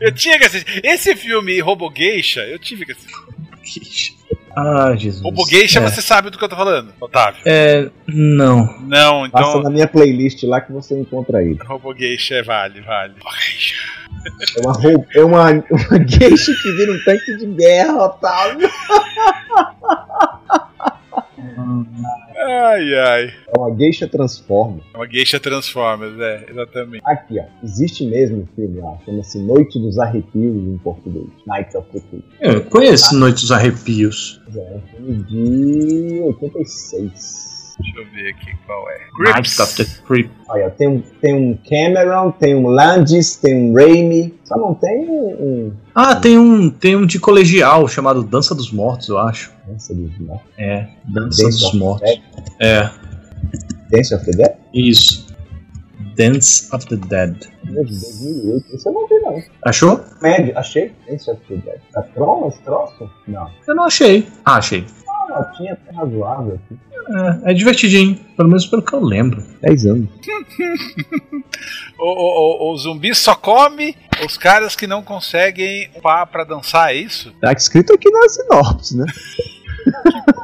Eu 0.01 0.13
tinha 0.13 0.39
que 0.39 0.45
assistir. 0.45 0.81
Esse 0.85 1.17
filme, 1.17 1.61
Robo 1.61 1.93
Geisha, 1.95 2.41
eu 2.41 2.59
tive 2.59 2.87
que 2.87 2.93
assistir. 2.93 4.15
Ah, 4.57 4.95
Jesus. 4.97 5.25
O 5.25 5.31
Bugueixa, 5.31 5.81
é. 5.81 5.83
você 5.83 6.03
sabe 6.03 6.31
do 6.31 6.39
que 6.39 6.45
eu 6.45 6.49
tô 6.49 6.57
falando, 6.57 6.93
Otávio? 7.01 7.41
É. 7.45 7.89
Não. 8.07 8.67
Não, 8.81 9.27
então. 9.27 9.41
Passa 9.41 9.61
na 9.61 9.71
minha 9.71 9.87
playlist 9.87 10.43
lá 10.45 10.61
que 10.61 10.73
você 10.73 10.99
encontra 10.99 11.43
ele. 11.43 11.59
Robogeisha 11.65 12.37
é 12.37 12.43
vale, 12.43 12.81
vale. 12.81 13.15
É 14.57 14.61
uma, 14.61 15.07
é 15.15 15.25
uma, 15.25 15.51
uma 15.51 16.07
geisha 16.07 16.53
que 16.53 16.73
vira 16.73 16.93
um 16.93 16.99
tanque 17.05 17.37
de 17.37 17.47
guerra, 17.47 18.05
Otávio. 18.05 18.69
Ai, 22.37 22.95
ai. 22.95 23.35
É 23.49 23.59
uma 23.59 23.75
geisha 23.75 24.09
Transformers. 24.09 24.85
É 24.95 24.97
uma 24.97 25.07
geisha 25.07 25.39
Transformers, 25.39 26.19
é, 26.19 26.47
exatamente. 26.51 27.03
Aqui, 27.05 27.39
ó. 27.39 27.45
Existe 27.63 28.07
mesmo 28.07 28.43
um 28.43 28.47
filme, 28.55 28.81
ó. 28.81 28.97
Chama-se 29.05 29.39
Noite 29.39 29.79
dos 29.79 29.99
Arrepios 29.99 30.57
em 30.57 30.79
português. 30.79 31.29
Night 31.47 31.77
of 31.77 31.89
the 31.93 32.01
Creep. 32.01 32.25
Eu 32.41 32.65
conheço 32.65 33.15
Noite 33.17 33.41
dos 33.43 33.53
Arrepios. 33.53 34.41
É, 34.55 34.59
é 34.59 34.77
um 34.77 34.81
filme 34.81 35.25
de 35.25 36.21
86. 36.23 37.50
Deixa 37.81 37.99
eu 37.99 38.07
ver 38.11 38.31
aqui 38.31 38.57
qual 38.67 38.89
é. 38.91 38.99
Night 39.33 39.63
of 39.63 39.77
the 39.77 39.85
Creep. 40.07 40.31
Olha, 40.49 40.71
tem 40.71 40.89
um, 40.89 41.01
tem 41.21 41.35
um 41.35 41.59
Cameron, 41.69 42.31
tem 42.33 42.55
um 42.55 42.67
Landis, 42.69 43.37
tem 43.37 43.55
um 43.55 43.75
Raimi. 43.75 44.35
Só 44.45 44.57
não 44.57 44.75
tem 44.75 45.09
um. 45.09 45.73
Ah, 45.95 46.17
tem 46.17 46.39
um, 46.39 46.71
tem 46.71 46.97
um 46.97 47.07
de 47.07 47.19
colegial 47.19 47.87
chamado 47.89 48.23
Dança 48.23 48.55
dos 48.55 48.73
Mortos, 48.73 49.09
eu 49.09 49.19
acho. 49.19 49.53
Dança 49.67 49.95
dos 49.95 50.19
Mortos? 50.19 50.47
É, 50.59 50.89
Dança 51.05 51.43
Dance 51.45 51.61
dos 51.61 51.75
Mortos. 51.75 52.21
É. 52.61 52.91
Dance 53.91 54.15
of 54.15 54.25
the 54.25 54.33
Dead? 54.33 54.57
Isso. 54.75 55.27
Dance 56.17 56.69
of 56.75 56.87
the 56.87 56.97
Dead. 56.97 57.37
2008, 57.65 58.77
isso 58.77 58.89
eu 58.89 58.93
não 58.93 59.09
vi 59.09 59.15
não. 59.21 59.43
Achou? 59.65 60.05
Médio, 60.21 60.57
achei. 60.59 60.93
Dance 61.09 61.31
of 61.31 61.41
the 61.49 61.57
Dead. 61.57 61.81
Tá 61.93 62.03
Tron 62.03 62.49
esse 62.49 62.61
troço? 62.63 63.11
Não. 63.27 63.51
Eu 63.67 63.75
não 63.75 63.85
achei. 63.85 64.27
Ah, 64.45 64.57
achei. 64.57 64.85
Até 65.33 65.77
razoável 65.95 66.55
aqui. 66.55 66.79
É, 67.45 67.51
é 67.51 67.55
divertidinho, 67.55 68.17
pelo 68.37 68.49
menos 68.49 68.67
pelo 68.67 68.83
que 68.83 68.95
eu 68.95 69.01
lembro. 69.01 69.43
10 69.63 69.87
anos. 69.87 70.09
o, 71.99 72.05
o, 72.05 72.73
o, 72.73 72.77
zumbi 72.77 73.15
só 73.15 73.35
come 73.35 73.97
os 74.25 74.37
caras 74.37 74.77
que 74.77 74.87
não 74.87 75.03
conseguem 75.03 75.91
upar 75.97 76.27
pra 76.27 76.45
dançar, 76.45 76.93
é 76.93 76.99
isso? 76.99 77.33
Tá 77.41 77.53
escrito 77.53 77.93
aqui 77.93 78.11
na 78.11 78.29
sinopse, 78.29 78.97
né? 78.97 79.07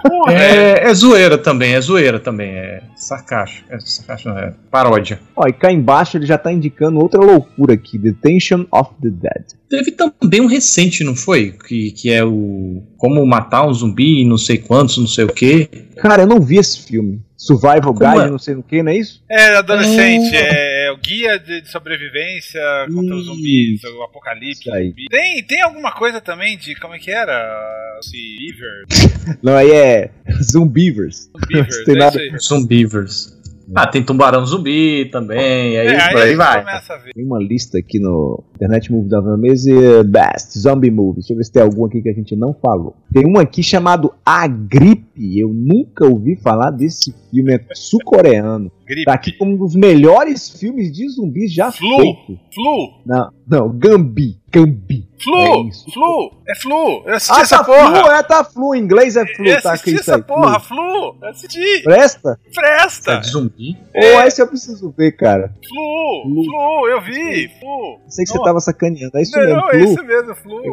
Porra, 0.03 0.33
é, 0.33 0.89
é, 0.89 0.95
zoeira 0.95 1.37
também, 1.37 1.75
é 1.75 1.81
zoeira 1.81 2.19
também, 2.19 2.51
é 2.51 2.83
sarcástico, 2.95 3.67
é 3.73 3.79
sarcástico, 3.81 4.31
é 4.31 4.53
paródia. 4.71 5.21
Ó, 5.35 5.47
e 5.47 5.53
cá 5.53 5.73
embaixo 5.73 6.17
ele 6.17 6.27
já 6.27 6.39
tá 6.39 6.53
indicando 6.53 6.99
outra 6.99 7.21
loucura 7.21 7.75
aqui, 7.75 7.99
Detention 7.99 8.67
of 8.71 8.91
the 9.03 9.11
Dead. 9.11 9.45
Teve 9.69 9.91
também 9.93 10.41
um 10.41 10.47
recente, 10.47 11.03
não 11.03 11.17
foi? 11.17 11.53
Que, 11.53 11.91
que 11.91 12.13
é 12.13 12.25
o 12.25 12.83
Como 12.97 13.27
Matar 13.27 13.67
um 13.67 13.75
Zumbi, 13.75 14.25
não 14.25 14.39
sei 14.39 14.59
quantos, 14.59 14.97
não 14.97 15.09
sei 15.09 15.25
o 15.25 15.29
que. 15.29 15.69
Cara, 15.97 16.23
eu 16.23 16.27
não 16.27 16.41
vi 16.41 16.57
esse 16.57 16.87
filme. 16.87 17.21
Survival 17.37 17.95
Como 17.95 17.99
Guide, 17.99 18.27
é? 18.27 18.31
não 18.31 18.39
sei 18.39 18.55
o 18.55 18.63
que, 18.63 18.83
não 18.83 18.93
é 18.93 18.97
isso? 18.97 19.23
É, 19.29 19.57
adolescente, 19.57 20.35
é, 20.35 20.41
é 20.41 20.76
o 20.91 20.97
guia 20.97 21.39
de, 21.39 21.61
de 21.61 21.71
sobrevivência 21.71 22.61
contra 22.95 23.17
os 23.17 23.27
zumbis, 23.27 23.83
o 23.85 24.03
apocalipse. 24.03 24.65
Zumbi. 24.65 25.07
Tem, 25.11 25.43
tem 25.43 25.63
alguma 25.63 25.93
coisa 25.93 26.21
também 26.21 26.57
de, 26.57 26.75
como 26.77 26.95
é 26.95 26.99
que 26.99 27.11
era? 27.11 27.67
Beaver? 28.11 29.39
não, 29.43 29.57
aí 29.57 29.71
é 29.71 30.11
Zumbivers. 30.43 31.31
Zumbivers, 31.35 31.85
tem 31.85 31.95
é 31.95 31.99
nada... 31.99 32.19
Zumbivers. 32.39 33.36
Ah, 33.75 33.87
tem 33.87 34.03
tubarão 34.03 34.47
zumbi 34.47 35.09
também, 35.11 35.77
aí, 35.79 35.87
é, 35.87 36.01
aí, 36.01 36.23
aí 36.23 36.35
vai. 36.37 36.65
Tem 37.13 37.25
uma 37.25 37.39
lista 37.39 37.79
aqui 37.79 37.99
no 37.99 38.45
Internet 38.55 38.93
Movie 38.93 39.09
da 39.09 39.21
Mesa 39.37 40.05
Best 40.05 40.59
Zombie 40.59 40.91
Movies. 40.91 41.25
Deixa 41.25 41.33
eu 41.33 41.37
ver 41.37 41.45
se 41.45 41.53
tem 41.53 41.63
algum 41.63 41.85
aqui 41.85 42.01
que 42.01 42.09
a 42.09 42.15
gente 42.15 42.37
não 42.37 42.55
falou. 42.55 42.95
Tem 43.13 43.27
um 43.27 43.39
aqui 43.39 43.63
chamado 43.63 44.13
A 44.25 44.47
Gripe. 44.47 45.39
Eu 45.39 45.49
nunca 45.53 46.07
ouvi 46.07 46.37
falar 46.37 46.71
desse 46.71 47.13
filme, 47.31 47.55
é 47.55 47.61
sul-coreano. 47.75 48.71
Tá 49.05 49.15
aqui 49.15 49.33
como 49.33 49.55
um 49.55 49.57
dos 49.57 49.75
melhores 49.75 50.49
filmes 50.49 50.93
de 50.93 51.09
zumbis 51.09 51.53
já 51.53 51.73
Flu. 51.73 51.97
feito. 51.97 52.39
Flu. 52.55 53.03
Não, 53.05 53.31
não, 53.49 53.69
Gambi. 53.69 54.39
Gambi. 54.57 55.07
Flu! 55.23 55.69
É 55.69 55.93
flu! 55.93 56.43
É 56.49 56.55
flu! 56.55 57.03
Eu 57.07 57.15
assisti 57.15 57.39
ah, 57.39 57.43
essa 57.43 57.59
tá 57.59 57.65
porra! 57.65 58.03
Flu, 58.03 58.13
é, 58.13 58.23
tá 58.23 58.45
flu, 58.45 58.75
em 58.75 58.83
inglês 58.83 59.17
é 59.17 59.27
flu, 59.27 59.47
eu 59.47 59.63
tá 59.63 59.73
aqui 59.73 59.95
essa 59.95 60.19
porra, 60.19 60.61
flu! 60.61 60.77
flu. 60.77 61.17
Eu 61.23 61.29
assisti! 61.29 61.83
Presta? 61.83 62.39
Presta! 62.55 63.13
É 63.13 63.21
de 63.21 63.31
zumbi? 63.31 63.77
É. 63.95 64.15
Ou 64.15 64.23
esse 64.23 64.43
eu 64.43 64.47
preciso 64.47 64.95
ver, 64.97 65.13
cara. 65.13 65.53
Flu! 65.67 66.23
Flu, 66.23 66.45
flu 66.45 66.89
eu 66.89 67.01
vi! 67.01 67.49
Flu! 67.59 68.01
Sei 68.09 68.25
que 68.25 68.31
você 68.31 68.43
tava 68.43 68.61
sacaneando, 68.61 69.17
é 69.17 69.23
isso 69.23 69.37
não, 69.37 69.45
mesmo, 69.45 69.61
Não, 69.61 69.71
é 69.71 69.85
isso 69.85 70.05
mesmo, 70.05 70.35
flu! 70.37 70.65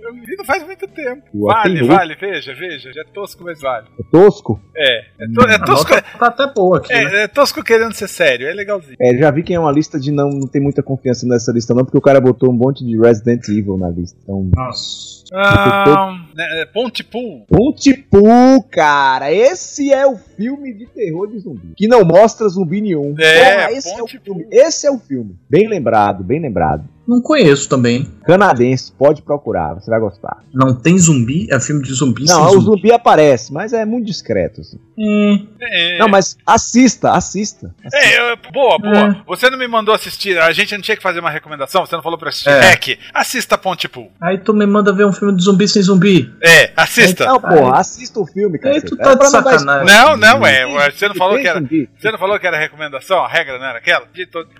Eu 0.00 0.14
vi 0.14 0.36
não 0.36 0.44
faz 0.44 0.64
muito 0.64 0.86
tempo. 0.88 1.22
Vale, 1.34 1.86
vale, 1.86 2.16
veja, 2.16 2.54
veja, 2.54 2.92
já 2.92 3.02
é 3.02 3.04
tosco, 3.04 3.44
mas 3.44 3.60
vale. 3.60 3.86
É 3.98 4.02
tosco? 4.10 4.60
É, 4.76 4.98
é, 5.20 5.26
to, 5.32 5.48
é 5.48 5.58
tosco. 5.58 5.90
Tá 6.18 6.26
até 6.26 6.46
boa 6.52 6.78
aqui. 6.78 6.92
É, 6.92 7.04
né? 7.04 7.22
é 7.22 7.28
tosco 7.28 7.62
querendo 7.62 7.94
ser 7.94 8.08
sério, 8.08 8.48
é 8.48 8.52
legalzinho. 8.52 8.96
É, 9.00 9.16
já 9.16 9.30
vi 9.30 9.42
que 9.42 9.54
é 9.54 9.58
uma 9.58 9.72
lista 9.72 9.98
de 9.98 10.10
não, 10.10 10.28
não 10.28 10.46
tem 10.46 10.60
muita 10.60 10.82
confiança 10.82 11.26
nessa 11.26 11.52
lista, 11.52 11.72
não, 11.72 11.84
porque 11.84 11.98
o 11.98 12.02
cara 12.02 12.20
botou 12.20 12.50
um 12.50 12.52
monte 12.52 12.84
de 12.84 12.98
Resident 12.98 13.31
Evil 13.48 13.78
na 13.78 13.88
lista. 13.88 14.18
Então. 14.22 14.50
Nossa. 14.54 15.22
Ah, 15.34 16.26
né, 16.34 16.66
Pontypool. 16.74 17.46
Pontypool, 17.48 18.62
cara. 18.70 19.32
Esse 19.32 19.92
é 19.92 20.06
o 20.06 20.16
filme 20.16 20.74
de 20.74 20.86
terror 20.86 21.26
de 21.26 21.38
zumbi. 21.38 21.72
Que 21.76 21.88
não 21.88 22.04
mostra 22.04 22.48
zumbi 22.48 22.80
nenhum. 22.82 23.14
É, 23.18 23.54
Porra, 23.54 23.72
esse 23.72 23.88
é 23.88 24.02
o 24.02 24.06
filme. 24.06 24.46
Esse 24.50 24.86
é 24.86 24.90
o 24.90 24.98
filme. 24.98 25.36
Bem 25.48 25.68
lembrado, 25.68 26.22
bem 26.22 26.40
lembrado. 26.40 26.84
Não 27.06 27.20
conheço 27.20 27.68
também. 27.68 28.06
Canadense, 28.24 28.92
pode 28.92 29.22
procurar, 29.22 29.74
você 29.74 29.90
vai 29.90 29.98
gostar. 29.98 30.44
Não 30.54 30.74
tem 30.74 30.96
zumbi? 30.98 31.48
É 31.50 31.58
filme 31.58 31.82
de 31.82 31.92
zumbi? 31.92 32.24
Não, 32.26 32.46
o 32.46 32.50
zumbi. 32.50 32.64
zumbi 32.64 32.92
aparece, 32.92 33.52
mas 33.52 33.72
é 33.72 33.84
muito 33.84 34.06
discreto. 34.06 34.60
Assim. 34.60 34.78
Hum. 34.98 35.48
É. 35.60 35.98
Não, 35.98 36.08
mas 36.08 36.36
assista, 36.46 37.12
assista. 37.12 37.74
assista. 37.84 38.06
É, 38.14 38.36
boa, 38.52 38.78
boa. 38.78 39.08
É. 39.08 39.22
Você 39.26 39.48
não 39.48 39.58
me 39.58 39.66
mandou 39.66 39.94
assistir, 39.94 40.38
a 40.38 40.52
gente 40.52 40.74
não 40.74 40.82
tinha 40.82 40.96
que 40.96 41.02
fazer 41.02 41.20
uma 41.20 41.30
recomendação, 41.30 41.86
você 41.86 41.96
não 41.96 42.02
falou 42.02 42.18
pra 42.18 42.28
assistir 42.28 42.50
é. 42.50 42.60
Hack. 42.60 42.98
Assista 43.14 43.56
Ponte 43.56 43.88
Pool. 43.88 44.10
Aí 44.20 44.38
tu 44.38 44.52
me 44.52 44.66
manda 44.66 44.92
ver 44.92 45.06
um 45.06 45.12
filme 45.12 45.36
de 45.36 45.44
zumbi 45.44 45.66
sem 45.66 45.82
zumbi. 45.82 46.32
É, 46.42 46.72
assista. 46.76 47.24
Não, 47.24 47.40
porra, 47.40 47.78
assista 47.78 48.20
o 48.20 48.26
filme, 48.26 48.58
cara. 48.58 48.80
tu 48.82 48.96
tá 48.96 49.14
de 49.14 49.28
sacanagem. 49.28 49.86
Não, 49.86 50.16
não, 50.16 50.46
é. 50.46 50.90
Você 50.90 51.08
não 51.08 51.14
falou 51.14 51.38
que 51.38 51.48
era. 51.48 51.60
Você 51.60 52.10
não 52.10 52.18
falou 52.18 52.38
que 52.38 52.46
era 52.46 52.58
recomendação? 52.58 53.24
A 53.24 53.28
regra 53.28 53.58
não 53.58 53.66
era 53.66 53.78
aquela? 53.78 54.06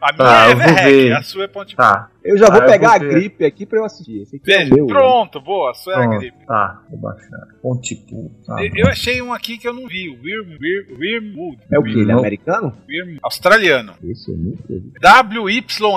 A 0.01 0.13
minha 0.13 0.29
ah, 0.29 0.49
é 0.49 0.55
Hack, 0.55 1.19
a 1.19 1.23
sua 1.23 1.45
é 1.45 1.49
Ponte 1.49 1.77
Pool. 1.77 1.85
Tá. 1.85 2.09
Eu 2.25 2.39
já 2.39 2.49
vou 2.49 2.61
ah, 2.61 2.67
pegar 2.67 2.93
a 2.93 2.99
gripe 2.99 3.45
aqui 3.45 3.67
pra 3.67 3.81
eu 3.81 3.85
assistir. 3.85 4.23
Esse 4.23 4.37
aqui 4.37 4.53
é 4.53 4.65
meu, 4.65 4.87
pronto, 4.87 5.39
né? 5.39 5.45
boa, 5.45 5.75
sua 5.75 5.95
é 5.95 5.97
a 5.97 6.07
gripe. 6.07 6.47
Tá, 6.47 6.81
vou 6.89 6.99
baixar. 6.99 7.49
Pontipu. 7.61 8.31
Tá, 8.47 8.63
eu, 8.63 8.71
eu 8.77 8.87
achei 8.87 9.21
um 9.21 9.33
aqui 9.33 9.59
que 9.59 9.67
eu 9.67 9.75
não 9.75 9.89
vi, 9.89 10.09
o 10.09 10.23
É 11.71 11.79
o 11.79 11.83
que? 11.83 11.91
Ele 11.91 12.11
é 12.11 12.15
americano? 12.15 12.77
Australiano. 13.23 13.95
Esse 14.05 14.31
eu. 14.31 14.37
W-Y-R-M-W-O-D. 15.01 15.93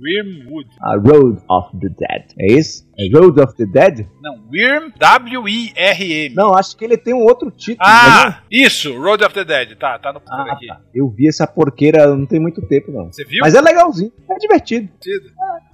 Wormwood. 0.00 0.68
A 0.80 0.96
Road 0.96 1.40
of 1.48 1.76
the 1.78 1.88
Dead. 1.88 2.32
É 2.38 2.52
esse? 2.52 2.88
É 2.98 3.08
Road 3.16 3.40
of 3.40 3.54
the 3.56 3.64
Dead? 3.66 4.06
Não, 4.20 4.36
Worm, 4.52 4.92
W-I-R-M. 4.98 6.34
Não, 6.34 6.52
acho 6.54 6.76
que 6.76 6.84
ele 6.84 6.96
tem 6.96 7.14
um 7.14 7.22
outro 7.22 7.50
título. 7.50 7.88
Ah, 7.88 8.42
é 8.52 8.56
isso, 8.56 8.92
Road 9.00 9.24
of 9.24 9.32
the 9.34 9.44
Dead. 9.44 9.76
Tá, 9.78 9.98
tá 9.98 10.12
no 10.12 10.20
ah, 10.28 10.52
aqui. 10.52 10.66
Tá. 10.66 10.80
Eu 10.94 11.08
vi 11.08 11.28
essa 11.28 11.46
porqueira 11.46 12.06
não 12.08 12.26
tem 12.26 12.40
muito 12.40 12.60
tempo, 12.62 12.90
não. 12.90 13.12
Você 13.12 13.24
viu? 13.24 13.38
Mas 13.40 13.54
é 13.54 13.60
legalzinho. 13.60 14.12
É 14.28 14.34
divertido. 14.36 14.88
É, 15.06 15.67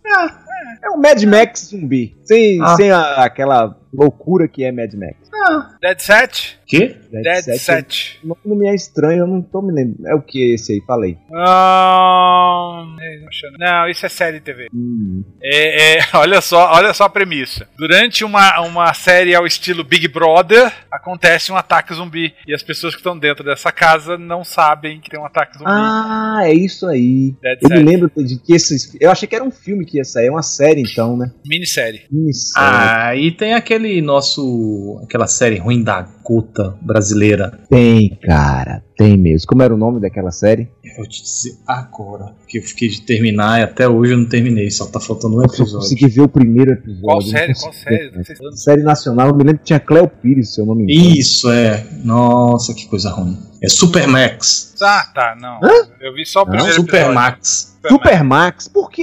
é 0.83 0.91
um 0.91 0.99
Mad 0.99 1.23
Max 1.25 1.69
zumbi. 1.71 2.17
Sem, 2.25 2.61
ah. 2.63 2.77
sem 2.77 2.91
a, 2.91 3.25
aquela 3.25 3.77
loucura 3.93 4.49
que 4.49 4.65
é 4.65 4.73
Mad 4.73 4.93
Max. 4.95 5.17
Ah. 5.47 5.77
Dead 5.81 6.01
Set? 6.01 6.59
Que? 6.67 6.97
Dead, 7.11 7.45
Dead 7.45 7.59
Set. 7.59 8.19
O 8.25 8.29
nome 8.29 8.61
me 8.61 8.69
é 8.69 8.75
estranho, 8.75 9.21
eu 9.21 9.27
não 9.27 9.43
tô 9.43 9.61
me 9.61 9.73
lembrando. 9.73 10.07
É 10.07 10.15
o 10.15 10.23
que 10.23 10.55
esse 10.55 10.73
aí? 10.73 10.81
Falei. 10.87 11.19
Um... 11.31 12.97
Não, 13.59 13.89
isso 13.89 14.07
é 14.07 14.09
série 14.09 14.41
TV. 14.41 14.69
Hum. 14.75 15.23
É, 15.43 15.99
é, 15.99 15.99
olha, 16.15 16.41
só, 16.41 16.73
olha 16.73 16.93
só 16.95 17.05
a 17.05 17.11
premissa. 17.11 17.69
Durante 17.77 18.25
uma, 18.25 18.61
uma 18.61 18.93
série 18.95 19.35
ao 19.35 19.47
estilo 19.47 19.85
Big 19.85 20.09
Brother, 20.09 20.73
acontece 20.91 21.53
um 21.53 21.57
ataque 21.57 21.95
zumbi. 21.95 22.35
E 22.47 22.55
as 22.55 22.63
pessoas 22.63 22.95
que 22.95 23.01
estão 23.01 23.19
dentro 23.19 23.45
dessa 23.45 23.71
casa 23.71 24.17
não 24.17 24.43
sabem 24.43 25.01
que 25.01 25.11
tem 25.11 25.21
um 25.21 25.27
ataque 25.27 25.59
zumbi. 25.59 25.71
Ah, 25.71 26.41
é 26.45 26.55
isso 26.55 26.87
aí. 26.87 27.35
Dead 27.43 27.59
eu 27.63 27.69
Set. 27.69 27.79
me 27.79 27.85
lembro 27.85 28.11
de 28.17 28.39
que 28.39 28.55
esses. 28.55 28.97
Eu 29.01 29.11
achei 29.11 29.29
que 29.29 29.35
era 29.35 29.45
um 29.45 29.51
filme 29.51 29.85
que 29.85 29.94
ia 29.99 30.05
sair, 30.05 30.27
é 30.27 30.31
uma 30.31 30.43
série 30.43 30.81
então, 30.81 31.17
né? 31.17 31.31
Minissérie. 31.47 32.03
Minissérie. 32.11 32.69
Ah, 32.69 33.17
e 33.17 33.31
tem 33.31 33.55
aquele 33.55 34.01
nosso. 34.01 35.01
aquela 35.05 35.27
série 35.27 35.59
ruim 35.59 35.83
da 35.83 36.03
Gota 36.23 36.77
brasileira. 36.81 37.59
Tem, 37.69 38.19
cara, 38.23 38.83
tem 38.97 39.17
mesmo. 39.17 39.47
Como 39.47 39.63
era 39.63 39.75
o 39.75 39.77
nome 39.77 40.01
daquela 40.01 40.31
série? 40.31 40.69
Eu 40.83 40.97
vou 40.97 41.07
te 41.07 41.23
dizer 41.23 41.53
agora, 41.67 42.35
que 42.49 42.59
eu 42.59 42.63
fiquei 42.63 42.89
de 42.89 43.03
terminar 43.03 43.61
e 43.61 43.63
até 43.63 43.89
hoje 43.89 44.13
eu 44.13 44.19
não 44.19 44.29
terminei, 44.29 44.71
só 44.71 44.87
tá 44.87 45.01
faltando 45.01 45.37
um 45.37 45.43
episódio. 45.43 45.75
Eu 45.75 45.81
consegui 45.81 46.09
ver 46.09 46.23
o 46.23 46.29
primeiro 46.29 46.73
episódio. 46.73 47.03
Qual 47.03 47.21
série? 47.21 47.55
Qual 47.55 47.73
série? 47.73 48.57
Série 48.57 48.83
nacional, 48.83 49.29
eu 49.29 49.35
me 49.35 49.45
lembro 49.45 49.59
que 49.59 49.67
tinha 49.67 49.81
Cleo 49.81 50.09
Pires, 50.09 50.55
se 50.55 50.61
eu 50.61 50.67
não 50.67 50.75
me 50.75 50.85
engano. 50.85 51.17
Isso, 51.17 51.51
é. 51.51 51.87
Nossa, 52.05 52.75
que 52.75 52.87
coisa 52.87 53.11
ruim. 53.11 53.37
É 53.65 53.69
Supermax. 53.69 54.75
Ah, 54.83 55.11
tá, 55.15 55.37
não. 55.41 55.59
Hã? 55.63 55.89
Eu 55.99 56.13
vi 56.13 56.27
só 56.27 56.43
o 56.43 56.47
primeiro 56.47 56.69
não, 56.69 56.85
Supermax. 56.85 57.75
Supermax, 57.89 58.69
porque 58.69 59.03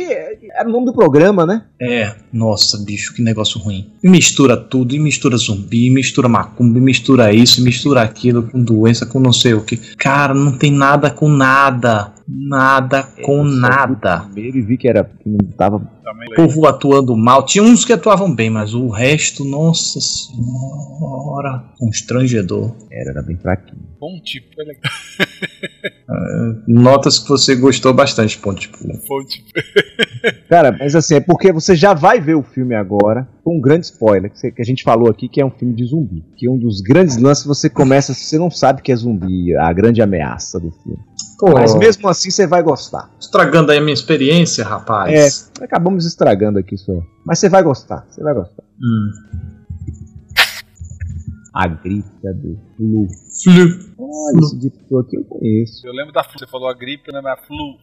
era 0.56 0.68
o 0.68 0.72
nome 0.72 0.86
do 0.86 0.94
programa, 0.94 1.46
né? 1.46 1.64
É, 1.80 2.16
nossa, 2.32 2.78
bicho, 2.84 3.14
que 3.14 3.22
negócio 3.22 3.60
ruim. 3.60 3.92
E 4.04 4.10
mistura 4.10 4.58
tudo, 4.58 4.96
e 4.96 5.00
mistura 5.00 5.38
zumbi, 5.38 5.88
e 5.88 5.90
mistura 5.90 6.28
macumba, 6.28 6.78
e 6.78 6.82
mistura 6.82 7.34
isso, 7.34 7.60
e 7.60 7.64
mistura 7.64 8.02
aquilo, 8.02 8.44
com 8.44 8.64
doença, 8.64 9.06
com 9.06 9.20
não 9.20 9.34
sei 9.34 9.54
o 9.54 9.62
que. 9.62 9.78
Cara, 9.96 10.34
não 10.34 10.52
tem 10.52 10.72
nada 10.72 11.10
com 11.10 11.28
nada. 11.28 12.12
Nada 12.34 13.10
é, 13.18 13.22
com 13.24 13.44
nada. 13.44 14.22
Primeiro 14.32 14.58
e 14.58 14.62
vi 14.62 14.78
que 14.78 14.88
era 14.88 15.04
que 15.04 15.28
não 15.30 15.38
tava 15.58 15.76
o 15.78 16.36
povo 16.36 16.66
atuando 16.66 17.16
mal. 17.18 17.46
Tinha 17.46 17.64
uns 17.64 17.84
que 17.84 17.92
atuavam 17.92 18.34
bem, 18.34 18.50
mas 18.50 18.74
o 18.74 18.88
resto, 18.88 19.44
nossa 19.44 20.00
senhora, 20.00 21.66
constrangedor. 21.78 22.74
Era, 22.90 23.12
era 23.12 23.22
bem 23.22 23.38
fraquinho. 23.38 23.82
Bom 24.00 24.20
tipo, 24.24 24.48
é 24.60 24.64
legal. 24.64 24.82
Notas 26.68 27.20
que 27.20 27.30
você 27.30 27.56
gostou 27.56 27.94
bastante, 27.94 28.38
ponto 28.38 28.60
tipo. 28.60 28.78
Bom 28.80 29.24
tipo. 29.26 29.48
Cara, 30.50 30.72
mas 30.72 30.96
assim, 30.96 31.16
é 31.16 31.20
porque 31.20 31.52
você 31.52 31.76
já 31.76 31.94
vai 31.94 32.20
ver 32.20 32.36
o 32.36 32.44
filme 32.44 32.76
agora, 32.76 33.28
com 33.44 33.58
um 33.58 33.62
grande 33.62 33.86
spoiler, 33.86 34.32
que 34.32 34.62
a 34.62 34.66
gente 34.66 34.84
falou 34.84 35.10
aqui, 35.10 35.30
que 35.30 35.40
é 35.40 35.46
um 35.46 35.52
filme 35.52 35.74
de 35.74 35.86
zumbi. 35.86 36.24
Que 36.36 36.50
um 36.50 36.58
dos 36.58 36.82
grandes 36.82 37.18
lances 37.18 37.46
você 37.46 37.70
começa, 37.70 38.14
você 38.14 38.38
não 38.38 38.50
sabe 38.50 38.82
que 38.82 38.92
é 38.92 38.96
zumbi, 38.96 39.56
a 39.56 39.72
grande 39.72 40.02
ameaça 40.02 40.60
do 40.60 40.72
filme. 40.72 41.00
Pô, 41.42 41.54
Mas 41.54 41.74
mesmo 41.74 42.08
assim 42.08 42.30
você 42.30 42.46
vai 42.46 42.62
gostar. 42.62 43.10
Estragando 43.20 43.72
aí 43.72 43.80
a 43.80 43.82
minha 43.82 43.96
experiência, 43.96 44.64
rapaz. 44.64 45.50
É, 45.60 45.64
acabamos 45.66 46.06
estragando 46.06 46.60
aqui 46.60 46.76
isso. 46.76 47.04
Mas 47.26 47.40
você 47.40 47.50
vai 47.50 47.64
gostar, 47.64 48.06
você 48.08 48.22
vai 48.22 48.32
gostar. 48.36 48.62
Hum. 48.80 49.12
A 51.54 51.68
grita 51.68 52.34
do 52.34 52.58
Flu. 52.78 53.08
Flu. 53.44 53.94
Olha, 53.98 54.40
esse 54.40 54.58
diretor 54.58 55.02
aqui 55.02 55.18
eu 55.18 55.24
conheço. 55.26 55.86
Eu 55.86 55.94
lembro 55.94 56.14
da 56.14 56.24
Flu, 56.24 56.40
você 56.40 56.48
falou 56.48 56.70
a 56.70 56.74
gripe, 56.74 57.12
né? 57.12 57.20
Mas 57.22 57.34
a 57.34 57.42
Flu. 57.46 57.78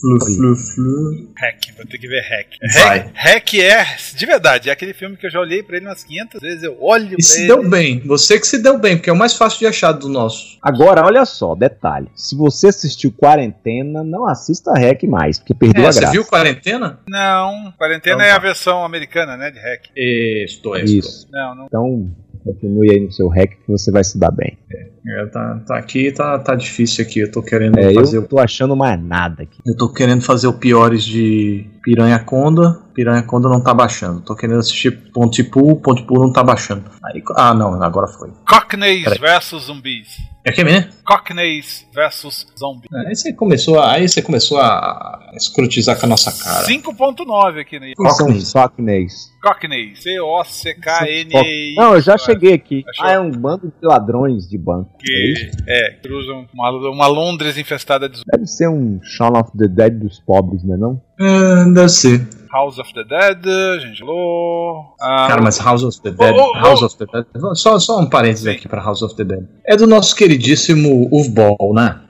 Flu, 0.00 0.18
flu, 0.20 0.56
flu. 0.56 1.32
Hack, 1.38 1.76
vou 1.76 1.86
ter 1.86 1.98
que 1.98 2.08
ver 2.08 2.20
Hack. 2.20 2.58
Hack, 2.74 3.12
hack 3.14 3.54
é, 3.54 3.84
de 4.16 4.26
verdade, 4.26 4.68
é 4.68 4.72
aquele 4.72 4.92
filme 4.92 5.16
que 5.16 5.26
eu 5.26 5.30
já 5.30 5.40
olhei 5.40 5.62
pra 5.62 5.76
ele 5.76 5.86
umas 5.86 6.02
500 6.02 6.40
vezes, 6.40 6.62
eu 6.62 6.76
olho 6.80 7.06
e 7.06 7.16
pra 7.16 7.24
se 7.24 7.40
ele. 7.40 7.48
deu 7.48 7.68
bem, 7.68 8.00
você 8.00 8.38
que 8.38 8.46
se 8.46 8.62
deu 8.62 8.78
bem, 8.78 8.96
porque 8.96 9.10
é 9.10 9.12
o 9.12 9.16
mais 9.16 9.34
fácil 9.36 9.60
de 9.60 9.66
achar 9.66 9.92
do 9.92 10.08
nosso. 10.08 10.58
Agora, 10.60 11.04
olha 11.04 11.24
só, 11.24 11.54
detalhe. 11.54 12.08
Se 12.14 12.36
você 12.36 12.68
assistiu 12.68 13.12
Quarentena, 13.12 14.02
não 14.02 14.26
assista 14.26 14.72
Hack 14.72 15.04
mais, 15.04 15.38
porque 15.38 15.54
perdeu 15.54 15.84
é, 15.84 15.86
a 15.86 15.90
graça. 15.90 16.06
Você 16.06 16.12
viu 16.12 16.24
Quarentena? 16.24 17.00
Não, 17.08 17.72
Quarentena 17.78 18.16
então, 18.16 18.26
é 18.26 18.30
tá. 18.30 18.36
a 18.36 18.40
versão 18.40 18.84
americana, 18.84 19.36
né, 19.36 19.50
de 19.50 19.58
Hack. 19.58 19.90
Estou, 19.96 20.76
estou. 20.76 20.98
Isso. 20.98 21.28
Não, 21.30 21.54
não. 21.54 21.66
Então, 21.66 22.16
continue 22.44 22.90
aí 22.90 23.00
no 23.00 23.10
seu 23.10 23.28
Hack 23.28 23.50
que 23.64 23.72
você 23.72 23.90
vai 23.90 24.04
se 24.04 24.18
dar 24.18 24.30
bem. 24.30 24.58
É. 24.72 24.94
Tá, 25.26 25.62
tá 25.66 25.76
aqui, 25.76 26.10
tá, 26.12 26.38
tá 26.38 26.54
difícil 26.54 27.04
aqui. 27.04 27.20
Eu 27.20 27.30
tô 27.30 27.42
querendo 27.42 27.78
é, 27.78 27.92
fazer. 27.92 28.16
Eu 28.16 28.20
não 28.22 28.28
tô 28.28 28.38
achando 28.38 28.74
mais 28.74 29.02
nada 29.02 29.42
aqui. 29.42 29.60
Eu 29.66 29.76
tô 29.76 29.92
querendo 29.92 30.22
fazer 30.22 30.46
o 30.46 30.54
piores 30.54 31.04
de 31.04 31.66
Piranha 31.82 32.18
Conda. 32.18 32.80
Piranha 32.94 33.22
Conda 33.22 33.48
não 33.48 33.60
tá 33.60 33.74
baixando. 33.74 34.22
Tô 34.22 34.34
querendo 34.34 34.60
assistir 34.60 34.90
Pontipool. 35.12 35.80
Pontipool 35.80 36.20
não 36.20 36.32
tá 36.32 36.42
baixando. 36.42 36.84
Aí, 37.04 37.22
ah, 37.36 37.52
não, 37.52 37.82
agora 37.82 38.06
foi. 38.06 38.30
Cockneys 38.48 39.18
versus 39.18 39.64
zumbis. 39.64 40.33
É 40.46 40.52
que 40.52 40.62
mesmo? 40.62 40.92
Cockneys 41.06 41.86
versus 41.94 42.46
zombies. 42.58 42.92
É, 42.92 43.08
aí 43.08 43.16
você 43.16 43.32
começou 43.32 43.80
a, 43.80 43.92
aí 43.92 44.06
você 44.06 44.20
começou 44.20 44.60
a 44.60 45.30
escrotizar 45.34 45.98
com 45.98 46.04
a 46.04 46.08
nossa 46.10 46.30
cara. 46.32 46.66
5.9 46.66 47.60
aqui 47.60 47.80
no 47.80 47.94
Cockneys. 47.94 48.52
Cockneys. 48.52 49.32
Cockneys. 49.42 50.02
C-O-C-K-N-E-Y. 50.02 51.74
Não, 51.76 51.94
eu 51.94 52.00
já 52.02 52.18
cheguei 52.18 52.52
aqui. 52.52 52.84
Achou? 52.90 53.06
Ah, 53.06 53.12
é 53.12 53.18
um 53.18 53.30
bando 53.30 53.68
de 53.68 53.86
ladrões 53.86 54.46
de 54.46 54.58
banco. 54.58 54.90
Que, 54.98 55.50
é, 55.66 55.92
cruzam 56.02 56.46
uma, 56.52 56.70
uma 56.90 57.06
Londres 57.06 57.56
infestada 57.56 58.06
de 58.06 58.20
Deve 58.30 58.46
ser 58.46 58.68
um 58.68 59.00
Shaun 59.02 59.38
of 59.38 59.50
the 59.56 59.66
Dead 59.66 59.98
dos 59.98 60.20
pobres, 60.20 60.62
né 60.62 60.76
não? 60.76 61.00
É, 61.18 61.72
deve 61.72 61.88
ser. 61.88 62.28
House 62.54 62.78
of 62.78 62.94
the 62.94 63.02
Dead, 63.02 63.80
gente 63.80 63.98
falou. 63.98 64.94
Ah, 65.00 65.26
Cara, 65.28 65.42
mas 65.42 65.58
House 65.58 65.82
of 65.82 66.00
the 66.00 66.12
Dead. 66.12 66.32
Oh, 66.32 66.52
oh, 66.54 66.54
House 66.54 66.82
oh. 66.82 66.86
of 66.86 66.96
the 66.96 67.04
Dead. 67.04 67.26
Só, 67.54 67.80
só 67.80 67.98
um 67.98 68.06
parênteses 68.06 68.46
aqui 68.46 68.68
para 68.68 68.80
House 68.80 69.02
of 69.02 69.16
the 69.16 69.24
Dead. 69.24 69.44
É 69.66 69.76
do 69.76 69.88
nosso 69.88 70.14
queridíssimo 70.14 71.08
Uwe 71.10 71.28
Ball, 71.30 71.74
né? 71.74 72.00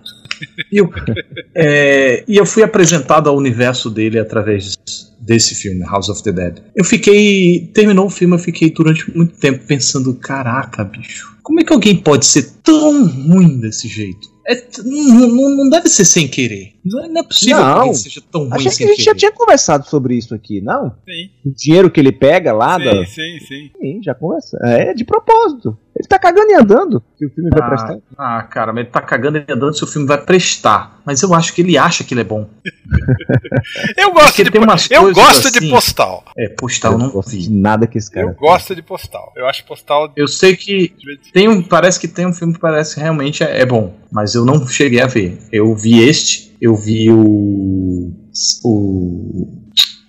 E 0.71 0.77
eu, 0.77 0.91
é, 1.57 2.25
e 2.29 2.37
eu 2.37 2.45
fui 2.45 2.63
apresentado 2.63 3.31
ao 3.31 3.37
universo 3.37 3.89
dele 3.89 4.19
através 4.19 4.77
desse 5.19 5.55
filme, 5.55 5.83
House 5.85 6.11
of 6.11 6.23
the 6.23 6.33
Dead. 6.33 6.59
Eu 6.77 6.85
fiquei. 6.85 7.71
Terminou 7.73 8.07
o 8.07 8.11
filme, 8.11 8.35
eu 8.35 8.39
fiquei 8.39 8.71
durante 8.71 9.17
muito 9.17 9.39
tempo 9.39 9.65
pensando: 9.67 10.13
caraca, 10.15 10.85
bicho, 10.85 11.39
como 11.43 11.61
é 11.61 11.65
que 11.65 11.73
alguém 11.73 11.97
pode 11.97 12.27
ser 12.27 12.51
tão 12.63 13.07
ruim 13.07 13.61
desse 13.61 13.89
jeito? 13.89 14.34
É, 14.47 14.63
não, 14.85 15.57
não, 15.57 15.71
deve 15.71 15.89
ser 15.89 16.05
sem 16.05 16.29
querer. 16.29 16.75
Não 16.85 17.19
é 17.19 17.23
possível 17.23 17.59
não, 17.59 17.91
que 17.91 17.97
seja 17.97 18.23
tão 18.31 18.43
ruim 18.43 18.53
Acho 18.53 18.63
que 18.63 18.69
a 18.69 18.87
gente 18.89 18.97
querer. 18.97 19.03
já 19.03 19.15
tinha 19.15 19.33
conversado 19.33 19.89
sobre 19.89 20.17
isso 20.17 20.35
aqui, 20.35 20.61
não? 20.61 20.91
Sim. 21.07 21.31
O 21.47 21.55
dinheiro 21.55 21.91
que 21.91 21.99
ele 21.99 22.13
pega 22.13 22.53
lá 22.53 22.79
sim, 22.79 22.85
da. 22.85 23.07
Sim, 23.07 23.39
sim. 23.41 23.71
Sim, 23.81 24.03
já 24.03 24.15
conversa. 24.15 24.59
É 24.63 24.93
de 24.93 25.05
propósito. 25.05 25.79
Ele 25.97 26.09
tá 26.09 26.19
cagando 26.19 26.51
e 26.51 26.55
andando 26.55 27.03
se 27.17 27.27
o 27.27 27.31
filme 27.31 27.51
ah, 27.53 27.59
vai 27.59 27.69
prestar. 27.69 27.99
Ah, 28.19 28.43
cara, 28.43 28.73
mas 28.73 28.83
ele 28.83 28.91
tá 28.91 29.01
cagando 29.01 29.39
e 29.39 29.45
andando 29.49 29.77
se 29.77 29.85
o 29.85 29.87
filme 29.87 30.09
vai 30.09 30.19
prestar. 30.19 31.01
Mas 31.05 31.23
eu 31.23 31.33
acho 31.35 31.55
que 31.55 31.61
ele 31.61 31.79
acha 31.79 32.03
que 32.03 32.15
ele 32.15 32.23
é 32.23 32.25
bom. 32.25 32.49
eu 33.97 34.13
gosto, 34.13 34.43
de, 34.43 34.51
eu 34.91 35.13
gosto 35.13 35.49
assim, 35.49 35.61
de 35.61 35.71
postal. 35.71 36.25
É, 36.37 36.49
postal 36.49 36.93
eu 36.93 36.99
não 36.99 37.11
gosto 37.11 37.39
de 37.39 37.51
nada 37.51 37.87
que 37.87 37.99
esse 37.99 38.11
cara. 38.11 38.27
Eu 38.27 38.35
gosto 38.35 38.75
de 38.75 38.83
postal. 38.83 39.33
Eu 39.37 39.47
acho 39.47 39.65
postal. 39.65 40.13
Eu 40.17 40.27
sei 40.27 40.57
que 40.57 40.95
tem 41.33 41.49
um, 41.49 41.63
parece 41.63 42.01
que 42.01 42.09
tem 42.09 42.27
um 42.27 42.33
filme 42.33 42.55
que 42.55 42.61
parece 42.61 42.95
que 42.95 43.01
realmente 43.01 43.45
é, 43.45 43.61
é 43.61 43.67
bom, 43.67 43.95
mas 44.11 44.35
eu 44.35 44.45
não 44.45 44.67
cheguei 44.67 45.01
a 45.01 45.07
ver. 45.07 45.39
Eu 45.53 45.75
vi 45.75 46.03
este, 46.03 46.57
eu 46.61 46.75
vi 46.75 47.11
o 47.11 48.13
o. 48.65 49.63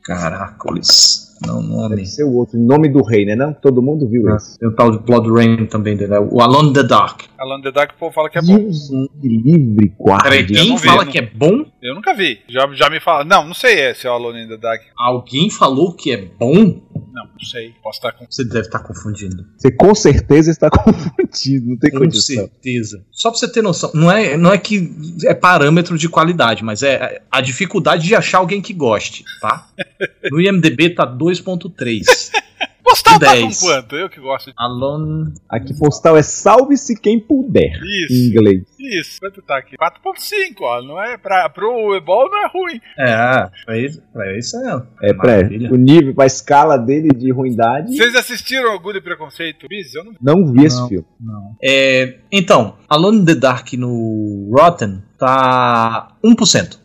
Caracoles. 0.03 1.24
Não, 1.41 1.61
nome. 1.61 1.95
Deve 1.95 2.05
ser 2.05 2.23
o 2.23 2.33
outro, 2.33 2.57
Nome 2.57 2.87
do 2.89 3.03
Rei, 3.03 3.25
né? 3.25 3.35
Não? 3.35 3.53
Todo 3.53 3.81
mundo 3.81 4.07
viu 4.07 4.29
ah, 4.29 4.35
esse. 4.35 4.57
Tem 4.57 4.69
o 4.69 4.75
tal 4.75 4.91
de 4.91 4.99
Blood 4.99 5.29
Rain 5.29 5.65
também 5.65 5.95
dele, 5.95 6.11
né? 6.11 6.19
o 6.19 6.41
Alone 6.41 6.69
in 6.69 6.73
the 6.73 6.83
Dark. 6.83 7.23
Alone 7.37 7.59
in 7.59 7.63
the 7.63 7.71
Dark, 7.71 7.91
o 7.95 7.99
povo 7.99 8.13
fala 8.13 8.29
que 8.29 8.37
é 8.37 8.41
bom. 8.41 8.57
Deus 8.57 8.89
livre, 9.21 9.93
guarda. 9.99 10.29
Peraí, 10.29 10.45
quem 10.45 10.77
fala 10.77 11.05
vi, 11.05 11.11
que 11.11 11.17
é 11.19 11.21
bom? 11.21 11.65
Eu 11.81 11.95
nunca 11.95 12.13
vi. 12.13 12.39
Já, 12.47 12.67
já 12.73 12.89
me 12.89 12.99
fala. 12.99 13.23
Não, 13.23 13.45
não 13.45 13.53
sei 13.53 13.93
se 13.93 14.07
é 14.07 14.09
o 14.09 14.13
Alone 14.13 14.43
in 14.43 14.47
the 14.47 14.57
Dark. 14.57 14.81
Alguém 14.97 15.49
falou 15.49 15.93
que 15.93 16.11
é 16.11 16.17
bom? 16.17 16.81
Não, 17.13 17.25
não 17.25 17.39
sei. 17.39 17.73
Posso 17.81 17.97
estar 17.99 18.11
com... 18.11 18.25
Você 18.29 18.43
deve 18.43 18.61
estar 18.61 18.79
confundindo. 18.79 19.45
Você 19.57 19.71
com 19.71 19.93
certeza 19.95 20.51
está 20.51 20.69
confundido, 20.71 21.69
não 21.69 21.77
tem 21.77 21.91
com 21.91 21.99
condição. 21.99 22.35
certeza. 22.35 23.05
Só 23.11 23.29
pra 23.29 23.39
você 23.39 23.47
ter 23.51 23.61
noção, 23.61 23.91
não 23.93 24.11
é, 24.11 24.35
não 24.37 24.51
é 24.51 24.57
que 24.57 24.93
é 25.25 25.33
parâmetro 25.33 25.97
de 25.97 26.09
qualidade, 26.09 26.63
mas 26.63 26.83
é 26.83 27.21
a 27.31 27.41
dificuldade 27.41 28.03
de 28.05 28.15
achar 28.15 28.39
alguém 28.39 28.61
que 28.61 28.73
goste, 28.73 29.23
tá? 29.39 29.67
No 30.29 30.41
IMDB 30.41 30.89
tá 30.91 31.05
2.3. 31.07 32.03
Postal 32.85 33.19
tá 33.19 33.35
com 33.35 33.49
quanto? 33.51 33.95
Eu 33.95 34.07
que 34.07 34.19
gosto 34.19 34.45
de. 34.45 34.53
Alone. 34.55 35.33
Aqui 35.49 35.73
postal 35.73 36.15
é 36.15 36.21
salve-se 36.21 36.95
quem 36.99 37.19
puder. 37.19 37.71
Isso. 37.81 38.13
Em 38.13 38.27
inglês. 38.27 38.63
Isso. 38.79 39.19
Quanto 39.19 39.41
tá 39.41 39.57
aqui? 39.57 39.75
4.5, 39.75 40.55
ó. 40.61 40.81
Não 40.83 41.01
é 41.01 41.17
pra, 41.17 41.49
pro 41.49 41.95
Ebol 41.95 42.29
não 42.29 42.45
é 42.45 42.47
ruim. 42.47 42.79
É, 42.97 43.49
pra 43.65 43.77
isso, 43.79 44.01
pra 44.13 44.37
isso 44.37 44.57
é. 44.57 45.09
É, 45.09 45.13
pra 45.13 45.39
o 45.71 45.75
nível, 45.75 46.13
a 46.19 46.25
escala 46.25 46.77
dele 46.77 47.09
de 47.09 47.31
ruindade. 47.31 47.97
Vocês 47.97 48.15
assistiram 48.15 48.71
Orgulho 48.73 48.99
e 48.99 49.01
Preconceito 49.01 49.67
Biz? 49.67 49.95
Eu 49.95 50.03
não... 50.05 50.13
não 50.21 50.45
vi 50.45 50.57
não, 50.57 50.65
esse 50.65 50.87
filme. 50.87 51.05
Não. 51.19 51.55
É, 51.63 52.19
então, 52.31 52.77
Alone 52.87 53.19
in 53.21 53.25
the 53.25 53.35
Dark 53.35 53.73
no 53.73 54.51
Rotten 54.55 55.01
tá 55.17 56.09
1%. 56.23 56.77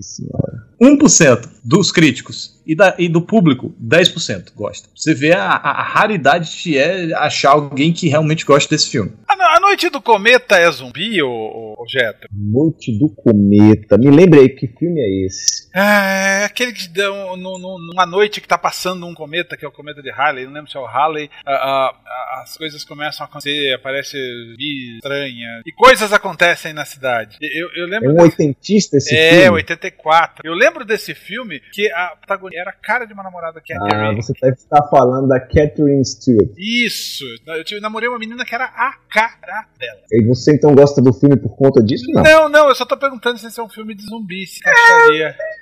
Senhora. 0.00 0.66
1% 0.80 1.48
dos 1.62 1.92
críticos 1.92 2.58
e, 2.66 2.74
da, 2.74 2.94
e 2.98 3.08
do 3.08 3.20
público, 3.20 3.74
10% 3.82 4.52
gosta. 4.54 4.88
Você 4.94 5.14
vê 5.14 5.32
a, 5.32 5.44
a, 5.44 5.82
raridade 5.82 6.50
que 6.50 6.78
é 6.78 7.12
achar 7.14 7.50
alguém 7.50 7.92
que 7.92 8.08
realmente 8.08 8.46
gosta 8.46 8.74
desse 8.74 8.88
filme. 8.88 9.12
A, 9.28 9.36
a 9.60 9.70
Noite 9.70 9.90
do 9.90 10.00
Cometa 10.00 10.56
é 10.56 10.70
zumbi, 10.70 11.22
ou, 11.22 11.30
ou 11.78 11.86
Jetta? 11.86 12.26
Noite 12.32 12.98
do 12.98 13.08
Cometa. 13.10 13.98
Me 13.98 14.10
lembrei 14.10 14.48
que 14.48 14.66
filme 14.66 14.98
é 14.98 15.26
esse. 15.26 15.68
É 15.74 16.44
aquele 16.44 16.72
que 16.72 16.88
dão 16.88 17.36
numa 17.36 18.06
noite 18.06 18.40
que 18.40 18.48
tá 18.48 18.56
passando 18.56 19.06
um 19.06 19.14
cometa, 19.14 19.56
que 19.56 19.64
é 19.64 19.68
o 19.68 19.72
cometa 19.72 20.02
de 20.02 20.10
Halley, 20.10 20.46
não 20.46 20.52
lembro 20.52 20.70
se 20.70 20.76
é 20.76 20.80
o 20.80 20.86
Halley, 20.86 21.30
a, 21.46 21.52
a, 21.52 22.42
as 22.42 22.56
coisas 22.56 22.84
começam 22.84 23.24
a 23.24 23.28
acontecer, 23.28 23.74
aparece 23.74 24.16
vida 24.56 24.96
estranha, 24.96 25.62
e 25.64 25.72
coisas 25.72 26.12
acontecem 26.12 26.72
na 26.72 26.84
cidade. 26.84 27.36
Eu, 27.40 27.68
eu 27.74 27.86
lembro 27.86 28.10
é 28.10 28.14
um 28.14 28.22
oitentista 28.22 28.96
esse 28.96 29.14
é, 29.14 29.30
filme? 29.30 29.44
É, 29.44 29.50
84. 29.50 30.42
Eu 30.44 30.54
lembro 30.54 30.84
desse 30.84 31.14
filme 31.14 31.60
que 31.72 31.90
a 31.92 32.16
protagonista 32.16 32.60
era 32.60 32.70
a 32.70 32.74
cara 32.74 33.04
de 33.04 33.12
uma 33.12 33.22
namorada 33.22 33.60
que 33.60 33.72
é 33.72 33.76
Ah, 33.76 34.12
você 34.14 34.32
deve 34.40 34.56
estar 34.56 34.82
falando 34.88 35.28
da 35.28 35.38
Catherine 35.38 36.04
Stewart. 36.04 36.50
Isso! 36.56 37.24
Eu 37.70 37.80
namorei 37.80 38.08
uma 38.08 38.18
menina 38.18 38.44
que 38.44 38.54
era 38.54 38.64
a 38.64 38.94
cara 39.12 39.49
dela. 39.78 40.00
E 40.10 40.26
você 40.26 40.54
então 40.54 40.74
gosta 40.74 41.00
do 41.00 41.12
filme 41.12 41.36
por 41.36 41.56
conta 41.56 41.82
disso? 41.82 42.04
Não, 42.12 42.22
não, 42.22 42.48
não 42.48 42.68
eu 42.68 42.74
só 42.74 42.84
tô 42.84 42.96
perguntando 42.96 43.38
se 43.38 43.46
esse 43.46 43.60
é 43.60 43.62
um 43.62 43.68
filme 43.68 43.94
de 43.94 44.04
zumbi, 44.04 44.46
se 44.46 44.58
encaixaria. 44.58 45.28
É 45.28 45.60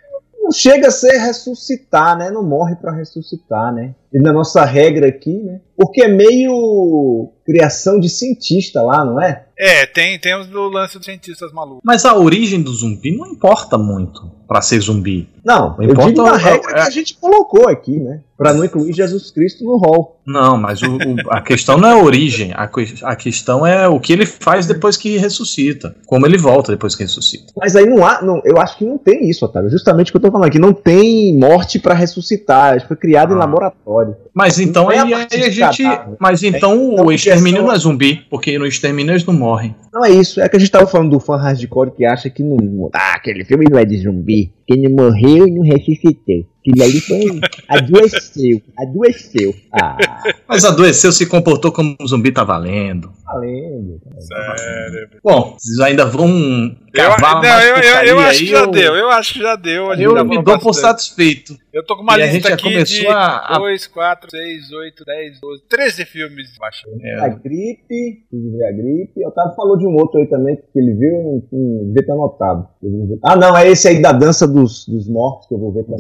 não 0.49 0.53
chega 0.53 0.89
a 0.89 0.91
ser 0.91 1.19
ressuscitar, 1.19 2.17
né? 2.17 2.31
Não 2.31 2.43
morre 2.43 2.75
para 2.75 2.91
ressuscitar, 2.91 3.71
né? 3.71 3.95
E 4.13 4.19
na 4.19 4.33
nossa 4.33 4.65
regra 4.65 5.09
aqui, 5.09 5.33
né? 5.33 5.61
Porque 5.77 6.03
é 6.03 6.09
meio 6.09 7.31
criação 7.45 7.99
de 7.99 8.09
cientista 8.09 8.83
lá, 8.83 9.05
não 9.05 9.21
é? 9.21 9.45
É, 9.57 9.87
tem, 9.87 10.19
tem 10.19 10.35
o 10.35 10.69
lance 10.69 10.97
dos 10.97 11.05
cientistas 11.05 11.53
malucos. 11.53 11.83
Mas 11.85 12.05
a 12.05 12.15
origem 12.15 12.63
do 12.63 12.73
zumbi 12.73 13.17
não 13.17 13.27
importa 13.27 13.77
muito 13.77 14.31
para 14.47 14.63
ser 14.63 14.81
zumbi. 14.81 15.29
Não, 15.45 15.77
eu 15.81 15.95
digo 15.95 16.23
na 16.23 16.37
regra 16.37 16.71
é, 16.71 16.75
que 16.75 16.81
a 16.81 16.91
gente 16.91 17.15
colocou 17.15 17.69
aqui, 17.69 17.99
né? 17.99 18.21
Para 18.37 18.55
não 18.55 18.65
incluir 18.65 18.93
Jesus 18.93 19.31
Cristo 19.31 19.65
no 19.65 19.77
rol. 19.77 20.21
Não, 20.27 20.57
mas 20.57 20.81
o, 20.81 20.97
o, 20.97 21.31
a 21.31 21.41
questão 21.41 21.77
não 21.77 21.89
é 21.89 21.93
a 21.93 22.03
origem, 22.03 22.53
a, 22.53 22.71
a, 23.03 23.17
questão 23.17 23.67
é 23.67 23.89
o 23.89 23.99
que 23.99 24.13
ele 24.13 24.25
faz 24.25 24.67
depois 24.67 24.97
que 24.97 25.19
ressuscita, 25.19 25.95
como 26.07 26.25
ele 26.27 26.39
volta 26.39 26.73
depois 26.73 26.95
que 26.95 27.03
ressuscita. 27.03 27.53
Mas 27.57 27.75
aí 27.75 27.87
não 27.87 28.07
há, 28.07 28.23
não, 28.23 28.41
eu 28.45 28.59
acho 28.59 28.79
que 28.79 28.85
não 28.85 28.97
tem 28.97 29.29
isso, 29.29 29.45
Otávio. 29.45 29.71
Justamente 29.71 30.09
o 30.09 30.13
que 30.13 30.17
eu 30.19 30.23
tô 30.23 30.31
falando 30.31 30.47
aqui, 30.47 30.59
não 30.59 30.73
tem 30.73 31.37
morte 31.37 31.79
para 31.79 31.95
ressuscitar, 31.95 32.87
foi 32.87 32.97
criado 32.97 33.33
ah. 33.33 33.37
em 33.37 33.39
laboratório. 33.39 33.98
Mas 34.35 34.59
então 34.59 34.89
aí, 34.89 34.99
a, 34.99 35.03
a 35.03 35.51
gente, 35.51 35.83
mas 36.19 36.43
então 36.43 36.97
é, 36.99 37.03
o 37.03 37.13
extermínio 37.13 37.63
não 37.63 37.73
é 37.73 37.79
zumbi, 37.79 38.27
porque 38.31 38.59
no 38.59 38.67
extermínio 38.67 39.13
eles 39.13 39.25
não 39.25 39.35
morrem. 39.35 39.75
Não 39.93 40.05
é 40.05 40.11
isso, 40.11 40.41
é 40.41 40.49
que 40.49 40.57
a 40.57 40.61
gente 40.61 40.71
tava 40.71 40.87
falando 40.87 41.11
do 41.11 41.21
fã 41.21 41.37
hardcore 41.37 41.91
que 41.91 42.05
acha 42.05 42.31
que 42.31 42.43
não, 42.43 42.91
ah, 42.93 43.15
aquele 43.15 43.45
filme 43.45 43.67
não 43.71 43.79
é 43.79 43.85
de 43.85 43.99
zumbi, 43.99 44.53
que 44.67 44.77
não 44.77 45.05
morreu 45.05 45.47
e 45.47 45.51
não 45.51 45.63
ressuscitou. 45.63 46.45
Aquilo 46.69 46.85
ali 46.85 47.01
foi. 47.01 47.41
adoeceu. 47.69 48.63
Adoeceu. 48.79 49.55
Ah. 49.73 49.97
Mas 50.47 50.65
adoeceu, 50.65 51.13
se 51.13 51.27
comportou 51.27 51.73
como 51.73 51.97
um 52.01 52.07
zumbi, 52.07 52.33
tá 52.33 52.45
valendo. 52.45 53.13
Valendo. 53.25 54.01
Sério. 54.19 55.09
Bom, 55.23 55.57
vocês 55.59 55.81
ainda 55.81 56.05
vão 56.05 56.77
cavar 56.93 57.45
eu, 57.45 57.51
não, 57.51 57.61
eu, 57.61 57.77
eu, 57.77 58.05
eu 58.05 58.19
acho 58.21 58.39
que 58.41 58.47
já 58.47 58.61
eu... 58.61 58.71
deu. 58.71 58.97
Eu 58.97 59.11
acho 59.11 59.33
que 59.35 59.41
já 59.41 59.57
deu. 59.57 59.93
Eu 59.95 60.25
me 60.25 60.43
dou 60.43 60.59
por 60.59 60.75
satisfeito. 60.75 61.57
Eu 61.73 61.85
tô 61.85 61.97
com 61.97 62.03
uma 62.03 62.19
e 62.19 62.33
lista 62.33 62.53
aqui 62.55 62.83
de 62.83 63.07
a... 63.07 63.57
2, 63.59 63.87
4, 63.87 64.31
6, 64.31 64.73
8, 64.73 65.05
10, 65.05 65.41
12, 65.41 65.63
13 65.69 66.05
filmes. 66.07 66.49
É. 67.03 67.15
A 67.21 67.29
gripe, 67.29 68.25
a 68.67 68.73
gripe. 68.73 69.25
O 69.25 69.29
Otávio 69.29 69.55
falou 69.55 69.77
de 69.77 69.87
um 69.87 69.95
outro 69.95 70.19
aí 70.19 70.27
também 70.27 70.57
que 70.57 70.79
ele 70.79 70.95
viu 70.95 71.11
e 71.11 71.57
não 71.57 71.87
devia 71.87 72.07
ter 72.07 72.13
anotado. 72.13 72.69
Ah, 73.23 73.37
não, 73.37 73.57
é 73.57 73.69
esse 73.69 73.87
aí 73.87 74.01
da 74.01 74.13
dança 74.13 74.49
dos, 74.49 74.89
dos 74.89 75.09
mortos 75.09 75.47
que 75.47 75.55
eu 75.55 75.59
vou 75.59 75.73
ver 75.73 75.85
também. 75.85 75.99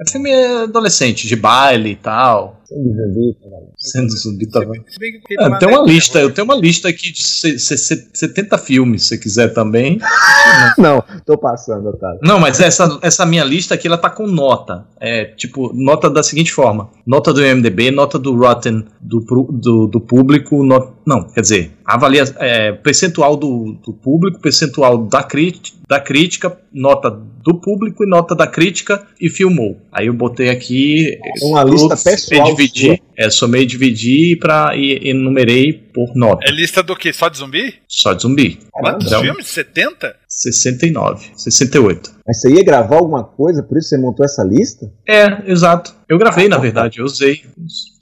É 0.00 0.10
filme 0.10 0.32
adolescente, 0.32 1.26
de 1.26 1.36
baile 1.36 1.90
e 1.90 1.96
tal. 1.96 2.60
Sendo 2.66 2.92
zumbi, 2.94 3.36
Sendo 3.76 4.16
zumbi 4.16 4.46
tá 4.50 4.60
é, 4.60 5.58
tem 5.58 5.68
uma 5.68 5.82
lista, 5.82 6.18
eu 6.18 6.32
tenho 6.32 6.44
uma 6.44 6.56
lista 6.56 6.88
aqui 6.88 7.12
de 7.12 7.22
70 7.22 8.58
filmes, 8.58 9.02
se 9.02 9.08
você 9.08 9.18
quiser 9.18 9.48
também. 9.54 9.98
Não, 10.78 11.02
tô 11.24 11.38
passando, 11.38 11.88
Otávio. 11.88 12.20
Não, 12.22 12.38
mas 12.40 12.60
essa, 12.60 12.98
essa 13.02 13.24
minha 13.26 13.44
lista 13.44 13.74
aqui, 13.74 13.86
ela 13.86 13.98
tá 13.98 14.10
com 14.10 14.26
nota. 14.26 14.86
É, 15.00 15.24
tipo, 15.24 15.72
nota 15.74 16.10
da 16.10 16.22
seguinte 16.22 16.52
forma: 16.52 16.90
nota 17.06 17.32
do 17.32 17.44
IMDB, 17.44 17.90
nota 17.90 18.18
do 18.18 18.34
Rotten 18.36 18.84
do, 19.00 19.20
do, 19.50 19.86
do 19.86 20.00
público, 20.00 20.64
not, 20.64 20.92
não, 21.06 21.24
quer 21.24 21.42
dizer, 21.42 21.72
avalia 21.84 22.24
é, 22.38 22.72
percentual 22.72 23.36
do, 23.36 23.76
do 23.84 23.92
público, 23.92 24.40
percentual 24.40 25.06
da, 25.06 25.22
crítica, 25.22 25.76
da 25.88 26.00
crítica, 26.00 26.58
nota 26.72 27.10
do 27.10 27.60
público 27.60 28.04
e 28.04 28.08
nota 28.08 28.34
da 28.34 28.46
crítica 28.46 29.06
e 29.20 29.28
filmou. 29.28 29.80
Aí 29.92 30.06
eu 30.06 30.14
botei 30.14 30.48
aqui 30.48 31.18
uma 31.42 31.62
lista 31.62 31.96
pessoal. 31.96 32.54
Dividir, 32.54 33.02
é, 33.16 33.28
somei 33.28 33.66
dividir 33.66 34.38
pra, 34.38 34.74
e 34.74 35.10
enumerei 35.10 35.72
por 35.72 36.14
nota. 36.14 36.46
É 36.48 36.50
lista 36.50 36.82
do 36.82 36.96
que? 36.96 37.12
Só 37.12 37.28
de 37.28 37.38
zumbi? 37.38 37.74
Só 37.86 38.14
de 38.14 38.22
zumbi. 38.22 38.58
Quantos 38.72 39.06
então, 39.08 39.20
filmes? 39.20 39.46
70? 39.48 40.16
69, 40.26 41.26
68. 41.36 42.13
Mas 42.26 42.40
você 42.40 42.50
ia 42.50 42.64
gravar 42.64 42.96
alguma 42.96 43.22
coisa, 43.22 43.62
por 43.62 43.76
isso 43.76 43.90
você 43.90 43.98
montou 43.98 44.24
essa 44.24 44.42
lista? 44.42 44.90
É, 45.06 45.50
exato. 45.50 45.94
Eu 46.08 46.18
gravei, 46.18 46.46
ah, 46.46 46.50
na 46.50 46.58
verdade, 46.58 46.98
eu 46.98 47.04
usei. 47.04 47.42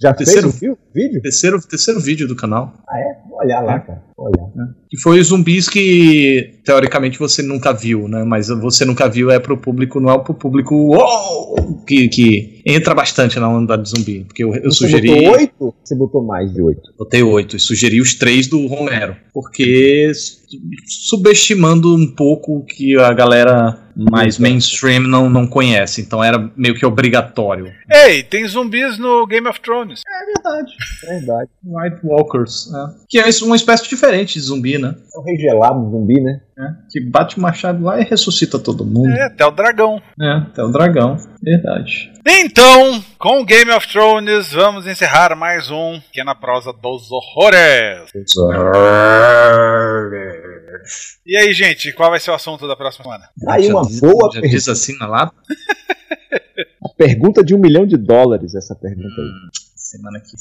Já 0.01 0.12
terceiro, 0.12 0.51
fez 0.51 0.73
o 0.73 0.77
vídeo? 0.94 1.20
Terceiro, 1.20 1.61
terceiro 1.61 2.01
vídeo 2.01 2.28
do 2.28 2.36
canal. 2.36 2.73
Ah, 2.89 2.99
é? 2.99 3.28
Vou 3.28 3.39
olhar 3.40 3.61
lá, 3.61 3.77
é. 3.77 3.78
cara. 3.81 4.03
Vou 4.16 4.27
olhar. 4.27 4.44
É. 4.44 4.73
Que 4.89 5.01
foi 5.01 5.19
os 5.19 5.28
zumbis 5.28 5.69
que, 5.69 6.61
teoricamente, 6.65 7.19
você 7.19 7.43
nunca 7.43 7.73
viu, 7.73 8.07
né? 8.07 8.23
Mas 8.24 8.49
você 8.49 8.85
nunca 8.85 9.09
viu 9.09 9.31
é 9.31 9.40
pro 9.40 9.57
público, 9.57 9.99
não 9.99 10.12
é 10.12 10.19
pro 10.19 10.35
público 10.35 10.97
oh! 10.97 11.85
que, 11.85 12.09
que 12.09 12.62
entra 12.65 12.94
bastante 12.94 13.40
na 13.40 13.49
onda 13.49 13.77
de 13.77 13.89
zumbi. 13.89 14.24
Porque 14.24 14.44
eu, 14.44 14.55
eu 14.55 14.70
você 14.70 14.85
sugeri. 14.85 15.09
Você 15.09 15.15
botou 15.16 15.32
oito? 15.32 15.74
Você 15.82 15.94
botou 15.97 16.23
mais 16.24 16.53
de 16.53 16.62
oito? 16.62 16.93
Botei 16.97 17.23
oito. 17.23 17.57
E 17.57 17.61
sugeri 17.61 18.01
os 18.01 18.15
três 18.15 18.47
do 18.47 18.66
Romero. 18.66 19.16
Porque 19.32 20.12
subestimando 20.86 21.94
um 21.94 22.15
pouco 22.15 22.65
que 22.65 22.97
a 22.99 23.12
galera 23.12 23.81
mais 23.97 24.39
mainstream 24.39 25.01
não, 25.01 25.28
não 25.28 25.47
conhece, 25.47 26.01
então 26.01 26.23
era 26.23 26.51
meio 26.56 26.74
que 26.74 26.85
obrigatório. 26.85 27.73
Ei, 27.90 28.23
tem 28.23 28.47
zumbis 28.47 28.98
no 28.98 29.27
Game 29.27 29.47
of 29.48 29.60
Thrones. 29.60 30.01
É 30.06 30.24
verdade, 30.27 30.73
é 31.05 31.19
verdade. 31.19 31.51
White 31.64 31.97
Walkers, 32.05 32.70
é. 32.74 32.94
que 33.09 33.19
é 33.19 33.24
uma 33.43 33.56
espécie 33.56 33.89
diferente 33.89 34.35
de 34.35 34.40
zumbi, 34.40 34.78
né? 34.78 34.94
É 35.14 35.19
o 35.19 35.23
rei 35.23 35.36
gelado 35.36 35.90
zumbi, 35.90 36.20
né? 36.20 36.40
É, 36.59 36.62
que 36.91 37.01
bate 37.01 37.39
o 37.39 37.41
machado 37.41 37.83
lá 37.83 37.99
e 37.99 38.05
ressuscita 38.05 38.59
todo 38.59 38.85
mundo. 38.85 39.09
É, 39.09 39.23
até 39.23 39.47
o 39.47 39.51
dragão. 39.51 40.03
É, 40.20 40.33
até 40.33 40.62
o 40.62 40.69
dragão, 40.69 41.16
verdade. 41.43 42.12
Então, 42.27 43.03
com 43.19 43.43
Game 43.43 43.70
of 43.70 43.89
Thrones, 43.91 44.53
vamos 44.53 44.87
encerrar 44.87 45.35
mais 45.35 45.70
um 45.70 45.99
Pequena 46.01 46.35
Prosa 46.35 46.70
dos 46.70 47.11
Horrores. 47.11 48.11
Dos 48.15 48.37
horrores. 48.37 48.73
E 51.24 51.37
aí, 51.39 51.55
gente, 51.55 51.91
qual 51.93 52.11
vai 52.11 52.20
ser 52.20 52.31
o 52.31 52.35
assunto 52.35 52.69
da 52.69 52.77
próxima 52.77 53.05
semana? 53.05 53.31
Aí 53.49 53.69
uma 53.69 53.87
diz, 53.87 54.01
boa 54.01 54.31
já 54.35 54.41
diz 54.43 54.69
assim 54.69 54.99
na 54.99 55.07
lata? 55.07 55.35
a 56.85 56.89
pergunta 56.99 57.43
de 57.43 57.55
um 57.55 57.59
milhão 57.59 57.87
de 57.87 57.97
dólares, 57.97 58.55
essa 58.55 58.74
pergunta 58.74 59.20
aí. 59.23 59.31
Semana 59.74 60.20
que 60.20 60.37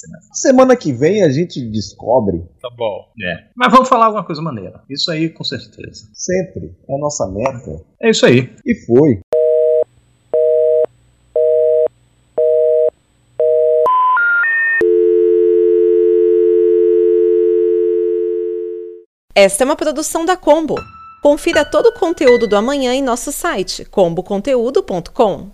semana. 0.00 0.22
Semana 0.32 0.76
que 0.76 0.92
vem 0.92 1.22
a 1.22 1.30
gente 1.30 1.60
descobre. 1.70 2.42
Tá 2.60 2.70
bom. 2.76 3.06
É. 3.22 3.44
Mas 3.54 3.72
vamos 3.72 3.88
falar 3.88 4.06
alguma 4.06 4.24
coisa 4.24 4.40
maneira. 4.40 4.82
Isso 4.88 5.10
aí, 5.10 5.28
com 5.28 5.44
certeza. 5.44 6.08
Sempre. 6.12 6.74
É 6.88 6.94
a 6.94 6.98
nossa 6.98 7.26
meta. 7.28 7.82
É 8.00 8.10
isso 8.10 8.26
aí. 8.26 8.50
E 8.64 8.74
foi. 8.86 9.20
Esta 19.34 19.64
é 19.64 19.66
uma 19.66 19.76
produção 19.76 20.24
da 20.24 20.36
Combo. 20.36 20.74
Confira 21.22 21.64
todo 21.64 21.86
o 21.86 21.94
conteúdo 21.94 22.46
do 22.46 22.56
amanhã 22.56 22.94
em 22.94 23.02
nosso 23.02 23.30
site 23.30 23.84
comboconteúdo.com. 23.84 25.50